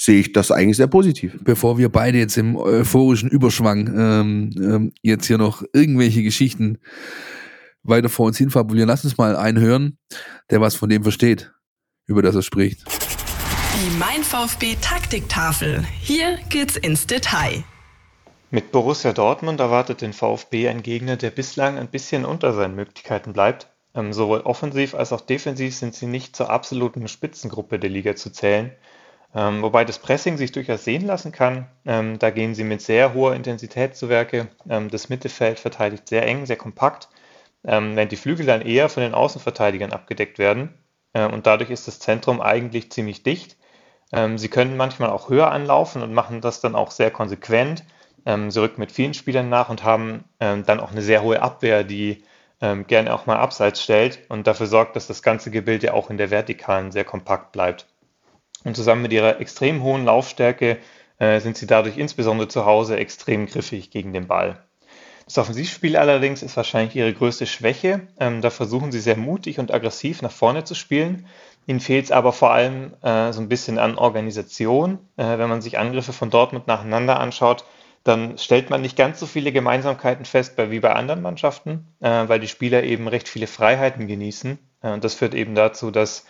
sehe 0.00 0.20
ich 0.20 0.32
das 0.32 0.50
eigentlich 0.50 0.78
sehr 0.78 0.86
positiv. 0.86 1.36
Bevor 1.42 1.76
wir 1.76 1.90
beide 1.90 2.16
jetzt 2.16 2.38
im 2.38 2.56
euphorischen 2.56 3.28
Überschwang 3.28 3.86
ähm, 3.88 4.50
ähm, 4.56 4.92
jetzt 5.02 5.26
hier 5.26 5.36
noch 5.36 5.62
irgendwelche 5.74 6.22
Geschichten 6.22 6.78
weiter 7.82 8.08
vor 8.08 8.26
uns 8.26 8.38
hin 8.38 8.48
fabulieren, 8.48 8.88
lass 8.88 9.04
uns 9.04 9.18
mal 9.18 9.36
einen 9.36 9.60
hören, 9.60 9.98
der 10.48 10.62
was 10.62 10.74
von 10.74 10.88
dem 10.88 11.02
versteht, 11.02 11.52
über 12.06 12.22
das 12.22 12.34
er 12.34 12.40
spricht. 12.40 12.84
Die 12.86 13.98
Mein 13.98 14.22
VfB 14.22 14.76
Taktiktafel. 14.80 15.84
Hier 16.00 16.38
geht's 16.48 16.78
ins 16.78 17.06
Detail. 17.06 17.62
Mit 18.50 18.72
Borussia 18.72 19.12
Dortmund 19.12 19.60
erwartet 19.60 20.00
den 20.00 20.14
VfB 20.14 20.68
ein 20.68 20.82
Gegner, 20.82 21.16
der 21.16 21.30
bislang 21.30 21.76
ein 21.78 21.88
bisschen 21.88 22.24
unter 22.24 22.54
seinen 22.54 22.74
Möglichkeiten 22.74 23.34
bleibt. 23.34 23.68
Ähm, 23.94 24.14
sowohl 24.14 24.40
offensiv 24.40 24.94
als 24.94 25.12
auch 25.12 25.20
defensiv 25.20 25.74
sind 25.76 25.94
sie 25.94 26.06
nicht 26.06 26.34
zur 26.34 26.48
absoluten 26.48 27.06
Spitzengruppe 27.06 27.78
der 27.78 27.90
Liga 27.90 28.16
zu 28.16 28.30
zählen. 28.30 28.70
Ähm, 29.32 29.62
wobei 29.62 29.84
das 29.84 30.00
Pressing 30.00 30.36
sich 30.36 30.50
durchaus 30.50 30.84
sehen 30.84 31.06
lassen 31.06 31.30
kann. 31.30 31.68
Ähm, 31.86 32.18
da 32.18 32.30
gehen 32.30 32.54
sie 32.54 32.64
mit 32.64 32.82
sehr 32.82 33.14
hoher 33.14 33.34
Intensität 33.36 33.96
zu 33.96 34.08
Werke. 34.08 34.48
Ähm, 34.68 34.90
das 34.90 35.08
Mittelfeld 35.08 35.60
verteidigt 35.60 36.08
sehr 36.08 36.26
eng, 36.26 36.46
sehr 36.46 36.56
kompakt, 36.56 37.08
ähm, 37.64 37.94
während 37.94 38.10
die 38.10 38.16
Flügel 38.16 38.44
dann 38.44 38.62
eher 38.62 38.88
von 38.88 39.04
den 39.04 39.14
Außenverteidigern 39.14 39.92
abgedeckt 39.92 40.38
werden. 40.38 40.74
Ähm, 41.14 41.32
und 41.32 41.46
dadurch 41.46 41.70
ist 41.70 41.86
das 41.86 42.00
Zentrum 42.00 42.40
eigentlich 42.40 42.90
ziemlich 42.90 43.22
dicht. 43.22 43.56
Ähm, 44.12 44.36
sie 44.36 44.48
können 44.48 44.76
manchmal 44.76 45.10
auch 45.10 45.28
höher 45.28 45.52
anlaufen 45.52 46.02
und 46.02 46.12
machen 46.12 46.40
das 46.40 46.60
dann 46.60 46.74
auch 46.74 46.90
sehr 46.90 47.10
konsequent. 47.10 47.84
Sie 48.26 48.60
rücken 48.60 48.80
mit 48.80 48.92
vielen 48.92 49.14
Spielern 49.14 49.48
nach 49.48 49.70
und 49.70 49.82
haben 49.82 50.24
dann 50.38 50.78
auch 50.78 50.90
eine 50.90 51.00
sehr 51.00 51.22
hohe 51.22 51.40
Abwehr, 51.40 51.84
die 51.84 52.22
gerne 52.86 53.14
auch 53.14 53.24
mal 53.24 53.38
abseits 53.38 53.82
stellt 53.82 54.18
und 54.28 54.46
dafür 54.46 54.66
sorgt, 54.66 54.94
dass 54.94 55.06
das 55.06 55.22
ganze 55.22 55.50
Gebilde 55.50 55.94
auch 55.94 56.10
in 56.10 56.18
der 56.18 56.30
Vertikalen 56.30 56.92
sehr 56.92 57.04
kompakt 57.04 57.50
bleibt. 57.52 57.86
Und 58.64 58.76
zusammen 58.76 59.02
mit 59.02 59.12
ihrer 59.12 59.40
extrem 59.40 59.82
hohen 59.82 60.04
Laufstärke 60.04 60.78
äh, 61.18 61.40
sind 61.40 61.56
sie 61.56 61.66
dadurch 61.66 61.96
insbesondere 61.96 62.48
zu 62.48 62.66
Hause 62.66 62.96
extrem 62.96 63.46
griffig 63.46 63.90
gegen 63.90 64.12
den 64.12 64.26
Ball. 64.26 64.58
Das 65.24 65.38
Offensivspiel 65.38 65.96
allerdings 65.96 66.42
ist 66.42 66.56
wahrscheinlich 66.56 66.96
ihre 66.96 67.14
größte 67.14 67.46
Schwäche. 67.46 68.08
Ähm, 68.18 68.40
da 68.40 68.50
versuchen 68.50 68.90
sie 68.90 68.98
sehr 68.98 69.16
mutig 69.16 69.60
und 69.60 69.72
aggressiv 69.72 70.22
nach 70.22 70.32
vorne 70.32 70.64
zu 70.64 70.74
spielen. 70.74 71.26
Ihnen 71.66 71.78
fehlt 71.78 72.06
es 72.06 72.10
aber 72.10 72.32
vor 72.32 72.50
allem 72.50 72.94
äh, 73.02 73.32
so 73.32 73.40
ein 73.40 73.48
bisschen 73.48 73.78
an 73.78 73.96
Organisation. 73.96 74.98
Äh, 75.16 75.38
wenn 75.38 75.48
man 75.48 75.62
sich 75.62 75.78
Angriffe 75.78 76.12
von 76.12 76.30
Dortmund 76.30 76.66
nacheinander 76.66 77.20
anschaut, 77.20 77.64
dann 78.02 78.38
stellt 78.38 78.70
man 78.70 78.80
nicht 78.80 78.96
ganz 78.96 79.20
so 79.20 79.26
viele 79.26 79.52
Gemeinsamkeiten 79.52 80.24
fest 80.24 80.56
bei, 80.56 80.70
wie 80.70 80.80
bei 80.80 80.94
anderen 80.94 81.22
Mannschaften, 81.22 81.86
äh, 82.00 82.08
weil 82.26 82.40
die 82.40 82.48
Spieler 82.48 82.82
eben 82.82 83.06
recht 83.06 83.28
viele 83.28 83.46
Freiheiten 83.46 84.08
genießen. 84.08 84.58
Äh, 84.82 84.92
und 84.92 85.04
das 85.04 85.14
führt 85.14 85.34
eben 85.34 85.54
dazu, 85.54 85.92
dass 85.92 86.26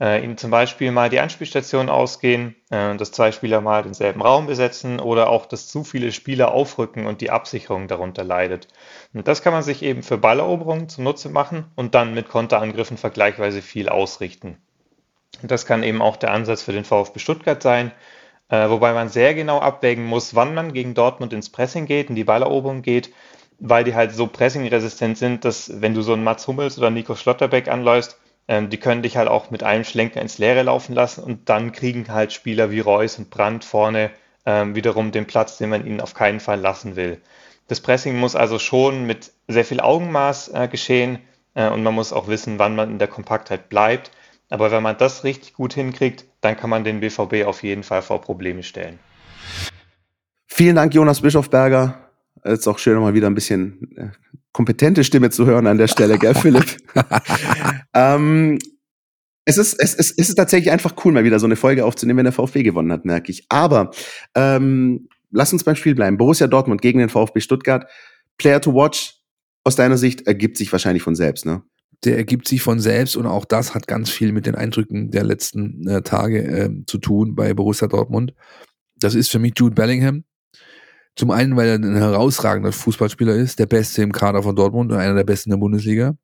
äh, 0.00 0.22
ihnen 0.24 0.36
zum 0.36 0.50
Beispiel 0.50 0.90
mal 0.90 1.08
die 1.08 1.20
Anspielstationen 1.20 1.88
ausgehen, 1.88 2.56
äh, 2.70 2.96
dass 2.96 3.12
zwei 3.12 3.32
Spieler 3.32 3.60
mal 3.60 3.82
denselben 3.82 4.22
Raum 4.22 4.46
besetzen 4.46 5.00
oder 5.00 5.28
auch, 5.28 5.46
dass 5.46 5.68
zu 5.68 5.84
viele 5.84 6.12
Spieler 6.12 6.52
aufrücken 6.52 7.06
und 7.06 7.20
die 7.20 7.30
Absicherung 7.30 7.88
darunter 7.88 8.24
leidet. 8.24 8.68
Und 9.12 9.28
das 9.28 9.42
kann 9.42 9.52
man 9.52 9.62
sich 9.62 9.82
eben 9.82 10.02
für 10.02 10.18
Balleroberungen 10.18 10.88
zunutze 10.88 11.28
machen 11.28 11.66
und 11.76 11.94
dann 11.94 12.14
mit 12.14 12.28
Konterangriffen 12.28 12.96
vergleichsweise 12.96 13.62
viel 13.62 13.88
ausrichten. 13.88 14.58
Und 15.42 15.50
das 15.50 15.66
kann 15.66 15.82
eben 15.82 16.02
auch 16.02 16.16
der 16.16 16.32
Ansatz 16.32 16.62
für 16.62 16.72
den 16.72 16.84
VfB 16.84 17.18
Stuttgart 17.18 17.62
sein, 17.62 17.92
äh, 18.48 18.68
wobei 18.68 18.92
man 18.92 19.08
sehr 19.08 19.34
genau 19.34 19.58
abwägen 19.60 20.04
muss, 20.04 20.34
wann 20.34 20.54
man 20.54 20.72
gegen 20.72 20.94
Dortmund 20.94 21.32
ins 21.32 21.50
Pressing 21.50 21.86
geht, 21.86 22.08
in 22.08 22.16
die 22.16 22.24
Balleroberung 22.24 22.82
geht, 22.82 23.12
weil 23.58 23.84
die 23.84 23.94
halt 23.94 24.12
so 24.12 24.26
pressingresistent 24.26 25.16
sind, 25.16 25.44
dass 25.44 25.80
wenn 25.80 25.94
du 25.94 26.02
so 26.02 26.12
einen 26.12 26.24
Mats 26.24 26.46
Hummels 26.46 26.78
oder 26.78 26.90
Nico 26.90 27.14
Schlotterbeck 27.14 27.68
anläufst, 27.68 28.18
ähm, 28.48 28.70
die 28.70 28.78
können 28.78 29.02
dich 29.02 29.16
halt 29.16 29.28
auch 29.28 29.50
mit 29.50 29.62
einem 29.62 29.84
Schlenker 29.84 30.20
ins 30.20 30.38
Leere 30.38 30.62
laufen 30.62 30.94
lassen 30.94 31.24
und 31.24 31.48
dann 31.48 31.72
kriegen 31.72 32.06
halt 32.08 32.32
Spieler 32.32 32.70
wie 32.70 32.80
Reus 32.80 33.18
und 33.18 33.30
Brandt 33.30 33.64
vorne 33.64 34.10
ähm, 34.46 34.74
wiederum 34.74 35.12
den 35.12 35.26
Platz, 35.26 35.58
den 35.58 35.70
man 35.70 35.86
ihnen 35.86 36.00
auf 36.00 36.14
keinen 36.14 36.40
Fall 36.40 36.60
lassen 36.60 36.96
will. 36.96 37.20
Das 37.68 37.80
Pressing 37.80 38.16
muss 38.16 38.36
also 38.36 38.58
schon 38.58 39.06
mit 39.06 39.32
sehr 39.48 39.64
viel 39.64 39.80
Augenmaß 39.80 40.48
äh, 40.48 40.68
geschehen 40.68 41.18
äh, 41.54 41.68
und 41.70 41.82
man 41.82 41.94
muss 41.94 42.12
auch 42.12 42.28
wissen, 42.28 42.58
wann 42.58 42.76
man 42.76 42.90
in 42.90 42.98
der 42.98 43.08
Kompaktheit 43.08 43.68
bleibt. 43.68 44.10
Aber 44.50 44.70
wenn 44.70 44.82
man 44.82 44.98
das 44.98 45.24
richtig 45.24 45.54
gut 45.54 45.72
hinkriegt, 45.72 46.26
dann 46.42 46.56
kann 46.56 46.68
man 46.68 46.84
den 46.84 47.00
BVB 47.00 47.46
auf 47.46 47.62
jeden 47.62 47.82
Fall 47.82 48.02
vor 48.02 48.20
Probleme 48.20 48.62
stellen. 48.62 48.98
Vielen 50.46 50.76
Dank, 50.76 50.94
Jonas 50.94 51.22
Bischofberger. 51.22 51.98
Es 52.42 52.60
ist 52.60 52.68
auch 52.68 52.78
schön, 52.78 53.00
mal 53.00 53.14
wieder 53.14 53.28
ein 53.28 53.34
bisschen 53.34 53.96
äh, 53.96 54.08
kompetente 54.54 55.04
Stimme 55.04 55.28
zu 55.28 55.44
hören 55.44 55.66
an 55.66 55.76
der 55.76 55.88
Stelle, 55.88 56.18
gell, 56.18 56.34
Philipp? 56.34 56.78
ähm, 57.94 58.58
es 59.44 59.58
ist, 59.58 59.74
es, 59.74 59.94
ist, 59.94 60.14
es 60.18 60.28
ist 60.30 60.36
tatsächlich 60.36 60.72
einfach 60.72 60.94
cool, 61.04 61.12
mal 61.12 61.24
wieder 61.24 61.38
so 61.38 61.44
eine 61.44 61.56
Folge 61.56 61.84
aufzunehmen, 61.84 62.18
wenn 62.18 62.24
der 62.24 62.32
VfB 62.32 62.62
gewonnen 62.62 62.90
hat, 62.90 63.04
merke 63.04 63.30
ich. 63.30 63.44
Aber 63.50 63.90
ähm, 64.34 65.08
lass 65.30 65.52
uns 65.52 65.64
beim 65.64 65.76
Spiel 65.76 65.94
bleiben. 65.94 66.16
Borussia 66.16 66.46
Dortmund 66.46 66.80
gegen 66.80 67.00
den 67.00 67.10
VfB 67.10 67.40
Stuttgart. 67.40 67.86
Player 68.38 68.60
to 68.60 68.72
watch 68.72 69.20
aus 69.64 69.76
deiner 69.76 69.98
Sicht 69.98 70.26
ergibt 70.26 70.56
sich 70.56 70.72
wahrscheinlich 70.72 71.02
von 71.02 71.14
selbst, 71.14 71.44
ne? 71.44 71.62
Der 72.04 72.16
ergibt 72.16 72.46
sich 72.48 72.62
von 72.62 72.80
selbst 72.80 73.16
und 73.16 73.26
auch 73.26 73.46
das 73.46 73.74
hat 73.74 73.86
ganz 73.86 74.10
viel 74.10 74.32
mit 74.32 74.44
den 74.44 74.54
Eindrücken 74.54 75.10
der 75.10 75.24
letzten 75.24 75.86
äh, 75.88 76.02
Tage 76.02 76.42
äh, 76.42 76.70
zu 76.86 76.98
tun 76.98 77.34
bei 77.34 77.54
Borussia 77.54 77.88
Dortmund. 77.88 78.34
Das 78.96 79.14
ist 79.14 79.30
für 79.30 79.38
mich 79.38 79.54
Jude 79.56 79.74
Bellingham. 79.74 80.24
Zum 81.16 81.30
einen, 81.30 81.56
weil 81.56 81.68
er 81.68 81.74
ein 81.76 81.96
herausragender 81.96 82.72
Fußballspieler 82.72 83.34
ist, 83.34 83.58
der 83.58 83.66
Beste 83.66 84.02
im 84.02 84.12
Kader 84.12 84.42
von 84.42 84.56
Dortmund 84.56 84.90
und 84.90 84.98
einer 84.98 85.14
der 85.14 85.24
Besten 85.24 85.50
der 85.50 85.58
Bundesliga. 85.58 86.16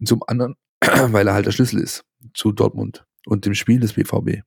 Und 0.00 0.08
zum 0.08 0.22
anderen, 0.26 0.56
weil 0.80 1.28
er 1.28 1.34
halt 1.34 1.46
der 1.46 1.52
Schlüssel 1.52 1.80
ist 1.80 2.04
zu 2.34 2.52
Dortmund 2.52 3.04
und 3.26 3.46
dem 3.46 3.54
Spiel 3.54 3.80
des 3.80 3.92
BVB. 3.92 4.42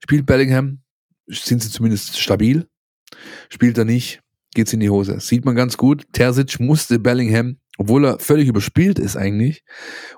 Spielt 0.00 0.26
Bellingham, 0.26 0.82
sind 1.26 1.62
sie 1.62 1.70
zumindest 1.70 2.18
stabil. 2.18 2.68
Spielt 3.48 3.78
er 3.78 3.84
nicht, 3.84 4.20
geht's 4.54 4.72
in 4.72 4.80
die 4.80 4.90
Hose. 4.90 5.18
Sieht 5.20 5.44
man 5.44 5.56
ganz 5.56 5.76
gut. 5.76 6.06
Terzic 6.12 6.60
musste 6.60 6.98
Bellingham, 6.98 7.58
obwohl 7.78 8.04
er 8.04 8.18
völlig 8.18 8.48
überspielt 8.48 8.98
ist 8.98 9.16
eigentlich 9.16 9.64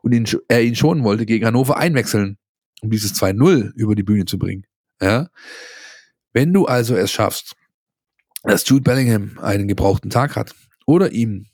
und 0.03 0.13
ihn, 0.13 0.27
er 0.49 0.63
ihn 0.63 0.77
schonen 0.77 1.05
wollte, 1.05 1.27
gegen 1.27 1.47
Hannover 1.47 1.77
einwechseln, 1.77 2.39
um 2.83 2.91
dieses 2.91 3.15
2-0 3.15 3.73
über 3.75 3.95
die 3.95 4.03
Bühne 4.03 4.25
zu 4.25 4.39
bringen. 4.39 4.67
Ja? 5.01 5.29
Wenn 6.33 6.53
du 6.53 6.67
also 6.67 6.97
es 6.97 7.11
schaffst, 7.11 7.55
dass 8.47 8.69
Jude 8.69 8.83
Bellingham 8.83 9.39
einen 9.41 9.69
gebrauchten 9.69 10.11
Tag 10.11 10.37
hat 10.37 10.55
oder 10.87 11.13
ihm 11.13 11.47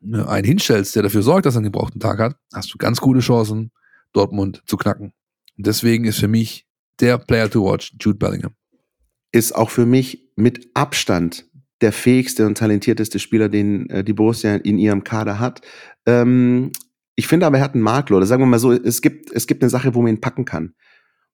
ne, 0.00 0.28
einen 0.28 0.46
hinstellst, 0.46 0.96
der 0.96 1.02
dafür 1.02 1.22
sorgt, 1.22 1.46
dass 1.46 1.54
er 1.54 1.58
einen 1.58 1.72
gebrauchten 1.72 2.00
Tag 2.00 2.18
hat, 2.18 2.36
hast 2.52 2.72
du 2.72 2.78
ganz 2.78 3.00
gute 3.00 3.20
Chancen, 3.20 3.70
Dortmund 4.12 4.62
zu 4.66 4.76
knacken. 4.76 5.12
Und 5.56 5.66
deswegen 5.66 6.04
ist 6.04 6.18
für 6.18 6.28
mich 6.28 6.66
der 7.00 7.18
Player 7.18 7.50
to 7.50 7.64
watch 7.64 7.94
Jude 8.00 8.18
Bellingham. 8.18 8.54
Ist 9.30 9.54
auch 9.54 9.70
für 9.70 9.86
mich 9.86 10.30
mit 10.36 10.70
Abstand 10.74 11.46
der 11.80 11.92
fähigste 11.92 12.46
und 12.46 12.56
talentierteste 12.56 13.18
Spieler, 13.18 13.48
den 13.48 13.88
äh, 13.90 14.02
die 14.02 14.14
Borussia 14.14 14.56
in 14.56 14.78
ihrem 14.78 15.04
Kader 15.04 15.38
hat. 15.38 15.60
Ähm, 16.06 16.72
ich 17.14 17.28
finde 17.28 17.46
aber, 17.46 17.58
er 17.58 17.64
hat 17.64 17.74
einen 17.74 17.82
Makler. 17.82 18.16
Oder 18.16 18.26
sagen 18.26 18.42
wir 18.42 18.46
mal 18.46 18.58
so, 18.58 18.72
es 18.72 19.02
gibt, 19.02 19.30
es 19.32 19.46
gibt 19.46 19.62
eine 19.62 19.70
Sache, 19.70 19.94
wo 19.94 20.02
man 20.02 20.14
ihn 20.14 20.20
packen 20.20 20.44
kann. 20.44 20.74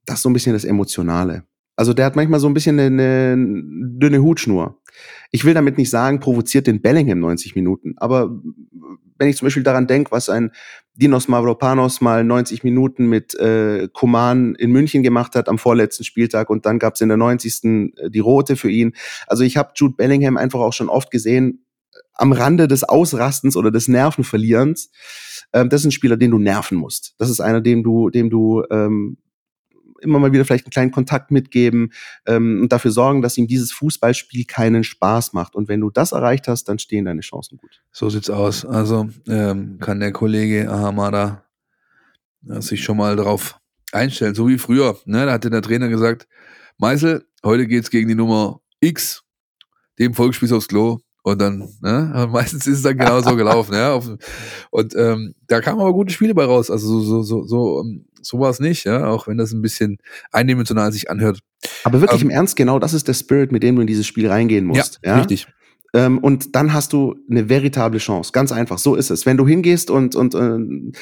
Das 0.04 0.16
ist 0.16 0.22
so 0.22 0.28
ein 0.28 0.32
bisschen 0.32 0.52
das 0.52 0.64
Emotionale. 0.64 1.44
Also 1.76 1.92
der 1.92 2.06
hat 2.06 2.16
manchmal 2.16 2.40
so 2.40 2.46
ein 2.46 2.54
bisschen 2.54 2.78
eine, 2.78 3.36
dünne 3.36 4.22
Hutschnur. 4.22 4.80
Ich 5.30 5.44
will 5.44 5.54
damit 5.54 5.78
nicht 5.78 5.90
sagen, 5.90 6.20
provoziert 6.20 6.66
den 6.66 6.80
Bellingham 6.80 7.18
90 7.18 7.56
Minuten, 7.56 7.94
aber 7.96 8.30
wenn 9.18 9.28
ich 9.28 9.36
zum 9.36 9.46
Beispiel 9.46 9.62
daran 9.62 9.86
denke, 9.86 10.10
was 10.10 10.28
ein 10.28 10.50
Dinos 10.94 11.28
Mavropanos 11.28 12.00
mal 12.00 12.24
90 12.24 12.62
Minuten 12.62 13.06
mit 13.06 13.34
äh, 13.34 13.88
Koman 13.92 14.54
in 14.54 14.70
München 14.70 15.02
gemacht 15.02 15.34
hat 15.34 15.48
am 15.48 15.58
vorletzten 15.58 16.04
Spieltag 16.04 16.50
und 16.50 16.66
dann 16.66 16.78
gab 16.78 16.94
es 16.94 17.00
in 17.00 17.08
der 17.08 17.16
90. 17.16 17.64
äh, 17.96 18.10
die 18.10 18.20
rote 18.20 18.56
für 18.56 18.70
ihn. 18.70 18.92
Also 19.26 19.42
ich 19.42 19.56
habe 19.56 19.72
Jude 19.74 19.94
Bellingham 19.96 20.36
einfach 20.36 20.60
auch 20.60 20.72
schon 20.72 20.88
oft 20.88 21.10
gesehen 21.10 21.64
äh, 21.92 21.98
am 22.14 22.32
Rande 22.32 22.68
des 22.68 22.84
Ausrastens 22.84 23.56
oder 23.56 23.70
des 23.70 23.88
Nervenverlierens. 23.88 24.90
Ähm, 25.52 25.68
das 25.68 25.80
ist 25.80 25.86
ein 25.86 25.92
Spieler, 25.92 26.16
den 26.16 26.30
du 26.30 26.38
nerven 26.38 26.78
musst. 26.78 27.14
Das 27.18 27.28
ist 27.28 27.40
einer, 27.40 27.60
dem 27.60 27.82
du, 27.82 28.10
dem 28.10 28.30
du 28.30 28.62
ähm, 28.70 29.16
immer 30.04 30.18
mal 30.18 30.32
wieder 30.32 30.44
vielleicht 30.44 30.66
einen 30.66 30.70
kleinen 30.70 30.90
Kontakt 30.90 31.30
mitgeben 31.30 31.92
ähm, 32.26 32.62
und 32.62 32.72
dafür 32.72 32.90
sorgen, 32.90 33.22
dass 33.22 33.36
ihm 33.36 33.46
dieses 33.46 33.72
Fußballspiel 33.72 34.44
keinen 34.44 34.84
Spaß 34.84 35.32
macht. 35.32 35.54
Und 35.54 35.68
wenn 35.68 35.80
du 35.80 35.90
das 35.90 36.12
erreicht 36.12 36.48
hast, 36.48 36.68
dann 36.68 36.78
stehen 36.78 37.06
deine 37.06 37.22
Chancen 37.22 37.58
gut. 37.58 37.82
So 37.90 38.10
sieht's 38.10 38.30
aus. 38.30 38.64
Also 38.64 39.08
ähm, 39.26 39.78
kann 39.80 40.00
der 40.00 40.12
Kollege 40.12 40.70
Ahamada 40.70 41.44
ja, 42.42 42.60
sich 42.60 42.84
schon 42.84 42.96
mal 42.96 43.16
darauf 43.16 43.58
einstellen, 43.92 44.34
so 44.34 44.48
wie 44.48 44.58
früher. 44.58 44.96
Ne? 45.06 45.26
Da 45.26 45.32
hatte 45.32 45.50
der 45.50 45.62
Trainer 45.62 45.88
gesagt, 45.88 46.28
Meißel, 46.78 47.26
heute 47.44 47.66
geht's 47.66 47.90
gegen 47.90 48.08
die 48.08 48.14
Nummer 48.14 48.60
X, 48.80 49.22
dem 49.98 50.14
Volksspiel 50.14 50.52
aufs 50.52 50.68
Klo. 50.68 50.98
Und 51.24 51.40
dann, 51.40 51.70
ne, 51.80 52.28
meistens 52.32 52.66
ist 52.66 52.76
es 52.76 52.82
dann 52.82 52.98
genau 52.98 53.22
so 53.22 53.34
gelaufen, 53.34 53.72
ja. 53.72 53.98
Und 54.70 54.94
ähm, 54.94 55.34
da 55.46 55.62
kamen 55.62 55.80
aber 55.80 55.94
gute 55.94 56.12
Spiele 56.12 56.34
bei 56.34 56.44
raus. 56.44 56.70
Also 56.70 56.86
so, 56.86 57.00
so, 57.00 57.22
so, 57.22 57.44
so, 57.44 57.80
ähm, 57.80 58.04
so 58.20 58.38
war 58.38 58.50
es 58.50 58.60
nicht, 58.60 58.84
ja, 58.84 59.06
auch 59.06 59.26
wenn 59.26 59.38
das 59.38 59.52
ein 59.52 59.62
bisschen 59.62 59.96
eindimensional 60.32 60.92
sich 60.92 61.10
anhört. 61.10 61.40
Aber 61.82 62.02
wirklich 62.02 62.20
ähm, 62.20 62.28
im 62.28 62.36
Ernst, 62.36 62.56
genau 62.56 62.78
das 62.78 62.92
ist 62.92 63.08
der 63.08 63.14
Spirit, 63.14 63.52
mit 63.52 63.62
dem 63.62 63.74
du 63.76 63.80
in 63.80 63.86
dieses 63.86 64.06
Spiel 64.06 64.28
reingehen 64.28 64.66
musst. 64.66 65.00
Ja, 65.02 65.12
ja? 65.12 65.18
richtig. 65.18 65.46
Ähm, 65.94 66.18
und 66.18 66.54
dann 66.54 66.74
hast 66.74 66.92
du 66.92 67.16
eine 67.30 67.48
veritable 67.48 68.00
Chance. 68.00 68.32
Ganz 68.32 68.52
einfach, 68.52 68.76
so 68.76 68.94
ist 68.94 69.10
es. 69.10 69.24
Wenn 69.24 69.38
du 69.38 69.48
hingehst 69.48 69.90
und, 69.90 70.14
und 70.14 70.34
äh, 70.34 70.92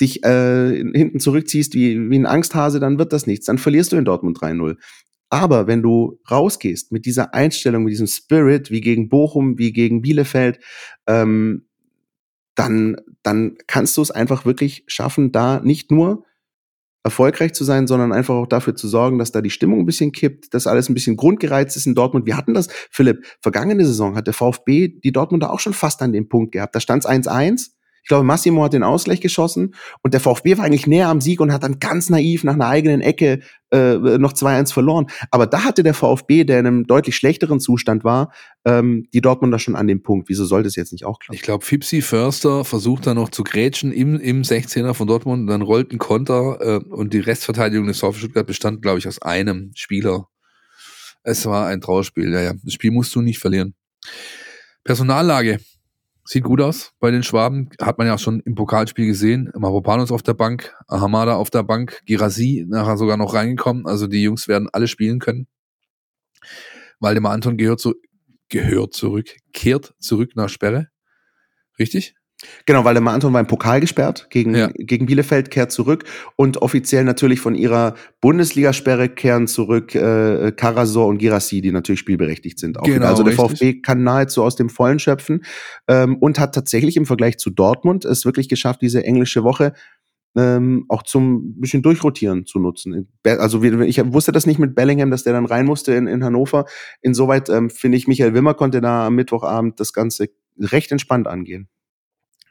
dich 0.00 0.22
äh, 0.22 0.76
hinten 0.94 1.18
zurückziehst 1.18 1.74
wie, 1.74 2.10
wie 2.10 2.18
ein 2.18 2.26
Angsthase, 2.26 2.78
dann 2.78 2.98
wird 3.00 3.12
das 3.12 3.26
nichts. 3.26 3.46
Dann 3.46 3.58
verlierst 3.58 3.90
du 3.90 3.96
in 3.96 4.04
Dortmund 4.04 4.38
3-0. 4.38 4.76
Aber 5.34 5.66
wenn 5.66 5.82
du 5.82 6.20
rausgehst 6.30 6.92
mit 6.92 7.06
dieser 7.06 7.34
Einstellung, 7.34 7.82
mit 7.82 7.90
diesem 7.90 8.06
Spirit, 8.06 8.70
wie 8.70 8.80
gegen 8.80 9.08
Bochum, 9.08 9.58
wie 9.58 9.72
gegen 9.72 10.00
Bielefeld, 10.00 10.60
ähm, 11.08 11.66
dann, 12.54 12.98
dann 13.24 13.56
kannst 13.66 13.96
du 13.96 14.02
es 14.02 14.12
einfach 14.12 14.44
wirklich 14.44 14.84
schaffen, 14.86 15.32
da 15.32 15.58
nicht 15.58 15.90
nur 15.90 16.24
erfolgreich 17.02 17.52
zu 17.52 17.64
sein, 17.64 17.88
sondern 17.88 18.12
einfach 18.12 18.36
auch 18.36 18.46
dafür 18.46 18.76
zu 18.76 18.86
sorgen, 18.86 19.18
dass 19.18 19.32
da 19.32 19.40
die 19.40 19.50
Stimmung 19.50 19.80
ein 19.80 19.86
bisschen 19.86 20.12
kippt, 20.12 20.54
dass 20.54 20.68
alles 20.68 20.88
ein 20.88 20.94
bisschen 20.94 21.16
grundgereizt 21.16 21.76
ist 21.76 21.88
in 21.88 21.96
Dortmund. 21.96 22.26
Wir 22.26 22.36
hatten 22.36 22.54
das, 22.54 22.68
Philipp, 22.92 23.26
vergangene 23.40 23.84
Saison 23.84 24.14
hat 24.14 24.28
der 24.28 24.34
VfB 24.34 25.00
die 25.02 25.10
Dortmunder 25.10 25.52
auch 25.52 25.58
schon 25.58 25.74
fast 25.74 26.00
an 26.00 26.12
dem 26.12 26.28
Punkt 26.28 26.52
gehabt. 26.52 26.76
Da 26.76 26.78
stand 26.78 27.04
es 27.04 27.10
1-1 27.10 27.72
ich 28.04 28.08
glaube, 28.08 28.24
Massimo 28.24 28.62
hat 28.62 28.74
den 28.74 28.82
Ausgleich 28.82 29.22
geschossen 29.22 29.74
und 30.02 30.12
der 30.12 30.20
VfB 30.20 30.58
war 30.58 30.66
eigentlich 30.66 30.86
näher 30.86 31.08
am 31.08 31.22
Sieg 31.22 31.40
und 31.40 31.50
hat 31.50 31.62
dann 31.62 31.78
ganz 31.78 32.10
naiv 32.10 32.44
nach 32.44 32.52
einer 32.52 32.66
eigenen 32.66 33.00
Ecke 33.00 33.40
äh, 33.72 33.94
noch 33.94 34.34
2-1 34.34 34.74
verloren. 34.74 35.06
Aber 35.30 35.46
da 35.46 35.64
hatte 35.64 35.82
der 35.82 35.94
VfB, 35.94 36.44
der 36.44 36.60
in 36.60 36.66
einem 36.66 36.86
deutlich 36.86 37.16
schlechteren 37.16 37.60
Zustand 37.60 38.04
war, 38.04 38.30
ähm, 38.66 39.08
die 39.14 39.22
Dortmunder 39.22 39.58
schon 39.58 39.74
an 39.74 39.86
dem 39.86 40.02
Punkt. 40.02 40.28
Wieso 40.28 40.44
sollte 40.44 40.68
es 40.68 40.76
jetzt 40.76 40.92
nicht 40.92 41.06
auch 41.06 41.18
klappen? 41.18 41.34
Ich 41.34 41.40
glaube, 41.40 41.64
Fipsi 41.64 42.02
Förster 42.02 42.66
versucht 42.66 43.06
da 43.06 43.14
noch 43.14 43.30
zu 43.30 43.42
grätschen 43.42 43.90
im, 43.90 44.20
im 44.20 44.42
16er 44.42 44.92
von 44.92 45.06
Dortmund. 45.06 45.48
Dann 45.48 45.62
rollt 45.62 45.90
ein 45.90 45.98
Konter 45.98 46.58
äh, 46.60 46.84
und 46.84 47.14
die 47.14 47.20
Restverteidigung 47.20 47.86
des 47.86 48.00
VfB 48.00 48.18
Stuttgart 48.18 48.46
bestand, 48.46 48.82
glaube 48.82 48.98
ich, 48.98 49.08
aus 49.08 49.22
einem 49.22 49.70
Spieler. 49.76 50.28
Es 51.22 51.46
war 51.46 51.68
ein 51.68 51.80
Trauerspiel. 51.80 52.30
Ja, 52.30 52.42
ja. 52.42 52.52
Das 52.62 52.74
Spiel 52.74 52.90
musst 52.90 53.14
du 53.14 53.22
nicht 53.22 53.38
verlieren. 53.38 53.74
Personallage. 54.84 55.58
Sieht 56.26 56.44
gut 56.44 56.60
aus 56.62 56.92
bei 57.00 57.10
den 57.10 57.22
Schwaben. 57.22 57.68
Hat 57.80 57.98
man 57.98 58.06
ja 58.06 58.14
auch 58.14 58.18
schon 58.18 58.40
im 58.40 58.54
Pokalspiel 58.54 59.06
gesehen. 59.06 59.52
Maropanos 59.54 60.10
auf 60.10 60.22
der 60.22 60.32
Bank, 60.32 60.74
Hamada 60.88 61.36
auf 61.36 61.50
der 61.50 61.62
Bank, 61.62 62.00
Girasi 62.06 62.64
nachher 62.66 62.96
sogar 62.96 63.18
noch 63.18 63.34
reingekommen. 63.34 63.86
Also 63.86 64.06
die 64.06 64.22
Jungs 64.22 64.48
werden 64.48 64.68
alle 64.72 64.88
spielen 64.88 65.18
können. 65.18 65.46
Waldemar 66.98 67.32
Anton 67.32 67.58
gehört, 67.58 67.80
zu, 67.80 67.94
gehört 68.48 68.94
zurück, 68.94 69.36
kehrt 69.52 69.94
zurück 69.98 70.30
nach 70.34 70.48
Sperre. 70.48 70.88
Richtig? 71.78 72.14
Genau, 72.66 72.84
weil 72.84 72.94
der 72.94 73.04
Anton 73.06 73.32
war 73.32 73.40
im 73.40 73.46
Pokal 73.46 73.80
gesperrt 73.80 74.28
gegen, 74.30 74.54
ja. 74.54 74.70
gegen 74.76 75.06
Bielefeld, 75.06 75.50
kehrt 75.50 75.72
zurück 75.72 76.04
und 76.36 76.62
offiziell 76.62 77.04
natürlich 77.04 77.40
von 77.40 77.54
ihrer 77.54 77.94
Bundesligasperre 78.20 79.08
kehren 79.08 79.46
zurück 79.46 79.94
äh, 79.94 80.52
Karasor 80.52 81.06
und 81.06 81.18
Girassi, 81.18 81.60
die 81.60 81.72
natürlich 81.72 82.00
spielberechtigt 82.00 82.58
sind. 82.58 82.78
Auch 82.78 82.84
genau, 82.84 83.06
also 83.06 83.22
der 83.22 83.32
richtig. 83.38 83.58
VfB 83.58 83.80
kann 83.82 84.02
nahezu 84.02 84.42
aus 84.42 84.56
dem 84.56 84.68
Vollen 84.68 84.98
schöpfen 84.98 85.44
ähm, 85.88 86.16
und 86.16 86.38
hat 86.38 86.54
tatsächlich 86.54 86.96
im 86.96 87.06
Vergleich 87.06 87.38
zu 87.38 87.50
Dortmund 87.50 88.04
es 88.04 88.24
wirklich 88.24 88.48
geschafft, 88.48 88.82
diese 88.82 89.04
englische 89.04 89.44
Woche 89.44 89.72
ähm, 90.36 90.84
auch 90.88 91.02
zum 91.02 91.60
bisschen 91.60 91.82
durchrotieren 91.82 92.46
zu 92.46 92.58
nutzen. 92.58 93.08
Also 93.24 93.62
ich 93.62 94.12
wusste 94.12 94.32
das 94.32 94.46
nicht 94.46 94.58
mit 94.58 94.74
Bellingham, 94.74 95.10
dass 95.10 95.24
der 95.24 95.32
dann 95.32 95.46
rein 95.46 95.66
musste 95.66 95.94
in, 95.94 96.06
in 96.06 96.24
Hannover. 96.24 96.66
Insoweit 97.02 97.48
ähm, 97.48 97.70
finde 97.70 97.98
ich, 97.98 98.08
Michael 98.08 98.34
Wimmer 98.34 98.54
konnte 98.54 98.80
da 98.80 99.06
am 99.06 99.14
Mittwochabend 99.14 99.78
das 99.78 99.92
Ganze 99.92 100.28
recht 100.58 100.92
entspannt 100.92 101.28
angehen. 101.28 101.68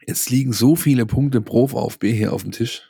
Es 0.06 0.30
liegen 0.30 0.52
so 0.52 0.76
viele 0.76 1.06
Punkte 1.06 1.40
pro 1.40 1.68
VfB 1.68 2.12
hier 2.12 2.32
auf 2.32 2.42
dem 2.42 2.52
Tisch. 2.52 2.82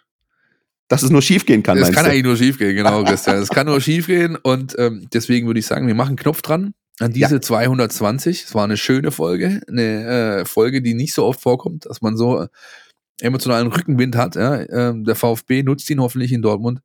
Dass 0.88 1.02
es 1.02 1.10
nur 1.10 1.22
schiefgehen 1.22 1.62
kann. 1.62 1.78
Es 1.78 1.92
kann 1.92 2.04
du? 2.04 2.10
eigentlich 2.10 2.24
nur 2.24 2.36
schiefgehen, 2.36 2.76
genau, 2.76 3.04
Christian. 3.04 3.38
Es 3.38 3.48
kann 3.48 3.66
nur 3.66 3.80
schiefgehen 3.80 4.36
und 4.36 4.74
ähm, 4.78 5.08
deswegen 5.12 5.46
würde 5.46 5.60
ich 5.60 5.66
sagen, 5.66 5.86
wir 5.86 5.94
machen 5.94 6.08
einen 6.08 6.16
Knopf 6.16 6.42
dran 6.42 6.74
an 7.00 7.12
diese 7.12 7.36
ja. 7.36 7.40
220. 7.40 8.44
Es 8.44 8.54
war 8.54 8.64
eine 8.64 8.76
schöne 8.76 9.10
Folge, 9.10 9.60
eine 9.68 10.40
äh, 10.40 10.44
Folge, 10.44 10.82
die 10.82 10.94
nicht 10.94 11.14
so 11.14 11.24
oft 11.24 11.40
vorkommt, 11.40 11.86
dass 11.86 12.02
man 12.02 12.16
so 12.16 12.42
äh, 12.42 12.48
emotionalen 13.20 13.68
Rückenwind 13.68 14.16
hat. 14.16 14.36
Ja? 14.36 14.60
Ähm, 14.68 15.04
der 15.04 15.16
VfB 15.16 15.62
nutzt 15.62 15.88
ihn 15.90 16.00
hoffentlich 16.00 16.32
in 16.32 16.42
Dortmund. 16.42 16.80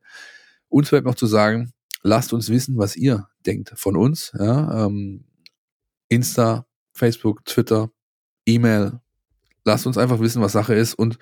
Uns 0.70 0.90
bleibt 0.90 1.06
noch 1.06 1.16
zu 1.16 1.28
sagen, 1.28 1.74
lasst 2.02 2.34
uns 2.34 2.50
wissen, 2.50 2.78
was 2.78 2.96
ihr 2.96 3.28
denkt 3.46 3.74
von 3.76 3.96
uns. 3.96 4.32
Ja? 4.38 4.86
Ähm, 4.86 5.26
Insta, 6.08 6.66
Facebook, 6.94 7.46
Twitter, 7.46 7.92
E-Mail, 8.46 9.00
lasst 9.66 9.88
uns 9.88 9.98
einfach 9.98 10.20
wissen, 10.20 10.42
was 10.42 10.52
Sache 10.52 10.74
ist 10.74 10.94
und 10.94 11.18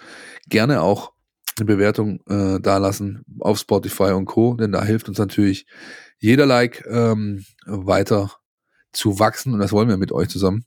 gerne 0.47 0.81
auch 0.81 1.13
eine 1.57 1.65
Bewertung 1.65 2.19
äh, 2.27 2.59
dalassen 2.59 3.23
auf 3.39 3.59
Spotify 3.59 4.11
und 4.11 4.25
Co., 4.25 4.53
denn 4.53 4.71
da 4.71 4.83
hilft 4.83 5.09
uns 5.09 5.17
natürlich 5.17 5.65
jeder 6.19 6.45
Like 6.45 6.85
ähm, 6.89 7.45
weiter 7.65 8.31
zu 8.93 9.19
wachsen 9.19 9.53
und 9.53 9.59
das 9.59 9.71
wollen 9.71 9.89
wir 9.89 9.97
mit 9.97 10.11
euch 10.11 10.29
zusammen. 10.29 10.65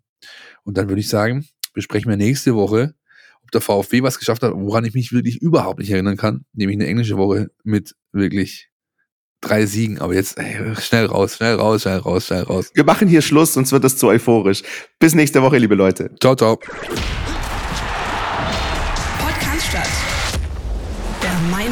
Und 0.65 0.79
dann 0.79 0.89
würde 0.89 1.01
ich 1.01 1.09
sagen, 1.09 1.47
besprechen 1.73 2.11
wir 2.11 2.17
nächste 2.17 2.55
Woche, 2.55 2.95
ob 3.43 3.51
der 3.51 3.61
VfB 3.61 4.03
was 4.03 4.19
geschafft 4.19 4.43
hat, 4.43 4.53
woran 4.55 4.85
ich 4.85 4.95
mich 4.95 5.13
wirklich 5.13 5.41
überhaupt 5.41 5.79
nicht 5.79 5.91
erinnern 5.91 6.17
kann, 6.17 6.45
nämlich 6.53 6.77
eine 6.77 6.87
englische 6.87 7.17
Woche 7.17 7.51
mit 7.65 7.95
wirklich 8.13 8.71
drei 9.41 9.67
Siegen. 9.67 9.99
Aber 9.99 10.15
jetzt 10.15 10.39
ey, 10.39 10.75
schnell 10.77 11.07
raus, 11.07 11.37
schnell 11.37 11.55
raus, 11.55 11.83
schnell 11.83 11.99
raus, 11.99 12.27
schnell 12.27 12.43
raus. 12.43 12.71
Wir 12.75 12.85
machen 12.85 13.09
hier 13.09 13.23
Schluss, 13.23 13.55
sonst 13.55 13.73
wird 13.73 13.85
das 13.85 13.97
zu 13.97 14.09
euphorisch. 14.09 14.63
Bis 14.99 15.15
nächste 15.15 15.43
Woche, 15.43 15.59
liebe 15.59 15.75
Leute. 15.75 16.11
Ciao, 16.21 16.37
ciao. 16.37 16.59